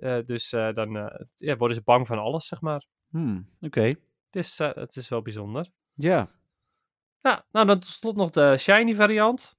Eh, 0.00 0.18
dus 0.24 0.52
eh, 0.52 0.72
dan 0.72 0.96
eh, 0.96 1.26
ja, 1.34 1.56
worden 1.56 1.76
ze 1.76 1.82
bang 1.82 2.06
van 2.06 2.18
alles, 2.18 2.46
zeg 2.46 2.60
maar. 2.60 2.84
Hm. 3.10 3.40
Oké. 3.60 3.82
Het 3.82 4.36
is, 4.36 4.58
eh, 4.60 4.74
het 4.74 4.96
is 4.96 5.08
wel 5.08 5.22
bijzonder. 5.22 5.68
Ja. 5.94 6.28
Ja, 7.20 7.44
nou 7.50 7.66
dan 7.66 7.78
tot 7.78 7.88
slot 7.88 8.16
nog 8.16 8.30
de 8.30 8.56
shiny 8.58 8.94
variant. 8.94 9.58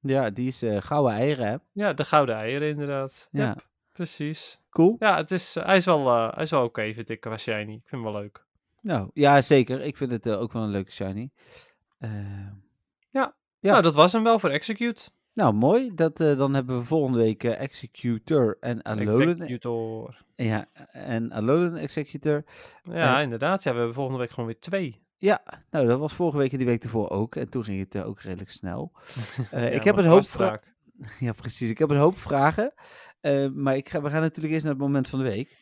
Ja, 0.00 0.30
die 0.30 0.46
is 0.46 0.62
gouden 0.84 1.12
eieren, 1.12 1.46
hè? 1.46 1.56
Ja, 1.72 1.92
de 1.92 2.04
gouden 2.04 2.34
eieren 2.34 2.68
inderdaad. 2.68 3.28
Ja. 3.30 3.44
Ja, 3.44 3.56
precies. 3.92 4.60
Cool. 4.70 4.96
Ja, 4.98 5.16
het 5.16 5.30
is, 5.30 5.54
hij 5.54 5.76
is 5.76 5.84
wel, 5.84 6.30
hij 6.34 6.42
is 6.42 6.50
wel 6.50 6.64
oké, 6.64 6.92
vind 6.94 7.08
ik, 7.08 7.20
qua 7.20 7.36
shiny. 7.36 7.72
Ik 7.72 7.88
vind 7.88 7.90
hem 7.90 8.02
wel 8.02 8.12
leuk. 8.12 8.46
Nou, 8.80 9.10
ja, 9.14 9.40
zeker. 9.40 9.80
Ik 9.80 9.96
vind 9.96 10.10
het 10.10 10.28
ook 10.28 10.52
wel 10.52 10.62
een 10.62 10.70
leuke 10.70 10.90
shiny. 10.92 11.30
Eh, 11.98 12.46
Ja. 13.10 13.36
Nou, 13.60 13.82
dat 13.82 13.94
was 13.94 14.12
hem 14.12 14.22
wel 14.22 14.38
voor 14.38 14.50
Execute. 14.50 15.10
Nou, 15.38 15.54
mooi. 15.54 15.94
Dat, 15.94 16.20
eh, 16.20 16.36
dan 16.36 16.54
hebben 16.54 16.78
we 16.78 16.84
volgende 16.84 17.18
week 17.18 17.44
eh, 17.44 17.60
Executor 17.60 18.56
en 18.60 18.82
Alolan. 18.82 19.28
Executor. 19.28 20.24
Ja, 20.34 20.66
en 20.92 21.32
Alolan 21.32 21.76
Executor. 21.76 22.44
Ja, 22.82 23.20
inderdaad. 23.20 23.62
Ja, 23.62 23.70
we 23.70 23.76
hebben 23.76 23.94
volgende 23.94 24.18
week 24.20 24.30
gewoon 24.30 24.46
weer 24.46 24.58
twee. 24.58 25.02
Ja, 25.16 25.42
nou, 25.70 25.86
dat 25.86 25.98
was 25.98 26.12
vorige 26.12 26.38
week 26.38 26.52
en 26.52 26.58
die 26.58 26.66
week 26.66 26.84
ervoor 26.84 27.10
ook. 27.10 27.36
En 27.36 27.48
toen 27.48 27.64
ging 27.64 27.78
het 27.78 27.94
eh, 27.94 28.06
ook 28.06 28.20
redelijk 28.20 28.50
snel. 28.50 28.92
Ja, 29.50 29.58
ik 29.58 29.84
heb 29.84 29.96
een 29.96 30.06
hoop 30.06 30.24
vragen. 30.24 30.76
Ja, 31.20 31.32
precies. 31.32 31.70
Ik 31.70 31.78
heb 31.78 31.90
een 31.90 31.96
hoop 31.96 32.18
vragen. 32.18 32.72
Maar 33.54 33.76
ik 33.76 33.88
ga, 33.88 34.02
we 34.02 34.10
gaan 34.10 34.20
natuurlijk 34.20 34.54
eerst 34.54 34.64
naar 34.64 34.74
het 34.74 34.82
moment 34.82 35.08
van 35.08 35.18
de 35.18 35.24
week. 35.24 35.56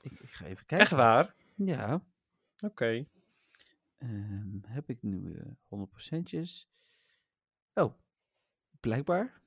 Ik, 0.00 0.12
ik 0.12 0.30
ga 0.30 0.44
even 0.44 0.66
kijken. 0.66 0.78
Echt 0.78 0.90
waar? 0.90 1.34
Ja. 1.54 2.02
Oké. 2.64 3.06
Ehm, 3.98 4.58
heb 4.66 4.90
ik 4.90 5.02
nu 5.02 5.34
eh 5.34 5.46
100%'jes? 5.68 6.68
Oh, 7.74 7.94
blijkbaar. 8.80 9.40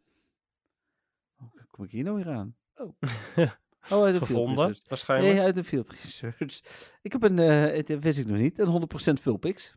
Hoe 1.35 1.49
kom 1.71 1.83
ik 1.83 1.91
hier 1.91 2.03
nou 2.03 2.15
weer 2.15 2.29
aan? 2.29 2.55
Oh, 2.75 2.93
oh 3.91 4.03
uit 4.03 4.19
de 4.19 4.25
field 4.25 4.47
research. 4.47 4.87
waarschijnlijk. 4.87 5.33
Nee, 5.33 5.43
uit 5.43 5.55
de 5.55 5.63
field 5.63 5.89
research. 5.89 6.61
Ik 7.01 7.11
heb 7.11 7.23
een, 7.23 7.39
eh, 7.39 7.75
het 7.75 7.99
wist 7.99 8.19
ik 8.19 8.25
nog 8.25 8.37
niet, 8.37 8.59
een 8.59 8.67
100% 8.67 9.19
Vulpix. 9.21 9.75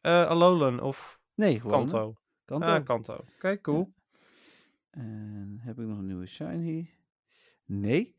Eh, 0.00 0.26
Alolan 0.26 0.80
of 0.80 1.20
Nee, 1.34 1.60
gewoon. 1.60 1.78
Kanto? 1.78 2.14
Kanto. 2.44 2.66
Ah, 2.66 2.84
Kanto. 2.84 3.24
Oké, 3.34 3.60
cool. 3.60 3.92
En 4.90 5.58
heb 5.60 5.78
ik 5.78 5.86
nog 5.86 5.98
een 5.98 6.06
nieuwe 6.06 6.26
shiny? 6.26 6.90
Nee. 7.64 8.14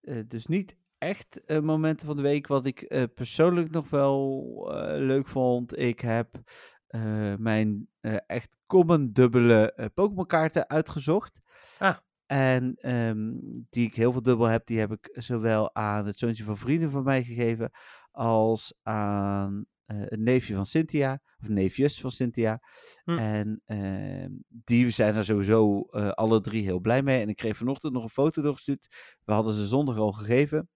Eh, 0.00 0.20
dus 0.26 0.46
niet 0.46 0.76
echt 0.98 1.44
eh, 1.44 1.60
momenten 1.60 2.06
van 2.06 2.16
de 2.16 2.22
week 2.22 2.46
wat 2.46 2.66
ik 2.66 2.80
eh, 2.82 3.02
persoonlijk 3.14 3.70
nog 3.70 3.90
wel 3.90 4.44
eh, 4.72 4.98
leuk 4.98 5.28
vond. 5.28 5.78
Ik 5.78 6.00
heb 6.00 6.40
eh, 6.88 7.34
mijn 7.38 7.88
eh, 8.00 8.16
echt 8.26 8.58
common 8.66 9.12
dubbele 9.12 9.72
eh, 9.72 9.86
Pokémon 9.94 10.26
kaarten 10.26 10.68
uitgezocht. 10.68 11.40
Ah. 11.78 11.96
En 12.26 12.74
ehm, 12.76 13.32
die 13.70 13.86
ik 13.86 13.94
heel 13.94 14.12
veel 14.12 14.22
dubbel 14.22 14.46
heb, 14.46 14.66
die 14.66 14.78
heb 14.78 14.92
ik 14.92 15.10
zowel 15.12 15.74
aan 15.74 16.06
het 16.06 16.18
zoontje 16.18 16.44
van 16.44 16.56
vrienden 16.56 16.90
van 16.90 17.04
mij 17.04 17.24
gegeven, 17.24 17.70
als 18.10 18.74
aan 18.82 19.66
het 19.86 20.20
neefje 20.20 20.54
van 20.54 20.66
Cynthia, 20.66 21.20
of 21.42 21.48
neefjes 21.48 22.00
van 22.00 22.10
Cynthia. 22.10 22.60
Hm. 23.04 23.16
En 23.18 23.62
ehm, 23.64 24.30
die 24.48 24.90
zijn 24.90 25.16
er 25.16 25.24
sowieso 25.24 25.82
alle 26.14 26.40
drie 26.40 26.62
heel 26.62 26.80
blij 26.80 27.02
mee. 27.02 27.20
En 27.20 27.28
ik 27.28 27.36
kreeg 27.36 27.56
vanochtend 27.56 27.92
nog 27.92 28.02
een 28.02 28.08
foto 28.08 28.42
doorgestuurd. 28.42 28.88
We 29.24 29.32
hadden 29.32 29.54
ze 29.54 29.66
zondag 29.66 29.96
al 29.96 30.12
gegeven. 30.12 30.68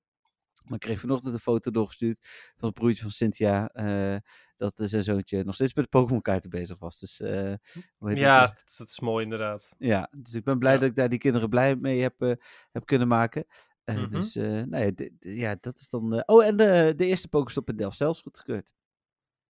Maar 0.64 0.74
ik 0.74 0.80
kreeg 0.80 1.00
vanochtend 1.00 1.34
een 1.34 1.40
foto 1.40 1.70
doorgestuurd 1.70 2.18
van 2.56 2.68
het 2.68 2.74
broertje 2.78 3.02
van 3.02 3.10
Cynthia. 3.10 3.68
eh, 3.68 4.16
dat 4.56 4.80
zijn 4.84 5.02
zoontje 5.02 5.44
nog 5.44 5.54
steeds 5.54 5.74
met 5.74 5.84
de 5.84 5.90
Pokémon 5.98 6.22
kaarten 6.22 6.50
bezig 6.50 6.78
was. 6.78 6.98
Dus, 6.98 7.20
eh, 7.20 7.54
Ja, 7.98 8.46
dat, 8.46 8.62
dat 8.76 8.88
is 8.88 9.00
mooi 9.00 9.24
inderdaad. 9.24 9.74
ja, 9.78 10.08
dus 10.16 10.34
ik 10.34 10.44
ben 10.44 10.58
blij 10.58 10.72
Ja. 10.72 10.78
dat 10.78 10.88
ik 10.88 10.94
daar 10.94 11.08
die 11.08 11.18
kinderen 11.18 11.48
blij 11.48 11.76
mee 11.76 12.00
heb, 12.00 12.22
eh, 12.22 12.32
heb 12.72 12.86
kunnen 12.86 13.08
maken. 13.08 13.46
Mhm. 13.84 14.10
Dus 14.10 14.34
nou 14.34 14.76
ja, 14.76 14.90
ja, 15.18 15.56
dat 15.60 15.76
is 15.78 15.88
dan... 15.88 16.22
oh, 16.26 16.44
en 16.44 16.56
de, 16.56 16.92
de 16.96 17.06
eerste 17.06 17.28
Pokéstop 17.28 17.68
in 17.68 17.76
Delft 17.76 17.96
zelfs 17.96 18.20
goedgekeurd. 18.20 18.74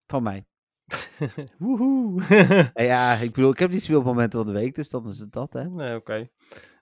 Van 0.07 0.23
mij. 0.23 0.45
Woehoe. 1.57 2.21
Ja, 2.73 3.13
ik 3.13 3.31
bedoel, 3.33 3.51
ik 3.51 3.59
heb 3.59 3.71
niet 3.71 3.83
zoveel 3.83 4.03
momenten 4.03 4.39
van 4.43 4.53
de 4.53 4.59
week, 4.59 4.75
dus 4.75 4.89
dan 4.89 5.09
is 5.09 5.19
het 5.19 5.31
dat, 5.31 5.53
hè. 5.53 5.69
nee, 5.69 5.95
oké. 5.95 6.29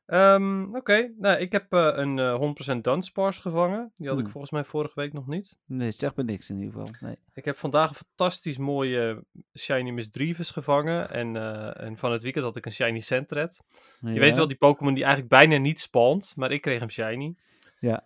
Ehm, 0.05 0.75
Oké, 0.75 1.13
nou, 1.17 1.39
ik 1.39 1.51
heb 1.51 1.73
eh, 1.73 1.91
een 1.93 2.19
eh 2.19 2.35
100% 2.35 2.83
Dunsparce 2.83 3.41
gevangen. 3.41 3.91
Die 3.95 4.07
had 4.07 4.15
ik 4.17 4.23
Hmm. 4.23 4.31
volgens 4.31 4.51
mij 4.51 4.63
vorige 4.63 4.99
week 4.99 5.13
nog 5.13 5.27
niet. 5.27 5.57
Nee, 5.65 5.91
zeg 5.91 6.15
me 6.15 6.23
niks 6.23 6.49
in 6.49 6.55
ieder 6.57 6.71
geval. 6.73 6.95
Nee. 6.99 7.15
Ik 7.33 7.45
heb 7.45 7.57
vandaag 7.57 7.89
een 7.89 7.95
fantastisch 7.95 8.57
mooie 8.57 9.25
Shiny 9.59 9.89
Misdreavus 9.89 10.51
gevangen. 10.51 11.09
En, 11.09 11.35
eh, 11.35 11.85
en 11.85 11.97
van 11.97 12.11
het 12.11 12.21
weekend 12.21 12.45
had 12.45 12.55
ik 12.55 12.65
een 12.65 12.71
Shiny 12.71 12.99
Sentret. 12.99 13.61
Je 13.99 14.19
weet 14.19 14.35
wel, 14.35 14.47
die 14.47 14.57
Pokémon 14.57 14.93
die 14.93 15.03
eigenlijk 15.03 15.33
bijna 15.33 15.57
niet 15.57 15.79
spawnt, 15.79 16.33
maar 16.35 16.51
ik 16.51 16.61
kreeg 16.61 16.79
hem 16.79 16.89
Shiny. 16.89 17.35
Ja. 17.79 18.03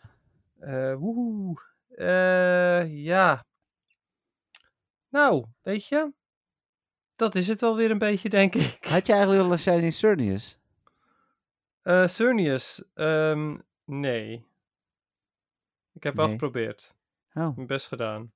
Eh 0.59 0.95
woehoe. 0.95 1.57
Eh, 1.89 3.03
ja. 3.03 3.45
Nou, 5.09 5.45
weet 5.61 5.87
je, 5.87 6.11
dat 7.15 7.35
is 7.35 7.47
het 7.47 7.61
wel 7.61 7.75
weer 7.75 7.91
een 7.91 7.97
beetje, 7.97 8.29
denk 8.29 8.55
ik. 8.55 8.77
Had 8.89 9.07
je 9.07 9.13
eigenlijk 9.13 9.43
al 9.43 9.51
een 9.51 9.59
Shiny 9.59 9.89
Cernius? 9.89 10.59
Eh 11.85 12.07
Cernius, 12.07 12.83
ehm, 12.93 13.57
nee. 13.85 14.45
Ik 15.93 16.03
heb 16.03 16.15
wel 16.15 16.25
Nee. 16.25 16.33
geprobeerd. 16.33 16.95
Oh, 17.33 17.55
Mijn 17.55 17.67
best 17.67 17.87
gedaan. 17.87 18.31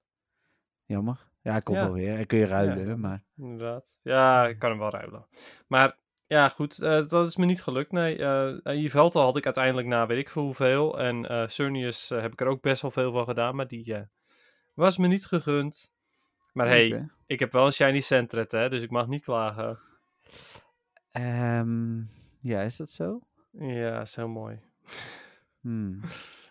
jammer. 0.86 1.28
Ja, 1.42 1.60
komt 1.60 1.78
Ja. 1.78 1.84
wel 1.84 1.94
weer. 1.94 2.18
En 2.18 2.26
kun 2.26 2.38
je 2.38 2.46
ruilen, 2.46 2.88
Ja. 2.88 2.96
maar... 2.96 3.24
Inderdaad. 3.38 4.00
Ja, 4.02 4.48
ik 4.48 4.60
kan 4.60 4.70
hem 4.70 4.80
wel 4.80 4.90
ruilen. 4.90 5.26
Maar 5.68 5.98
ja, 6.28 6.50
goed, 6.50 6.82
eh, 6.82 7.08
dat 7.08 7.28
is 7.28 7.36
me 7.38 7.46
niet 7.46 7.64
gelukt. 7.64 7.92
Nee, 7.92 8.18
eh 8.18 8.82
Yveltal 8.84 9.24
had 9.24 9.38
ik 9.38 9.46
uiteindelijk 9.46 9.88
na 9.88 10.06
weet 10.08 10.18
ik 10.18 10.30
veel 10.30 10.44
hoeveel. 10.44 11.00
En 11.00 11.50
Cernius 11.52 12.12
eh, 12.12 12.22
heb 12.22 12.32
ik 12.32 12.42
er 12.42 12.48
ook 12.48 12.62
best 12.62 12.82
wel 12.82 12.92
veel 12.92 13.12
van 13.12 13.24
gedaan, 13.26 13.56
maar 13.56 13.68
die 13.68 14.06
was 14.74 14.98
me 14.98 15.08
niet 15.08 15.26
gegund. 15.26 15.94
Maar 16.54 16.68
hey, 16.68 17.10
ik 17.26 17.40
heb 17.40 17.52
wel 17.52 17.66
een 17.66 17.72
shiny 17.72 18.00
centret, 18.00 18.52
hè, 18.52 18.70
dus 18.70 18.84
ik 18.84 18.90
mag 18.92 19.08
niet 19.08 19.24
klagen. 19.24 19.80
Ehm, 21.12 22.00
ja, 22.42 22.62
is 22.62 22.76
dat 22.78 22.90
zo? 22.90 23.22
Ja, 23.60 24.06
zo 24.06 24.28
mooi. 24.28 24.60
Hmm. 25.62 26.00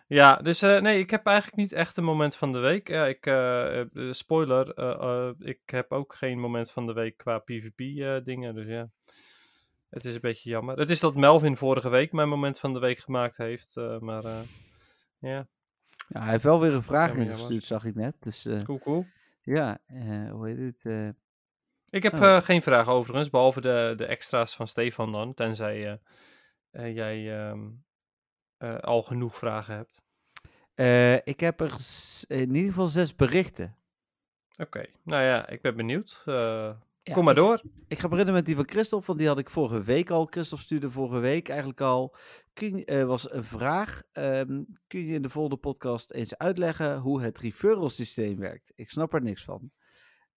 Ja, 0.07 0.35
dus 0.35 0.61
eh, 0.61 0.81
nee, 0.81 0.99
ik 0.99 1.09
heb 1.09 1.25
eigenlijk 1.25 1.57
niet 1.57 1.71
echt 1.71 1.97
een 1.97 2.03
moment 2.03 2.35
van 2.35 2.51
de 2.51 2.59
week. 2.59 2.87
Ja, 2.87 3.05
ik, 3.05 3.25
eh, 3.25 3.79
eh, 3.79 3.87
spoiler, 4.11 4.67
ik 5.39 5.59
heb 5.65 5.91
ook 5.91 6.15
geen 6.15 6.39
moment 6.39 6.71
van 6.71 6.85
de 6.85 6.93
week 6.93 7.17
qua 7.17 7.39
PvP-dingen, 7.39 8.55
dus 8.55 8.67
ja. 8.67 8.89
Het 9.89 10.05
is 10.05 10.13
een 10.13 10.21
beetje 10.21 10.49
jammer. 10.49 10.77
Het 10.77 10.89
is 10.89 10.99
dat 10.99 11.15
Melvin 11.15 11.55
vorige 11.57 11.89
week 11.89 12.11
mijn 12.11 12.29
moment 12.29 12.59
van 12.59 12.73
de 12.73 12.79
week 12.79 12.99
gemaakt 12.99 13.37
heeft, 13.37 13.75
maar 13.99 14.23
ja, 15.19 15.47
Ja, 16.07 16.19
hij 16.19 16.31
heeft 16.31 16.43
wel 16.43 16.59
weer 16.59 16.73
een 16.73 16.83
vraag 16.83 17.15
ingestuurd, 17.15 17.63
zag 17.63 17.85
ik 17.85 17.95
net. 17.95 18.15
Dus 18.19 18.47
cool, 18.63 18.79
cool. 18.79 19.05
ja, 19.41 19.77
hoe 20.31 20.47
heet 20.47 20.83
het? 20.83 21.13
Ik 21.89 22.03
heb 22.03 22.13
Oh. 22.13 22.41
geen 22.41 22.61
vraag 22.61 22.87
overigens, 22.87 23.29
behalve 23.29 23.61
de, 23.61 23.93
de 23.97 24.05
extra's 24.05 24.55
van 24.55 24.67
Stefan 24.67 25.11
dan, 25.11 25.33
tenzij 25.33 25.99
eh, 26.71 26.95
jij 26.95 27.39
ehm, 27.47 27.69
eh, 28.57 28.77
al 28.77 29.01
genoeg 29.03 29.37
vragen 29.37 29.75
hebt. 29.75 30.01
eh, 30.73 31.15
ik 31.15 31.39
heb 31.39 31.59
er 31.59 31.75
in 32.27 32.55
ieder 32.55 32.69
geval 32.69 32.87
zes 32.87 33.15
berichten. 33.15 33.77
Oké, 34.57 34.85
nou 35.03 35.23
ja, 35.23 35.47
ik 35.49 35.61
ben 35.61 35.75
benieuwd. 35.75 36.21
Eh, 36.25 36.71
Ja, 37.03 37.13
kom 37.13 37.23
maar 37.23 37.35
door. 37.35 37.61
Ik 37.87 37.99
ga 37.99 38.07
beginnen 38.07 38.33
met 38.33 38.45
die 38.45 38.55
van 38.55 38.69
Christophe, 38.69 39.05
want 39.05 39.19
die 39.19 39.27
had 39.27 39.39
ik 39.39 39.49
vorige 39.49 39.81
week 39.83 40.09
al. 40.09 40.25
Christophe 40.25 40.63
stuurde 40.63 40.91
vorige 40.91 41.19
week 41.19 41.49
eigenlijk 41.49 41.81
al. 41.81 42.15
Kun, 42.53 42.83
was 43.07 43.31
een 43.31 43.43
vraag. 43.43 44.01
ehm, 44.11 44.63
kun 44.87 45.05
je 45.05 45.13
in 45.13 45.21
de 45.21 45.29
volgende 45.29 45.57
podcast 45.57 46.11
eens 46.11 46.37
uitleggen 46.37 46.97
hoe 46.97 47.21
het 47.21 47.37
referral 47.39 47.89
systeem 47.89 48.39
werkt? 48.39 48.71
Ik 48.75 48.89
snap 48.89 49.13
er 49.13 49.21
niks 49.21 49.43
van. 49.43 49.71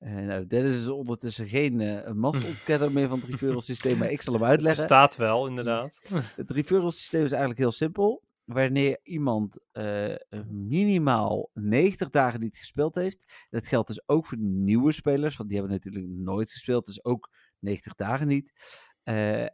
Eh 0.02 0.14
nou, 0.14 0.46
Dennis 0.46 0.76
is 0.76 0.88
ondertussen 0.88 1.48
geen 1.48 1.80
eh 1.80 2.12
mastontkenner 2.12 2.92
meer 2.92 3.08
van 3.08 3.20
het 3.20 3.28
referral 3.28 3.60
systeem, 3.60 3.98
maar 3.98 4.10
ik 4.10 4.22
zal 4.22 4.34
hem 4.34 4.44
uitleggen. 4.52 4.80
Bestaat 4.80 5.16
wel, 5.16 5.46
inderdaad. 5.46 5.98
Het 6.36 6.50
referral 6.50 6.90
systeem 6.90 7.24
is 7.24 7.30
eigenlijk 7.30 7.60
heel 7.60 7.72
simpel. 7.72 8.22
Wanneer 8.44 9.00
iemand 9.02 9.60
eh, 9.72 10.14
minimaal 10.50 11.50
90 11.52 12.10
dagen 12.10 12.40
niet 12.40 12.56
gespeeld 12.56 12.94
heeft. 12.94 13.46
Dat 13.50 13.66
geldt 13.66 13.88
dus 13.88 14.08
ook 14.08 14.26
voor 14.26 14.38
nieuwe 14.38 14.92
spelers, 14.92 15.36
want 15.36 15.48
die 15.48 15.58
hebben 15.58 15.76
natuurlijk 15.76 16.06
nooit 16.08 16.50
gespeeld, 16.50 16.86
dus 16.86 17.04
ook 17.04 17.30
90 17.58 17.94
dagen 17.94 18.26
niet. 18.26 18.52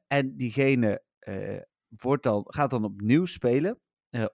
En 0.06 0.36
diegene 0.36 1.02
wordt 1.88 2.22
dan, 2.22 2.44
gaat 2.46 2.70
dan 2.70 2.84
opnieuw 2.84 3.24
spelen, 3.24 3.80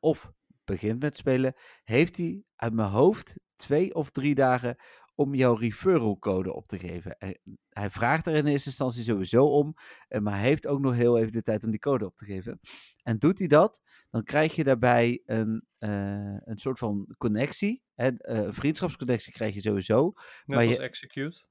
of 0.01 0.31
begint 0.65 1.03
met 1.03 1.17
spelen. 1.17 1.55
Heeft 1.83 2.17
hij 2.17 2.43
uit 2.57 2.73
mijn 2.73 2.89
hoofd 2.89 3.37
twee 3.57 3.95
of 3.95 4.11
drie 4.11 4.35
dagen 4.35 4.77
om 5.15 5.35
jouw 5.35 5.55
referral 5.55 6.19
code 6.19 6.53
op 6.53 6.67
te 6.67 6.79
geven. 6.79 7.19
En 7.19 7.39
hij 7.69 7.91
vraagt 7.91 8.27
er 8.27 8.35
in 8.35 8.47
eerste 8.47 8.69
instantie 8.69 9.03
sowieso 9.03 9.47
om, 9.47 9.75
eh, 10.09 10.21
maar 10.21 10.39
heeft 10.39 10.67
ook 10.67 10.81
nog 10.81 10.95
heel 10.95 11.19
even 11.19 11.33
de 11.33 11.43
tijd 11.43 11.65
om 11.65 11.71
die 11.71 11.79
code 11.81 12.05
op 12.05 12.17
te 12.17 12.25
geven. 12.25 12.61
En 13.03 13.19
doet 13.19 13.39
hij 13.39 13.49
dat, 13.49 13.81
dan 14.11 14.23
krijg 14.25 14.55
je 14.57 14.65
daarbij 14.65 15.23
een, 15.27 15.67
eh, 15.79 16.37
een 16.45 16.59
soort 16.59 16.79
van 16.79 17.15
connectie. 17.19 17.83
Eh, 17.95 18.09
een 18.17 18.55
vriendschapsconnectie 18.55 19.33
krijg 19.33 19.55
je 19.55 19.61
sowieso. 19.61 20.05
Net 20.05 20.15
Maar 20.47 20.59
als 20.59 20.77
je- 20.77 20.83
execute. 20.83 21.45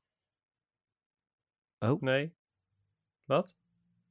Oh. 1.80 2.02
Nee. 2.02 2.34
Wat? 3.26 3.56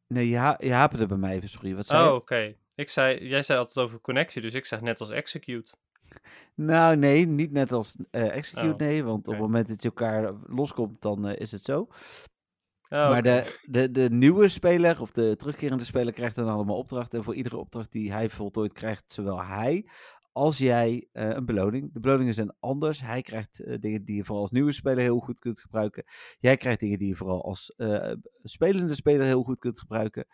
Nee, 0.06 0.28
je, 0.28 0.36
ha 0.36 0.56
je 0.60 0.72
haperde 0.72 1.06
bij 1.06 1.16
mij 1.16 1.34
even, 1.34 1.48
sorry. 1.48 1.74
Wat 1.74 1.86
zei 1.86 2.08
Oh, 2.08 2.14
oké. 2.14 2.56
Ik 2.74 2.88
zei, 2.90 3.28
jij 3.28 3.42
zei 3.42 3.58
altijd 3.58 3.86
over 3.86 4.00
connectie, 4.00 4.42
dus 4.42 4.54
ik 4.54 4.64
zeg 4.64 4.80
net 4.80 5.00
als 5.00 5.10
execute. 5.10 5.74
Nou, 6.54 6.96
nee, 6.96 7.26
niet 7.26 7.52
net 7.52 7.72
als 7.72 7.96
eh, 8.10 8.36
execute, 8.36 8.72
Oh, 8.72 8.76
nee. 8.76 9.04
Want 9.04 9.26
op 9.26 9.32
het 9.32 9.42
moment 9.42 9.68
dat 9.68 9.82
je 9.82 9.88
elkaar 9.88 10.32
loskomt, 10.46 11.02
dan 11.02 11.26
eh, 11.26 11.40
is 11.40 11.52
het 11.52 11.64
zo. 11.64 11.80
Oh, 12.88 13.08
maar 13.08 13.22
de, 13.22 13.58
de, 13.62 13.90
de 13.90 14.10
nieuwe 14.10 14.48
speler, 14.48 15.00
of 15.00 15.12
de 15.12 15.36
terugkerende 15.36 15.84
speler, 15.84 16.12
krijgt 16.12 16.34
dan 16.36 16.48
allemaal 16.48 16.76
opdrachten. 16.76 17.18
En 17.18 17.24
voor 17.24 17.34
iedere 17.34 17.56
opdracht 17.56 17.92
die 17.92 18.12
hij 18.12 18.30
voltooit, 18.30 18.72
krijgt 18.72 19.12
zowel 19.12 19.42
hij 19.42 19.86
als 20.32 20.58
jij 20.58 21.08
eh, 21.12 21.28
een 21.28 21.44
beloning. 21.44 21.92
De 21.92 22.00
beloningen 22.00 22.34
zijn 22.34 22.54
anders. 22.60 23.00
Hij 23.00 23.22
krijgt 23.22 23.60
eh, 23.60 23.78
dingen 23.78 24.04
die 24.04 24.16
je 24.16 24.24
vooral 24.24 24.42
als 24.42 24.50
nieuwe 24.50 24.72
speler 24.72 25.02
heel 25.02 25.18
goed 25.18 25.38
kunt 25.38 25.60
gebruiken. 25.60 26.04
Jij 26.38 26.56
krijgt 26.56 26.80
dingen 26.80 26.98
die 26.98 27.08
je 27.08 27.16
vooral 27.16 27.44
als 27.44 27.74
eh, 27.76 28.12
spelende 28.42 28.94
speler 28.94 29.26
heel 29.26 29.42
goed 29.42 29.58
kunt 29.58 29.78
gebruiken. 29.78 30.26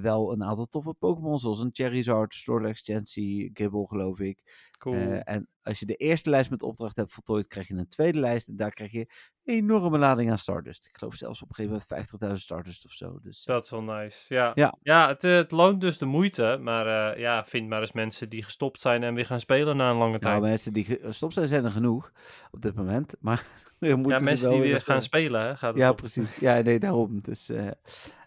Wel 0.00 0.32
een 0.32 0.44
aantal 0.44 0.66
toffe 0.66 0.94
Pokémon, 0.94 1.38
zoals 1.38 1.60
een 1.60 1.70
Charizard, 1.72 2.34
Snorlax, 2.34 2.80
Chansey, 2.80 3.50
Gible, 3.52 3.86
geloof 3.86 4.18
ik. 4.20 4.68
Cool. 4.78 4.94
En 5.12 5.48
als 5.66 5.78
je 5.78 5.86
de 5.86 5.94
eerste 5.94 6.30
lijst 6.30 6.50
met 6.50 6.62
opdracht 6.62 6.96
hebt 6.96 7.12
voltooid, 7.12 7.46
krijg 7.46 7.68
je 7.68 7.74
een 7.74 7.88
tweede 7.88 8.18
lijst. 8.18 8.48
En 8.48 8.56
daar 8.56 8.70
krijg 8.70 8.92
je 8.92 8.98
een 8.98 9.54
enorme 9.54 9.98
lading 9.98 10.30
aan 10.30 10.38
Stardust. 10.38 10.86
Ik 10.86 10.96
geloof 10.96 11.14
zelfs 11.14 11.42
op 11.42 11.48
een 11.48 11.54
gegeven 11.54 11.82
moment 11.88 12.34
50.000 12.38 12.42
Stardust 12.42 12.84
of 12.84 12.92
zo. 12.92 13.18
Dus, 13.22 13.44
eh, 13.44 13.54
Dat 13.54 13.64
is 13.64 13.70
wel 13.70 13.82
nice. 13.82 14.34
Ja, 14.34 14.52
Ja. 14.54 14.74
ja. 14.82 15.08
het, 15.08 15.24
eh, 15.24 15.34
het 15.34 15.50
loont 15.50 15.80
dus 15.80 15.98
de 15.98 16.04
moeite. 16.04 16.58
Maar 16.60 17.12
eh, 17.12 17.20
ja, 17.20 17.44
vind 17.44 17.68
maar 17.68 17.80
eens 17.80 17.92
mensen 17.92 18.28
die 18.28 18.42
gestopt 18.42 18.80
zijn 18.80 19.02
en 19.02 19.14
weer 19.14 19.26
gaan 19.26 19.40
spelen 19.40 19.76
na 19.76 19.90
een 19.90 19.96
lange 19.96 20.18
nou, 20.18 20.40
tijd. 20.40 20.40
mensen 20.40 20.72
die 20.72 20.84
gestopt 20.84 21.34
zijn, 21.34 21.46
zijn 21.46 21.64
er 21.64 21.70
genoeg 21.70 22.12
op 22.50 22.62
dit 22.62 22.74
moment. 22.74 23.14
Maar 23.20 23.44
ja, 23.78 23.96
mensen 23.96 24.40
wel 24.48 24.50
die 24.50 24.60
weer 24.60 24.80
gaan 24.80 25.02
spelen. 25.02 25.40
hè, 25.40 25.56
gaat 25.56 25.70
het 25.70 25.78
Ja, 25.78 25.92
precies. 25.92 26.36
Ja, 26.36 26.60
nee, 26.60 26.78
daarom. 26.78 27.18
Dus, 27.22 27.50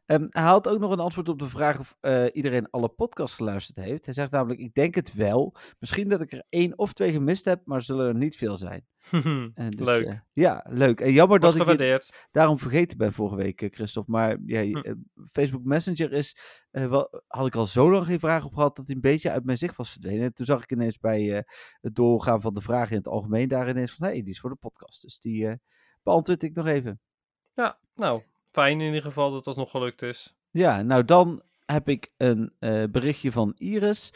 ehm, 0.09 0.25
hij 0.29 0.43
had 0.43 0.67
ook 0.67 0.79
nog 0.79 0.91
een 0.91 0.99
antwoord 0.99 1.29
op 1.29 1.39
de 1.39 1.49
vraag 1.49 1.79
of 1.79 1.95
eh, 1.99 2.25
iedereen 2.31 2.69
alle 2.69 2.89
podcasts 2.89 3.35
geluisterd 3.35 3.85
heeft. 3.85 4.05
Hij 4.05 4.13
zegt 4.13 4.31
namelijk, 4.31 4.59
ik 4.59 4.73
denk 4.73 4.95
het 4.95 5.13
wel. 5.13 5.55
Misschien 5.79 6.09
dat 6.09 6.21
ik 6.21 6.31
er 6.31 6.43
één 6.49 6.77
of 6.77 6.93
twee 6.93 7.11
gemist 7.11 7.45
heb, 7.45 7.61
maar 7.65 7.81
zullen 7.81 8.07
er 8.07 8.15
niet 8.15 8.35
veel 8.35 8.57
zijn. 8.57 8.87
En 9.53 9.69
dus, 9.69 9.87
Leuk. 9.87 10.05
eh, 10.05 10.19
ja, 10.33 10.65
leuk. 10.69 10.99
En 11.01 11.11
jammer 11.11 11.39
dat 11.39 11.55
ik 11.55 11.59
je 11.61 11.67
daarom 12.31 12.59
vergeten 12.59 12.97
ben 12.97 13.13
vorige 13.13 13.35
week, 13.35 13.61
eh, 13.61 13.69
Christophe. 13.71 14.11
Maar 14.11 14.37
ja, 14.45 14.61
Hm. 14.61 14.93
Facebook 15.31 15.63
Messenger 15.63 16.11
is, 16.11 16.37
wel, 16.71 17.23
had 17.27 17.47
ik 17.47 17.55
al 17.55 17.65
zo 17.65 17.91
lang 17.91 18.05
geen 18.05 18.19
vraag 18.19 18.45
op 18.45 18.53
gehad 18.53 18.75
dat 18.75 18.85
hij 18.87 18.95
een 18.95 19.01
beetje 19.01 19.31
uit 19.31 19.45
mijn 19.45 19.57
zicht 19.57 19.75
was 19.75 19.91
verdwenen. 19.91 20.21
En 20.23 20.33
toen 20.33 20.45
zag 20.45 20.63
ik 20.63 20.71
ineens 20.71 20.97
bij 20.97 21.45
het 21.81 21.95
doorgaan 21.95 22.41
van 22.41 22.53
de 22.53 22.61
vragen 22.61 22.91
in 22.91 22.97
het 22.97 23.07
algemeen 23.07 23.47
daar 23.47 23.69
ineens 23.69 23.95
van, 23.95 24.07
hé, 24.07 24.13
hey, 24.13 24.21
die 24.21 24.33
is 24.33 24.39
voor 24.39 24.49
de 24.49 24.55
podcast. 24.55 25.01
Dus 25.01 25.19
die 25.19 25.57
beantwoord 26.03 26.43
ik 26.43 26.55
nog 26.55 26.67
even. 26.67 26.99
Ja, 27.53 27.79
nou, 27.95 28.21
fijn 28.51 28.81
in 28.81 28.87
ieder 28.87 29.01
geval 29.01 29.27
dat 29.27 29.37
het 29.37 29.47
alsnog 29.47 29.71
gelukt 29.71 30.01
is. 30.01 30.33
Ja, 30.51 30.81
nou 30.81 31.05
dan 31.05 31.41
heb 31.65 31.89
ik 31.89 32.11
een 32.17 32.53
eh, 32.59 32.83
berichtje 32.91 33.31
van 33.31 33.53
Iris. 33.57 34.11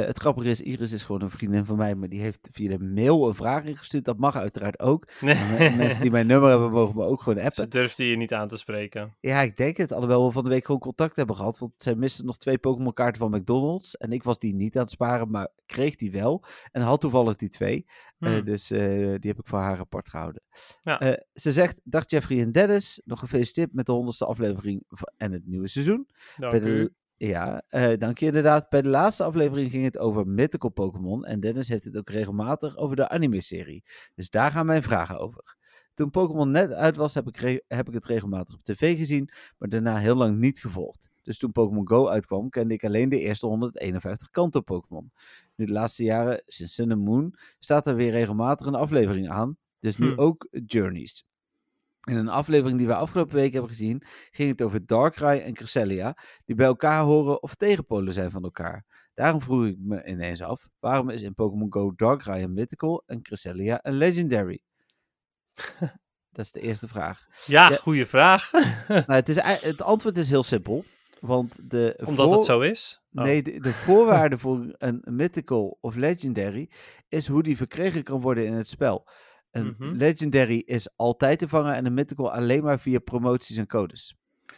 Eh, 0.00 0.06
het 0.06 0.18
grappige 0.18 0.48
is, 0.48 0.60
Iris 0.60 0.92
is 0.92 1.04
gewoon 1.04 1.22
een 1.22 1.30
vriendin 1.30 1.64
van 1.64 1.76
mij, 1.76 1.94
maar 1.94 2.08
die 2.08 2.20
heeft 2.20 2.48
via 2.52 2.68
de 2.76 2.84
mail 2.84 3.28
een 3.28 3.34
vraag 3.34 3.64
ingestuurd. 3.64 4.04
Dat 4.04 4.18
mag 4.18 4.36
uiteraard 4.36 4.80
ook. 4.80 5.04
En, 5.20 5.56
eh, 5.58 5.76
mensen 5.76 6.02
die 6.02 6.10
mijn 6.10 6.26
nummer 6.26 6.50
hebben, 6.50 6.70
mogen 6.70 6.96
me 6.96 7.04
ook 7.04 7.22
gewoon 7.22 7.38
appen. 7.44 7.62
Ze 7.62 7.68
durfde 7.68 8.06
je 8.08 8.16
niet 8.16 8.34
aan 8.34 8.48
te 8.48 8.56
spreken. 8.56 9.16
Ja, 9.20 9.40
ik 9.40 9.56
denk 9.56 9.76
het. 9.76 9.92
Alhoewel 9.92 10.26
we 10.26 10.32
van 10.32 10.44
de 10.44 10.50
week 10.50 10.64
gewoon 10.64 10.80
contact 10.80 11.16
hebben 11.16 11.36
gehad. 11.36 11.58
Want 11.58 11.72
zij 11.76 11.94
miste 11.94 12.24
nog 12.24 12.36
twee 12.38 12.58
Pokémon 12.58 12.92
kaarten 12.92 13.20
van 13.20 13.30
McDonald's. 13.40 13.96
En 13.96 14.12
ik 14.12 14.22
was 14.22 14.38
die 14.38 14.54
niet 14.54 14.76
aan 14.76 14.82
het 14.82 14.90
sparen, 14.90 15.30
maar 15.30 15.48
kreeg 15.66 15.94
die 15.94 16.10
wel. 16.12 16.44
En 16.72 16.82
had 16.82 17.00
toevallig 17.00 17.36
die 17.36 17.48
twee. 17.48 17.84
Eh, 18.18 18.30
Hmm. 18.32 18.44
dus 18.44 18.66
die 18.68 18.78
heb 19.30 19.38
ik 19.38 19.46
voor 19.46 19.58
haar 19.58 19.78
apart 19.78 20.08
gehouden. 20.08 20.42
Ja. 20.82 21.18
Ze 21.34 21.52
zegt, 21.52 21.80
dag 21.84 22.02
Jeffrey 22.10 22.40
en 22.40 22.52
Dennis. 22.52 23.00
Nog 23.04 23.18
gefeliciteerd 23.18 23.72
met 23.72 23.86
de 23.86 23.92
honderdste 23.92 24.24
aflevering 24.26 24.84
van- 24.88 25.12
en 25.16 25.32
het 25.32 25.46
nieuwe 25.46 25.68
seizoen. 25.68 26.08
Dank 26.36 26.52
Bij 26.52 26.60
de, 26.60 26.68
u. 26.68 26.94
ja, 27.28 27.62
eh, 27.68 27.98
dank 27.98 28.18
je 28.18 28.26
inderdaad. 28.26 28.68
Bij 28.68 28.82
de 28.82 28.88
laatste 28.88 29.24
aflevering 29.24 29.70
ging 29.70 29.84
het 29.84 29.98
over 29.98 30.26
mythical 30.26 30.70
Pokémon. 30.70 31.24
En 31.24 31.40
Dennis 31.40 31.68
heeft 31.68 31.84
het 31.84 31.96
ook 31.96 32.10
regelmatig 32.10 32.76
over 32.76 32.96
de 32.96 33.08
anime-serie. 33.08 33.84
Dus 34.14 34.30
daar 34.30 34.50
gaan 34.50 34.66
mijn 34.66 34.82
vragen 34.82 35.18
over. 35.18 35.56
Toen 35.94 36.10
Pokémon 36.10 36.50
net 36.50 36.72
uit 36.72 36.96
was, 36.96 37.14
heb 37.14 37.28
ik, 37.28 37.62
heb 37.66 37.88
ik 37.88 37.94
het 37.94 38.04
regelmatig 38.04 38.54
op 38.54 38.62
tv 38.62 38.96
gezien, 38.96 39.28
maar 39.58 39.68
daarna 39.68 39.96
heel 39.96 40.14
lang 40.14 40.38
niet 40.38 40.60
gevolgd. 40.60 41.10
Dus 41.22 41.38
toen 41.38 41.52
Pokémon 41.52 41.88
Go 41.88 42.08
uitkwam, 42.08 42.48
kende 42.48 42.74
ik 42.74 42.84
alleen 42.84 43.08
de 43.08 43.18
eerste 43.18 43.46
151 43.46 44.30
Kanto-Pokémon. 44.30 45.12
Nu 45.56 45.66
de 45.66 45.72
laatste 45.72 46.04
jaren, 46.04 46.42
sinds 46.46 46.74
Sun 46.74 46.92
and 46.92 47.04
Moon, 47.04 47.34
staat 47.58 47.86
er 47.86 47.94
weer 47.96 48.10
regelmatig 48.10 48.66
een 48.66 48.74
aflevering 48.74 49.28
aan. 49.28 49.56
Dus 49.78 49.96
nu 49.96 50.12
Hm. 50.12 50.18
ook 50.20 50.48
Journeys. 50.66 51.24
In 52.04 52.16
een 52.16 52.28
aflevering 52.28 52.78
die 52.78 52.86
we 52.86 52.94
afgelopen 52.94 53.34
week 53.34 53.52
hebben 53.52 53.70
gezien, 53.70 54.02
ging 54.30 54.50
het 54.50 54.62
over 54.62 54.86
Darkrai 54.86 55.40
en 55.40 55.54
Cresselia, 55.54 56.16
die 56.44 56.54
bij 56.54 56.66
elkaar 56.66 57.02
horen 57.02 57.42
of 57.42 57.54
tegenpolen 57.54 58.12
zijn 58.12 58.30
van 58.30 58.42
elkaar. 58.42 58.84
Daarom 59.14 59.40
vroeg 59.40 59.66
ik 59.66 59.76
me 59.78 60.06
ineens 60.06 60.42
af, 60.42 60.68
waarom 60.78 61.10
is 61.10 61.22
in 61.22 61.34
Pokémon 61.34 61.72
Go 61.72 61.92
Darkrai 61.96 62.42
een 62.42 62.52
Mythical 62.52 63.02
en 63.06 63.22
Cresselia 63.22 63.78
een 63.82 63.94
Legendary? 63.94 64.60
Dat 66.32 66.44
is 66.44 66.52
de 66.52 66.60
eerste 66.60 66.88
vraag. 66.88 67.26
Ja, 67.46 67.70
Ja. 67.70 67.76
goede 67.76 68.06
vraag. 68.06 68.50
Nou, 68.88 69.04
het, 69.12 69.28
is, 69.28 69.36
het 69.42 69.82
antwoord 69.82 70.16
is 70.16 70.30
heel 70.30 70.42
simpel. 70.42 70.84
Want 71.20 71.70
de 71.70 72.00
Omdat 72.04 72.26
voor- 72.28 72.36
het 72.36 72.44
zo 72.44 72.60
is. 72.60 73.02
Oh. 73.12 73.24
Nee, 73.24 73.42
de, 73.42 73.60
de 73.60 73.72
voorwaarde 73.72 74.38
voor 74.44 74.74
een 74.78 75.02
mythical 75.04 75.78
of 75.80 75.94
legendary 75.94 76.70
is 77.08 77.26
hoe 77.26 77.42
die 77.42 77.56
verkregen 77.56 78.02
kan 78.02 78.20
worden 78.20 78.46
in 78.46 78.52
het 78.52 78.66
spel. 78.66 79.06
Een 79.54 79.74
Mhm. 79.78 79.92
Legendary 79.92 80.62
is 80.66 80.88
altijd 80.96 81.38
te 81.38 81.48
vangen 81.48 81.74
en 81.74 81.86
een 81.86 81.94
Mythical 81.94 82.32
alleen 82.32 82.62
maar 82.62 82.80
via 82.80 82.98
promoties 82.98 83.56
en 83.56 83.66
codes. 83.66 84.14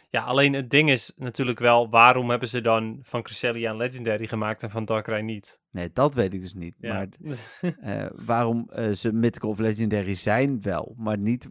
Ja, 0.09 0.23
alleen 0.23 0.53
het 0.53 0.69
ding 0.69 0.89
is 0.89 1.13
natuurlijk 1.15 1.59
wel, 1.59 1.89
waarom 1.89 2.29
hebben 2.29 2.47
ze 2.47 2.61
dan 2.61 2.99
van 3.01 3.23
Cresselia 3.23 3.69
een 3.71 3.77
Legendary 3.77 4.27
gemaakt 4.27 4.63
en 4.63 4.69
van 4.69 4.85
Darkrai 4.85 5.23
niet? 5.23 5.61
Nee, 5.71 5.89
dat 5.93 6.13
weet 6.13 6.33
ik 6.33 6.41
dus 6.41 6.53
niet. 6.53 6.75
Ja. 6.79 6.93
Maar 6.93 7.07
eh, 7.79 8.05
waarom 8.25 8.69
eh, 8.69 8.91
ze 8.91 9.13
Mythical 9.13 9.49
of 9.49 9.59
Legendary 9.59 10.15
zijn 10.15 10.61
wel, 10.61 10.93
maar 10.97 11.17
niet 11.17 11.47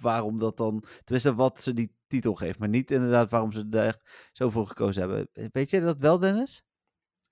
waarom 0.00 0.38
dat 0.38 0.56
dan... 0.56 0.84
Tenminste, 1.04 1.34
wat 1.34 1.60
ze 1.60 1.74
die 1.74 1.92
titel 2.06 2.34
geeft, 2.34 2.58
maar 2.58 2.68
niet 2.68 2.90
inderdaad 2.90 3.30
waarom 3.30 3.52
ze 3.52 3.68
daar 3.68 4.28
zo 4.32 4.48
voor 4.48 4.66
gekozen 4.66 5.00
hebben. 5.02 5.28
Weet 5.52 5.70
jij 5.70 5.80
dat 5.80 5.98
wel, 5.98 6.18
Dennis? 6.18 6.64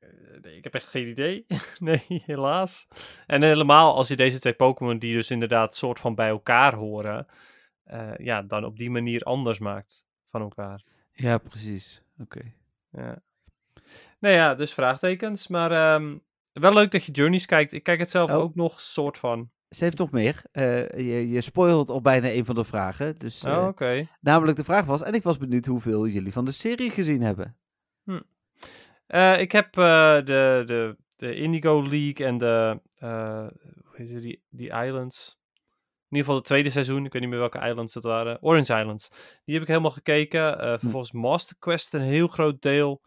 Eh, 0.08 0.40
nee, 0.42 0.56
ik 0.56 0.64
heb 0.64 0.74
echt 0.74 0.86
geen 0.86 1.06
idee. 1.08 1.46
nee, 1.78 2.04
helaas. 2.06 2.88
En 3.26 3.42
helemaal 3.42 3.94
als 3.94 4.08
je 4.08 4.16
deze 4.16 4.40
twee 4.40 4.52
Pokémon, 4.54 4.98
die 4.98 5.12
dus 5.12 5.30
inderdaad 5.30 5.74
soort 5.74 5.98
van 5.98 6.14
bij 6.14 6.28
elkaar 6.28 6.74
horen, 6.74 7.26
eh, 7.84 8.10
ja, 8.16 8.42
dan 8.42 8.64
op 8.64 8.78
die 8.78 8.90
manier 8.90 9.22
anders 9.22 9.58
maakt 9.58 10.06
van 10.24 10.40
elkaar. 10.40 10.82
Ja, 11.12 11.38
precies. 11.38 12.02
Oké. 12.18 12.40
Ja. 12.92 13.18
Nou 14.20 14.34
ja, 14.34 14.54
dus 14.54 14.74
vraagtekens. 14.74 15.48
Maar 15.48 15.70
ehm, 15.72 16.16
wel 16.52 16.72
leuk 16.72 16.90
dat 16.90 17.04
je 17.04 17.12
Journeys 17.12 17.46
kijkt. 17.46 17.72
Ik 17.72 17.82
kijk 17.82 17.98
het 17.98 18.10
zelf 18.10 18.30
Oh. 18.30 18.36
ook 18.36 18.54
nog 18.54 18.80
soort 18.80 19.18
van. 19.18 19.50
Ze 19.68 19.84
heeft 19.84 19.98
nog 19.98 20.10
meer. 20.10 20.42
Eh, 20.52 20.88
je, 20.90 21.28
je 21.28 21.40
spoilt 21.40 21.90
al 21.90 22.00
bijna 22.00 22.30
een 22.30 22.44
van 22.44 22.54
de 22.54 22.64
vragen. 22.64 23.18
Dus, 23.18 23.44
Oh, 23.44 23.66
oké. 23.66 24.06
Namelijk 24.20 24.56
de 24.56 24.64
vraag 24.64 24.84
was, 24.84 25.02
en 25.02 25.14
ik 25.14 25.22
was 25.22 25.38
benieuwd 25.38 25.66
hoeveel 25.66 26.06
jullie 26.06 26.32
van 26.32 26.44
de 26.44 26.52
serie 26.52 26.90
gezien 26.90 27.22
hebben. 27.22 27.56
Eh, 29.08 29.40
ik 29.40 29.52
heb 29.52 29.78
eh, 29.78 30.14
de, 30.14 30.62
de, 30.66 30.96
de 31.16 31.34
Indigo 31.34 31.82
League 31.82 32.26
en 32.26 32.38
de, 32.38 32.80
eh, 32.98 33.46
hoe 33.84 33.92
heet 33.92 34.10
het, 34.10 34.22
die, 34.22 34.42
die 34.50 34.70
Islands. 34.84 35.36
In 36.08 36.16
ieder 36.16 36.18
geval 36.18 36.34
het 36.34 36.44
tweede 36.44 36.70
seizoen. 36.70 37.04
Ik 37.04 37.12
weet 37.12 37.22
niet 37.22 37.30
meer 37.30 37.38
welke 37.38 37.68
islands 37.68 37.94
het 37.94 38.04
waren. 38.04 38.42
Orange 38.42 38.78
Islands. 38.78 39.08
Die 39.44 39.54
heb 39.54 39.62
ik 39.62 39.68
helemaal 39.68 39.90
gekeken. 39.90 40.58
Vervolgens 40.80 41.12
Master 41.12 41.56
Quest 41.58 41.94
een 41.94 42.00
heel 42.00 42.26
groot 42.26 42.62
deel. 42.62 43.02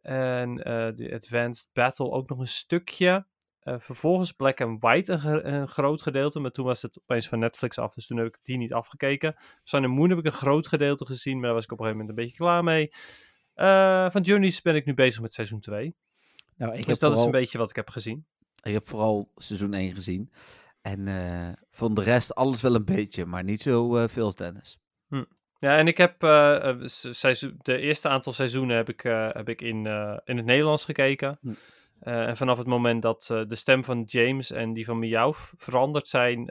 En 0.00 0.54
de 0.96 1.10
Advanced 1.14 1.68
Battle 1.72 2.10
ook 2.10 2.28
nog 2.28 2.38
een 2.38 2.46
stukje. 2.46 3.26
Vervolgens 3.60 4.32
Black 4.32 4.60
and 4.60 4.82
White 4.82 5.12
een, 5.12 5.52
een 5.52 5.68
groot 5.68 6.02
gedeelte. 6.02 6.40
Maar 6.40 6.50
toen 6.50 6.64
was 6.64 6.82
het 6.82 6.98
opeens 7.00 7.28
van 7.28 7.38
Netflix 7.38 7.78
af. 7.78 7.94
Dus 7.94 8.06
toen 8.06 8.16
heb 8.16 8.26
ik 8.26 8.38
die 8.42 8.56
niet 8.56 8.72
afgekeken. 8.72 9.34
Sun 9.62 9.84
and 9.84 9.94
Moon 9.94 10.08
heb 10.08 10.18
ik 10.18 10.24
een 10.24 10.32
groot 10.32 10.66
gedeelte 10.66 11.06
gezien. 11.06 11.34
Maar 11.34 11.44
daar 11.44 11.54
was 11.54 11.64
ik 11.64 11.72
op 11.72 11.78
een 11.78 11.84
gegeven 11.84 12.06
moment 12.06 12.18
een 12.18 12.24
beetje 12.24 12.44
klaar 12.44 12.64
mee. 12.64 12.90
Eh, 13.54 14.10
van 14.10 14.22
Journeys 14.22 14.62
ben 14.62 14.74
ik 14.76 14.84
nu 14.84 14.94
bezig 14.94 15.20
met 15.20 15.32
seizoen 15.32 15.60
2. 15.60 15.94
Nou, 16.56 16.70
ik, 16.72 16.76
Dus 16.76 16.86
heb 16.86 16.98
dat 16.98 17.18
is 17.18 17.24
een 17.24 17.30
beetje 17.30 17.58
wat 17.58 17.70
ik 17.70 17.76
heb 17.76 17.90
gezien. 17.90 18.26
ik 18.62 18.72
heb 18.72 18.88
vooral 18.88 19.30
seizoen 19.34 19.74
1 19.74 19.94
gezien. 19.94 20.32
En 20.82 21.08
eh, 21.08 21.52
van 21.70 21.94
de 21.94 22.02
rest 22.02 22.34
alles 22.34 22.62
wel 22.62 22.74
een 22.74 22.84
beetje, 22.84 23.26
maar 23.26 23.44
niet 23.44 23.60
zo 23.60 23.96
eh, 23.96 24.08
veel 24.08 24.24
als 24.24 24.34
Dennis. 24.34 24.78
Ja, 25.58 25.76
en 25.76 25.86
ik 25.86 25.96
heb 25.96 26.14
se- 26.84 27.12
seizoen, 27.12 27.54
de 27.62 27.78
eerste 27.78 28.08
aantal 28.08 28.32
seizoenen 28.32 28.76
heb 28.76 28.88
ik, 28.88 29.00
heb 29.32 29.48
ik 29.48 29.60
in, 29.60 29.86
in 30.24 30.36
het 30.36 30.44
Nederlands 30.44 30.84
gekeken. 30.84 31.38
Hm. 31.40 31.52
En 32.00 32.36
vanaf 32.36 32.58
het 32.58 32.66
moment 32.66 33.02
dat 33.02 33.24
de 33.46 33.54
stem 33.54 33.84
van 33.84 34.02
James 34.02 34.50
en 34.50 34.72
die 34.72 34.84
van 34.84 34.98
Miauw 34.98 35.32
veranderd 35.36 36.08
zijn, 36.08 36.46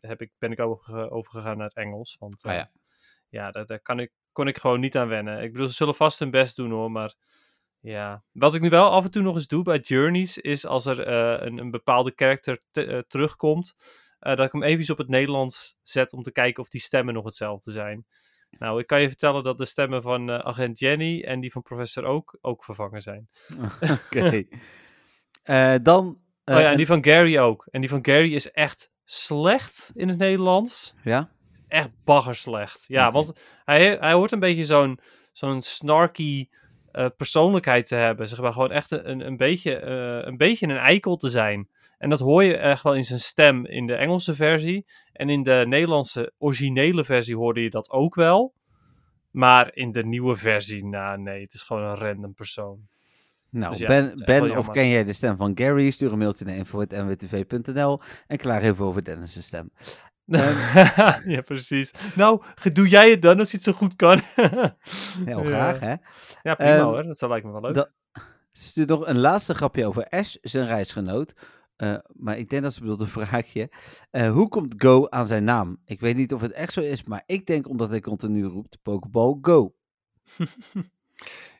heb 0.00 0.20
ik, 0.20 0.30
ben 0.38 0.50
ik 0.52 0.60
over, 0.60 1.10
overgegaan 1.10 1.56
naar 1.56 1.66
het 1.66 1.76
Engels. 1.76 2.16
Want 2.18 2.42
Ah, 2.44 2.52
ja. 2.52 2.70
ja, 3.28 3.50
daar, 3.50 3.66
daar 3.66 3.80
kan 3.80 4.00
ik, 4.00 4.10
kon 4.32 4.48
ik 4.48 4.58
gewoon 4.58 4.80
niet 4.80 4.96
aan 4.96 5.08
wennen. 5.08 5.42
Ik 5.42 5.52
bedoel, 5.52 5.68
ze 5.68 5.74
zullen 5.74 5.94
vast 5.94 6.18
hun 6.18 6.30
best 6.30 6.56
doen 6.56 6.70
hoor, 6.70 6.90
maar 6.90 7.14
ja. 7.80 8.24
Wat 8.32 8.54
ik 8.54 8.60
nu 8.60 8.68
wel 8.68 8.90
af 8.90 9.04
en 9.04 9.10
toe 9.10 9.22
nog 9.22 9.34
eens 9.34 9.46
doe 9.46 9.62
bij 9.62 9.78
Journeys, 9.78 10.38
is 10.38 10.66
als 10.66 10.86
er 10.86 11.00
eh, 11.06 11.46
een, 11.46 11.58
een 11.58 11.70
bepaalde 11.70 12.14
karakter 12.14 12.60
te- 12.70 12.84
eh, 12.84 12.98
terugkomt, 12.98 13.74
eh, 14.18 14.36
dat 14.36 14.46
ik 14.46 14.52
hem 14.52 14.62
even 14.62 14.92
op 14.92 14.98
het 14.98 15.08
Nederlands 15.08 15.76
zet 15.82 16.12
om 16.12 16.22
te 16.22 16.32
kijken 16.32 16.62
of 16.62 16.68
die 16.68 16.80
stemmen 16.80 17.14
nog 17.14 17.24
hetzelfde 17.24 17.72
zijn. 17.72 18.06
Nou, 18.58 18.80
ik 18.80 18.86
kan 18.86 19.00
je 19.00 19.08
vertellen 19.08 19.42
dat 19.42 19.58
de 19.58 19.64
stemmen 19.64 20.02
van 20.02 20.30
agent 20.30 20.78
Jenny 20.78 21.22
en 21.22 21.40
die 21.40 21.52
van 21.52 21.62
professor 21.62 22.04
ook, 22.04 22.38
ook 22.40 22.64
vervangen 22.64 23.02
zijn. 23.02 23.28
Oké. 24.06 24.44
Dan... 25.82 26.18
oh 26.44 26.60
ja, 26.60 26.70
en 26.70 26.76
die 26.76 26.86
van 26.86 27.04
Gary 27.04 27.38
ook. 27.38 27.66
En 27.70 27.80
die 27.80 27.90
van 27.90 28.04
Gary 28.04 28.34
is 28.34 28.50
echt 28.50 28.90
slecht 29.04 29.90
in 29.94 30.08
het 30.08 30.18
Nederlands. 30.18 30.94
ja? 31.02 31.30
Echt 31.72 31.90
baggerslecht. 32.04 32.84
Ja, 32.88 33.04
Oké. 33.06 33.12
want 33.12 33.32
hij, 33.64 33.96
hij 34.00 34.12
hoort 34.12 34.32
een 34.32 34.38
beetje 34.38 34.64
zo'n 34.64 34.98
zo'n 35.32 35.62
snarky 35.62 36.48
eh, 36.92 37.06
persoonlijkheid 37.16 37.86
te 37.86 37.94
hebben. 37.94 38.28
Zeg 38.28 38.40
maar 38.40 38.52
gewoon 38.52 38.70
echt 38.70 38.90
een, 38.90 39.26
een, 39.26 39.36
beetje, 39.36 39.76
eh, 39.76 40.26
een 40.26 40.36
beetje 40.36 40.66
een 40.66 40.76
eikel 40.76 41.16
te 41.16 41.28
zijn. 41.28 41.68
En 41.98 42.10
dat 42.10 42.20
hoor 42.20 42.44
je 42.44 42.56
echt 42.56 42.82
wel 42.82 42.94
in 42.94 43.04
zijn 43.04 43.18
stem 43.18 43.66
in 43.66 43.86
de 43.86 43.94
Engelse 43.94 44.34
versie. 44.34 44.86
En 45.12 45.28
in 45.28 45.42
de 45.42 45.64
Nederlandse 45.68 46.32
originele 46.38 47.04
versie 47.04 47.36
hoorde 47.36 47.62
je 47.62 47.70
dat 47.70 47.90
ook 47.90 48.14
wel. 48.14 48.54
Maar 49.30 49.74
in 49.74 49.92
de 49.92 50.04
nieuwe 50.04 50.36
versie, 50.36 50.84
nou 50.84 51.18
nee, 51.18 51.42
het 51.42 51.54
is 51.54 51.62
gewoon 51.62 51.82
een 51.82 51.96
random 51.96 52.34
persoon. 52.34 52.88
Nou, 53.50 53.70
Dus 53.70 53.78
ja, 53.78 53.86
Ben, 53.86 54.22
ben 54.24 54.58
of 54.58 54.70
ken 54.70 54.88
jij 54.88 55.04
de 55.04 55.12
stem 55.12 55.36
van 55.36 55.52
Gary? 55.54 55.90
Stuur 55.90 56.12
een 56.12 56.18
mailtje 56.18 56.44
naar 56.44 56.54
info.nwtv.nl 56.54 58.00
en 58.26 58.36
klaar 58.36 58.62
even 58.62 58.84
over 58.84 59.04
Dennis' 59.04 59.44
stem. 59.44 59.70
ja, 61.34 61.40
precies. 61.44 61.92
Nou, 62.16 62.42
doe 62.72 62.88
jij 62.88 63.10
het 63.10 63.22
dan 63.22 63.38
als 63.38 63.50
je 63.50 63.56
het 63.56 63.64
zo 63.66 63.72
goed 63.72 63.96
kan? 63.96 64.20
Heel 65.24 65.44
graag, 65.44 65.78
hè? 65.80 65.94
Ja, 66.42 66.54
prima 66.54 66.72
Ehm, 66.76 66.82
hoor. 66.84 67.02
Dat 67.02 67.18
zou 67.18 67.30
lijkt 67.30 67.46
me 67.46 67.52
wel 67.52 67.60
leuk. 67.60 67.74
da- 67.74 67.90
Stuur 68.52 68.86
nog 68.86 69.06
een 69.06 69.18
laatste 69.18 69.54
grapje 69.54 69.86
over 69.86 70.08
Ash, 70.08 70.34
zijn 70.42 70.66
reisgenoot. 70.66 71.32
Eh, 71.76 71.94
maar 72.12 72.38
ik 72.38 72.48
denk 72.50 72.62
dat 72.62 72.74
ze 72.74 72.80
bedoelt 72.80 73.00
een 73.00 73.06
vraagje. 73.26 73.70
Eh, 74.10 74.32
hoe 74.32 74.48
komt 74.48 74.74
Go 74.76 75.08
aan 75.08 75.26
zijn 75.26 75.44
naam? 75.44 75.80
Ik 75.84 76.00
weet 76.00 76.16
niet 76.16 76.32
of 76.32 76.40
het 76.40 76.52
echt 76.52 76.72
zo 76.72 76.80
is, 76.80 77.04
maar 77.04 77.22
ik 77.26 77.46
denk 77.46 77.68
omdat 77.68 77.90
hij 77.90 78.00
continu 78.00 78.44
roept 78.44 78.78
Pokeball 78.82 79.38
Go. 79.40 79.74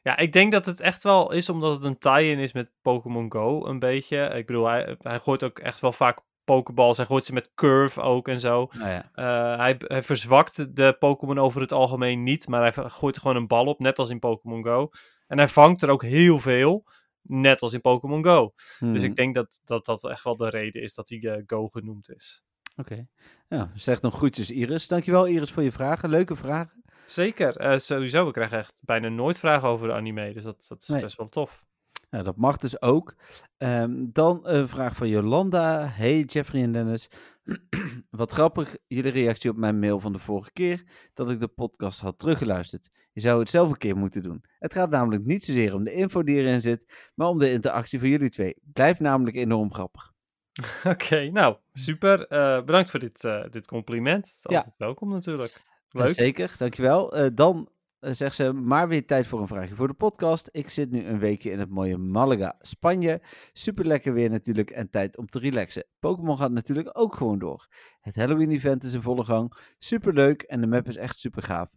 Ja, 0.03 0.17
ik 0.17 0.33
denk 0.33 0.53
dat 0.53 0.67
het 0.67 0.81
echt 0.81 1.03
wel 1.03 1.33
is 1.33 1.49
omdat 1.49 1.75
het 1.75 1.85
een 1.85 1.99
tie-in 1.99 2.39
is 2.39 2.53
met 2.53 2.71
Pokémon 2.83 3.33
Go, 3.33 3.67
een 3.67 3.79
beetje. 3.79 4.17
Ik 4.19 4.47
bedoel, 4.47 4.67
hij, 4.67 4.97
hij 5.01 5.19
gooit 5.19 5.45
ook 5.45 5.59
echt 5.59 5.81
wel 5.81 5.93
vaak 5.93 6.19
Pokeballs. 6.45 6.97
Hij 6.97 7.07
gooit 7.07 7.25
ze 7.25 7.33
met 7.33 7.51
Curve 7.55 8.01
ook 8.01 8.29
en 8.29 8.41
zo. 8.41 8.69
Nou 8.73 8.89
ja, 8.91 9.11
Eh, 9.13 9.59
hij, 9.59 9.75
hij 9.79 10.03
verzwakt 10.03 10.77
de 10.77 10.97
Pokémon 10.99 11.39
over 11.39 11.61
het 11.61 11.73
algemeen 11.73 12.23
niet, 12.23 12.49
maar 12.49 12.61
hij 12.75 12.91
gooit 12.91 13.19
gewoon 13.19 13.37
een 13.37 13.47
bal 13.47 13.67
op, 13.67 13.79
net 13.79 13.99
als 13.99 14.11
in 14.11 14.19
Pokémon 14.19 14.65
Go. 14.65 14.89
En 15.27 15.39
hij 15.39 15.49
vangt 15.49 15.83
er 15.83 15.91
ook 15.91 16.03
heel 16.03 16.39
veel, 16.39 16.85
net 17.23 17.63
als 17.63 17.73
in 17.73 17.81
Pokémon 17.81 18.25
Go. 18.25 18.53
Dus 18.55 18.79
hmm, 18.79 18.97
ik 18.97 19.17
denk 19.17 19.35
dat, 19.35 19.61
dat 19.65 19.85
dat 19.85 20.05
echt 20.05 20.25
wel 20.25 20.37
de 20.37 20.49
reden 20.49 20.83
is 20.83 20.95
dat 20.95 21.09
hij 21.09 21.19
eh, 21.19 21.43
Go 21.47 21.69
genoemd 21.69 22.11
is. 22.11 22.45
Oké. 22.77 23.07
Nou, 23.49 23.69
zeg 23.75 24.01
nog 24.01 24.15
groetjes 24.15 24.51
Iris. 24.51 24.89
Dankjewel 24.89 25.27
Iris 25.27 25.51
voor 25.51 25.63
je 25.63 25.73
vragen. 25.73 26.09
Leuke 26.09 26.37
vragen. 26.37 26.83
Zeker, 27.07 27.57
eh, 27.57 27.79
sowieso. 27.79 28.27
We 28.27 28.33
krijgen 28.33 28.59
echt 28.59 28.81
bijna 28.85 29.09
nooit 29.09 29.39
vragen 29.39 29.69
over 29.69 29.87
de 29.87 29.95
anime, 29.95 30.33
dus 30.33 30.45
dat, 30.45 30.65
dat 30.69 30.83
is 30.83 30.89
Nee. 30.89 31.01
best 31.01 31.17
wel 31.17 31.29
tof. 31.29 31.65
Nou, 32.13 32.25
dat 32.25 32.37
mag 32.37 32.57
dus 32.57 32.83
ook. 32.83 33.15
Ehm, 33.57 34.07
dan 34.13 34.41
een 34.43 34.69
vraag 34.69 34.97
van 34.97 35.09
Jolanda. 35.09 35.87
Hey 35.87 36.21
Jeffrey 36.21 36.63
en 36.63 36.73
Dennis. 36.73 37.09
Wat 38.11 38.33
grappig, 38.33 38.77
jullie 38.87 39.11
reactie 39.11 39.51
op 39.51 39.57
mijn 39.57 39.79
mail 39.79 40.01
van 40.01 40.13
de 40.13 40.19
vorige 40.19 40.53
keer 40.53 40.83
dat 41.15 41.31
ik 41.31 41.41
de 41.41 41.49
podcast 41.49 42.01
had 42.01 42.19
teruggeluisterd. 42.19 42.91
Je 43.13 43.21
zou 43.21 43.41
het 43.41 43.49
zelf 43.49 43.71
een 43.71 43.77
keer 43.77 43.97
moeten 43.97 44.23
doen. 44.23 44.45
Het 44.59 44.73
gaat 44.73 44.91
namelijk 44.91 45.25
niet 45.25 45.45
zozeer 45.45 45.75
om 45.75 45.85
de 45.85 45.93
info 45.93 46.23
die 46.23 46.37
erin 46.37 46.61
zit, 46.61 47.11
maar 47.15 47.29
om 47.29 47.39
de 47.39 47.51
interactie 47.51 47.99
van 47.99 48.09
jullie 48.09 48.31
twee. 48.31 48.57
Blijft 48.73 49.01
namelijk 49.01 49.37
enorm 49.37 49.73
grappig. 49.73 50.13
Oké, 50.85 51.31
nou, 51.31 51.57
super. 51.73 52.27
Eh, 52.27 52.65
bedankt 52.65 52.91
voor 52.91 53.01
dit, 53.01 53.25
eh, 53.25 53.45
dit 53.51 53.67
compliment. 53.67 54.27
Is 54.27 54.39
Ja. 54.43 54.57
Altijd 54.57 54.77
welkom 54.77 55.09
natuurlijk. 55.11 55.63
Leuk. 55.89 56.09
Zeker, 56.09 56.55
dankjewel. 56.57 57.17
Eh 57.17 57.27
dan 57.35 57.69
zegt 58.11 58.35
ze, 58.35 58.53
maar 58.53 58.89
weer 58.89 59.07
tijd 59.07 59.27
voor 59.27 59.41
een 59.41 59.47
vraagje 59.47 59.75
voor 59.75 59.89
de 59.89 59.95
podcast. 59.95 60.49
Ik 60.53 60.69
zit 60.69 60.91
nu 60.91 61.05
een 61.05 61.19
weekje 61.19 61.51
in 61.51 61.59
het 61.59 61.69
mooie 61.69 61.99
Malaga, 61.99 62.57
Spanje. 62.61 63.21
Super 63.53 63.87
lekker 63.87 64.13
weer 64.13 64.31
natuurlijk 64.31 64.71
en 64.71 64.91
tijd 64.91 65.17
om 65.17 65.27
te 65.27 65.39
relaxen. 65.39 65.85
Pokémon 65.99 66.37
gaat 66.37 66.51
natuurlijk 66.51 66.99
ook 66.99 67.15
gewoon 67.15 67.39
door. 67.39 67.67
Het 68.01 68.15
Halloween-event 68.15 68.85
is 68.85 68.93
in 68.93 69.03
volle 69.03 69.25
gang. 69.25 69.53
Super 69.79 70.15
leuk 70.15 70.43
en 70.43 70.61
de 70.61 70.67
map 70.67 70.89
is 70.89 70.97
echt 70.97 71.19
super 71.19 71.43
gaaf. 71.43 71.75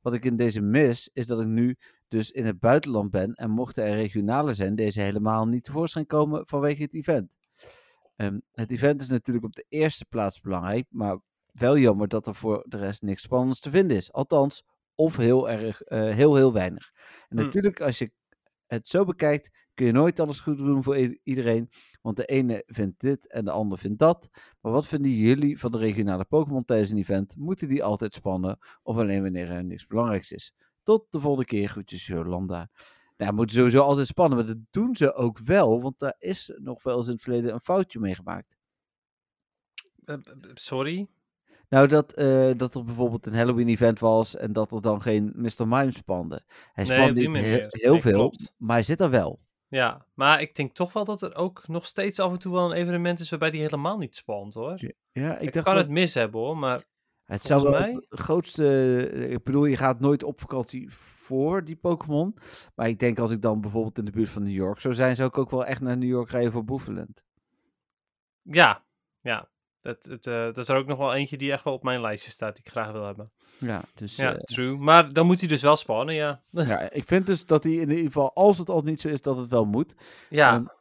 Wat 0.00 0.14
ik 0.14 0.24
in 0.24 0.36
deze 0.36 0.60
mis, 0.60 1.10
is 1.12 1.26
dat 1.26 1.40
ik 1.40 1.46
nu 1.46 1.76
dus 2.08 2.30
in 2.30 2.46
het 2.46 2.58
buitenland 2.58 3.10
ben 3.10 3.34
en 3.34 3.50
mochten 3.50 3.84
er 3.84 3.94
regionale 3.94 4.54
zijn, 4.54 4.74
deze 4.74 5.00
helemaal 5.00 5.46
niet 5.46 5.64
tevoorschijn 5.64 6.06
komen 6.06 6.46
vanwege 6.46 6.82
het 6.82 6.94
event. 6.94 7.36
Ehm, 8.16 8.38
het 8.52 8.70
event 8.70 9.00
is 9.00 9.08
natuurlijk 9.08 9.46
op 9.46 9.54
de 9.54 9.64
eerste 9.68 10.04
plaats 10.04 10.40
belangrijk, 10.40 10.86
maar 10.90 11.18
wel 11.52 11.78
jammer 11.78 12.08
dat 12.08 12.26
er 12.26 12.34
voor 12.34 12.64
de 12.68 12.76
rest 12.76 13.02
niks 13.02 13.22
spannends 13.22 13.60
te 13.60 13.70
vinden 13.70 13.96
is. 13.96 14.12
Althans, 14.12 14.64
of 14.98 15.16
heel 15.16 15.50
erg, 15.50 15.82
eh, 15.82 16.00
heel, 16.14 16.34
heel 16.34 16.52
weinig. 16.52 16.90
En 17.28 17.38
Hm. 17.38 17.44
natuurlijk, 17.44 17.80
als 17.80 17.98
je 17.98 18.10
het 18.66 18.88
zo 18.88 19.04
bekijkt, 19.04 19.66
kun 19.74 19.86
je 19.86 19.92
nooit 19.92 20.20
alles 20.20 20.40
goed 20.40 20.58
doen 20.58 20.82
voor 20.82 20.96
iedereen. 21.22 21.68
Want 22.02 22.16
de 22.16 22.24
ene 22.24 22.62
vindt 22.66 23.00
dit 23.00 23.28
en 23.32 23.44
de 23.44 23.50
ander 23.50 23.78
vindt 23.78 23.98
dat. 23.98 24.28
Maar 24.60 24.72
wat 24.72 24.86
vinden 24.88 25.10
jullie 25.10 25.58
van 25.58 25.70
de 25.70 25.78
regionale 25.78 26.24
Pokémon 26.24 26.64
tijdens 26.64 26.90
een 26.90 26.98
event? 26.98 27.36
Moeten 27.36 27.68
die 27.68 27.84
altijd 27.84 28.14
spannen 28.14 28.58
of 28.82 28.96
alleen 28.96 29.22
wanneer 29.22 29.50
er 29.50 29.64
niks 29.64 29.86
belangrijks 29.86 30.32
is? 30.32 30.54
Tot 30.82 31.06
de 31.10 31.20
volgende 31.20 31.46
keer. 31.46 31.68
Groetjes, 31.68 32.06
Jolanda. 32.06 32.70
Nou, 33.16 33.32
moeten 33.32 33.56
sowieso 33.56 33.82
altijd 33.82 34.06
spannen, 34.06 34.38
maar 34.38 34.46
dat 34.46 34.58
doen 34.70 34.94
ze 34.94 35.14
ook 35.14 35.38
wel. 35.38 35.80
Want 35.82 35.98
daar 35.98 36.14
is 36.18 36.52
nog 36.56 36.82
wel 36.82 36.96
eens 36.96 37.06
in 37.06 37.12
het 37.12 37.22
verleden 37.22 37.52
een 37.52 37.60
foutje 37.60 37.98
mee 38.00 38.14
gemaakt. 38.14 38.56
Eh, 40.04 40.16
sorry? 40.54 41.08
Nou, 41.68 41.86
dat, 41.88 42.12
eh, 42.12 42.50
dat 42.56 42.74
er 42.74 42.84
bijvoorbeeld 42.84 43.26
een 43.26 43.34
Halloween-event 43.34 43.98
was 43.98 44.36
en 44.36 44.52
dat 44.52 44.72
er 44.72 44.80
dan 44.80 45.02
geen 45.02 45.32
Mr. 45.34 45.68
Mime 45.68 45.90
spande. 45.90 46.42
Hij 46.72 46.84
Nee, 46.84 47.12
die 47.12 47.28
niet 47.28 47.36
he- 47.36 47.66
heel 47.70 47.92
Nee, 47.92 48.00
veel, 48.02 48.18
klopt. 48.18 48.54
maar 48.56 48.74
hij 48.76 48.82
zit 48.84 49.00
er 49.00 49.10
wel. 49.10 49.40
Ja, 49.68 50.06
maar 50.14 50.40
ik 50.40 50.54
denk 50.54 50.74
toch 50.74 50.92
wel 50.92 51.04
dat 51.04 51.22
er 51.22 51.34
ook 51.34 51.68
nog 51.68 51.86
steeds 51.86 52.18
af 52.20 52.32
en 52.32 52.38
toe 52.38 52.52
wel 52.52 52.70
een 52.70 52.76
evenement 52.76 53.20
is 53.20 53.30
waarbij 53.30 53.50
die 53.50 53.60
helemaal 53.60 53.98
niet 53.98 54.16
spant 54.16 54.54
hoor. 54.54 54.80
Ja, 55.12 55.34
ik 55.36 55.42
ik 55.46 55.52
dacht 55.52 55.66
kan 55.66 55.74
dat, 55.74 55.84
het 55.84 55.92
mis 55.92 56.14
hebben 56.14 56.40
hoor, 56.40 56.58
maar 56.58 56.84
het 57.24 57.42
zou 57.42 57.62
wel 57.62 57.80
het 57.82 58.06
grootste... 58.08 58.98
Ik 59.30 59.42
bedoel, 59.44 59.64
je 59.64 59.76
gaat 59.76 60.00
nooit 60.00 60.22
op 60.22 60.40
vakantie 60.40 60.94
voor 60.94 61.64
die 61.64 61.76
Pokémon. 61.76 62.36
Maar 62.74 62.88
ik 62.88 62.98
denk 62.98 63.18
als 63.18 63.30
ik 63.30 63.42
dan 63.42 63.60
bijvoorbeeld 63.60 63.98
in 63.98 64.04
de 64.04 64.10
buurt 64.10 64.28
van 64.28 64.42
New 64.42 64.52
York 64.54 64.80
zou 64.80 64.94
zijn, 64.94 65.16
zou 65.16 65.28
ik 65.28 65.38
ook 65.38 65.50
wel 65.50 65.64
echt 65.64 65.80
naar 65.80 65.96
New 65.96 66.08
York 66.08 66.30
rijden 66.30 66.52
voor 66.52 66.64
Boefeland. 66.64 67.22
ja, 68.42 68.84
ja. 69.20 69.48
Dat, 69.88 70.04
het, 70.04 70.26
eh, 70.26 70.34
dat 70.44 70.58
is 70.58 70.68
er 70.68 70.76
ook 70.76 70.86
nog 70.86 70.98
wel 70.98 71.14
eentje 71.14 71.36
die 71.36 71.52
echt 71.52 71.64
wel 71.64 71.72
op 71.74 71.82
mijn 71.82 72.00
lijstje 72.00 72.30
staat, 72.30 72.54
die 72.54 72.64
ik 72.64 72.70
graag 72.70 72.92
wil 72.92 73.04
hebben. 73.04 73.30
Ja, 73.58 73.82
dus... 73.94 74.16
Ja, 74.16 74.34
eh, 74.34 74.40
true. 74.40 74.76
Maar 74.76 75.12
dan 75.12 75.26
moet 75.26 75.38
hij 75.40 75.48
dus 75.48 75.62
wel 75.62 75.76
spannen, 75.76 76.14
ja. 76.14 76.42
ja, 76.50 76.90
ik 76.90 77.04
vind 77.04 77.26
dus 77.26 77.44
dat 77.44 77.64
hij 77.64 77.72
in 77.72 77.88
ieder 77.90 78.04
geval, 78.04 78.32
als 78.34 78.58
het 78.58 78.68
al 78.68 78.80
niet 78.82 79.00
zo 79.00 79.08
is, 79.08 79.22
dat 79.22 79.36
het 79.36 79.48
wel 79.48 79.64
moet. 79.64 79.94
ja. 80.30 80.76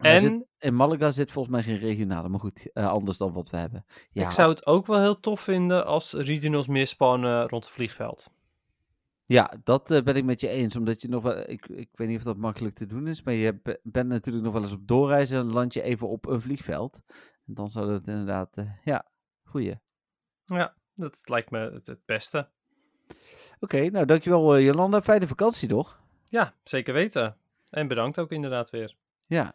Ehm, 0.00 0.20
zit- 0.20 0.30
en 0.30 0.46
in 0.58 0.74
Malaga 0.74 1.10
zit 1.10 1.32
volgens 1.32 1.54
mij 1.54 1.62
geen 1.62 1.78
regionale, 1.78 2.28
maar 2.28 2.40
goed, 2.40 2.70
eh, 2.72 2.88
anders 2.88 3.16
dan 3.16 3.32
wat 3.32 3.50
we 3.50 3.56
hebben. 3.56 3.84
Ja, 4.10 4.24
ik 4.24 4.30
zou 4.30 4.50
het 4.50 4.66
ook 4.66 4.86
wel 4.86 5.00
heel 5.00 5.20
tof 5.20 5.40
vinden 5.40 5.86
als 5.86 6.12
regionals 6.12 6.66
meer 6.66 6.86
spannen 6.86 7.48
rond 7.48 7.64
het 7.64 7.74
vliegveld. 7.74 8.30
Ja, 9.26 9.52
dat 9.64 9.86
ben 10.04 10.14
ik 10.16 10.24
met 10.24 10.40
je 10.40 10.48
eens. 10.48 10.76
Omdat 10.76 11.02
je 11.02 11.08
nog 11.08 11.22
wel. 11.22 11.38
Ik, 11.50 11.66
ik 11.68 11.88
weet 11.92 12.08
niet 12.08 12.16
of 12.16 12.22
dat 12.22 12.36
makkelijk 12.36 12.74
te 12.74 12.86
doen 12.86 13.06
is. 13.06 13.22
Maar 13.22 13.34
je 13.34 13.54
be- 13.62 13.80
bent 13.82 14.08
natuurlijk 14.08 14.44
nog 14.44 14.52
wel 14.54 14.62
eens 14.62 14.72
op 14.72 14.86
doorreizen. 14.88 15.38
En 15.38 15.52
land 15.52 15.72
je 15.74 15.82
even 15.82 16.08
op 16.08 16.26
een 16.26 16.40
vliegveld. 16.40 17.00
Dan 17.46 17.70
zou 17.70 17.86
dat 17.90 18.06
inderdaad. 18.06 18.56
eh, 18.56 18.70
ja, 18.84 19.06
goeie. 19.44 19.80
Ja, 20.44 20.74
dat 20.94 21.20
lijkt 21.28 21.50
me 21.50 21.58
het, 21.58 21.86
het 21.86 22.04
beste. 22.04 22.48
Oké, 23.60 23.90
nou 23.90 24.06
dankjewel 24.06 24.54
eh, 24.56 24.64
Jolanda. 24.64 25.02
Fijne 25.02 25.26
vakantie 25.26 25.68
toch? 25.68 26.02
Ja, 26.24 26.54
zeker 26.62 26.94
weten. 26.94 27.36
En 27.70 27.88
bedankt 27.88 28.18
ook 28.18 28.30
inderdaad 28.30 28.70
weer. 28.70 28.96
Ja. 29.26 29.54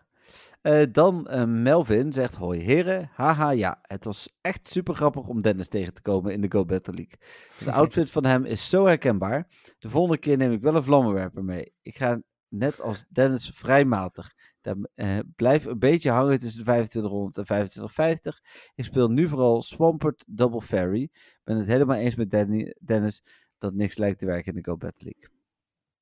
Eh, 0.62 0.84
dan 0.92 1.28
Melvin 1.62 2.14
zegt: 2.14 2.36
Hoi 2.36 2.60
heren. 2.60 3.10
Haha, 3.14 3.50
ja. 3.50 3.80
Het 3.82 4.06
was 4.06 4.38
echt 4.42 4.68
super 4.68 4.96
grappig 4.96 5.28
om 5.28 5.42
Dennis 5.42 5.68
tegen 5.68 5.94
te 5.94 6.02
komen 6.02 6.34
in 6.34 6.42
de 6.42 6.52
Go 6.52 6.66
Battle 6.66 6.94
League. 6.94 7.18
De 7.58 7.72
outfit 7.80 8.12
van 8.12 8.26
hem 8.26 8.46
is 8.46 8.70
zo 8.70 8.86
herkenbaar. 8.86 9.48
De 9.80 9.90
volgende 9.90 10.18
keer 10.18 10.38
neem 10.38 10.52
ik 10.52 10.62
wel 10.62 10.76
een 10.76 10.84
vlammenwerper 10.84 11.44
mee. 11.44 11.74
Ik 11.82 11.98
ga 11.98 12.22
net 12.48 12.82
als 12.82 13.06
Dennis 13.10 13.52
vrij 13.54 13.86
matig. 13.86 14.34
Daar, 14.62 14.76
eh, 14.96 15.18
blijf 15.36 15.66
een 15.66 15.80
beetje 15.80 16.12
hangen 16.12 16.40
tussen 16.40 16.58
de 16.58 16.66
2500 16.66 17.38
en 17.38 17.44
2550. 17.44 18.42
Ik 18.76 18.86
speel 18.86 19.10
nu 19.10 19.28
vooral 19.28 19.62
Swampert 19.62 20.26
Double. 20.28 21.00
Ik 21.00 21.12
ben 21.44 21.58
het 21.58 21.68
helemaal 21.68 21.98
eens 21.98 22.16
met 22.16 22.32
Danny, 22.32 22.76
Dennis 22.80 23.24
dat 23.58 23.74
niks 23.74 23.98
lijkt 23.98 24.20
te 24.20 24.26
werken 24.26 24.54
in 24.54 24.62
de 24.62 24.70
Go 24.70 24.78
Battle 24.78 25.12
League. 25.14 25.40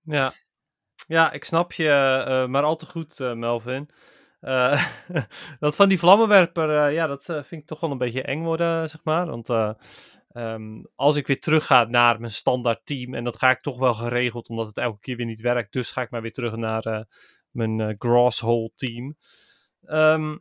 Ja, 0.02 0.32
ja 1.08 1.32
ik 1.32 1.44
snap 1.44 1.74
je 1.74 1.90
eh, 1.90 2.48
maar 2.48 2.64
al 2.64 2.76
te 2.76 2.86
goed, 2.86 3.20
eh, 3.20 3.34
Melvin. 3.34 3.90
Eh, 4.40 4.86
dat 5.60 5.76
van 5.76 5.90
die 5.90 6.00
vlammenwerper, 6.00 6.86
eh, 6.86 6.94
ja, 6.94 7.08
dat 7.08 7.30
eh, 7.30 7.44
vind 7.44 7.62
ik 7.62 7.68
toch 7.68 7.80
wel 7.80 7.92
een 7.92 7.98
beetje 7.98 8.24
eng 8.24 8.44
worden, 8.44 8.90
zeg 8.90 9.04
maar. 9.04 9.26
Want 9.26 9.50
eh, 9.50 9.72
ehm, 10.32 10.84
als 10.96 11.16
ik 11.16 11.28
weer 11.28 11.40
terug 11.40 11.66
ga 11.66 11.84
naar 11.84 12.20
mijn 12.20 12.32
standaard 12.32 12.86
team, 12.86 13.14
en 13.14 13.24
dat 13.24 13.38
ga 13.38 13.50
ik 13.50 13.62
toch 13.62 13.80
wel 13.80 13.94
geregeld, 13.94 14.50
omdat 14.50 14.68
het 14.68 14.78
elke 14.78 15.00
keer 15.00 15.16
weer 15.16 15.26
niet 15.26 15.42
werkt, 15.42 15.74
dus 15.74 15.92
ga 15.92 16.02
ik 16.02 16.10
maar 16.10 16.22
weer 16.22 16.32
terug 16.32 16.56
naar 16.56 16.84
eh, 16.84 17.02
mijn 17.52 17.80
eh 17.80 17.96
Grasshole 17.98 18.72
team. 18.76 19.16
Ehm, 19.86 20.38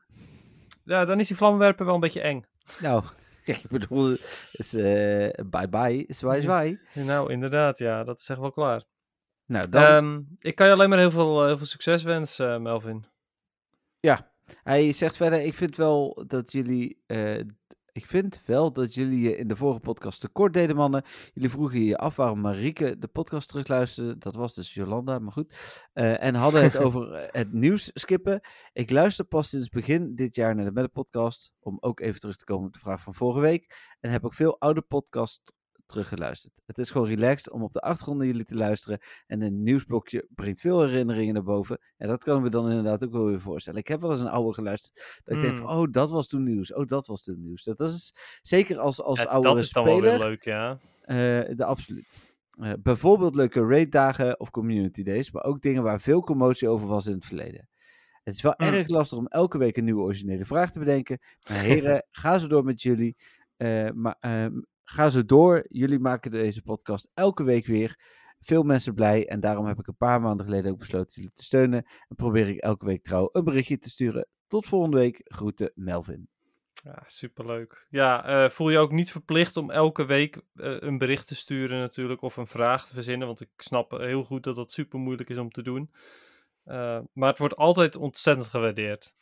ja, 0.85 1.05
dan 1.05 1.19
is 1.19 1.29
die 1.29 1.37
vlammenwerper 1.37 1.85
wel 1.85 1.95
een 1.95 2.01
beetje 2.01 2.21
eng. 2.21 2.45
Nou, 2.81 3.05
ik 3.45 3.63
bedoel, 3.69 4.17
is, 4.53 4.75
eh, 4.75 5.45
bye 5.47 5.69
bye, 5.69 6.05
zwaai 6.09 6.41
zwaai. 6.41 6.81
Nou, 6.95 7.33
inderdaad, 7.33 7.79
ja, 7.79 8.05
dat 8.05 8.19
is 8.19 8.29
echt 8.29 8.41
wel 8.41 8.53
klaar. 8.53 8.85
Nou, 9.47 9.69
dan, 9.69 9.83
Ehm, 9.83 10.21
ik 10.39 10.55
kan 10.55 10.67
je 10.67 10.73
alleen 10.73 10.89
maar 10.89 10.99
heel 10.99 11.11
veel, 11.11 11.41
eh, 11.41 11.47
heel 11.47 11.57
veel 11.57 11.67
succes 11.67 12.03
wensen, 12.03 12.63
Melvin. 12.63 13.07
Ja, 14.01 14.33
hij 14.63 14.93
zegt 14.93 15.17
verder, 15.17 15.41
ik 15.41 15.55
vind 15.55 15.77
wel 15.77 16.25
dat 16.27 16.53
jullie, 16.53 17.05
ik 17.99 18.07
vind 18.07 18.43
wel 18.45 18.73
dat 18.73 18.95
jullie 18.95 19.21
je 19.21 19.37
in 19.37 19.49
de 19.49 19.57
vorige 19.57 19.81
podcast 19.81 20.21
tekort 20.21 20.53
deden, 20.53 20.77
mannen. 20.77 21.03
Jullie 21.35 21.51
vroegen 21.51 21.81
je 21.81 21.99
af 21.99 22.17
waarom 22.17 22.41
Marieke 22.41 22.99
de 22.99 23.07
podcast 23.09 23.49
terugluisterde. 23.49 24.19
Dat 24.19 24.35
was 24.35 24.55
dus 24.55 24.75
Jolanda, 24.75 25.19
maar 25.19 25.33
goed. 25.33 25.55
Eh, 25.93 26.23
en 26.23 26.35
hadden 26.35 26.63
het 26.63 26.77
over 26.85 27.13
eh, 27.13 27.29
het 27.33 27.53
nieuws 27.53 27.91
skippen. 27.95 28.41
Ik 28.73 28.91
luister 28.91 29.25
pas 29.25 29.49
sinds 29.49 29.69
begin 29.69 30.15
dit 30.15 30.35
jaar 30.35 30.55
naar 30.55 30.65
de 30.65 30.73
Melle 30.73 30.89
podcast, 30.89 31.53
om 31.61 31.77
ook 31.81 32.01
even 32.01 32.21
terug 32.21 32.37
te 32.37 32.45
komen 32.45 32.67
op 32.67 32.73
de 32.73 32.79
vraag 32.79 33.03
van 33.03 33.15
vorige 33.15 33.41
week. 33.41 33.95
En 34.01 34.11
heb 34.11 34.25
ook 34.25 34.35
veel 34.35 34.61
oude 34.61 34.83
podcasts 34.83 35.53
teruggeluisterd. 35.89 36.53
Het 36.67 36.79
is 36.79 36.91
gewoon 36.91 37.07
relaxed 37.07 37.51
om 37.51 37.63
op 37.63 37.73
de 37.73 37.81
achtergrond 37.81 38.19
naar 38.19 38.27
jullie 38.27 38.45
te 38.45 38.55
luisteren. 38.55 38.99
En 39.27 39.43
een 39.43 39.63
nieuwsblokje 39.63 40.27
brengt 40.35 40.61
veel 40.61 40.81
herinneringen 40.83 41.35
naar 41.35 41.43
boven. 41.43 41.79
En 41.97 42.09
dat 42.09 42.25
kan 42.25 42.37
ik 42.37 42.43
me 42.43 42.49
dan 42.51 42.69
inderdaad 42.69 43.05
ook 43.05 43.13
wel 43.13 43.25
weer 43.27 43.41
voorstellen. 43.41 43.81
Ik 43.81 43.89
heb 43.89 44.01
wel 44.01 44.11
eens 44.11 44.21
een 44.21 44.29
oude 44.29 44.55
geluisterd. 44.55 45.21
Dat 45.25 45.37
ik 45.37 45.43
denk 45.43 45.57
van, 45.57 45.69
oh, 45.69 45.87
dat 45.91 46.11
was 46.11 46.27
toen 46.27 46.43
nieuws. 46.43 46.73
Oh, 46.75 46.87
dat 46.87 47.07
was 47.07 47.23
toen 47.23 47.41
nieuws. 47.41 47.65
Dat 47.65 47.81
is 47.81 48.15
zeker 48.43 48.79
als, 48.79 49.03
als 49.03 49.23
Ja, 49.23 49.29
oudere 49.29 49.55
dat 49.55 49.63
is 49.63 49.71
dan 49.71 49.85
speler. 49.89 50.03
wel 50.03 50.19
weer 50.19 50.29
leuk, 50.29 50.45
ja. 50.45 50.79
eh, 51.03 51.57
de 51.57 51.65
absoluut. 51.65 52.19
Eh, 52.61 52.73
bijvoorbeeld 52.83 53.35
leuke 53.35 53.67
raiddagen 53.67 54.41
of 54.41 54.51
community 54.51 55.03
days. 55.03 55.31
Maar 55.31 55.45
ook 55.45 55.61
dingen 55.61 55.83
waar 55.83 56.01
veel 56.01 56.21
commotie 56.23 56.69
over 56.69 56.87
was 56.89 57.07
in 57.07 57.15
het 57.15 57.25
verleden. 57.27 57.69
Het 58.25 58.35
is 58.37 58.43
wel 58.43 58.55
Hmm. 58.57 58.67
erg 58.69 58.89
lastig 58.89 59.19
om 59.19 59.27
elke 59.27 59.59
week 59.59 59.77
een 59.77 59.85
nieuwe 59.85 60.03
originele 60.03 60.45
vraag 60.45 60.71
te 60.71 60.79
bedenken. 60.79 61.19
Maar 61.49 61.59
heren, 61.59 62.07
ga 62.21 62.39
zo 62.39 62.47
door 62.47 62.65
met 62.65 62.83
jullie. 62.83 63.17
Eh, 63.57 63.89
maar, 63.95 64.17
ehm, 64.21 64.53
ga 64.91 65.11
zo 65.11 65.25
door. 65.25 65.65
Jullie 65.69 65.99
maken 65.99 66.31
deze 66.31 66.63
podcast 66.63 67.11
elke 67.15 67.43
week 67.43 67.67
weer. 67.67 67.99
Veel 68.41 68.63
mensen 68.63 68.95
blij. 68.95 69.29
En 69.29 69.41
daarom 69.41 69.67
heb 69.67 69.79
ik 69.79 69.87
een 69.87 69.97
paar 69.97 70.21
maanden 70.21 70.47
geleden 70.47 70.71
ook 70.71 70.79
besloten 70.79 71.15
jullie 71.15 71.37
te 71.37 71.45
steunen. 71.45 71.85
En 72.09 72.17
probeer 72.17 72.49
ik 72.49 72.61
elke 72.61 72.87
week 72.87 73.03
trouw 73.03 73.29
een 73.33 73.45
berichtje 73.45 73.79
te 73.79 73.89
sturen. 73.89 74.27
Tot 74.47 74.67
volgende 74.67 74.97
week. 74.97 75.21
Groeten, 75.25 75.73
Melvin. 75.75 76.29
Ja, 76.85 77.03
superleuk. 77.07 77.87
Ja, 77.91 78.25
eh, 78.25 78.51
voel 78.51 78.71
je 78.71 78.79
ook 78.79 78.93
niet 78.93 79.11
verplicht 79.11 79.57
om 79.57 79.71
elke 79.71 80.05
week 80.05 80.37
eh, 80.37 80.77
een 80.79 80.99
bericht 80.99 81.27
te 81.27 81.37
sturen 81.37 81.79
natuurlijk, 81.79 82.23
of 82.23 82.37
een 82.37 82.47
vraag 82.47 82.87
te 82.87 82.95
verzinnen, 82.95 83.27
want 83.27 83.41
ik 83.41 83.51
snap 83.57 83.91
heel 83.91 84.25
goed 84.25 84.43
dat 84.43 84.55
dat 84.55 84.73
super 84.73 84.99
moeilijk 84.99 85.29
is 85.29 85.39
om 85.39 85.51
te 85.51 85.63
doen. 85.63 85.91
Eh, 86.65 87.01
maar 87.13 87.29
het 87.29 87.39
wordt 87.39 87.57
altijd 87.57 87.97
ontzettend 87.97 88.49
gewaardeerd. 88.49 89.15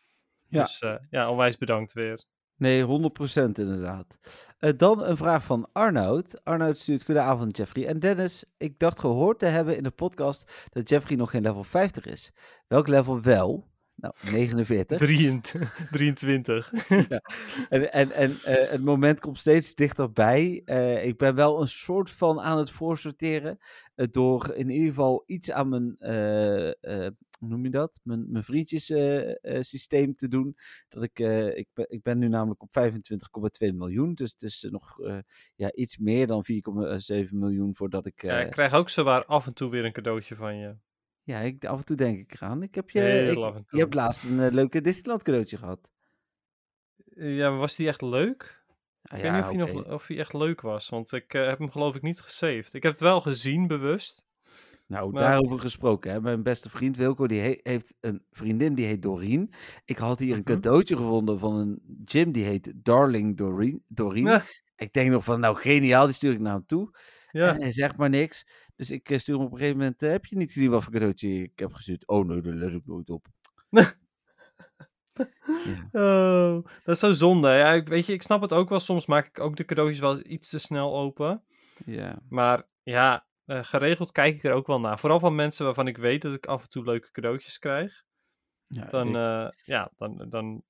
Ja. 0.49 0.63
Dus 0.63 0.85
ja, 1.11 1.31
onwijs 1.31 1.59
bedankt 1.59 1.93
weer. 1.93 2.25
Nee, 2.57 2.85
100% 2.85 3.59
inderdaad. 3.59 4.19
Eh, 4.59 4.71
dan 4.77 5.05
een 5.05 5.17
vraag 5.17 5.45
van 5.45 5.69
Arnoud. 5.73 6.45
Arnoud 6.45 6.79
stuurt 6.79 7.05
goedenavond 7.05 7.57
Jeffrey 7.57 7.87
en 7.87 8.01
Dennis. 8.01 8.45
Ik 8.57 8.79
dacht 8.79 9.01
gehoord 9.01 9.39
te 9.39 9.47
hebben 9.47 9.77
in 9.77 9.83
de 9.83 9.91
podcast 9.91 10.53
dat 10.71 10.89
Jeffrey 10.89 11.17
nog 11.17 11.31
geen 11.31 11.43
level 11.43 11.65
50 11.65 12.07
is. 12.07 12.33
Welk 12.67 12.89
level 12.89 13.21
wel? 13.21 13.67
Nou, 13.97 14.15
49. 14.33 14.99
23. 14.99 15.89
23. 15.91 16.73
En, 17.69 17.93
en, 17.93 18.13
en 18.13 18.37
eh, 18.45 18.71
het 18.71 18.85
moment 18.85 19.21
komt 19.21 19.39
steeds 19.39 19.75
dichterbij. 19.75 20.63
Eh, 20.65 21.07
ik 21.07 21.17
ben 21.17 21.35
wel 21.35 21.61
een 21.61 21.69
soort 21.69 22.11
van 22.11 22.41
aan 22.41 22.59
het 22.59 22.71
voorsorteren. 22.71 23.59
eh, 23.95 24.07
door 24.11 24.55
in 24.55 24.71
ieder 24.71 24.89
geval 24.89 25.23
iets 25.27 25.51
aan 25.51 25.69
mijn, 25.69 25.97
hoe 27.39 27.49
noem 27.49 27.65
je 27.65 27.71
dat? 27.71 28.01
Mijn, 28.03 28.31
mijn 28.31 28.45
vriendjes 28.45 28.91
eh, 28.91 29.31
eh, 29.31 29.63
systeem 29.63 30.15
te 30.15 30.29
doen. 30.29 30.57
Dat 30.89 31.03
ik, 31.03 31.19
ik, 31.55 31.69
ben, 31.75 31.87
ik 31.89 32.03
ben 32.03 32.19
nu 32.19 32.29
namelijk 32.29 32.63
op 32.63 32.71
25,2 33.69 33.75
miljoen. 33.75 34.15
Dus 34.15 34.33
het 34.33 34.43
is 34.43 34.67
nog 34.71 34.99
ja, 35.55 35.73
iets 35.73 35.99
meer 35.99 36.27
dan 36.27 36.45
4,7 37.25 37.31
miljoen 37.31 37.75
voordat 37.75 38.07
ik... 38.07 38.23
Ja, 38.23 38.41
ik 38.41 38.51
krijg 38.51 38.75
ook 38.75 38.89
zowaar 38.89 39.25
af 39.25 39.47
en 39.47 39.55
toe 39.55 39.71
weer 39.71 39.85
een 39.85 39.93
cadeautje 39.93 40.37
van 40.37 40.57
je. 40.57 40.77
Ja, 41.27 41.39
ik, 41.39 41.65
af 41.65 41.79
en 41.79 41.85
toe 41.85 41.97
denk 41.97 42.19
ik 42.19 42.35
eraan. 42.35 42.63
Ik 42.63 42.75
heb 42.75 42.91
je, 42.91 43.01
Heel 43.01 43.47
ik- 43.57 43.63
je 43.71 43.79
hebt 43.79 43.95
laatst 43.95 44.25
een 44.25 44.41
eh, 44.41 44.53
leuke 44.53 44.81
Disneyland 44.81 45.23
cadeautje 45.23 45.57
gehad. 45.57 45.91
Eh, 47.15 47.37
Ja, 47.37 47.51
was 47.57 47.77
die 47.77 47.89
echt 47.89 48.03
leuk? 48.03 48.65
Ah, 49.03 49.19
Ik 49.19 49.23
weet 49.25 49.33
niet 49.33 49.43
of, 49.43 49.49
hij 49.49 49.57
nog, 49.57 49.93
of 49.93 50.07
hij 50.07 50.19
echt 50.19 50.33
leuk 50.35 50.61
was, 50.61 50.89
want 50.89 51.13
ik 51.13 51.35
eh, 51.35 51.47
heb 51.47 51.59
hem 51.59 51.71
geloof 51.71 51.95
ik 51.95 52.03
niet 52.03 52.21
gesaved. 52.21 52.75
Ik 52.75 52.83
heb 52.83 52.93
het 52.93 53.01
wel 53.01 53.21
gezien, 53.21 53.67
bewust. 53.67 54.25
Nou, 54.87 55.13
Maar- 55.13 55.23
daarover 55.23 55.59
gesproken. 55.61 56.11
Hè. 56.11 56.21
Mijn 56.21 56.43
beste 56.43 56.71
vriend 56.71 56.97
Wilco 56.97 57.27
die 57.27 57.41
he- 57.41 57.59
heeft 57.63 57.95
een 58.01 58.25
vriendin 58.31 58.75
die 58.75 58.87
heet 58.87 59.03
Doreen. 59.03 59.53
Ik 59.85 59.99
had 59.99 60.19
hier 60.19 60.35
een 60.35 60.41
Mhm. 60.45 60.53
cadeautje 60.53 60.97
gevonden 60.97 61.39
van 61.39 61.55
een 61.57 62.01
gym 62.05 62.33
die 62.33 62.45
heet 62.45 62.73
Darling 62.77 63.37
Doreen. 63.37 63.85
Doreen. 63.89 64.25
Ja. 64.27 64.45
Ik 64.77 64.93
denk 64.93 65.11
nog 65.11 65.25
van, 65.25 65.41
nou 65.41 65.57
geniaal, 65.57 66.05
die 66.05 66.15
stuur 66.15 66.33
ik 66.33 66.41
naar 66.41 66.53
hem 66.55 66.67
toe. 66.67 66.91
Ja. 67.37 67.55
En 67.55 67.61
hij 67.61 67.73
zegt 67.73 67.97
maar 67.97 68.11
niks. 68.11 68.47
Dus 68.77 68.91
ik 68.91 69.11
eh, 69.11 69.19
stuur 69.19 69.35
hem 69.37 69.45
op 69.45 69.53
een 69.53 69.59
gegeven 69.59 69.79
moment, 69.79 70.03
eh, 70.03 70.11
heb 70.11 70.27
je 70.27 70.37
niet 70.37 70.53
gezien 70.53 70.71
wat 70.71 70.83
voor 70.83 70.93
cadeautje 70.93 71.43
ik 71.43 71.59
heb 71.59 71.73
gestuurd? 71.73 72.07
Oh 72.07 72.27
nee, 72.27 72.41
daar 72.41 72.53
let 72.53 72.73
ik 72.73 72.87
nooit 72.87 73.11
op. 73.11 73.27
Ja. 75.65 75.89
Oh, 75.93 76.65
dat 76.85 76.95
is 76.95 76.99
zo 76.99 77.13
zonde. 77.13 77.49
Ja, 77.49 77.73
ik, 77.73 77.89
weet 77.89 78.07
je, 78.07 78.13
ik 78.13 78.23
snap 78.23 78.41
het 78.41 78.53
ook 78.53 78.69
wel. 78.69 78.81
Soms 78.81 79.07
maak 79.07 79.27
ik 79.27 79.41
ook 79.41 79.57
de 79.57 79.65
cadeautjes 79.65 80.01
wel 80.01 80.19
iets 80.27 80.49
te 80.49 80.59
snel 80.59 80.97
open. 80.97 81.43
Ja. 81.87 82.19
Maar 82.29 82.69
ja, 82.83 83.27
eh, 83.45 83.65
geregeld 83.65 84.13
kijk 84.13 84.37
ik 84.37 84.45
er 84.45 84.53
ook 84.53 84.67
wel 84.67 84.81
naar. 84.81 84.99
Vooral 84.99 85.21
van 85.21 85.35
mensen 85.35 85.65
waarvan 85.65 85.87
ik 85.87 85.97
weet 85.97 86.23
dat 86.23 86.35
ik 86.35 86.47
af 86.47 86.63
en 86.63 86.69
toe 86.69 86.85
leuke 86.85 87.11
cadeautjes 87.11 87.59
krijg. 87.59 88.03
Ja, 88.67 88.85
Dan, 88.85 89.09
ja, 89.65 89.91
dan, 89.97 90.27
dan 90.29 90.63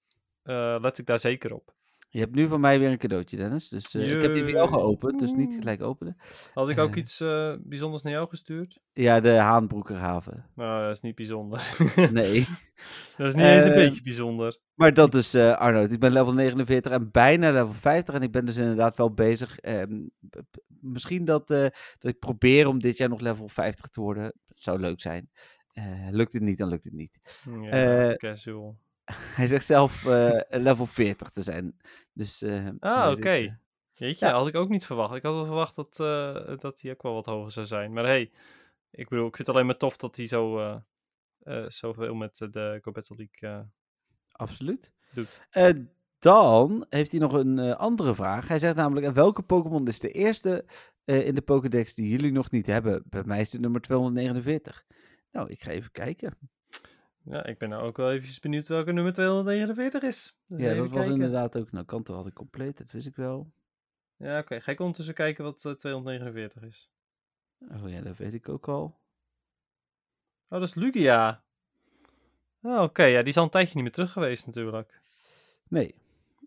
let 0.82 0.98
ik 0.98 1.06
daar 1.06 1.18
zeker 1.18 1.54
op. 1.54 1.75
Je 2.16 2.22
hebt 2.22 2.34
nu 2.34 2.46
van 2.48 2.60
mij 2.60 2.78
weer 2.78 2.90
een 2.90 2.98
cadeautje, 2.98 3.36
Dennis. 3.36 3.68
Dus 3.68 3.94
eh, 3.94 4.14
ik 4.14 4.22
heb 4.22 4.32
die 4.32 4.42
voor 4.42 4.50
jou 4.52 4.68
geopend, 4.68 5.18
dus 5.18 5.32
niet 5.32 5.54
gelijk 5.54 5.82
openen. 5.82 6.16
Had 6.54 6.68
ik 6.68 6.78
ook 6.78 6.90
Eh. 6.90 6.96
iets 6.96 7.20
eh, 7.20 7.54
bijzonders 7.60 8.02
naar 8.02 8.12
jou 8.12 8.28
gestuurd? 8.28 8.80
Ja, 8.92 9.20
de 9.20 9.30
Haanbroekerhaven. 9.30 10.50
Nou, 10.54 10.86
dat 10.86 10.94
is 10.94 11.00
niet 11.00 11.14
bijzonder. 11.14 11.76
Nee. 12.12 12.46
dat 13.16 13.26
is 13.26 13.34
niet 13.34 13.44
eens 13.44 13.64
een 13.64 13.72
beetje 13.74 14.02
bijzonder. 14.02 14.58
Maar 14.74 14.94
dat 14.94 15.14
is 15.14 15.34
Arnoud. 15.34 15.90
Ik 15.90 16.00
ben 16.00 16.12
level 16.12 16.32
49 16.34 16.92
en 16.92 17.10
bijna 17.10 17.50
level 17.52 17.72
50. 17.72 18.14
En 18.14 18.22
ik 18.22 18.30
ben 18.32 18.44
dus 18.46 18.56
inderdaad 18.56 18.96
wel 18.96 19.14
bezig. 19.14 19.58
ehm, 19.58 20.06
misschien 20.66 21.24
dat, 21.24 21.48
dat 21.48 21.70
ik 22.00 22.18
probeer 22.18 22.68
om 22.68 22.78
dit 22.80 22.96
jaar 22.96 23.08
nog 23.08 23.20
level 23.20 23.48
50 23.48 23.86
te 23.86 24.00
worden. 24.00 24.22
Dat 24.46 24.58
zou 24.58 24.80
leuk 24.80 25.00
zijn. 25.00 25.30
Lukt 26.10 26.32
het 26.32 26.42
niet, 26.42 26.58
dan 26.58 26.68
lukt 26.68 26.84
het 26.84 26.92
niet. 26.92 27.18
Ja, 27.70 28.14
casual. 28.16 28.76
Hij 29.38 29.46
zegt 29.46 29.64
zelf 29.66 30.06
eh, 30.06 30.40
level 30.60 30.86
40 30.86 31.30
te 31.30 31.42
zijn. 31.42 31.76
Dus, 32.12 32.42
eh, 32.42 32.68
Ah, 32.80 33.10
oké. 33.10 33.28
eh, 33.30 33.52
Jeetje, 33.92 34.26
ja. 34.26 34.32
had 34.32 34.46
ik 34.46 34.54
ook 34.54 34.68
niet 34.68 34.86
verwacht. 34.86 35.14
Ik 35.14 35.22
had 35.22 35.34
wel 35.34 35.44
verwacht 35.44 35.74
dat, 35.74 35.96
dat 36.60 36.80
hij 36.80 36.90
ook 36.90 37.02
wel 37.02 37.14
wat 37.14 37.26
hoger 37.26 37.52
zou 37.52 37.66
zijn. 37.66 37.92
Maar 37.92 38.04
hey, 38.04 38.30
ik 38.90 39.08
bedoel, 39.08 39.26
ik 39.26 39.34
vind 39.36 39.46
het 39.46 39.56
alleen 39.56 39.66
maar 39.66 39.76
tof 39.76 39.96
dat 39.96 40.16
hij 40.16 40.26
zo, 40.26 40.60
zoveel 41.66 42.14
met 42.14 42.36
de 42.50 42.78
Go 42.82 42.92
Battle 42.92 43.16
League 43.16 43.66
absoluut. 44.32 44.92
doet. 45.12 45.46
Dan 46.18 46.86
heeft 46.88 47.10
hij 47.10 47.20
nog 47.20 47.32
een 47.32 47.58
andere 47.58 48.14
vraag. 48.14 48.48
Hij 48.48 48.58
zegt 48.58 48.76
namelijk: 48.76 49.06
"En 49.06 49.12
welke 49.14 49.42
Pokémon 49.42 49.86
is 49.86 50.00
de 50.00 50.10
eerste 50.10 50.64
in 51.04 51.34
de 51.34 51.42
Pokédex 51.42 51.94
die 51.94 52.08
jullie 52.08 52.32
nog 52.32 52.50
niet 52.50 52.66
hebben? 52.66 53.02
Bij 53.06 53.24
mij 53.24 53.40
is 53.40 53.52
het 53.52 53.60
nummer 53.60 53.80
249. 53.80 54.84
Nou, 55.30 55.50
ik 55.50 55.62
ga 55.62 55.70
even 55.70 55.90
kijken. 55.92 56.38
Ja, 57.30 57.44
ik 57.46 57.58
ben 57.58 57.68
nou 57.68 57.82
ook 57.82 57.96
wel 57.96 58.12
even 58.12 58.40
benieuwd 58.40 58.68
welke 58.68 58.92
nummer 58.92 59.12
249 59.12 60.02
is. 60.02 60.36
Dus 60.46 60.60
ja, 60.60 60.74
dat 60.74 60.90
was 60.90 61.08
inderdaad 61.08 61.56
ook. 61.58 61.72
Nou, 61.72 61.84
Kanto 61.84 62.14
had 62.14 62.26
ik 62.26 62.34
compleet, 62.34 62.78
dat 62.78 62.92
wist 62.92 63.06
ik 63.06 63.16
wel. 63.16 63.50
Ja, 64.16 64.38
oké. 64.38 64.60
Ga 64.60 64.72
ik 64.72 64.80
ondertussen 64.80 65.14
kijken 65.14 65.44
wat 65.44 65.64
eh, 65.64 65.72
249 65.72 66.62
is. 66.62 66.90
Oh 67.82 67.90
ja, 67.90 68.00
dat 68.00 68.16
weet 68.16 68.34
ik 68.34 68.48
ook 68.48 68.68
al. 68.68 68.82
Oh, 70.48 70.58
dat 70.58 70.62
is 70.62 70.74
Lugia. 70.74 71.42
Oh, 72.62 72.82
oké. 72.82 73.02
Ja, 73.04 73.18
die 73.18 73.28
is 73.28 73.36
al 73.36 73.44
een 73.44 73.50
tijdje 73.50 73.74
niet 73.74 73.82
meer 73.82 73.92
terug 73.92 74.12
geweest 74.12 74.46
natuurlijk. 74.46 75.00
Nee. 75.68 75.94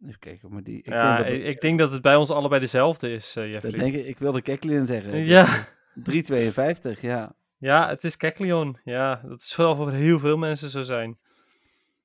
Even 0.05 0.19
kijken, 0.19 0.53
maar 0.53 0.63
die. 0.63 0.77
Ik 0.77 0.85
ja, 0.85 1.15
denk 1.15 1.27
dat, 1.27 1.37
ik, 1.37 1.45
ik 1.45 1.61
denk 1.61 1.79
dat 1.79 1.91
het 1.91 2.01
bij 2.01 2.15
ons 2.15 2.29
allebei 2.29 2.59
dezelfde 2.61 3.11
is, 3.11 3.35
eh 3.35 3.43
dat 3.43 3.51
Jeffrey. 3.51 3.71
denk 3.71 3.93
ik, 3.95 4.05
ik 4.05 4.17
wilde 4.17 4.41
Keklin 4.41 4.85
zeggen. 4.85 5.11
dus, 5.17 5.27
Ja. 5.27 5.43
eh, 5.43 5.63
352, 5.93 7.01
ja. 7.01 7.35
Ja, 7.59 7.87
het 7.87 8.03
is 8.03 8.17
Kecleon. 8.17 8.77
Ja, 8.83 9.21
dat 9.25 9.41
is 9.41 9.53
vooral 9.55 9.75
voor 9.75 9.91
heel 9.91 10.19
veel 10.19 10.37
mensen 10.37 10.69
zo 10.69 10.81
zijn. 10.81 11.17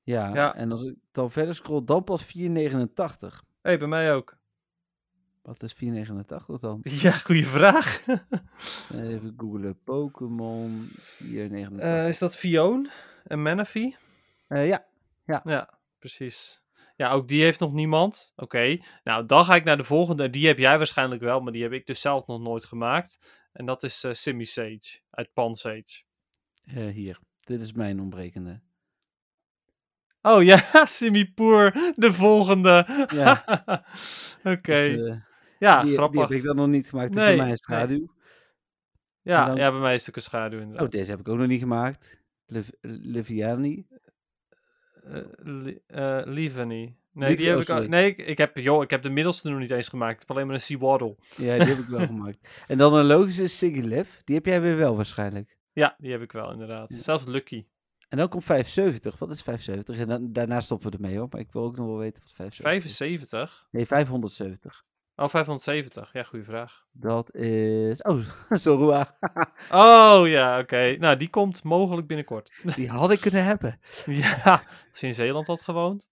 ja. 0.03 0.33
Ja. 0.33 0.55
En 0.55 0.71
als 0.71 0.83
ik 0.83 0.95
dan 1.11 1.31
verder 1.31 1.55
scroll, 1.55 1.83
dan 1.85 2.03
pas 2.03 2.23
489. 2.23 3.43
Hé, 3.61 3.69
hey, 3.69 3.77
bij 3.79 3.87
mij 3.87 4.13
ook. 4.13 4.37
Wat 5.41 5.63
is 5.63 5.73
489 5.73 6.59
dan? 6.59 6.79
Ja, 7.01 7.11
goede 7.11 7.43
vraag. 7.43 8.03
Even 8.93 9.33
googlen. 9.37 9.79
Pokémon 9.83 10.81
489. 10.91 11.79
Eh, 11.79 12.07
is 12.07 12.17
dat 12.19 12.37
Fion 12.37 12.89
en 13.23 13.41
Manaphy? 13.41 13.95
Eh, 14.47 14.67
ja, 14.67 14.85
Ja, 15.25 15.79
precies. 15.99 16.63
Ja, 16.95 17.11
ook 17.11 17.27
die 17.27 17.43
heeft 17.43 17.59
nog 17.59 17.73
niemand. 17.73 18.33
Oké, 18.35 18.77
nou 19.03 19.25
dan 19.25 19.43
ga 19.45 19.55
ik 19.55 19.63
naar 19.63 19.77
de 19.77 19.83
volgende. 19.83 20.29
Die 20.29 20.47
heb 20.47 20.57
jij 20.57 20.77
waarschijnlijk 20.77 21.21
wel, 21.21 21.39
maar 21.39 21.51
die 21.53 21.63
heb 21.63 21.71
ik 21.71 21.85
dus 21.85 22.01
zelf 22.01 22.27
nog 22.27 22.41
nooit 22.41 22.65
gemaakt. 22.65 23.43
En 23.51 23.65
dat 23.65 23.83
is 23.83 24.03
eh 24.03 24.13
Simi 24.13 24.45
Sage 24.45 24.99
uit 25.09 25.33
Pansage. 25.33 26.03
eh, 26.63 26.85
hier. 26.87 27.19
Dit 27.43 27.61
is 27.61 27.73
mijn 27.73 27.99
ontbrekende. 27.99 28.61
Oh 30.21 30.43
ja, 30.43 30.63
Simipour, 30.85 31.93
de 31.95 32.13
volgende. 32.13 33.05
Ja. 33.13 33.43
Oké, 34.43 34.61
Dus, 34.61 35.09
eh, 35.09 35.15
ja, 35.59 35.79
die, 35.79 35.87
die 35.89 35.97
grappig. 35.97 36.21
heb 36.21 36.31
ik 36.31 36.43
dan 36.43 36.55
nog 36.55 36.67
niet 36.67 36.89
gemaakt. 36.89 37.13
Dus 37.13 37.21
Nee, 37.21 37.25
bij 37.35 37.45
mij 37.45 37.45
een 37.45 37.57
nee. 37.67 37.77
schaduw. 37.77 38.13
ja, 39.21 39.45
dan- 39.45 39.55
ja, 39.55 39.71
bij 39.71 39.79
mij 39.79 39.93
is 39.93 39.99
het 39.99 40.09
ook 40.09 40.15
een 40.15 40.21
schaduw 40.21 40.59
inderdaad. 40.59 40.85
Oh, 40.85 40.89
deze 40.91 41.11
heb 41.11 41.19
ik 41.19 41.27
ook 41.29 41.37
nog 41.37 41.47
niet 41.47 41.59
gemaakt. 41.59 42.21
Liv 42.45 42.69
Liviani. 42.81 43.87
Eh, 45.05 45.21
Li- 45.35 45.79
eh, 45.87 46.21
Livany. 46.23 46.95
Nee, 47.11 47.35
die 47.35 47.47
heb 47.47 47.55
oh, 47.55 47.61
ik 47.61 47.69
al-. 47.69 47.87
Nee, 47.87 48.15
ik, 48.15 48.37
heb, 48.37 48.57
joh, 48.57 48.83
ik 48.83 48.89
heb 48.89 49.01
de 49.01 49.09
middelste 49.09 49.49
nog 49.49 49.59
niet 49.59 49.71
eens 49.71 49.89
gemaakt. 49.89 50.13
Ik 50.13 50.19
heb 50.19 50.31
alleen 50.31 50.45
maar 50.45 50.55
een 50.55 50.61
Seawaddle. 50.61 51.15
Ja, 51.37 51.57
die 51.57 51.67
heb 51.67 51.77
ik 51.77 51.87
wel 51.87 52.05
gemaakt. 52.15 52.63
En 52.67 52.77
dan 52.77 52.93
een 52.93 53.05
logische 53.05 53.47
Sigilev. 53.47 54.09
Die 54.23 54.35
heb 54.35 54.45
jij 54.45 54.61
weer 54.61 54.77
wel 54.77 54.95
waarschijnlijk. 54.95 55.57
Ja, 55.73 55.95
die 55.97 56.11
heb 56.11 56.21
ik 56.21 56.31
wel 56.31 56.51
inderdaad. 56.51 56.93
Ja. 56.93 57.01
Zelfs 57.01 57.25
Lucky. 57.25 57.65
En 58.09 58.17
dan 58.17 58.29
komt 58.29 58.43
75. 58.43 59.17
Wat 59.17 59.31
is 59.31 59.41
75? 59.41 59.97
En 59.97 60.07
dan, 60.07 60.33
daarna 60.33 60.61
stoppen 60.61 60.91
we 60.91 60.95
ermee 60.95 61.17
hoor. 61.17 61.27
Maar 61.31 61.41
ik 61.41 61.51
wil 61.51 61.63
ook 61.63 61.77
nog 61.77 61.85
wel 61.85 61.97
weten 61.97 62.23
wat 62.23 62.33
75 62.33 62.91
is. 62.91 62.97
75? 62.97 63.67
Nee, 63.71 63.85
570. 63.85 64.83
Oh, 65.15 65.29
570. 65.29 66.09
Ja, 66.13 66.23
goede 66.23 66.45
vraag. 66.45 66.85
Dat 66.91 67.35
is... 67.35 68.01
Oh, 68.01 68.19
Zorua. 68.49 69.17
Oh, 69.71 70.27
ja, 70.27 70.59
oké. 70.59 70.95
Nou, 70.99 71.17
die 71.17 71.29
komt 71.29 71.63
mogelijk 71.63 72.07
binnenkort. 72.07 72.53
Die 72.75 72.89
had 72.89 73.11
ik 73.11 73.19
kunnen 73.19 73.43
hebben. 73.43 73.79
ja, 74.05 74.63
als 74.95 75.03
je 75.03 75.07
in 75.07 75.13
Zeeland 75.25 75.47
had 75.47 75.61
gewoond. 75.61 76.09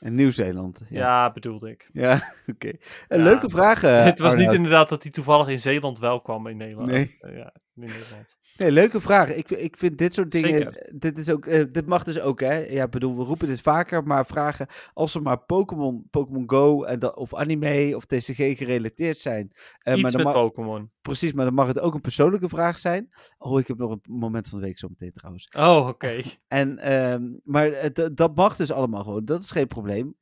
En 0.00 0.14
Nieuw-Zeeland. 0.14 0.82
Ja, 0.88 0.98
Ja, 0.98 1.32
bedoelde 1.32 1.70
ik. 1.70 1.88
ja 1.92 2.14
oké. 2.52 2.68
Een 3.08 3.18
Ja. 3.18 3.24
leuke 3.24 3.48
vraag. 3.50 3.82
eh, 3.84 4.04
het 4.04 4.18
was 4.18 4.34
niet 4.34 4.52
inderdaad 4.52 4.88
dat 4.88 5.02
hij 5.02 5.12
toevallig 5.12 5.48
in 5.48 5.58
Zeeland 5.58 5.98
wel 5.98 6.20
kwam 6.20 6.46
in 6.46 6.56
Nederland. 6.56 6.90
Nee. 6.90 7.16
Eh, 7.20 7.36
ja, 7.36 7.54
in 7.74 7.80
Nederland. 7.86 8.38
Nee, 8.56 8.72
leuke 8.72 9.00
vraag. 9.00 9.34
Ik, 9.34 9.50
ik 9.50 9.76
vind 9.76 9.98
dit 9.98 10.14
soort 10.14 10.30
dingen. 10.30 10.50
Zeker. 10.50 10.90
Dit, 10.94 11.18
is 11.18 11.30
ook, 11.30 11.46
eh, 11.46 11.64
dit 11.72 11.86
mag 11.86 12.04
dus 12.04 12.20
ook, 12.20 12.40
hè? 12.40 12.54
Ja, 12.54 12.88
bedoel, 12.88 13.16
we 13.16 13.24
roepen 13.24 13.48
dit 13.48 13.60
vaker, 13.60 14.02
maar 14.02 14.26
vragen. 14.26 14.66
Als 14.94 15.14
er 15.14 15.22
maar 15.22 15.38
Pokémon, 15.44 16.06
Pokémon 16.10 16.44
Go 16.50 16.82
en 16.84 16.98
dat, 16.98 17.16
of 17.16 17.34
anime 17.34 17.96
of 17.96 18.04
TCG 18.04 18.36
gerelateerd 18.58 19.18
zijn. 19.18 19.50
eh, 19.78 19.94
Iets 19.98 20.12
maar 20.14 20.24
met 20.24 20.32
Pokémon. 20.32 20.90
precies, 21.02 21.32
maar 21.32 21.44
dan 21.44 21.54
mag 21.54 21.66
het 21.66 21.78
ook 21.80 21.94
een 21.94 22.00
persoonlijke 22.00 22.48
vraag 22.48 22.78
zijn. 22.78 23.08
Oh, 23.38 23.60
ik 23.60 23.66
heb 23.68 23.78
nog 23.78 23.90
een 23.90 24.00
moment 24.04 24.48
van 24.48 24.60
de 24.60 24.64
week 24.66 24.78
zo 24.78 24.88
meteen 24.88 25.12
trouwens. 25.12 25.48
Oh, 25.58 25.86
oké. 25.88 26.20
En, 26.48 26.78
ehm, 26.78 27.22
maar 27.44 27.66
het- 27.72 28.10
dat- 28.14 28.34
mag 28.36 28.56
dus 28.56 28.72
allemaal 28.72 29.02
gewoon. 29.02 29.24
Dat 29.24 29.42
is 29.42 29.50
geen 29.50 29.66
probleem. 29.66 30.14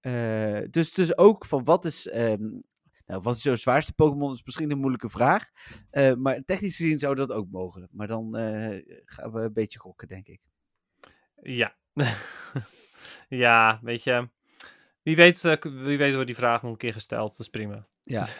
Eh, 0.00 0.58
dus, 0.70 0.92
dus 0.92 1.18
ook 1.18 1.46
van 1.46 1.64
wat 1.64 1.84
is. 1.84 2.08
ehm, 2.08 2.42
nou, 3.06 3.22
wat 3.22 3.36
is 3.36 3.42
jouw 3.42 3.54
zwaarste 3.54 3.92
Pokémon? 3.92 4.32
is 4.32 4.44
misschien 4.44 4.70
een 4.70 4.78
moeilijke 4.78 5.10
vraag. 5.10 5.50
Eh, 5.90 6.14
maar 6.14 6.44
technisch 6.44 6.76
gezien 6.76 6.98
zou 6.98 7.14
dat 7.14 7.32
ook 7.32 7.50
mogen. 7.50 7.88
Maar 7.92 8.06
dan 8.06 8.36
eh, 8.36 9.00
gaan 9.04 9.32
we 9.32 9.40
een 9.40 9.52
beetje 9.52 9.78
gokken, 9.78 10.08
denk 10.08 10.26
ik. 10.26 10.40
Ja. 11.42 11.76
ja, 13.28 13.80
weet 13.82 14.02
je. 14.02 14.28
Wie 15.02 15.16
weet, 15.16 15.44
eh, 15.44 15.56
wie 15.60 15.98
weet 15.98 16.12
wordt 16.12 16.26
die 16.26 16.36
vraag 16.36 16.62
nog 16.62 16.70
een 16.72 16.78
keer 16.78 16.92
gesteld. 16.92 17.30
Dat 17.30 17.40
is 17.40 17.48
prima. 17.48 17.86
Ja. 18.02 18.26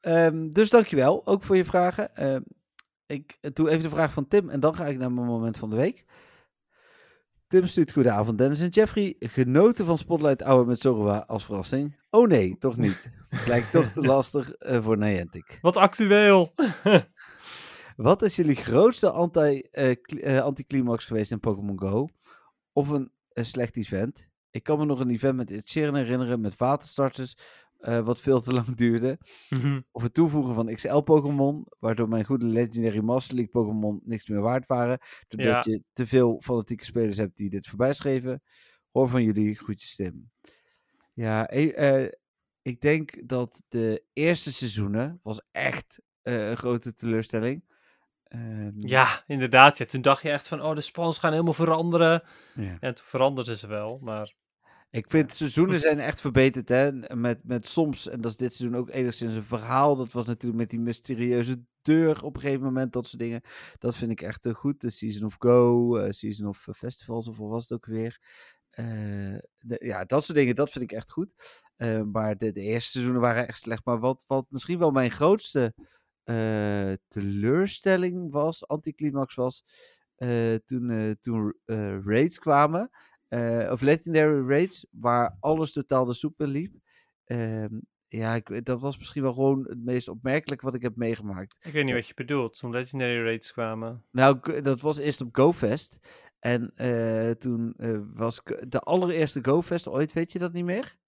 Ehm, 0.00 0.50
dus 0.50 0.70
dankjewel 0.70 1.26
ook 1.26 1.44
voor 1.44 1.56
je 1.56 1.64
vragen. 1.64 2.16
Ehm, 2.16 2.40
ik 3.06 3.38
doe 3.54 3.70
even 3.70 3.82
de 3.82 3.90
vraag 3.90 4.12
van 4.12 4.28
Tim 4.28 4.48
en 4.48 4.60
dan 4.60 4.74
ga 4.74 4.86
ik 4.86 4.98
naar 4.98 5.12
mijn 5.12 5.26
moment 5.26 5.56
van 5.56 5.70
de 5.70 5.76
week. 5.76 6.04
Tim 7.50 7.66
stuurt 7.66 7.92
goedenavond 7.92 8.38
Dennis 8.38 8.60
en 8.60 8.68
Jeffrey. 8.68 9.16
Genoten 9.18 9.84
van 9.86 9.98
Spotlight 9.98 10.42
Hour 10.42 10.66
met 10.66 10.80
Zorua 10.80 11.24
als 11.26 11.44
verrassing? 11.44 11.96
Oh 12.10 12.28
nee, 12.28 12.58
toch 12.58 12.76
niet. 12.76 13.10
Lijkt 13.46 13.72
toch 13.72 13.86
te 13.86 14.00
lastig 14.00 14.52
eh, 14.52 14.82
voor 14.82 14.98
Niantic. 14.98 15.58
Wat 15.60 15.76
actueel. 15.76 16.54
Wat 17.96 18.22
is 18.22 18.36
jullie 18.36 18.54
grootste 18.54 19.10
anti, 19.10 19.60
eh, 19.60 20.38
anticlimax 20.38 21.04
geweest 21.04 21.30
in 21.30 21.40
Pokémon 21.40 21.80
Go? 21.80 22.08
Of 22.72 22.88
een, 22.88 23.12
een 23.32 23.46
slecht 23.46 23.76
event? 23.76 24.28
Ik 24.50 24.62
kan 24.62 24.78
me 24.78 24.84
nog 24.84 25.00
een 25.00 25.10
event 25.10 25.36
met 25.36 25.50
Ed 25.50 25.68
Sheeran 25.68 25.96
herinneren 25.96 26.40
met 26.40 26.56
waterstarters, 26.56 27.36
eh, 27.80 28.00
wat 28.00 28.20
veel 28.20 28.40
te 28.40 28.52
lang 28.52 28.76
duurde. 28.84 29.18
Mhm. 29.48 29.80
Of 29.90 30.02
het 30.02 30.14
toevoegen 30.14 30.54
van 30.54 30.74
XL-Pokémon, 30.74 31.66
waardoor 31.78 32.08
mijn 32.08 32.24
goede 32.24 32.46
Legendary 32.46 32.98
Master 33.00 33.34
League 33.34 33.52
Pokémon 33.52 34.00
niks 34.04 34.28
meer 34.28 34.40
waard 34.40 34.66
waren. 34.66 34.98
Doordat 35.28 35.64
Ja. 35.64 35.72
je 35.72 35.82
te 35.92 36.06
veel 36.06 36.40
fanatieke 36.44 36.84
spelers 36.84 37.16
hebt 37.16 37.36
die 37.36 37.50
dit 37.50 37.66
voorbij 37.66 37.92
schreven. 37.94 38.42
Hoor 38.90 39.08
van 39.08 39.22
jullie, 39.22 39.54
groetjes 39.54 39.94
Tim. 39.96 40.30
Ja, 41.12 41.52
e- 41.52 41.68
eh, 41.70 42.12
ik 42.62 42.80
denk 42.80 43.28
dat 43.28 43.62
de 43.68 44.04
eerste 44.12 44.52
seizoenen 44.52 45.20
was 45.22 45.42
echt 45.50 46.00
eh, 46.22 46.48
een 46.48 46.56
grote 46.56 46.94
teleurstelling. 46.94 47.64
Ehm, 48.24 48.72
ja, 48.76 49.24
inderdaad. 49.26 49.78
Ja. 49.78 49.84
Toen 49.84 50.02
dacht 50.02 50.22
je 50.22 50.30
echt 50.30 50.48
van, 50.48 50.62
oh, 50.62 50.74
de 50.74 50.80
spans 50.80 51.18
gaan 51.18 51.32
helemaal 51.32 51.52
veranderen. 51.52 52.22
ja. 52.54 52.76
En 52.80 52.94
toen 52.94 53.04
veranderden 53.04 53.56
ze 53.58 53.66
wel, 53.66 53.98
maar... 54.02 54.34
Ik 54.90 55.04
vind 55.08 55.34
seizoenen 55.34 55.80
zijn 55.80 55.98
echt 55.98 56.20
verbeterd, 56.20 56.68
hè. 56.68 56.92
Met, 57.16 57.44
met 57.44 57.66
soms, 57.66 58.08
en 58.08 58.20
dat 58.20 58.30
is 58.30 58.36
dit 58.36 58.54
seizoen 58.54 58.78
ook 58.78 58.90
enigszins 58.90 59.34
een 59.34 59.44
verhaal. 59.44 59.96
Dat 59.96 60.12
was 60.12 60.26
natuurlijk 60.26 60.60
met 60.60 60.70
die 60.70 60.80
mysterieuze 60.80 61.62
deur 61.82 62.24
op 62.24 62.34
een 62.34 62.40
gegeven 62.40 62.64
moment, 62.64 62.92
dat 62.92 63.06
soort 63.06 63.18
dingen. 63.22 63.40
Dat 63.78 63.96
vind 63.96 64.10
ik 64.10 64.20
echt 64.20 64.46
eh, 64.46 64.54
goed. 64.54 64.80
De 64.80 64.90
Season 64.90 65.26
of 65.26 65.36
Go, 65.38 65.96
eh, 65.96 66.10
Season 66.10 66.46
of 66.48 66.68
eh, 66.68 66.74
Festivals, 66.74 67.28
of 67.28 67.36
wat 67.36 67.48
was 67.50 67.62
het 67.62 67.72
ook 67.72 67.86
weer. 67.86 68.20
De- 69.56 69.80
ja, 69.84 70.04
dat 70.04 70.24
soort 70.24 70.38
dingen, 70.38 70.54
dat 70.54 70.70
vind 70.70 70.84
ik 70.84 70.92
echt 70.92 71.10
goed. 71.10 71.34
Maar 72.12 72.36
de, 72.36 72.52
de 72.52 72.60
eerste 72.60 72.90
seizoenen 72.90 73.22
waren 73.22 73.48
echt 73.48 73.58
slecht. 73.58 73.84
Maar 73.84 73.98
wat, 73.98 74.24
wat 74.26 74.46
misschien 74.48 74.78
wel 74.78 74.90
mijn 74.90 75.10
grootste 75.10 75.74
teleurstelling 77.08 78.32
was, 78.32 78.66
anticlimax 78.68 79.34
was, 79.34 79.64
toen, 80.64 81.16
toen 81.20 81.54
raids 82.04 82.38
kwamen. 82.38 82.90
Eh, 83.30 83.68
of 83.72 83.80
legendary 83.80 84.48
raids, 84.48 84.86
waar 84.90 85.36
alles 85.40 85.72
totaal 85.72 86.04
de 86.04 86.14
soep 86.14 86.40
in 86.40 86.48
liep. 86.48 86.74
ehm, 87.24 87.78
ja, 88.06 88.34
ik, 88.34 88.64
dat 88.64 88.80
was 88.80 88.98
misschien 88.98 89.22
wel 89.22 89.32
gewoon 89.32 89.66
het 89.68 89.84
meest 89.84 90.08
opmerkelijke 90.08 90.64
wat 90.64 90.74
ik 90.74 90.82
heb 90.82 90.96
meegemaakt. 90.96 91.58
Ik 91.60 91.72
weet 91.72 91.84
niet 91.84 91.94
wat 91.94 92.06
je 92.06 92.14
bedoelt, 92.14 92.58
toen 92.58 92.70
Legendary 92.70 93.24
Raids 93.24 93.52
kwamen. 93.52 94.04
Nou, 94.10 94.62
dat 94.62 94.80
was 94.80 94.98
eerst 94.98 95.20
op 95.20 95.36
GoFest. 95.36 95.98
En 96.38 96.72
eh, 96.74 97.30
toen 97.30 97.74
eh, 97.76 97.98
was 98.14 98.40
de 98.68 98.80
allereerste 98.80 99.38
GoFest 99.42 99.88
ooit, 99.88 100.12
weet 100.12 100.32
je 100.32 100.38
dat 100.38 100.52
niet 100.52 100.64
meer? 100.64 100.98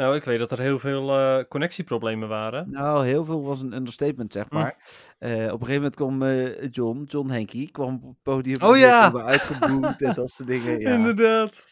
Nou, 0.00 0.16
ik 0.16 0.24
weet 0.24 0.38
dat 0.38 0.50
er 0.50 0.60
heel 0.60 0.78
veel 0.78 1.18
eh, 1.18 1.44
connectieproblemen 1.48 2.28
waren. 2.28 2.70
Nou, 2.70 3.06
heel 3.06 3.24
veel 3.24 3.42
was 3.42 3.60
een 3.60 3.72
understatement, 3.72 4.32
zeg 4.32 4.46
Hm. 4.48 4.54
maar. 4.54 4.76
Eh, 5.18 5.30
op 5.32 5.60
een 5.60 5.66
gegeven 5.66 5.74
moment 5.74 5.94
kwam 5.94 6.22
eh, 6.22 6.68
John, 6.70 7.04
John 7.08 7.30
Henky, 7.30 7.70
kwam 7.70 7.94
op 7.94 8.08
het 8.08 8.22
podium. 8.22 8.62
Oh 8.62 8.72
en 8.74 8.78
ja! 8.78 9.12
en 9.12 10.14
dat 10.14 10.30
soort 10.30 10.48
dingen. 10.48 10.80
Ja, 10.80 10.90
Inderdaad. 10.90 11.66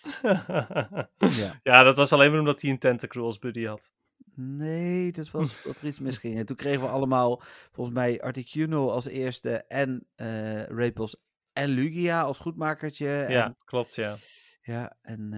ja. 1.18 1.60
ja, 1.70 1.82
dat 1.82 1.96
was 1.96 2.12
alleen 2.12 2.30
maar 2.30 2.38
omdat 2.40 2.60
hij 2.60 2.70
een 2.70 2.78
Tentacruel 2.78 3.26
als 3.26 3.38
buddy 3.38 3.64
had. 3.64 3.92
Nee, 4.34 5.12
dat 5.12 5.30
was 5.30 5.64
wat 5.64 5.76
er 5.80 5.86
iets 5.86 6.00
misging. 6.00 6.38
En 6.38 6.46
toen 6.46 6.56
kregen 6.56 6.80
we 6.80 6.88
allemaal, 6.88 7.42
volgens 7.72 7.96
mij, 7.96 8.20
Articuno 8.22 8.90
als 8.90 9.06
eerste 9.06 9.64
en 9.68 10.06
eh 10.16 10.62
Rapels 10.62 11.16
en 11.52 11.68
Lugia 11.68 12.22
als 12.22 12.38
goedmakertje. 12.38 13.26
Ja, 13.28 13.44
En, 13.44 13.56
klopt, 13.64 13.94
ja. 13.94 14.16
ja, 14.62 14.96
en... 15.02 15.32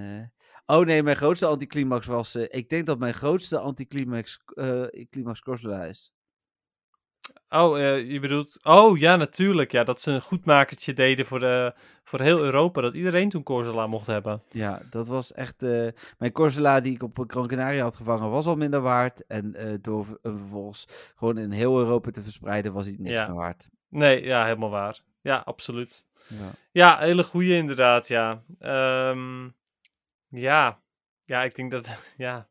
Oh 0.71 0.85
nee, 0.87 1.03
mijn 1.03 1.17
grootste 1.17 1.47
anticlimax 1.47 2.07
was... 2.07 2.35
eh, 2.35 2.45
ik 2.49 2.69
denk 2.69 2.87
dat 2.87 2.99
mijn 2.99 3.15
grootste 3.15 3.59
anticlimax 3.59 4.39
eh 4.55 4.83
climax 5.11 5.41
Corsola 5.41 5.85
is. 5.85 6.13
Oh, 7.49 7.81
eh, 7.81 8.11
je 8.11 8.21
bedoelt... 8.21 8.65
Oh, 8.65 8.99
ja, 8.99 9.17
natuurlijk. 9.17 9.73
Ja, 9.73 9.85
dat 9.85 10.01
ze 10.01 10.13
een 10.13 10.21
goedmakertje 10.21 10.93
deden 10.93 11.27
voor, 11.27 11.39
de, 11.39 11.75
voor 12.05 12.21
heel 12.21 12.39
Europa. 12.39 12.81
Dat 12.81 12.95
iedereen 12.95 13.29
toen 13.29 13.43
Corsola 13.43 13.87
mocht 13.87 14.07
hebben. 14.07 14.43
Ja, 14.51 14.83
dat 14.91 15.07
was 15.07 15.33
echt... 15.33 15.61
mijn 16.19 16.33
Corsola 16.33 16.81
die 16.81 16.95
ik 16.95 17.03
op 17.03 17.25
Gran 17.27 17.47
Canaria 17.47 17.83
had 17.83 17.97
gevangen 17.97 18.31
was 18.31 18.47
al 18.47 18.57
minder 18.57 18.81
waard. 18.81 19.27
En 19.27 19.55
door 19.83 20.19
hem 20.23 20.39
vervolgens 20.39 20.87
gewoon 21.17 21.39
in 21.39 21.51
heel 21.51 21.79
Europa 21.79 22.11
te 22.11 22.23
verspreiden 22.23 22.73
was 22.73 22.87
hij 22.87 22.97
niks 22.99 23.15
Ja. 23.15 23.27
meer 23.27 23.37
waard. 23.37 23.69
Nee, 23.89 24.25
ja, 24.25 24.45
helemaal 24.45 24.71
waar. 24.71 25.01
Ja, 25.21 25.43
absoluut. 25.45 26.07
Ja. 26.29 26.51
Ja, 26.73 26.99
hele 26.99 27.25
goede 27.25 27.57
inderdaad, 27.57 28.09
ja. 28.09 28.43
Ehm, 28.59 29.49
ja. 30.31 30.81
Ja, 31.23 31.43
ik 31.43 31.55
denk 31.55 31.71
dat... 31.71 31.95
Ja. 32.17 32.49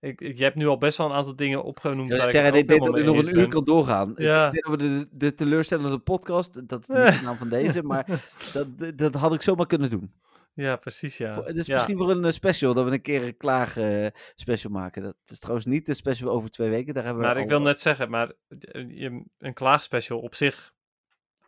Ik, 0.00 0.20
ik- 0.20 0.36
je 0.36 0.42
hebt 0.44 0.56
nu 0.56 0.66
al 0.66 0.78
best 0.78 0.98
wel 0.98 1.06
een 1.06 1.12
aantal 1.12 1.36
dingen 1.36 1.62
opgenoemd. 1.64 2.10
Ja, 2.10 2.16
ik 2.16 2.22
ik 2.24 2.30
zeg, 2.30 2.46
ik 2.46 2.52
denk 2.52 2.68
dat 2.68 2.94
helemaal 2.96 3.14
ik 3.18 3.24
nog 3.24 3.32
een 3.34 3.38
uur 3.40 3.48
kan 3.48 3.64
doorgaan. 3.64 4.10
Ik- 4.10 4.18
Ja. 4.18 4.46
Ik 4.46 4.52
denk 4.52 4.64
dat 4.66 4.80
we 4.80 4.88
de, 4.88 5.08
de 5.10 5.34
teleurstellende 5.34 5.98
podcast, 5.98 6.68
dat 6.68 6.80
is 6.82 6.88
niet 6.88 6.96
de 7.18 7.24
naam 7.24 7.36
van 7.36 7.48
deze, 7.48 7.82
maar 7.82 8.06
dat, 8.52 8.78
dat- 8.78 8.98
dat 8.98 9.14
had 9.14 9.34
ik 9.34 9.42
zomaar 9.42 9.66
kunnen 9.66 9.90
doen. 9.90 10.12
Ja, 10.54 10.76
precies, 10.76 11.16
ja. 11.16 11.42
Het 11.42 11.56
is 11.56 11.66
ja. 11.66 11.74
misschien 11.74 11.96
voor 11.98 12.10
een 12.10 12.24
eh, 12.24 12.30
special, 12.30 12.74
dat 12.74 12.84
we 12.84 12.92
een 12.92 13.02
keer 13.02 13.22
een 13.22 13.36
klaag 13.36 13.76
eh, 13.76 14.06
special 14.34 14.72
maken. 14.72 15.02
Dat 15.02 15.14
is 15.26 15.38
trouwens 15.38 15.66
niet 15.66 15.86
de 15.86 15.94
special 15.94 16.30
over 16.30 16.50
twee 16.50 16.70
weken, 16.70 16.94
daar 16.94 17.04
hebben 17.04 17.22
we 17.22 17.28
Maar 17.28 17.36
ik 17.38 17.42
al- 17.42 17.48
wil 17.48 17.62
net 17.62 17.80
zeggen, 17.80 18.10
maar 18.10 18.32
eh, 18.48 19.12
een 19.38 19.54
klaagspecial 19.54 20.18
op 20.18 20.34
zich... 20.34 20.72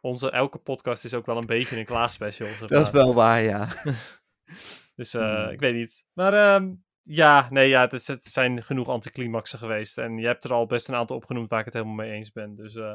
Onze 0.00 0.30
elke 0.30 0.58
podcast 0.58 1.04
is 1.04 1.14
ook 1.14 1.26
wel 1.26 1.36
een 1.36 1.46
beetje 1.46 1.78
een 1.78 1.84
klaagspecial. 1.84 2.48
Dat 2.66 2.84
is 2.86 2.90
wel 2.90 3.14
waar, 3.14 3.42
ja. 3.42 3.68
Dus 4.94 5.14
eh, 5.14 5.42
Hmm. 5.42 5.52
ik 5.52 5.60
weet 5.60 5.74
niet. 5.74 6.04
Maar 6.12 6.34
ehm, 6.34 6.72
ja, 7.02 7.46
nee, 7.50 7.68
ja, 7.68 7.80
het, 7.80 7.92
is, 7.92 8.06
het 8.06 8.22
zijn 8.22 8.62
genoeg 8.62 8.88
anticlimaxen 8.88 9.58
geweest. 9.58 9.98
En 9.98 10.18
je 10.18 10.26
hebt 10.26 10.44
er 10.44 10.52
al 10.52 10.66
best 10.66 10.88
een 10.88 10.94
aantal 10.94 11.16
opgenoemd 11.16 11.50
waar 11.50 11.58
ik 11.58 11.64
het 11.64 11.74
helemaal 11.74 11.94
mee 11.94 12.12
eens 12.12 12.32
ben. 12.32 12.54
Dus 12.56 12.74
eh, 12.74 12.94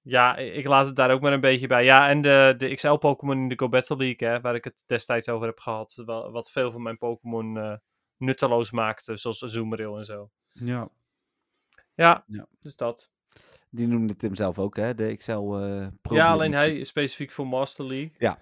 ja, 0.00 0.36
ik 0.36 0.66
laat 0.66 0.86
het 0.86 0.96
daar 0.96 1.10
ook 1.10 1.20
maar 1.20 1.32
een 1.32 1.40
beetje 1.40 1.66
bij. 1.66 1.84
Ja, 1.84 2.08
en 2.08 2.20
de, 2.22 2.54
de 2.56 2.74
XL-Pokémon 2.74 3.36
in 3.38 3.48
de 3.48 3.58
Go 3.58 3.68
Battle 3.68 3.96
League, 3.96 4.28
hè, 4.28 4.40
waar 4.40 4.54
ik 4.54 4.64
het 4.64 4.82
destijds 4.86 5.28
over 5.28 5.46
heb 5.46 5.58
gehad. 5.60 6.02
wa- 6.04 6.30
Wat 6.30 6.50
veel 6.50 6.72
van 6.72 6.82
mijn 6.82 6.98
Pokémon 6.98 7.58
eh, 7.58 7.74
nutteloos 8.16 8.70
maakte, 8.70 9.16
zoals 9.16 9.44
Azumarill 9.44 9.96
en 9.96 10.04
zo. 10.04 10.30
ja. 10.52 10.88
Ja, 11.96 12.24
Ja. 12.26 12.46
dus 12.60 12.76
dat. 12.76 13.12
Die 13.70 13.86
noemde 13.86 14.16
Tim 14.16 14.34
zelf 14.34 14.58
ook, 14.58 14.76
hè? 14.76 14.94
De 14.94 15.16
XL 15.16 15.32
eh 15.56 15.86
Pro 16.02 16.16
Ja, 16.16 16.30
alleen 16.30 16.52
hij 16.52 16.84
specifiek 16.84 17.32
voor 17.32 17.46
Master 17.46 17.86
League. 17.86 18.12
Ja. 18.18 18.38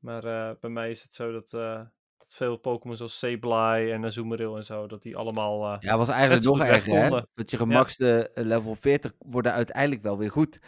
Maar 0.00 0.24
eh, 0.24 0.56
bij 0.60 0.70
mij 0.70 0.90
is 0.90 1.02
het 1.02 1.14
zo 1.14 1.32
dat, 1.32 1.52
eh, 1.52 1.80
dat 2.18 2.34
veel 2.34 2.56
Pokémon 2.56 2.96
zoals 2.96 3.18
Sableye 3.18 3.92
en 3.92 4.04
Azumarill 4.04 4.54
en 4.54 4.64
zo, 4.64 4.86
dat 4.86 5.02
die 5.02 5.16
allemaal... 5.16 5.72
eh, 5.72 5.76
Ja, 5.80 5.96
was 5.98 6.08
eigenlijk 6.08 6.44
nog 6.44 6.60
erger, 6.60 6.92
hè? 7.02 7.08
Want 7.34 7.50
je 7.50 7.56
gemaxte 7.56 8.30
eh, 8.34 8.44
level 8.44 8.74
40 8.74 9.12
worden 9.18 9.52
uiteindelijk 9.52 10.02
wel 10.02 10.18
weer 10.18 10.30
goed 10.30 10.60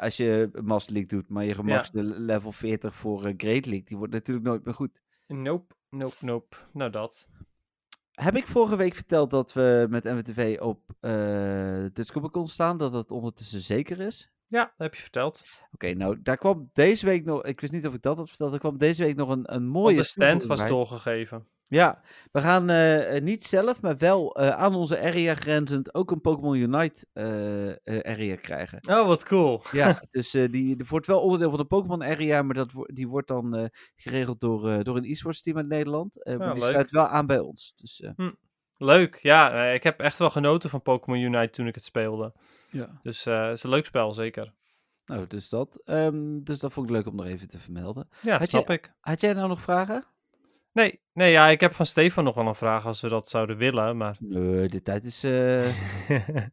als 0.00 0.16
je 0.16 0.50
Master 0.62 0.92
League 0.92 1.08
doet. 1.10 1.28
Maar 1.28 1.44
je 1.44 1.54
gemaxte 1.54 2.02
level 2.02 2.52
40 2.52 2.94
voor 2.94 3.20
Great 3.20 3.66
League, 3.66 3.84
die 3.84 3.96
wordt 3.96 4.12
natuurlijk 4.12 4.46
nooit 4.46 4.64
meer 4.64 4.74
goed. 4.74 5.02
Nope, 5.26 5.74
nope, 5.90 6.14
nope. 6.20 6.56
Nou 6.72 6.90
dat. 6.90 7.28
Heb 8.14 8.36
ik 8.36 8.46
vorige 8.46 8.76
week 8.76 8.94
verteld 8.94 9.30
dat 9.30 9.52
we 9.52 9.86
met 9.90 10.04
MWTV 10.04 10.56
op 10.60 10.80
eh 11.00 11.84
Dutch 11.92 12.12
Comic 12.12 12.30
Con 12.30 12.48
staan, 12.48 12.76
dat 12.78 12.92
dat 12.92 13.10
ondertussen 13.10 13.60
zeker 13.60 14.00
is? 14.00 14.32
Ja, 14.50 14.62
dat 14.62 14.72
heb 14.76 14.94
je 14.94 15.02
verteld. 15.02 15.62
Oké, 15.72 15.94
nou, 15.94 16.22
daar 16.22 16.36
kwam 16.36 16.70
deze 16.72 17.06
week 17.06 17.24
nog, 17.24 17.44
ik 17.44 17.60
wist 17.60 17.72
niet 17.72 17.86
of 17.86 17.94
ik 17.94 18.02
dat 18.02 18.16
had 18.16 18.28
verteld, 18.28 18.52
er 18.52 18.58
kwam 18.58 18.78
deze 18.78 19.02
week 19.04 19.16
nog 19.16 19.28
een, 19.28 19.54
een 19.54 19.66
mooie 19.66 19.96
de 19.96 20.02
stand 20.02 20.44
was 20.44 20.60
bij. 20.60 20.68
doorgegeven. 20.68 21.46
Ja, 21.64 22.02
we 22.32 22.40
gaan 22.40 22.70
eh, 22.70 23.16
eh, 23.16 23.22
niet 23.22 23.44
zelf, 23.44 23.80
maar 23.80 23.96
wel 23.96 24.34
eh, 24.36 24.48
aan 24.48 24.74
onze 24.74 25.00
area 25.00 25.34
grenzend 25.34 25.94
ook 25.94 26.10
een 26.10 26.20
Pokémon 26.20 26.56
Unite 26.56 27.06
area 28.02 28.36
krijgen. 28.36 28.78
Oh, 28.88 29.06
wat 29.06 29.24
cool. 29.24 29.62
Ja, 29.72 30.02
dus 30.10 30.30
die, 30.30 30.84
wordt 30.88 31.06
wel 31.06 31.20
onderdeel 31.20 31.50
van 31.50 31.58
de 31.58 31.64
Pokémon 31.64 32.02
area, 32.02 32.42
maar 32.42 32.54
dat, 32.54 32.72
die 32.74 33.08
wordt 33.08 33.28
dan 33.28 33.70
geregeld 33.94 34.40
door, 34.40 34.84
door 34.84 34.96
een 34.96 35.04
e-sports 35.04 35.42
team 35.42 35.56
uit 35.56 35.68
Nederland. 35.68 36.24
Maar 36.24 36.54
die 36.54 36.62
leuk. 36.62 36.70
sluit 36.70 36.90
wel 36.90 37.06
aan 37.06 37.26
bij 37.26 37.38
ons. 37.38 37.72
Dus, 37.76 38.00
eh, 38.00 38.28
Leuk. 38.82 39.18
Ja, 39.22 39.64
ik 39.64 39.82
heb 39.82 40.00
echt 40.00 40.18
wel 40.18 40.30
genoten 40.30 40.70
van 40.70 40.82
Pokémon 40.82 41.20
Unite 41.20 41.50
toen 41.50 41.66
ik 41.66 41.74
het 41.74 41.84
speelde. 41.84 42.34
Ja. 42.70 43.00
Dus 43.02 43.26
eh, 43.26 43.42
het 43.46 43.56
is 43.56 43.62
een 43.62 43.70
leuk 43.70 43.84
spel, 43.84 44.12
zeker. 44.12 44.52
Nou, 45.04 45.26
dus 45.26 45.48
dat. 45.48 45.80
Ehm, 45.84 46.42
dus 46.42 46.58
dat 46.58 46.72
vond 46.72 46.86
ik 46.88 46.92
leuk 46.94 47.06
om 47.06 47.14
nog 47.16 47.26
even 47.26 47.48
te 47.48 47.58
vermelden. 47.58 48.08
Ja, 48.22 48.38
Had 48.38 48.48
snap 48.48 48.66
je- 48.68 48.72
ik. 48.74 48.92
Had 49.00 49.20
jij 49.20 49.32
nou 49.32 49.48
nog 49.48 49.60
vragen? 49.60 50.04
Nee, 50.72 51.00
nee, 51.12 51.30
ja, 51.30 51.48
ik 51.48 51.60
heb 51.60 51.74
van 51.74 51.86
Stefan 51.86 52.24
nog 52.24 52.34
wel 52.34 52.46
een 52.46 52.54
vraag 52.54 52.86
als 52.86 53.00
we 53.00 53.08
dat 53.08 53.28
zouden 53.28 53.56
willen, 53.56 53.96
maar... 53.96 54.16
Nee, 54.20 54.68
de 54.68 54.82
tijd 54.82 55.04
is... 55.04 55.24
eh, 55.24 55.66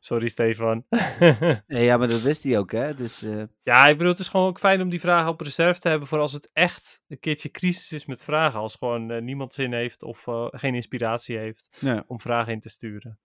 Sorry, 0.00 0.28
Stefan. 0.28 0.84
nee, 1.66 1.84
ja, 1.84 1.96
maar 1.96 2.08
dat 2.08 2.20
wist 2.20 2.42
hij 2.42 2.58
ook, 2.58 2.72
hè? 2.72 2.94
Dus 2.94 3.22
eh, 3.22 3.42
ja, 3.62 3.86
ik 3.88 3.96
bedoel, 3.96 4.12
het 4.12 4.20
is 4.20 4.28
gewoon 4.28 4.46
ook 4.46 4.58
fijn 4.58 4.80
om 4.80 4.88
die 4.88 5.00
vragen 5.00 5.30
op 5.30 5.40
reserve 5.40 5.80
te 5.80 5.88
hebben 5.88 6.08
voor 6.08 6.18
als 6.18 6.32
het 6.32 6.50
echt 6.52 7.02
een 7.08 7.20
keertje 7.20 7.50
crisis 7.50 7.92
is 7.92 8.06
met 8.06 8.22
vragen. 8.22 8.60
Als 8.60 8.74
gewoon 8.76 9.24
niemand 9.24 9.54
zin 9.54 9.72
heeft 9.72 10.02
of 10.02 10.24
geen 10.50 10.74
inspiratie 10.74 11.36
heeft 11.38 11.80
om 12.06 12.20
vragen 12.20 12.52
in 12.52 12.60
te 12.60 12.68
sturen. 12.68 13.18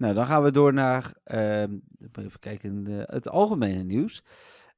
Nou, 0.00 0.14
dan 0.14 0.26
gaan 0.26 0.42
we 0.42 0.50
door 0.50 0.72
naar, 0.72 1.12
ehm, 1.24 1.78
even 2.12 2.40
kijken, 2.40 2.86
eh, 2.86 3.02
het 3.06 3.28
algemene 3.28 3.82
nieuws. 3.82 4.22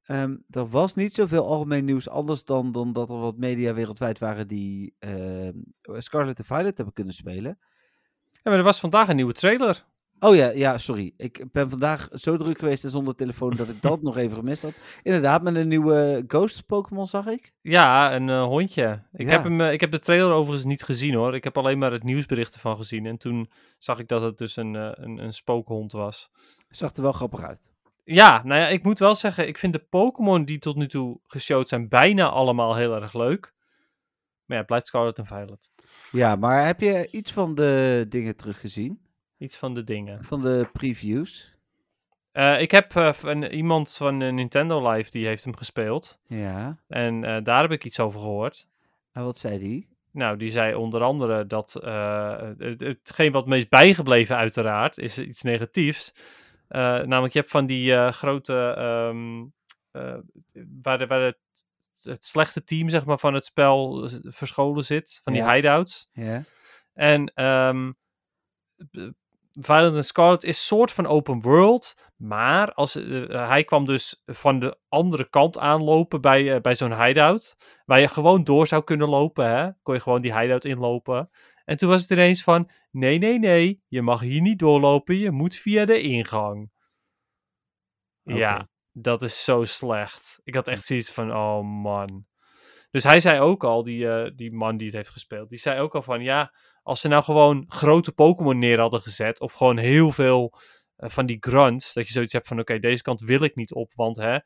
Ehm, 0.03 0.37
er 0.51 0.69
was 0.69 0.95
niet 0.95 1.15
zoveel 1.15 1.47
algemeen 1.47 1.85
nieuws, 1.85 2.09
anders 2.09 2.45
dan, 2.45 2.73
dan 2.73 2.93
dat 2.93 3.11
er 3.11 3.19
wat 3.19 3.37
media 3.37 3.75
wereldwijd 3.75 4.19
waren 4.19 4.49
die 4.49 4.95
ehm, 4.99 5.53
Scarlet 5.83 6.39
and 6.39 6.47
Violet 6.47 6.77
hebben 6.77 6.95
kunnen 6.95 7.15
spelen. 7.15 7.59
Ja, 8.31 8.41
maar 8.43 8.59
er 8.59 8.63
was 8.63 8.81
vandaag 8.81 9.09
een 9.09 9.17
nieuwe 9.17 9.33
trailer. 9.33 9.85
Oh 10.25 10.35
ja, 10.37 10.49
ja, 10.51 10.79
sorry. 10.79 11.15
Ik 11.17 11.45
ben 11.53 11.71
vandaag 11.71 12.09
zo 12.13 12.37
druk 12.37 12.59
geweest 12.59 12.85
en 12.85 12.91
zonder 12.91 13.15
telefoon 13.15 13.55
dat 13.57 13.69
ik 13.69 13.83
dat 13.83 14.03
nog 14.09 14.17
even 14.17 14.37
gemist 14.37 14.63
had. 14.63 14.79
Inderdaad, 15.03 15.43
met 15.43 15.57
een 15.57 15.69
nieuwe 15.69 16.25
Ghost 16.27 16.67
Pokémon 16.67 17.07
zag 17.07 17.27
ik. 17.27 17.53
Ja, 17.61 18.15
een 18.15 18.29
eh, 18.29 18.45
hondje. 18.45 19.03
Ik, 19.13 19.27
Ja. 19.27 19.33
heb 19.33 19.45
hem, 19.45 19.61
eh, 19.61 19.73
ik 19.73 19.81
heb 19.81 19.91
de 19.91 19.99
trailer 19.99 20.33
overigens 20.33 20.65
niet 20.65 20.83
gezien 20.83 21.15
hoor. 21.15 21.35
Ik 21.35 21.45
heb 21.45 21.59
alleen 21.59 21.79
maar 21.79 21.93
het 21.93 22.03
nieuwsbericht 22.03 22.55
ervan 22.55 22.77
gezien. 22.77 23.07
En 23.07 23.17
toen 23.19 23.51
zag 23.79 23.99
ik 23.99 24.09
dat 24.09 24.23
het 24.23 24.39
dus 24.39 24.57
een, 24.57 24.77
eh, 24.77 24.91
een, 24.93 25.19
een 25.19 25.33
spookhond 25.33 25.93
was. 25.93 26.31
Zag 26.69 26.95
er 26.95 27.03
wel 27.03 27.13
grappig 27.13 27.43
uit. 27.43 27.71
Ja, 28.05 28.43
nou 28.45 28.61
ja, 28.61 28.69
ik 28.69 28.83
moet 28.83 28.99
wel 28.99 29.15
zeggen, 29.15 29.49
ik 29.49 29.59
vind 29.59 29.73
de 29.73 29.87
Pokémon 29.91 30.45
die 30.45 30.59
tot 30.59 30.77
nu 30.77 30.89
toe 30.89 31.21
geshowd 31.23 31.69
zijn 31.69 31.89
bijna 31.89 32.29
allemaal 32.29 32.75
heel 32.77 32.95
erg 32.95 33.15
leuk. 33.15 33.53
Maar 34.45 34.57
ja, 34.57 34.57
het 34.57 34.67
blijft 34.67 34.87
Scarlet 34.87 35.19
en 35.19 35.27
Violet. 35.27 35.71
Ja, 36.11 36.37
maar 36.37 36.67
heb 36.67 36.81
je 36.81 37.09
iets 37.11 37.33
van 37.33 37.55
de 37.55 38.07
dingen 38.09 38.37
teruggezien? 38.37 39.02
Iets 39.43 39.57
van 39.57 39.75
de 39.75 39.85
dingen. 39.85 40.25
Van 40.25 40.43
de 40.43 40.69
previews? 40.73 41.55
Eh, 42.33 42.61
ik 42.61 42.71
heb 42.71 42.97
eh, 42.97 43.13
van 43.13 43.43
iemand 43.45 43.95
van 43.97 44.17
Nintendo 44.17 44.91
Live 44.91 45.11
die 45.11 45.27
heeft 45.27 45.45
hem 45.45 45.57
gespeeld. 45.57 46.21
Ja. 46.27 46.79
En 46.89 47.25
eh, 47.25 47.43
daar 47.43 47.63
heb 47.63 47.71
ik 47.73 47.85
iets 47.85 48.01
over 48.01 48.21
gehoord. 48.21 48.69
En 49.13 49.25
wat 49.25 49.39
zei 49.39 49.59
die? 49.59 49.89
Nou, 50.11 50.37
die 50.37 50.51
zei 50.51 50.75
onder 50.75 51.03
andere 51.03 51.47
dat 51.47 51.75
eh, 51.75 52.41
het, 52.59 52.81
hetgeen 52.81 53.33
wat 53.33 53.47
meest 53.47 53.69
bijgebleven 53.69 54.37
uiteraard 54.37 54.99
is 54.99 55.19
iets 55.19 55.43
negatiefs. 55.43 56.15
Namelijk, 56.69 57.33
je 57.33 57.39
hebt 57.39 57.51
van 57.51 57.67
die 57.67 58.13
grote, 58.13 58.55
eh, 59.93 60.17
waar, 60.83 60.99
de, 60.99 61.07
waar 61.07 61.21
het, 61.23 61.39
het 62.03 62.25
slechte 62.25 62.65
team 62.65 62.89
zeg 62.89 63.05
maar, 63.05 63.19
van 63.19 63.35
het 63.35 63.45
spel 63.45 64.09
verscholen 64.23 64.85
zit, 64.85 65.21
van 65.23 65.33
die 65.33 65.43
Ja. 65.43 65.55
hideouts. 65.55 66.09
Ja. 66.13 66.43
En 66.95 67.25
b- 68.91 69.13
Violet 69.61 69.95
and 69.95 70.05
Scarlet 70.05 70.45
is 70.45 70.67
soort 70.67 70.93
van 70.93 71.07
open 71.07 71.41
world, 71.41 72.11
maar 72.17 72.73
als, 72.73 72.97
eh, 72.97 73.49
hij 73.49 73.65
kwam 73.65 73.85
dus 73.85 74.23
van 74.27 74.59
de 74.59 74.79
andere 74.89 75.29
kant 75.29 75.59
aanlopen 75.59 76.21
bij, 76.21 76.55
eh, 76.55 76.61
bij 76.61 76.75
zo'n 76.75 77.05
hideout, 77.05 77.57
waar 77.85 78.01
je 78.01 78.09
gewoon 78.09 78.45
door 78.45 78.67
zou 78.67 78.85
kunnen 78.85 79.09
lopen, 79.09 79.47
hè? 79.47 79.71
kon 79.83 79.95
je 79.95 80.01
gewoon 80.01 80.23
die 80.23 80.39
hideout 80.39 80.65
inlopen. 80.65 81.31
En 81.65 81.77
toen 81.77 81.89
was 81.89 82.01
het 82.01 82.11
ineens 82.11 82.43
van, 82.43 82.71
nee, 82.91 83.19
nee, 83.19 83.39
nee, 83.39 83.83
je 83.89 84.03
mag 84.03 84.21
hier 84.21 84.41
niet 84.41 84.59
doorlopen, 84.59 85.17
je 85.17 85.31
moet 85.31 85.55
via 85.55 85.85
de 85.85 86.01
ingang. 86.01 86.71
Ja, 88.23 88.69
dat 88.93 89.23
is 89.23 89.45
zo 89.45 89.65
slecht. 89.65 90.41
Ik 90.45 90.55
had 90.55 90.69
echt 90.69 90.85
zoiets 90.85 91.11
van, 91.13 91.33
oh 91.33 91.83
man. 91.83 92.27
Dus 92.93 93.05
hij 93.05 93.21
zei 93.21 93.41
ook 93.41 93.65
al, 93.65 93.83
die, 93.83 94.09
eh, 94.09 94.31
die 94.37 94.53
man 94.53 94.77
die 94.77 94.87
het 94.87 94.97
heeft 94.97 95.11
gespeeld, 95.11 95.49
die 95.49 95.59
zei 95.59 95.81
ook 95.81 95.95
al 95.95 96.03
van, 96.03 96.23
ja, 96.23 96.55
als 96.83 97.01
ze 97.01 97.09
nou 97.09 97.23
gewoon 97.23 97.65
grote 97.69 98.13
Pokémon 98.13 98.59
neer 98.59 98.81
hadden 98.81 99.01
gezet, 99.01 99.41
of 99.41 99.53
gewoon 99.53 99.79
heel 99.79 100.13
veel 100.13 100.53
eh, 100.97 101.09
van 101.09 101.27
die 101.27 101.37
grunts, 101.41 101.93
dat 101.93 102.07
je 102.07 102.13
zoiets 102.13 102.33
hebt 102.33 102.47
van, 102.47 102.61
oké, 102.61 102.79
deze 102.79 103.03
kant 103.03 103.21
wil 103.21 103.43
ik 103.43 103.55
niet 103.55 103.75
op, 103.75 103.93
want 103.95 104.17
hè, 104.17 104.39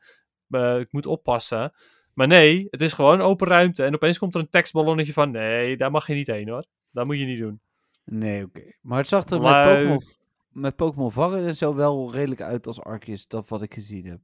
eh, 0.49 0.79
ik 0.79 0.91
moet 0.91 1.05
oppassen. 1.05 1.73
Maar 2.13 2.27
nee, 2.27 2.67
het 2.69 2.81
is 2.81 2.93
gewoon 2.93 3.21
open 3.21 3.47
ruimte 3.47 3.83
en 3.83 3.93
opeens 3.93 4.17
komt 4.17 4.35
er 4.35 4.39
een 4.39 4.49
tekstballonnetje 4.49 5.13
van, 5.13 5.31
nee, 5.31 5.77
daar 5.77 5.91
mag 5.91 6.07
je 6.07 6.13
niet 6.13 6.27
heen 6.27 6.49
hoor. 6.49 6.65
Dat 6.91 7.05
moet 7.05 7.17
je 7.17 7.25
niet 7.25 7.39
doen. 7.39 7.61
Nee, 8.05 8.43
oké. 8.43 8.61
Maar 8.81 8.97
het 8.97 9.07
zag 9.07 9.25
er 9.25 9.41
met. 9.41 9.63
Pokémon, 9.63 10.01
met 10.49 10.75
Pokémon 10.75 11.11
vangen 11.11 11.45
en 11.45 11.55
zo 11.55 11.75
wel 11.75 12.11
redelijk 12.11 12.41
uit 12.41 12.67
als 12.67 12.81
Arceus, 12.81 13.27
dat 13.27 13.49
wat 13.49 13.61
ik 13.61 13.73
gezien 13.73 14.05
heb. 14.05 14.19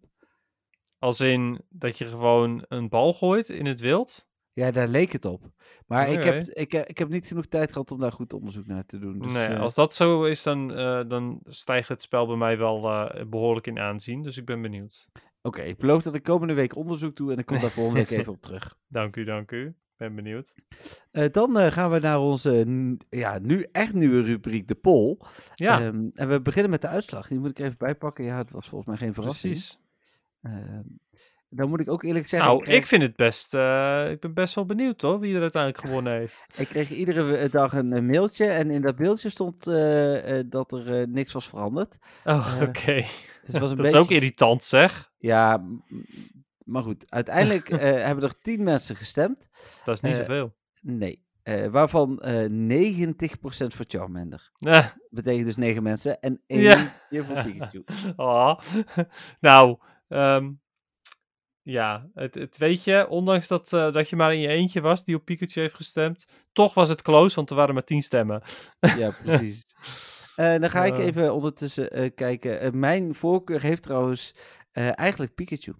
Als 1.03 1.19
in 1.19 1.61
dat 1.69 1.97
je 1.97 2.05
gewoon 2.05 2.65
een 2.67 2.89
bal 2.89 3.13
gooit 3.13 3.49
in 3.49 3.65
het 3.65 3.79
wild. 3.81 4.27
Ja, 4.53 4.71
daar 4.71 4.87
leek 4.87 5.11
het 5.11 5.25
op. 5.25 5.51
Maar 5.87 6.09
ik, 6.09 6.23
heb, 6.23 6.47
ik, 6.47 6.71
heb- 6.71 6.87
ik 6.87 6.97
heb 6.97 7.09
niet 7.09 7.27
genoeg 7.27 7.45
tijd 7.45 7.71
gehad 7.71 7.91
om 7.91 7.99
daar 7.99 8.11
goed 8.11 8.33
onderzoek 8.33 8.65
naar 8.67 8.85
te 8.85 8.99
doen. 8.99 9.19
Dus, 9.19 9.31
nee, 9.33 9.45
eh, 9.45 9.59
als 9.59 9.73
dat 9.75 9.93
zo 9.93 10.23
is, 10.23 10.43
dan, 10.43 10.73
eh, 10.73 11.01
dan 11.07 11.39
stijgt 11.43 11.89
het 11.89 12.01
spel 12.01 12.27
bij 12.27 12.35
mij 12.35 12.57
wel 12.57 12.89
eh, 12.89 13.25
behoorlijk 13.25 13.67
in 13.67 13.79
aanzien. 13.79 14.21
Dus 14.21 14.37
ik 14.37 14.45
ben 14.45 14.61
benieuwd. 14.61 15.09
Oké, 15.41 15.61
ik 15.61 15.77
beloof 15.77 16.03
dat 16.03 16.15
ik 16.15 16.23
komende 16.23 16.53
week 16.53 16.75
onderzoek 16.75 17.15
doe 17.15 17.31
en 17.31 17.37
ik 17.37 17.45
kom 17.45 17.59
daar 17.59 17.69
volgende 17.69 17.99
week 17.99 18.19
even 18.19 18.33
op 18.33 18.41
terug. 18.47 18.75
Dank 18.87 19.15
u, 19.15 19.23
dank 19.23 19.51
u. 19.51 19.75
Ben 19.97 20.15
benieuwd. 20.15 20.53
Eh, 21.11 21.25
dan 21.31 21.57
eh, 21.59 21.71
gaan 21.71 21.91
we 21.91 21.99
naar 21.99 22.19
onze 22.19 22.65
ja, 23.09 23.39
nu 23.39 23.67
echt 23.71 23.93
nieuwe 23.93 24.21
rubriek, 24.21 24.67
de 24.67 24.75
poll. 24.75 25.17
Ja, 25.55 25.79
Ehm, 25.81 26.07
en 26.13 26.29
we 26.29 26.41
beginnen 26.41 26.71
met 26.71 26.81
de 26.81 26.87
uitslag. 26.87 27.27
Die 27.27 27.39
moet 27.39 27.49
ik 27.49 27.59
even 27.59 27.77
bijpakken. 27.77 28.23
Ja, 28.25 28.37
het 28.37 28.51
was 28.51 28.69
volgens 28.69 28.89
mij 28.89 28.99
geen 28.99 29.13
verrassing. 29.13 29.53
precies. 29.53 29.81
Ehm, 30.43 30.81
dan 31.49 31.69
moet 31.69 31.79
ik 31.79 31.89
ook 31.89 32.03
eerlijk 32.03 32.27
zeggen, 32.27 32.47
Nou, 32.49 32.59
ik, 32.61 32.65
kreeg, 32.65 32.77
ik 32.79 32.85
vind 32.87 33.01
het 33.01 33.15
best... 33.15 33.53
eh, 33.53 34.09
ik 34.09 34.19
ben 34.19 34.33
best 34.33 34.55
wel 34.55 34.65
benieuwd 34.65 35.01
hoor, 35.01 35.19
wie 35.19 35.35
er 35.35 35.41
uiteindelijk 35.41 35.83
gewonnen 35.85 36.13
heeft. 36.13 36.45
ik 36.57 36.67
kreeg 36.67 36.89
iedere 36.89 37.23
we- 37.23 37.49
dag 37.51 37.73
een, 37.73 37.93
eh, 37.93 38.01
mailtje. 38.01 38.45
En 38.45 38.71
in 38.71 38.81
dat 38.81 38.99
mailtje 38.99 39.29
stond 39.29 39.67
eh, 39.67 40.39
eh, 40.39 40.45
dat 40.49 40.71
er 40.71 40.99
eh, 41.01 41.07
niks 41.07 41.33
was 41.33 41.47
veranderd. 41.49 41.97
Oh, 42.25 42.53
Eh, 42.55 42.61
oké. 42.67 42.93
Dus 43.41 43.53
Dat 43.59 43.69
beetje... 43.75 43.85
is 43.85 43.93
ook 43.93 44.09
irritant 44.11 44.63
zeg. 44.63 45.11
Ja, 45.17 45.65
maar 46.63 46.83
goed. 46.83 47.05
Uiteindelijk 47.11 47.69
eh, 47.69 47.79
hebben 47.79 48.23
er 48.23 48.39
tien 48.39 48.63
mensen 48.63 48.95
gestemd. 48.95 49.47
Dat 49.83 49.95
is 49.95 50.01
niet 50.01 50.11
Eh, 50.13 50.17
zoveel. 50.19 50.53
Nee. 50.81 51.21
Eh, 51.43 51.67
waarvan 51.67 52.19
eh 52.21 52.45
90% 52.49 53.73
voor 53.75 53.85
Charmander. 53.87 54.51
Eh, 54.57 54.85
Betekent 55.09 55.45
dus 55.45 55.55
9 55.57 55.83
mensen. 55.83 56.19
En 56.19 56.41
één 56.47 56.61
Ja. 56.61 56.93
keer 57.09 57.25
voor 57.25 57.43
Pikachu. 57.43 57.83
ah. 58.15 58.59
nou, 59.39 59.77
ehm, 60.13 60.51
ja, 61.61 62.09
het, 62.13 62.35
het 62.35 62.57
weet 62.57 62.83
je, 62.83 63.07
ondanks 63.07 63.47
dat, 63.47 63.73
eh, 63.73 63.91
dat 63.91 64.09
je 64.09 64.15
maar 64.15 64.33
in 64.33 64.39
je 64.39 64.47
eentje 64.47 64.81
was 64.81 65.03
die 65.03 65.15
op 65.15 65.25
Pikachu 65.25 65.61
heeft 65.61 65.75
gestemd, 65.75 66.25
toch 66.53 66.73
was 66.73 66.89
het 66.89 67.01
close, 67.01 67.35
want 67.35 67.49
er 67.49 67.55
waren 67.55 67.73
maar 67.73 67.83
tien 67.83 68.01
stemmen. 68.01 68.41
Ja, 68.79 69.11
precies. 69.23 69.65
Eh, 70.35 70.59
dan 70.59 70.69
ga 70.69 70.85
ik 70.85 70.97
Eh. 70.97 71.05
even 71.05 71.33
ondertussen 71.33 71.91
eh, 71.91 72.11
kijken. 72.15 72.79
Mijn 72.79 73.15
voorkeur 73.15 73.61
heeft 73.61 73.83
trouwens 73.83 74.35
eigenlijk 74.71 75.35
Pikachu. 75.35 75.73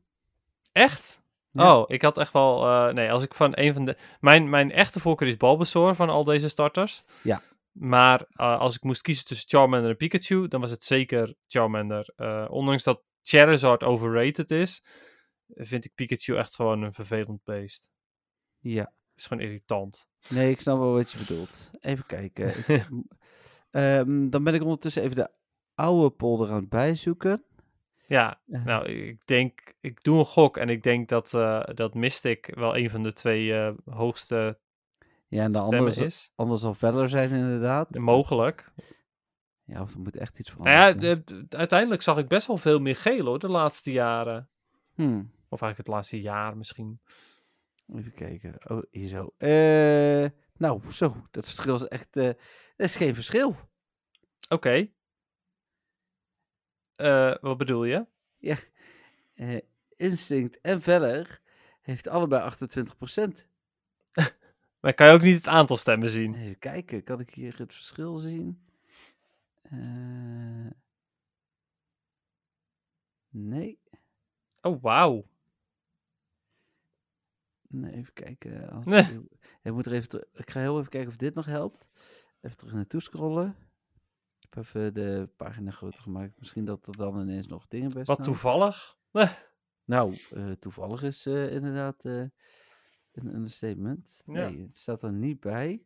Echt? 0.72 1.22
Ja. 1.52 1.78
Oh, 1.78 1.84
ik 1.88 2.02
had 2.02 2.18
echt 2.18 2.34
wel. 2.34 2.92
nee, 2.94 3.12
als 3.12 3.24
ik 3.24 3.34
van 3.34 3.52
een 3.56 3.74
van 3.74 3.86
de. 3.86 3.98
Mijn, 4.20 4.50
mijn 4.50 4.72
echte 4.72 5.00
voorkeur 5.00 5.28
is 5.28 5.38
Bulbasaur 5.38 5.96
van 5.96 6.10
al 6.10 6.24
deze 6.24 6.50
starters. 6.50 7.04
Ja. 7.24 7.42
Maar 7.72 8.26
als 8.36 8.76
ik 8.76 8.84
moest 8.84 9.02
kiezen 9.02 9.26
tussen 9.26 9.50
Charmander 9.50 9.90
en 9.90 9.98
Pikachu, 9.98 10.48
dan 10.48 10.62
was 10.62 10.72
het 10.72 10.84
zeker 10.84 11.34
Charmander. 11.48 12.14
Ondanks 12.50 12.84
dat 12.84 13.02
Charizard 13.24 13.84
overrated 13.84 14.52
is, 14.52 14.84
vind 15.48 15.86
ik 15.86 15.96
Pikachu 15.96 16.38
echt 16.38 16.56
gewoon 16.56 16.82
een 16.82 16.94
vervelend 16.94 17.44
beest. 17.44 17.92
Ja. 18.60 18.94
is 19.16 19.26
gewoon 19.26 19.44
irritant. 19.44 20.08
Nee, 20.30 20.52
ik 20.52 20.60
snap 20.62 20.78
wel 20.78 20.94
wat 20.94 21.12
je 21.12 21.18
bedoelt. 21.18 21.72
Even 21.80 22.06
kijken. 22.06 22.48
Ik- 22.68 22.88
Ehm, 23.72 24.30
dan 24.30 24.44
ben 24.44 24.54
ik 24.54 24.62
ondertussen 24.62 25.04
even 25.04 25.16
de 25.16 25.30
oude 25.76 26.10
polder 26.16 26.50
aan 26.50 26.56
het 26.60 26.70
bijzoeken. 26.70 27.44
Ja, 28.08 28.42
Eh, 28.48 28.66
nou, 28.66 28.86
ik 28.90 29.26
denk, 29.28 29.76
ik 29.82 30.04
doe 30.04 30.18
een 30.20 30.26
gok 30.26 30.58
en 30.58 30.70
ik 30.70 30.84
denk 30.84 31.10
dat, 31.10 31.34
eh, 31.34 31.64
dat 31.74 31.94
Mystic 31.94 32.52
wel 32.56 32.78
een 32.78 32.90
van 32.90 33.04
de 33.04 33.14
twee 33.14 33.54
eh, 33.54 33.74
hoogste 33.86 34.60
ja, 35.28 35.44
en 35.44 35.52
de 35.52 35.60
andere, 35.60 36.06
is. 36.06 36.32
anders 36.36 36.62
zal 36.62 36.74
verder 36.74 37.10
zijn 37.10 37.30
inderdaad. 37.30 37.96
Mogelijk. 37.98 38.72
Ja, 39.74 39.82
of 39.82 39.94
er 39.94 40.00
moet 40.00 40.16
echt 40.18 40.40
iets 40.40 40.50
Nou 40.56 40.62
veranderen. 40.64 41.10
ja, 41.10 41.16
de- 41.26 41.46
de- 41.48 41.58
uiteindelijk 41.58 42.02
zag 42.02 42.18
ik 42.18 42.28
best 42.28 42.48
wel 42.48 42.58
veel 42.58 42.80
meer 42.80 42.96
geel 42.96 43.26
hoor, 43.26 43.40
de 43.40 43.48
laatste 43.50 43.92
jaren. 43.92 44.50
Hmm, 44.94 45.18
Of 45.50 45.62
eigenlijk 45.62 45.78
het 45.78 45.88
laatste 45.88 46.22
jaar 46.22 46.58
misschien. 46.58 47.02
even 47.96 48.14
kijken. 48.14 48.72
Oh, 48.72 48.84
hier 48.92 49.08
zo. 49.08 49.34
Eh, 49.38 50.30
nou, 50.58 50.92
zo. 50.92 51.26
Dat 51.32 51.46
verschil 51.46 51.76
is 51.76 51.84
echt... 51.88 52.14
dat 52.14 52.36
is 52.76 52.96
geen 52.96 53.16
verschil. 53.16 53.56
Oké. 54.50 54.88
Eh, 56.96 57.36
wat 57.42 57.58
bedoel 57.58 57.84
je? 57.84 58.08
Eh, 59.34 59.58
Instinct 59.96 60.62
en 60.62 60.82
Veller 60.82 61.42
heeft 61.82 62.08
allebei 62.08 62.42
28%. 62.42 63.48
Maar 64.80 64.94
kan 64.96 65.08
je 65.08 65.14
ook 65.14 65.22
niet 65.22 65.36
het 65.38 65.48
aantal 65.48 65.78
stemmen 65.78 66.10
zien? 66.10 66.36
Even 66.36 66.60
kijken, 66.60 67.04
kan 67.04 67.20
ik 67.20 67.30
hier 67.30 67.58
het 67.58 67.74
verschil 67.74 68.16
zien? 68.16 68.62
Eh, 69.64 70.70
nee. 73.30 73.82
Oh, 74.62 74.82
wauw. 74.82 75.26
nee, 77.68 77.94
even 77.94 78.14
kijken. 78.14 78.70
Als 78.70 78.86
Nee. 78.86 79.20
ik 79.64 79.74
moet 79.74 79.86
er 79.86 79.94
even 79.94 80.28
ik 80.34 80.50
ga 80.50 80.60
heel 80.60 80.78
even 80.78 80.90
kijken 80.90 81.10
of 81.10 81.18
dit 81.18 81.34
nog 81.34 81.46
helpt. 81.46 81.88
Even 82.42 82.58
terug 82.58 82.74
naartoe 82.74 83.02
scrollen. 83.02 83.56
Ik 84.40 84.54
heb 84.54 84.64
even 84.64 84.94
de 84.94 85.30
pagina 85.38 85.72
groter 85.72 86.02
gemaakt. 86.02 86.40
Misschien 86.40 86.66
dat 86.66 86.88
er 86.88 86.98
dan 86.98 87.20
ineens 87.22 87.48
nog 87.48 87.68
dingen 87.68 87.92
bij 87.94 88.04
Wat 88.04 88.24
toevallig. 88.24 88.98
Eh, 89.12 89.32
Nou, 89.86 90.18
eh, 90.32 90.52
toevallig 90.52 91.04
is 91.04 91.26
eh, 91.26 91.52
inderdaad 91.54 92.04
een 92.04 92.32
understatement. 93.36 94.24
Ja. 94.26 94.32
Nee, 94.34 94.62
het 94.62 94.78
staat 94.78 95.04
er 95.04 95.14
niet 95.14 95.40
bij. 95.40 95.86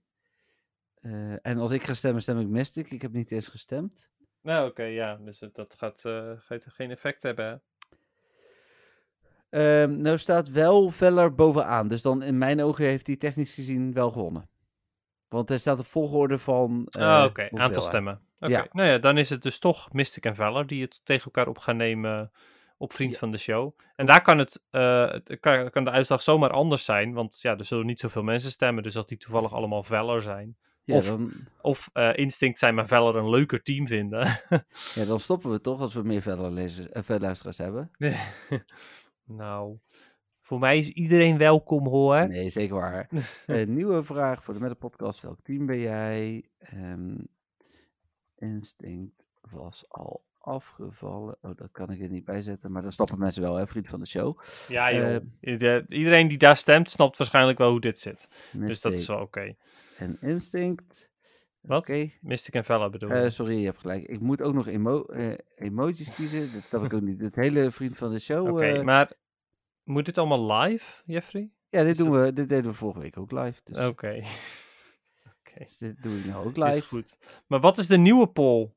Eh, 1.01 1.45
en 1.45 1.57
als 1.57 1.71
ik 1.71 1.83
ga 1.83 1.93
stemmen, 1.93 2.21
stem 2.21 2.39
ik 2.39 2.47
Mystic. 2.47 2.91
Ik 2.91 3.01
heb 3.01 3.11
niet 3.11 3.31
eens 3.31 3.47
gestemd. 3.47 4.09
nou, 4.41 4.69
oké, 4.69 4.83
ja. 4.83 5.15
Dus 5.15 5.43
dat 5.53 5.75
gaat, 5.77 6.05
eh, 6.05 6.31
gaat 6.37 6.63
geen 6.67 6.91
effect 6.91 7.23
hebben. 7.23 7.61
Ehm, 9.49 10.01
nou 10.01 10.17
staat 10.17 10.49
wel 10.49 10.89
Veller 10.89 11.35
bovenaan. 11.35 11.87
Dus 11.87 12.01
dan 12.01 12.23
in 12.23 12.37
mijn 12.37 12.61
ogen 12.61 12.85
heeft 12.85 13.07
hij 13.07 13.15
technisch 13.15 13.53
gezien 13.53 13.93
wel 13.93 14.11
gewonnen. 14.11 14.49
Want 15.27 15.49
hij 15.49 15.57
staat 15.57 15.79
op 15.79 15.85
volgorde 15.85 16.39
van. 16.39 16.87
Ah, 16.89 17.25
oké. 17.25 17.49
Aantal 17.51 17.81
stemmen. 17.81 18.21
Oké. 18.39 18.51
Ja. 18.51 18.67
Nou 18.71 18.89
ja, 18.89 18.97
dan 18.97 19.17
is 19.17 19.29
het 19.29 19.41
dus 19.41 19.59
toch 19.59 19.93
Mystic 19.93 20.25
en 20.25 20.35
Valor 20.35 20.67
die 20.67 20.81
het 20.81 21.01
tegen 21.03 21.25
elkaar 21.25 21.47
op 21.47 21.57
gaan 21.57 21.77
nemen 21.77 22.31
op 22.77 22.93
Vriend 22.93 23.11
Ja. 23.13 23.17
van 23.19 23.31
de 23.31 23.37
Show. 23.37 23.77
En 23.95 24.05
daar 24.05 24.21
kan, 24.21 24.37
het, 24.37 24.61
het 24.71 25.37
kan, 25.39 25.69
kan 25.69 25.83
de 25.83 25.89
uitslag 25.89 26.21
zomaar 26.21 26.51
anders 26.51 26.85
zijn. 26.85 27.13
Want 27.13 27.41
ja, 27.41 27.57
er 27.57 27.65
zullen 27.65 27.85
niet 27.85 27.99
zoveel 27.99 28.23
mensen 28.23 28.51
stemmen. 28.51 28.83
Dus 28.83 28.95
als 28.95 29.05
die 29.05 29.17
toevallig 29.17 29.53
allemaal 29.53 29.83
Valor 29.83 30.21
zijn. 30.21 30.57
Ja, 30.87 30.95
of- 30.95 31.05
dan, 31.05 31.31
Of 31.61 31.89
eh, 31.93 32.09
Instinct 32.15 32.59
zijn, 32.59 32.75
maar 32.75 32.87
Valor 32.87 33.15
een 33.15 33.29
leuker 33.29 33.61
team 33.63 33.87
vinden. 33.87 34.19
ja, 34.95 35.05
dan 35.05 35.19
stoppen 35.19 35.51
we 35.51 35.61
toch 35.61 35.81
als 35.81 35.93
we 35.93 36.01
meer 36.03 36.21
Veller 36.21 36.51
lezers, 36.51 36.89
eh, 36.89 37.03
Veller 37.03 37.21
luisteraars 37.21 37.57
hebben. 37.57 37.91
nou, 39.23 39.77
voor 40.41 40.59
mij 40.59 40.77
is 40.77 40.89
iedereen 40.89 41.37
welkom 41.37 41.87
hoor. 41.87 42.27
Nee, 42.27 42.49
zeker 42.49 42.75
waar. 42.75 43.09
Een 43.45 43.73
nieuwe 43.73 44.03
vraag 44.03 44.43
voor 44.43 44.53
de 44.53 44.59
Meta 44.59 44.73
Podcast. 44.73 45.21
Welk 45.21 45.39
team 45.43 45.65
ben 45.65 45.79
jij? 45.79 46.45
Ehm, 46.59 47.15
Instinct 48.35 49.23
was 49.41 49.85
al 49.87 50.25
afgevallen. 50.37 51.37
Oh, 51.41 51.51
dat 51.55 51.71
kan 51.71 51.91
ik 51.91 52.01
er 52.01 52.09
niet 52.09 52.25
bij 52.25 52.41
zetten. 52.41 52.71
Maar 52.71 52.81
dan 52.81 52.91
stappen 52.91 53.19
mensen 53.19 53.41
wel, 53.41 53.55
hè, 53.55 53.67
vriend 53.67 53.87
van 53.87 53.99
de 53.99 54.07
show. 54.07 54.39
Ja 54.67 54.93
joh. 54.93 55.15
Eh, 55.15 55.21
Ieder- 55.41 55.85
iedereen 55.89 56.27
die 56.27 56.37
daar 56.37 56.57
stemt, 56.57 56.89
snapt 56.89 57.17
waarschijnlijk 57.17 57.57
wel 57.57 57.69
hoe 57.71 57.79
dit 57.81 57.99
zit. 57.99 58.27
Dus 58.53 58.81
dat 58.81 58.91
is 58.93 59.07
wel 59.07 59.19
oké. 59.21 59.55
En 59.97 60.17
Instinct. 60.21 61.11
Wat? 61.61 61.81
Oké. 61.81 62.09
Mystic 62.21 62.53
en 62.53 62.65
Valor 62.65 62.89
bedoel 62.89 63.15
je? 63.15 63.29
sorry, 63.29 63.57
je 63.57 63.65
hebt 63.65 63.79
gelijk. 63.79 64.03
Ik 64.03 64.19
moet 64.19 64.41
ook 64.41 64.53
nog 64.53 64.67
emo 64.67 65.03
eh, 65.03 65.33
emojis 65.55 66.15
kiezen. 66.15 66.53
Dat 66.53 66.63
snap 66.63 66.83
ik 66.83 66.93
ook 66.93 67.01
niet. 67.01 67.21
Het 67.21 67.35
hele 67.35 67.71
vriend 67.71 67.97
van 67.97 68.11
de 68.11 68.19
show. 68.19 68.47
Oké, 68.47 68.65
eh, 68.65 68.81
maar 68.83 69.11
moet 69.83 70.05
dit 70.05 70.17
allemaal 70.17 70.59
live, 70.61 71.01
Jeffrey? 71.05 71.51
ja, 71.69 71.81
dit, 71.83 71.91
is 71.91 71.97
doen 71.97 72.11
dat- 72.11 72.21
we, 72.21 72.33
dit 72.33 72.49
deden 72.49 72.71
we 72.71 72.77
vorige 72.77 72.99
week 72.99 73.17
ook 73.17 73.31
live. 73.31 73.61
Dus, 73.63 73.85
Oké. 73.85 74.07
Oké, 75.39 75.59
dus 75.59 75.77
dit 75.77 76.03
doe 76.03 76.17
ik 76.17 76.25
nou 76.25 76.45
ook 76.45 76.57
is 76.57 76.63
live. 76.63 76.85
goed. 76.87 77.17
Maar 77.47 77.59
wat 77.59 77.77
is 77.77 77.87
de 77.87 77.97
nieuwe 77.97 78.27
poll? 78.27 78.69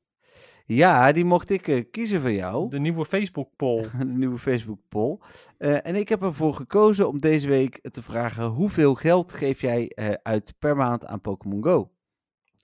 Ja, 0.65 1.11
die 1.11 1.25
mocht 1.25 1.49
ik 1.49 1.67
eh, 1.67 1.83
kiezen 1.91 2.21
voor 2.21 2.31
jou. 2.31 2.69
De 2.69 2.79
nieuwe 2.79 3.05
Facebook 3.05 3.49
poll. 3.55 3.81
de 3.99 4.05
nieuwe 4.05 4.37
Facebook 4.37 4.79
poll. 4.89 5.17
Eh, 5.57 5.87
en 5.87 5.95
ik 5.95 6.09
heb 6.09 6.21
ervoor 6.21 6.53
gekozen 6.53 7.07
om 7.07 7.17
deze 7.19 7.47
week 7.47 7.79
te 7.91 8.01
vragen: 8.01 8.45
hoeveel 8.45 8.95
geld 8.95 9.33
geef 9.33 9.61
jij 9.61 9.87
eh, 9.87 10.13
uit 10.23 10.53
per 10.59 10.75
maand 10.75 11.05
aan 11.05 11.21
Pokémon 11.21 11.63
Go? 11.63 11.91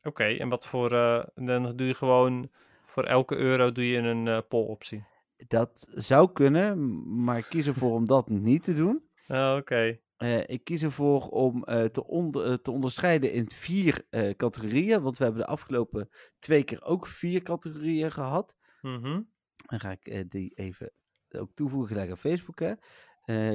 Oké, 0.04 0.24
en 0.24 0.50
wat 0.50 0.68
voor... 0.68 0.90
dan 1.36 1.76
doe 1.76 1.88
je 1.88 1.94
gewoon... 1.94 2.50
Voor 2.86 3.04
elke 3.04 3.36
euro 3.36 3.72
doe 3.72 3.88
je 3.88 3.98
een 3.98 4.28
eh 4.28 4.40
poll-optie. 4.48 5.04
Dat 5.48 5.88
zou 5.94 6.32
kunnen, 6.32 7.04
maar 7.24 7.38
ik 7.38 7.46
kies 7.50 7.68
ervoor 7.68 7.94
om 7.94 8.06
dat 8.06 8.30
niet 8.30 8.64
te 8.64 8.74
doen. 8.74 9.04
Oh, 9.28 9.56
Oké. 9.58 10.00
Eh, 10.18 10.40
ik 10.48 10.64
kies 10.64 10.84
ervoor 10.84 11.28
om 11.28 11.64
eh, 11.64 11.86
te, 11.86 12.06
onder- 12.08 12.46
eh, 12.46 12.54
te 12.54 12.72
onderscheiden 12.72 13.32
in 13.32 13.50
vier 13.50 14.06
categorieën. 14.38 15.02
Want 15.02 15.18
we 15.18 15.24
hebben 15.24 15.42
de 15.42 15.48
afgelopen 15.48 16.10
twee 16.40 16.64
keer 16.64 16.84
ook 16.84 17.08
vier 17.08 17.42
categorieën 17.42 18.12
gehad. 18.12 18.56
Mhm. 18.82 19.22
Dan 19.68 19.80
ga 19.80 19.92
ik 20.00 20.32
die 20.32 20.52
even 20.56 20.92
ook 21.30 21.52
toevoegen 21.54 21.88
gelijk 21.90 22.10
aan 22.10 22.18
Facebook. 22.18 22.60
Hè. 22.60 22.74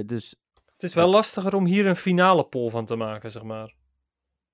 Dus 0.05 0.35
Het 0.65 0.83
is 0.83 0.95
wel 0.95 1.09
lastiger 1.11 1.55
om 1.55 1.65
hier 1.67 1.87
een 1.87 1.97
finale 1.97 2.47
poll 2.47 2.71
van 2.71 2.87
te 2.87 2.97
maken, 2.97 3.31
zeg 3.31 3.43
maar. 3.43 3.75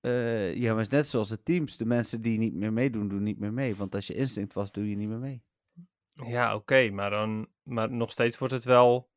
eh, 0.00 0.54
ja, 0.54 0.68
maar 0.74 0.82
het 0.82 0.92
is 0.92 0.98
net 0.98 1.06
zoals 1.08 1.28
de 1.28 1.42
teams. 1.42 1.76
De 1.76 1.84
mensen 1.86 2.20
die 2.20 2.38
niet 2.38 2.54
meer 2.54 2.72
meedoen, 2.72 3.08
doen 3.08 3.22
niet 3.22 3.38
meer 3.38 3.52
mee. 3.52 3.76
Want 3.76 3.94
als 3.94 4.06
je 4.06 4.14
instinct 4.14 4.54
was, 4.54 4.72
doe 4.72 4.90
je 4.90 4.96
niet 4.96 5.08
meer 5.08 5.18
mee. 5.18 5.42
Ja, 6.26 6.54
oké, 6.54 6.90
maar 6.90 7.10
dan, 7.10 7.48
maar 7.62 7.90
nog 7.92 8.10
steeds 8.10 8.38
wordt 8.38 8.54
het 8.54 8.64
wel 8.64 9.07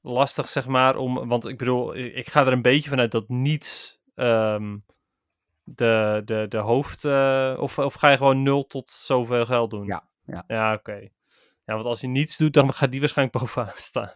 lastig, 0.00 0.48
zeg 0.48 0.66
maar, 0.66 0.96
om, 0.96 1.28
want 1.28 1.48
ik 1.48 1.58
bedoel, 1.58 1.96
ik 1.96 2.30
ga 2.30 2.46
er 2.46 2.52
een 2.52 2.62
beetje 2.62 2.90
vanuit 2.90 3.12
dat 3.12 3.28
niets 3.28 4.00
ehm, 4.14 4.78
de, 5.64 6.22
de, 6.24 6.46
de 6.48 6.58
hoofd, 6.58 7.04
eh, 7.04 7.56
of, 7.58 7.78
of 7.78 7.94
ga 7.94 8.08
je 8.10 8.16
gewoon 8.16 8.42
nul 8.42 8.66
tot 8.66 8.90
zoveel 8.90 9.46
geld 9.46 9.70
doen? 9.70 9.86
Ja, 9.86 10.08
ja. 10.24 10.44
Ja, 10.46 10.72
oké. 10.72 11.08
Ja, 11.64 11.74
want 11.74 11.84
als 11.84 12.00
hij 12.00 12.10
niets 12.10 12.36
doet, 12.36 12.52
dan 12.52 12.72
gaat 12.72 12.90
die 12.90 13.00
waarschijnlijk 13.00 13.38
bovenaan 13.38 13.72
staan. 13.90 14.14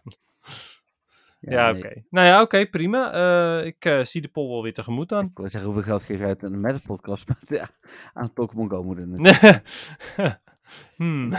Ja, 1.39 1.69
oké. 1.69 2.03
Nou 2.09 2.27
ja, 2.27 2.41
oké, 2.41 2.65
prima. 2.65 3.13
Eh, 3.13 3.65
ik 3.65 3.85
eh, 3.85 4.03
zie 4.03 4.21
de 4.21 4.27
poll 4.27 4.49
wel 4.49 4.63
weer 4.63 4.73
tegemoet 4.73 5.09
dan. 5.09 5.25
Ik 5.25 5.37
wil 5.37 5.49
zeggen, 5.49 5.71
hoeveel 5.71 5.89
geld 5.89 6.03
geef 6.03 6.19
je 6.19 6.25
uit 6.25 6.43
aan 6.43 6.53
een 6.53 6.61
meta 6.61 6.79
podcast? 6.85 7.27
Maar 7.29 7.37
ja, 7.47 7.69
aan 8.13 8.33
Pokémon 8.33 8.69
Go 8.69 8.83
moet 8.83 8.97
het 8.97 9.61
hmm. 10.97 11.33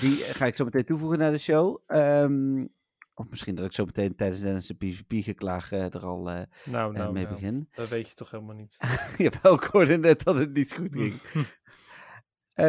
Die 0.00 0.16
ga 0.16 0.46
ik 0.46 0.56
zo 0.56 0.64
meteen 0.64 0.84
toevoegen 0.84 1.18
naar 1.18 1.30
de 1.30 1.38
show. 1.38 1.78
Ehm, 1.86 2.64
of 3.14 3.28
misschien 3.28 3.54
dat 3.54 3.64
ik 3.64 3.72
zo 3.72 3.84
meteen 3.84 4.16
tijdens 4.16 4.40
Dennis' 4.40 4.70
PvP-geklaag 4.70 5.72
eh, 5.72 5.94
er 5.94 6.04
al 6.06 6.30
eh, 6.30 6.42
Nou, 6.64 6.92
mee 6.92 7.24
nou. 7.24 7.34
begin. 7.34 7.68
Dat 7.72 7.88
weet 7.88 8.08
je 8.08 8.14
toch 8.14 8.30
helemaal 8.30 8.54
niet. 8.54 8.76
Jawel, 9.18 9.54
ik 9.54 9.62
hoorde 9.62 9.96
net 9.96 10.24
dat 10.24 10.34
het 10.34 10.52
niet 10.52 10.74
goed 10.74 10.94
ging. 10.94 11.14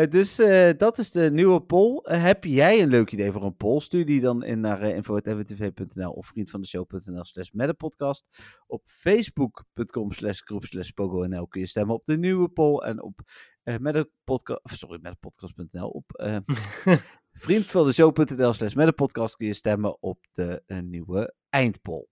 Dus 0.09 0.35
dat 0.77 0.97
is 0.97 1.11
de 1.11 1.31
nieuwe 1.31 1.61
poll. 1.61 1.99
Heb 2.03 2.43
jij 2.43 2.81
een 2.81 2.89
leuk 2.89 3.11
idee 3.11 3.31
voor 3.31 3.43
een 3.43 3.55
poll? 3.55 3.79
Stuur 3.79 4.05
die 4.05 4.21
dan 4.21 4.43
in 4.43 4.59
naar 4.59 4.81
uh, 4.83 4.95
info.mwtv.nl 4.95 6.11
of 6.11 6.27
vriendvandeshow.nl 6.27 7.25
slash 7.25 7.49
podcast. 7.77 8.25
Op 8.67 8.81
facebook.com 8.85 10.11
slash 10.11 10.41
groep 10.41 10.63
slash 10.63 10.89
pogonl 10.89 11.47
kun 11.47 11.61
je 11.61 11.67
stemmen 11.67 11.95
op 11.95 12.05
de 12.05 12.17
nieuwe 12.17 12.49
poll. 12.49 12.77
En 12.77 13.01
op 13.01 13.21
uh, 13.63 13.77
metapodcast, 13.77 14.61
sorry, 14.63 14.99
metapodcast.nl 15.01 15.87
op 15.87 16.05
uh, 16.23 16.37
vriendvandeshow.nl 17.43 18.53
slash 18.53 18.91
podcast 18.95 19.35
kun 19.35 19.47
je 19.47 19.53
stemmen 19.53 20.01
op 20.01 20.19
de 20.31 20.63
uh, 20.67 20.79
nieuwe 20.79 21.33
eindpoll. 21.49 22.05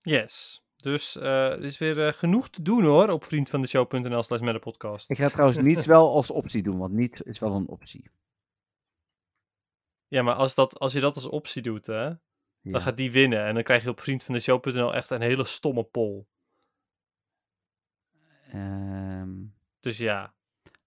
Yes. 0.00 0.64
Dus 0.76 1.16
uh, 1.16 1.24
er 1.24 1.64
is 1.64 1.78
weer 1.78 1.98
uh, 1.98 2.12
genoeg 2.12 2.48
te 2.48 2.62
doen 2.62 2.84
hoor 2.84 3.08
op 3.08 3.24
vriendvandeshow.nl 3.24 4.22
slash 4.22 4.58
podcast. 4.60 5.10
Ik 5.10 5.16
ga 5.16 5.28
trouwens 5.28 5.58
niets 5.58 5.86
wel 5.96 6.14
als 6.14 6.30
optie 6.30 6.62
doen, 6.62 6.78
want 6.78 6.92
niet 6.92 7.22
is 7.24 7.38
wel 7.38 7.54
een 7.54 7.68
optie. 7.68 8.10
Ja, 10.08 10.22
maar 10.22 10.34
als, 10.34 10.54
dat, 10.54 10.78
als 10.78 10.92
je 10.92 11.00
dat 11.00 11.14
als 11.14 11.26
optie 11.26 11.62
doet, 11.62 11.86
hè, 11.86 12.04
ja. 12.04 12.18
dan 12.62 12.80
gaat 12.80 12.96
die 12.96 13.12
winnen. 13.12 13.44
En 13.44 13.54
dan 13.54 13.62
krijg 13.62 13.82
je 13.82 13.88
op 13.88 14.00
vriendvandeshow.nl 14.00 14.94
echt 14.94 15.10
een 15.10 15.20
hele 15.20 15.44
stomme 15.44 15.82
poll. 15.82 16.24
Um, 18.54 19.54
dus 19.80 19.98
ja, 19.98 20.34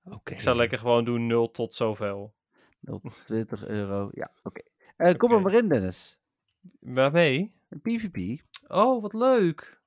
okay. 0.03 0.35
ik 0.35 0.39
zou 0.39 0.55
lekker 0.55 0.79
gewoon 0.79 1.05
doen 1.05 1.27
0 1.27 1.51
tot 1.51 1.73
zoveel. 1.73 2.37
0 2.79 2.99
tot 2.99 3.25
20 3.25 3.67
euro, 3.67 4.09
ja, 4.11 4.31
oké. 4.43 4.47
Okay. 4.47 4.63
Uh, 4.97 5.07
okay. 5.07 5.15
Kom 5.15 5.31
er 5.31 5.41
maar 5.41 5.53
in, 5.53 5.69
Dennis. 5.69 6.19
Waarmee? 6.79 7.53
Een 7.69 7.81
PvP. 7.81 8.41
Oh, 8.67 9.01
wat 9.01 9.13
leuk. 9.13 9.81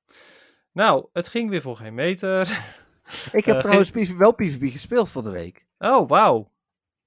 Nou, 0.71 1.05
het 1.13 1.27
ging 1.27 1.49
weer 1.49 1.61
voor 1.61 1.75
geen 1.75 1.93
meter. 1.93 2.41
Ik 3.31 3.45
heb 3.45 3.55
uh, 3.55 3.61
trouwens 3.61 3.91
geen... 3.91 4.17
wel 4.17 4.33
PvP 4.33 4.71
gespeeld 4.71 5.09
van 5.09 5.23
de 5.23 5.29
week. 5.29 5.65
Oh, 5.77 6.09
wauw. 6.09 6.51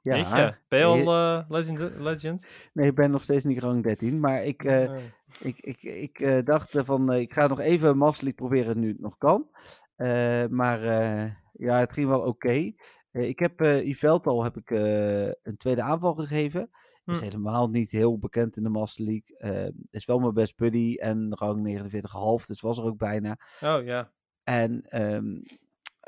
Ja. 0.00 0.14
Je, 0.16 0.54
ben 0.68 0.78
je 0.78 0.84
al 0.84 0.98
uh, 0.98 1.44
legend, 1.48 1.78
legend? 1.98 2.48
Nee, 2.72 2.88
ik 2.88 2.94
ben 2.94 3.10
nog 3.10 3.24
steeds 3.24 3.44
niet 3.44 3.58
rang 3.58 3.82
13. 3.82 4.20
Maar 4.20 4.44
ik, 4.44 4.64
uh, 4.64 4.90
oh. 4.90 4.96
ik, 5.40 5.58
ik, 5.58 5.82
ik 5.82 6.20
uh, 6.20 6.38
dacht 6.44 6.72
van, 6.76 7.12
ik 7.12 7.32
ga 7.32 7.46
nog 7.46 7.60
even 7.60 7.98
League 7.98 8.32
proberen 8.32 8.78
nu 8.78 8.88
het 8.88 9.00
nog 9.00 9.18
kan. 9.18 9.48
maar 10.50 10.80
ja, 11.52 11.78
het 11.78 11.92
ging 11.92 12.08
wel 12.08 12.18
oké. 12.18 12.28
Okay. 12.28 12.76
Ik 13.16 13.38
heb 13.38 13.60
Yvelt 13.60 14.26
al 14.26 14.44
heb 14.44 14.56
ik, 14.56 14.70
een 14.70 15.56
tweede 15.56 15.82
aanval 15.82 16.14
gegeven. 16.14 16.70
Hm. 17.04 17.10
Is 17.10 17.20
helemaal 17.20 17.68
niet 17.68 17.90
heel 17.90 18.18
bekend 18.18 18.56
in 18.56 18.62
de 18.62 18.68
Master 18.68 19.04
League. 19.04 19.72
is 19.90 20.04
wel 20.04 20.18
mijn 20.18 20.34
best 20.34 20.56
buddy 20.56 20.96
en 20.96 21.34
rang 21.34 21.80
49,5. 22.40 22.46
Dus 22.46 22.60
was 22.60 22.78
er 22.78 22.84
ook 22.84 22.98
bijna. 22.98 23.38
Oh 23.60 23.84
ja. 23.84 24.12
En 24.42 25.02
um, 25.02 25.42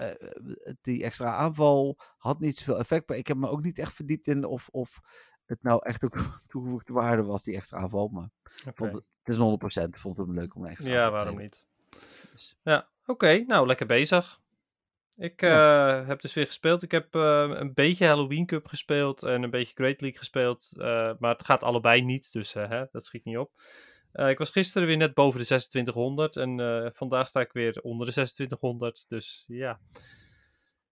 uh, 0.01 0.75
die 0.81 1.05
extra 1.05 1.35
aanval 1.35 1.97
had 2.19 2.41
niet 2.41 2.57
zoveel 2.57 2.79
effect. 2.79 3.09
Maar 3.09 3.17
ik 3.17 3.27
heb 3.27 3.37
me 3.37 3.49
ook 3.49 3.63
niet 3.63 3.79
echt 3.79 3.93
verdiept 3.93 4.27
in 4.27 4.45
of, 4.45 4.69
of 4.69 5.01
het 5.47 5.63
nou 5.63 5.81
echt 5.85 6.05
ook 6.05 6.17
toegevoegde 6.49 6.93
waarde 6.93 7.23
was, 7.23 7.43
die 7.43 7.57
extra 7.57 7.79
aanval. 7.79 8.09
Maar 8.09 8.31
okay. 8.69 8.89
het, 8.89 9.03
het 9.23 9.35
is 9.35 9.83
100%. 9.85 9.89
Ik 9.89 9.99
vond 9.99 10.17
het 10.17 10.29
leuk 10.29 10.55
om 10.55 10.65
een 10.65 10.71
extra 10.71 10.91
Ja, 10.91 11.11
waarom 11.11 11.39
niet? 11.39 11.67
Dus. 12.33 12.59
Ja, 12.63 12.89
oké. 13.01 13.11
Okay, 13.11 13.45
nou, 13.47 13.67
lekker 13.67 13.87
bezig. 13.87 14.41
Ik 15.19 15.41
ja. 15.41 16.05
heb 16.05 16.21
dus 16.21 16.35
weer 16.35 16.47
gespeeld. 16.47 16.83
Ik 16.83 16.91
heb 16.91 17.15
uh, 17.15 17.47
een 17.49 17.75
beetje 17.75 18.07
Halloween 18.07 18.47
Cup 18.47 18.67
gespeeld 18.67 19.23
en 19.23 19.43
een 19.43 19.51
beetje 19.51 19.75
Great 19.75 20.01
League 20.01 20.19
gespeeld. 20.19 20.69
Uh, 20.77 20.85
maar 21.19 21.33
het 21.33 21.45
gaat 21.45 21.63
allebei 21.63 22.03
niet, 22.03 22.33
dus 22.33 22.53
hè, 22.53 22.85
dat 22.93 23.05
schiet 23.05 23.25
niet 23.25 23.39
op. 23.39 23.51
Uh, 24.15 24.29
ik 24.29 24.39
was 24.39 24.51
gisteren 24.51 24.89
weer 24.89 24.97
net 24.97 25.15
boven 25.15 25.39
de 25.39 25.45
2600 25.45 26.37
en 26.37 26.59
uh, 26.59 26.89
vandaag 26.93 27.27
sta 27.27 27.41
ik 27.41 27.53
weer 27.53 27.81
onder 27.83 28.07
de 28.07 28.13
2600. 28.13 29.09
Dus 29.09 29.45
ja. 29.49 29.81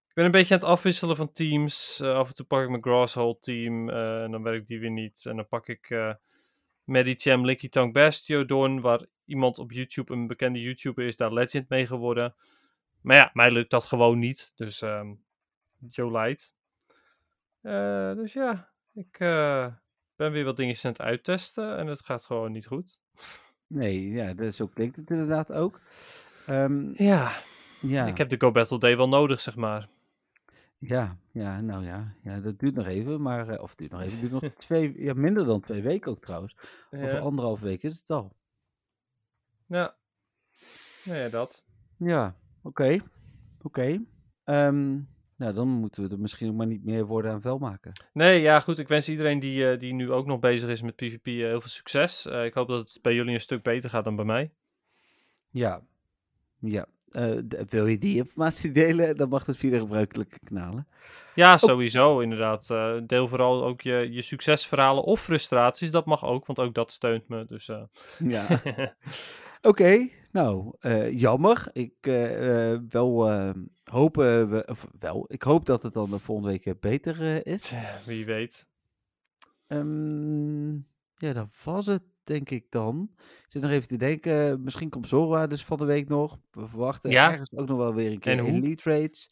Ik 0.08 0.14
ben 0.14 0.24
een 0.24 0.30
beetje 0.30 0.54
aan 0.54 0.60
het 0.60 0.68
afwisselen 0.68 1.16
van 1.16 1.32
teams. 1.32 2.00
Uh, 2.02 2.12
af 2.12 2.28
en 2.28 2.34
toe 2.34 2.46
pak 2.46 2.62
ik 2.62 2.68
mijn 2.68 2.82
Grasshole 2.82 3.38
team 3.38 3.88
en 3.90 4.30
dan 4.30 4.42
werkt 4.42 4.66
die 4.66 4.80
weer 4.80 4.90
niet. 4.90 5.26
En 5.26 5.36
dan 5.36 5.48
pak 5.48 5.68
ik 5.68 5.90
uh, 5.90 6.12
Medicham, 6.84 7.44
Licky 7.44 7.68
Bastiodon, 7.92 8.80
waar 8.80 9.00
iemand 9.24 9.58
op 9.58 9.72
YouTube, 9.72 10.12
een 10.12 10.26
bekende 10.26 10.60
YouTuber 10.60 11.06
is, 11.06 11.16
daar 11.16 11.32
legend 11.32 11.68
mee 11.68 11.86
geworden. 11.86 12.34
Maar 13.06 13.16
ja, 13.16 13.30
mij 13.32 13.50
lukt 13.50 13.70
dat 13.70 13.84
gewoon 13.84 14.18
niet. 14.18 14.52
Dus 14.56 14.80
um, 14.80 15.24
Joe 15.88 16.10
Light. 16.10 16.54
Uh, 17.62 18.14
dus 18.14 18.32
ja, 18.32 18.72
ik 18.92 19.18
ben 20.16 20.32
weer 20.32 20.44
wat 20.44 20.56
dingetjes 20.56 20.84
aan 20.84 20.90
het 20.90 21.00
uittesten 21.00 21.76
en 21.76 21.86
het 21.86 22.04
gaat 22.04 22.24
gewoon 22.24 22.52
niet 22.52 22.66
goed. 22.66 23.00
Nee, 23.66 24.10
ja, 24.10 24.34
dat 24.34 24.54
zo 24.54 24.66
klinkt 24.66 24.96
het 24.96 25.10
inderdaad 25.10 25.52
ook. 25.52 25.80
Um, 26.48 26.92
ja. 26.94 27.32
ja, 27.80 28.06
ik 28.06 28.18
heb 28.18 28.28
de 28.28 28.40
Go 28.40 28.52
Battle 28.52 28.78
Day 28.78 28.96
wel 28.96 29.08
nodig, 29.08 29.40
zeg 29.40 29.56
maar. 29.56 29.88
Ja, 30.78 31.18
ja, 31.32 31.60
nou 31.60 31.84
ja, 31.84 32.14
ja 32.22 32.40
dat 32.40 32.58
duurt 32.58 32.74
nog 32.74 32.86
even, 32.86 33.22
maar, 33.22 33.48
uh, 33.48 33.62
of 33.62 33.68
het 33.68 33.78
duurt 33.78 33.90
nog 33.90 34.00
even, 34.00 34.20
het 34.20 34.30
duurt 34.30 34.42
nog 34.42 34.52
twee, 34.66 35.02
ja, 35.02 35.14
minder 35.14 35.46
dan 35.46 35.60
twee 35.60 35.82
weken 35.82 36.10
ook 36.10 36.24
trouwens. 36.24 36.56
Ja. 36.90 37.04
Over 37.04 37.18
anderhalf 37.18 37.60
week 37.60 37.82
is 37.82 37.98
het 37.98 38.10
al. 38.10 38.36
Ja, 39.66 39.96
nou 41.04 41.18
ja, 41.18 41.28
dat. 41.28 41.64
Ja, 41.96 42.36
oké, 42.66 42.98
oké. 43.62 44.00
Um, 44.44 45.08
nou, 45.36 45.52
dan 45.52 45.68
moeten 45.68 46.02
we 46.02 46.08
er 46.14 46.20
misschien 46.20 46.48
ook 46.48 46.54
maar 46.54 46.66
niet 46.66 46.84
meer 46.84 47.06
woorden 47.06 47.32
aan 47.32 47.40
vuil 47.40 47.58
maken. 47.58 47.92
Nee, 48.12 48.40
ja, 48.40 48.60
goed. 48.60 48.78
Ik 48.78 48.88
wens 48.88 49.08
iedereen 49.08 49.40
die, 49.40 49.72
uh, 49.72 49.78
die 49.78 49.92
nu 49.92 50.12
ook 50.12 50.26
nog 50.26 50.38
bezig 50.38 50.70
is 50.70 50.82
met 50.82 50.96
PvP 50.96 51.26
uh, 51.26 51.46
heel 51.46 51.60
veel 51.60 51.70
succes. 51.70 52.26
Uh, 52.26 52.44
ik 52.44 52.54
hoop 52.54 52.68
dat 52.68 52.78
het 52.78 52.98
bij 53.02 53.14
jullie 53.14 53.34
een 53.34 53.40
stuk 53.40 53.62
beter 53.62 53.90
gaat 53.90 54.04
dan 54.04 54.16
bij 54.16 54.24
mij. 54.24 54.50
Ja, 55.50 55.82
ja. 56.58 56.86
Wil 57.68 57.86
je 57.86 57.98
die 57.98 58.16
informatie 58.16 58.72
delen, 58.72 59.16
dan 59.16 59.28
mag 59.28 59.46
het 59.46 59.56
via 59.56 59.70
de 59.70 59.78
gebruikelijke 59.78 60.38
kanalen. 60.44 60.88
Ja, 61.34 61.58
sowieso, 61.58 62.14
oh. 62.14 62.22
inderdaad. 62.22 62.68
Uh, 62.70 62.96
deel 63.06 63.28
vooral 63.28 63.64
ook 63.64 63.80
je, 63.80 64.08
je 64.10 64.22
succesverhalen 64.22 65.04
of 65.04 65.20
frustraties. 65.20 65.90
Dat 65.90 66.06
mag 66.06 66.24
ook, 66.24 66.46
want 66.46 66.60
ook 66.60 66.74
dat 66.74 66.92
steunt 66.92 67.28
me. 67.28 67.44
Dus. 67.46 67.70
Ja. 68.18 68.46
Oké, 69.62 69.68
okay, 69.68 70.12
nou, 70.36 70.76
jammer. 71.10 71.68
Ik 71.72 71.96
wel 72.88 73.30
hopen 73.84 74.50
we, 74.50 74.66
of 74.66 74.86
wel, 74.98 75.24
ik 75.28 75.42
hoop 75.42 75.66
dat 75.66 75.82
het 75.82 75.94
dan 75.94 76.10
de 76.10 76.18
volgende 76.18 76.50
week 76.50 76.80
beter 76.80 77.46
is. 77.46 77.72
Wie 78.04 78.24
weet. 78.24 78.68
Um, 79.68 80.86
ja, 81.16 81.32
dat 81.32 81.48
was 81.64 81.86
het 81.86 82.02
denk 82.26 82.50
ik 82.50 82.66
dan. 82.70 83.10
Ik 83.18 83.44
zit 83.46 83.62
nog 83.62 83.70
even 83.70 83.88
te 83.88 83.96
denken, 83.96 84.62
misschien 84.62 84.90
komt 84.90 85.08
Zora 85.08 85.46
dus 85.46 85.64
van 85.64 85.76
de 85.76 85.84
week 85.84 86.08
nog. 86.08 86.38
We 86.50 86.68
verwachten 86.68 87.10
ja. 87.10 87.30
ergens 87.30 87.52
ook 87.52 87.68
nog 87.68 87.78
wel 87.78 87.94
weer 87.94 88.12
een 88.12 88.18
keer 88.18 88.44
Elite 88.44 88.90
Rates. 88.90 89.30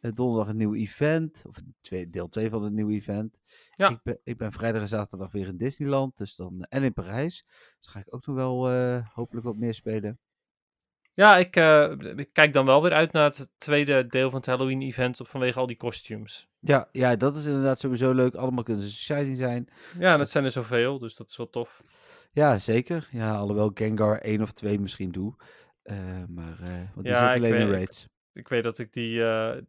Uh, 0.00 0.12
donderdag 0.14 0.48
een 0.48 0.56
nieuw 0.56 0.74
event, 0.74 1.42
of 1.46 1.56
twee, 1.80 2.10
deel 2.10 2.28
2 2.28 2.50
van 2.50 2.62
het 2.62 2.72
nieuwe 2.72 2.92
event. 2.92 3.40
Ja. 3.74 3.88
Ik, 3.88 3.98
ben, 4.02 4.18
ik 4.24 4.36
ben 4.36 4.52
vrijdag 4.52 4.82
en 4.82 4.88
zaterdag 4.88 5.32
weer 5.32 5.46
in 5.46 5.56
Disneyland, 5.56 6.16
dus 6.16 6.36
dan, 6.36 6.62
en 6.62 6.82
in 6.82 6.92
Parijs. 6.92 7.44
Dus 7.78 7.86
ga 7.86 7.98
ik 7.98 8.14
ook 8.14 8.26
nog 8.26 8.36
wel 8.36 8.72
uh, 8.72 9.06
hopelijk 9.12 9.46
wat 9.46 9.56
meer 9.56 9.74
spelen. 9.74 10.18
Ja, 11.16 11.36
ik, 11.36 11.56
eh, 11.56 11.90
ik 12.16 12.28
kijk 12.32 12.52
dan 12.52 12.66
wel 12.66 12.82
weer 12.82 12.92
uit 12.92 13.12
naar 13.12 13.24
het 13.24 13.50
tweede 13.58 14.06
deel 14.06 14.30
van 14.30 14.38
het 14.38 14.46
Halloween-event 14.48 15.20
op- 15.20 15.28
vanwege 15.28 15.58
al 15.58 15.66
die 15.66 15.76
costumes. 15.76 16.48
Ja, 16.60 16.88
ja, 16.92 17.16
dat 17.16 17.36
is 17.36 17.46
inderdaad 17.46 17.78
sowieso 17.80 18.12
leuk. 18.12 18.34
Allemaal 18.34 18.64
kunnen 18.64 18.82
ze 18.88 18.92
shiny 18.94 19.34
zijn. 19.34 19.68
Ja, 19.98 20.16
dat 20.16 20.30
zijn 20.30 20.44
er 20.44 20.50
zoveel, 20.50 20.98
dus 20.98 21.14
dat 21.14 21.28
is 21.28 21.36
wel 21.36 21.50
tof. 21.50 21.82
Ja, 22.32 22.58
zeker. 22.58 23.08
Ja, 23.10 23.34
alhoewel 23.34 23.70
Gengar 23.74 24.18
één 24.18 24.42
of 24.42 24.52
twee 24.52 24.80
misschien 24.80 25.10
doe. 25.12 25.34
Eh, 25.82 25.96
maar, 26.28 26.58
eh 26.60 26.68
want 26.94 27.06
die 27.06 27.12
Ja, 27.14 27.30
zit 27.30 27.38
alleen 27.42 27.54
in 27.60 27.70
raids. 27.70 28.08
Ik 28.32 28.48
weet 28.48 28.62
dat 28.62 28.78
ik 28.78 28.92
die, 28.92 29.22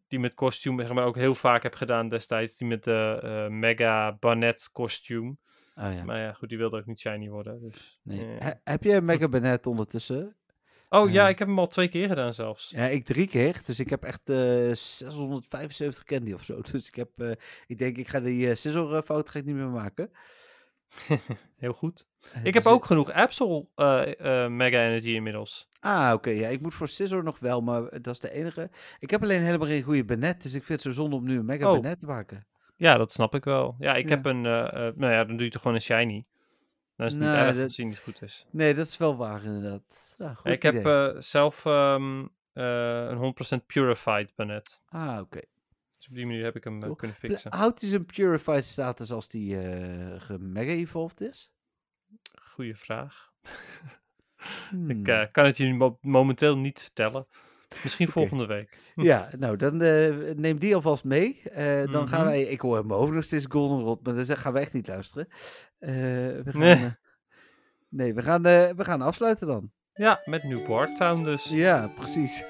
die 0.07 0.19
met 0.19 0.34
kostuum 0.34 0.80
zeg 0.82 0.94
maar, 0.94 1.06
ook 1.06 1.15
heel 1.15 1.36
vaak 1.36 1.64
heb 1.64 1.74
gedaan 1.76 2.10
destijds. 2.10 2.57
Die 2.57 2.68
met 2.68 2.84
de 2.84 3.48
Mega 3.49 4.18
Barnet 4.19 4.69
kostuum. 4.72 5.40
Oh 5.76 5.94
ja. 5.94 6.03
Maar 6.03 6.19
ja, 6.19 6.34
goed, 6.34 6.49
die 6.49 6.57
wilde 6.57 6.78
ook 6.78 6.86
niet 6.86 6.99
shiny 6.99 7.30
worden. 7.30 7.61
Dus, 7.61 7.99
Nee. 8.03 8.26
He- 8.40 8.53
heb 8.64 8.84
je 8.84 9.02
Mega 9.02 9.28
Banet 9.28 9.68
ondertussen? 9.68 10.36
Oh 10.90 11.12
ja, 11.12 11.24
eh, 11.24 11.30
ik 11.30 11.40
heb 11.40 11.48
hem 11.48 11.60
al 11.60 11.68
twee 11.68 11.88
keer 11.88 12.08
gedaan 12.08 12.34
zelfs. 12.34 12.70
Ja, 12.70 12.86
ik 12.86 13.06
drie 13.06 13.28
keer. 13.28 13.62
Dus 13.66 13.80
ik 13.80 13.90
heb 13.90 14.04
echt 14.04 14.30
eh 14.30 14.36
675 14.74 16.04
candy 16.04 16.34
of 16.34 16.44
zo. 16.44 16.62
Dus 16.72 16.88
ik 16.88 16.96
heb, 16.96 17.10
eh, 17.16 17.32
ik 17.68 17.78
denk, 17.78 17.98
ik 17.98 18.08
ga 18.08 18.20
die 18.20 18.50
eh 18.50 18.56
scissor 18.56 19.02
fout 19.04 19.30
ga 19.30 19.40
ik 19.40 19.46
niet 19.46 19.56
meer 19.56 19.68
maken. 19.70 20.12
Heel 21.58 21.74
goed. 21.74 22.08
Ik 22.44 22.54
heb 22.54 22.64
dus 22.64 22.72
ook 22.72 22.86
genoeg 22.86 23.12
Absol 23.12 23.70
Mega 24.48 24.86
Energy 24.86 25.12
inmiddels. 25.12 25.68
Ah, 25.80 26.12
oké. 26.14 26.30
Ja, 26.30 26.48
ik 26.48 26.62
moet 26.62 26.74
voor 26.74 26.88
scissor 26.88 27.24
nog 27.24 27.40
wel, 27.40 27.62
maar 27.62 27.82
dat 28.02 28.08
is 28.14 28.20
de 28.20 28.32
enige. 28.32 28.70
Ik 29.00 29.10
heb 29.10 29.24
alleen 29.24 29.42
helemaal 29.42 29.68
geen 29.68 29.82
goede 29.84 30.06
Banet, 30.06 30.42
dus 30.42 30.54
ik 30.54 30.64
vind 30.64 30.84
het 30.84 30.94
zo 30.94 31.02
zonde 31.02 31.16
om 31.16 31.26
nu 31.26 31.38
een 31.40 31.46
Mega 31.46 31.68
Oh. 31.72 31.82
Banet 31.82 32.00
te 32.00 32.06
maken. 32.06 32.48
Ja, 32.76 32.98
dat 32.98 33.12
snap 33.12 33.36
ik 33.36 33.44
wel. 33.44 33.76
Ja, 33.80 33.94
ik 33.96 34.10
Ja. 34.10 34.16
heb 34.16 34.26
een... 34.26 34.42
nou 34.42 35.12
ja, 35.14 35.24
dan 35.24 35.36
doe 35.36 35.46
je 35.46 35.52
toch 35.52 35.62
gewoon 35.62 35.78
een 35.78 35.84
shiny. 35.84 36.26
Dan 36.98 37.06
is 37.07 37.14
het 37.14 37.22
niet 37.22 37.32
Nee, 37.32 37.40
erg 37.40 37.56
dat- 37.56 37.64
als 37.64 37.78
niet 37.78 37.99
goed 37.99 38.22
is. 38.22 38.45
Nee, 38.52 38.74
dat 38.74 38.88
is 38.88 38.98
wel 38.98 39.15
waar 39.18 39.44
inderdaad. 39.44 40.15
Ja, 40.18 40.34
goed 40.34 40.52
ik 40.52 40.61
heb 40.64 40.86
eh, 40.86 41.10
zelf 41.18 41.65
ehm, 41.65 42.26
eh, 42.53 43.07
een 43.10 43.18
100% 43.18 43.65
Purified 43.65 44.36
Banet. 44.36 44.82
Ah, 44.90 45.19
oké. 45.19 45.40
Dus 45.98 46.07
op 46.07 46.15
die 46.15 46.26
manier 46.26 46.44
heb 46.44 46.56
ik 46.56 46.64
hem 46.64 46.76
eh, 46.78 46.82
Cool. 46.84 46.95
kunnen 46.95 47.18
fixen. 47.18 47.53
Houdt 47.53 47.80
hij 47.82 47.90
zijn 47.90 48.06
purified 48.06 48.64
status 48.64 49.11
als 49.11 49.28
die 49.28 49.56
gemega-evolved 50.19 51.22
is? 51.22 51.52
Goeie 52.41 52.76
vraag. 52.76 53.26
Hmm. 54.69 54.90
Ik 54.90 55.07
eh, 55.07 55.24
kan 55.32 55.45
het 55.45 55.57
je 55.57 55.74
mo- 55.74 55.98
momenteel 56.02 56.57
niet 56.57 56.82
vertellen. 56.82 57.28
Misschien 57.84 58.07
volgende 58.07 58.45
week. 58.45 58.77
Ja, 58.95 59.30
nou, 59.38 59.56
dan 59.57 59.81
eh, 59.81 60.14
neem 60.35 60.57
die 60.60 60.76
alvast 60.76 61.03
mee. 61.03 61.41
Eh, 61.44 61.91
dan 61.91 62.07
gaan 62.07 62.19
Mhm. 62.22 62.30
wij... 62.30 62.41
Ik 62.41 62.61
hoor 62.61 62.80
in 62.80 62.88
mijn 62.88 62.99
hoofd 62.99 63.14
nog 63.14 63.23
steeds 63.23 63.45
Goldenrod, 63.49 64.03
maar 64.06 64.26
dan 64.26 64.38
gaan 64.38 64.53
we 64.53 64.60
echt 64.60 64.73
niet 64.73 64.88
luisteren. 64.88 65.27
Eh, 65.80 65.91
we 65.91 66.44
gaan... 66.45 66.60
Nee. 66.60 66.91
nee, 67.89 68.14
we 68.14 68.22
gaan, 68.22 68.41
we 68.41 68.84
gaan 68.84 69.02
afsluiten 69.02 69.48
dan. 69.48 69.72
Ja, 69.94 70.22
met 70.26 70.44
New 70.44 70.85
Town 70.95 71.23
dus. 71.23 71.49
Ja, 71.49 71.88
precies. 71.95 72.44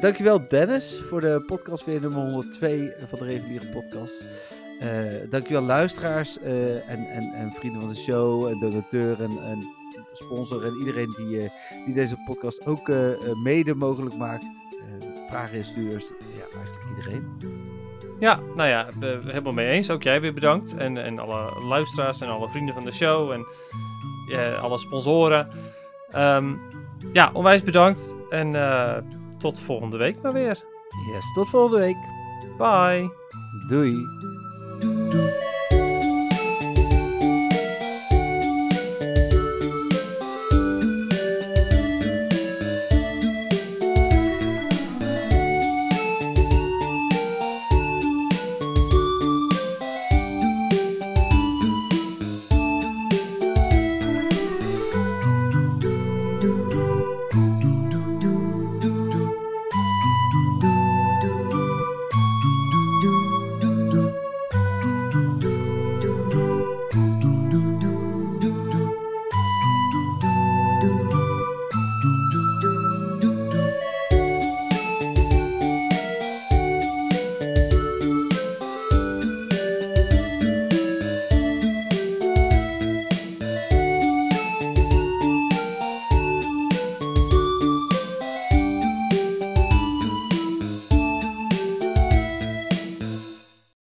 Dankjewel 0.00 0.48
Dennis 0.48 1.00
voor 1.08 1.20
de 1.20 1.42
podcast 1.46 1.84
weer 1.84 2.00
nummer 2.00 2.20
102 2.22 2.92
van 3.08 3.18
de 3.18 3.24
reguliere 3.24 3.68
podcast. 3.68 4.28
Dankjewel 5.30 5.62
luisteraars 5.62 6.38
en, 6.38 7.06
en, 7.08 7.32
en 7.32 7.52
vrienden 7.52 7.80
van 7.80 7.90
de 7.90 7.96
show, 7.96 8.46
en 8.46 8.58
donateur 8.58 9.22
en, 9.22 9.30
en 9.42 9.74
sponsor 10.12 10.64
en 10.64 10.74
iedereen 10.74 11.14
die, 11.16 11.40
eh, 11.40 11.50
die 11.84 11.94
deze 11.94 12.16
podcast 12.26 12.66
ook 12.66 12.88
eh, 12.88 13.12
eh, 13.12 13.36
mede 13.42 13.74
mogelijk 13.74 14.16
maakt. 14.16 14.46
Vragen 15.28 15.56
instuurt, 15.56 16.14
ja 16.18 16.58
eigenlijk 16.58 16.86
iedereen. 16.88 17.36
Ja, 18.18 18.40
nou 18.54 18.68
ja, 18.68 18.88
helemaal 19.00 19.52
mee 19.52 19.68
eens. 19.68 19.90
Ook 19.90 20.02
jij 20.02 20.20
weer 20.20 20.34
bedankt. 20.34 20.74
En, 20.74 20.96
en 20.96 21.18
alle 21.18 21.64
luisteraars 21.64 22.20
en 22.20 22.28
alle 22.28 22.48
vrienden 22.48 22.74
van 22.74 22.84
de 22.84 22.92
show 22.92 23.30
en 23.30 23.46
alle 24.60 24.78
sponsoren. 24.78 25.48
Ehm, 26.10 26.54
ja, 27.12 27.30
onwijs 27.32 27.62
bedankt. 27.62 28.16
En 28.30 28.52
tot 29.38 29.60
volgende 29.60 29.96
week 29.96 30.22
maar 30.22 30.32
weer. 30.32 30.64
Yes, 31.12 31.32
tot 31.34 31.48
volgende 31.48 31.78
week. 31.78 31.96
Bye. 32.58 33.10
Doei. 33.66 34.06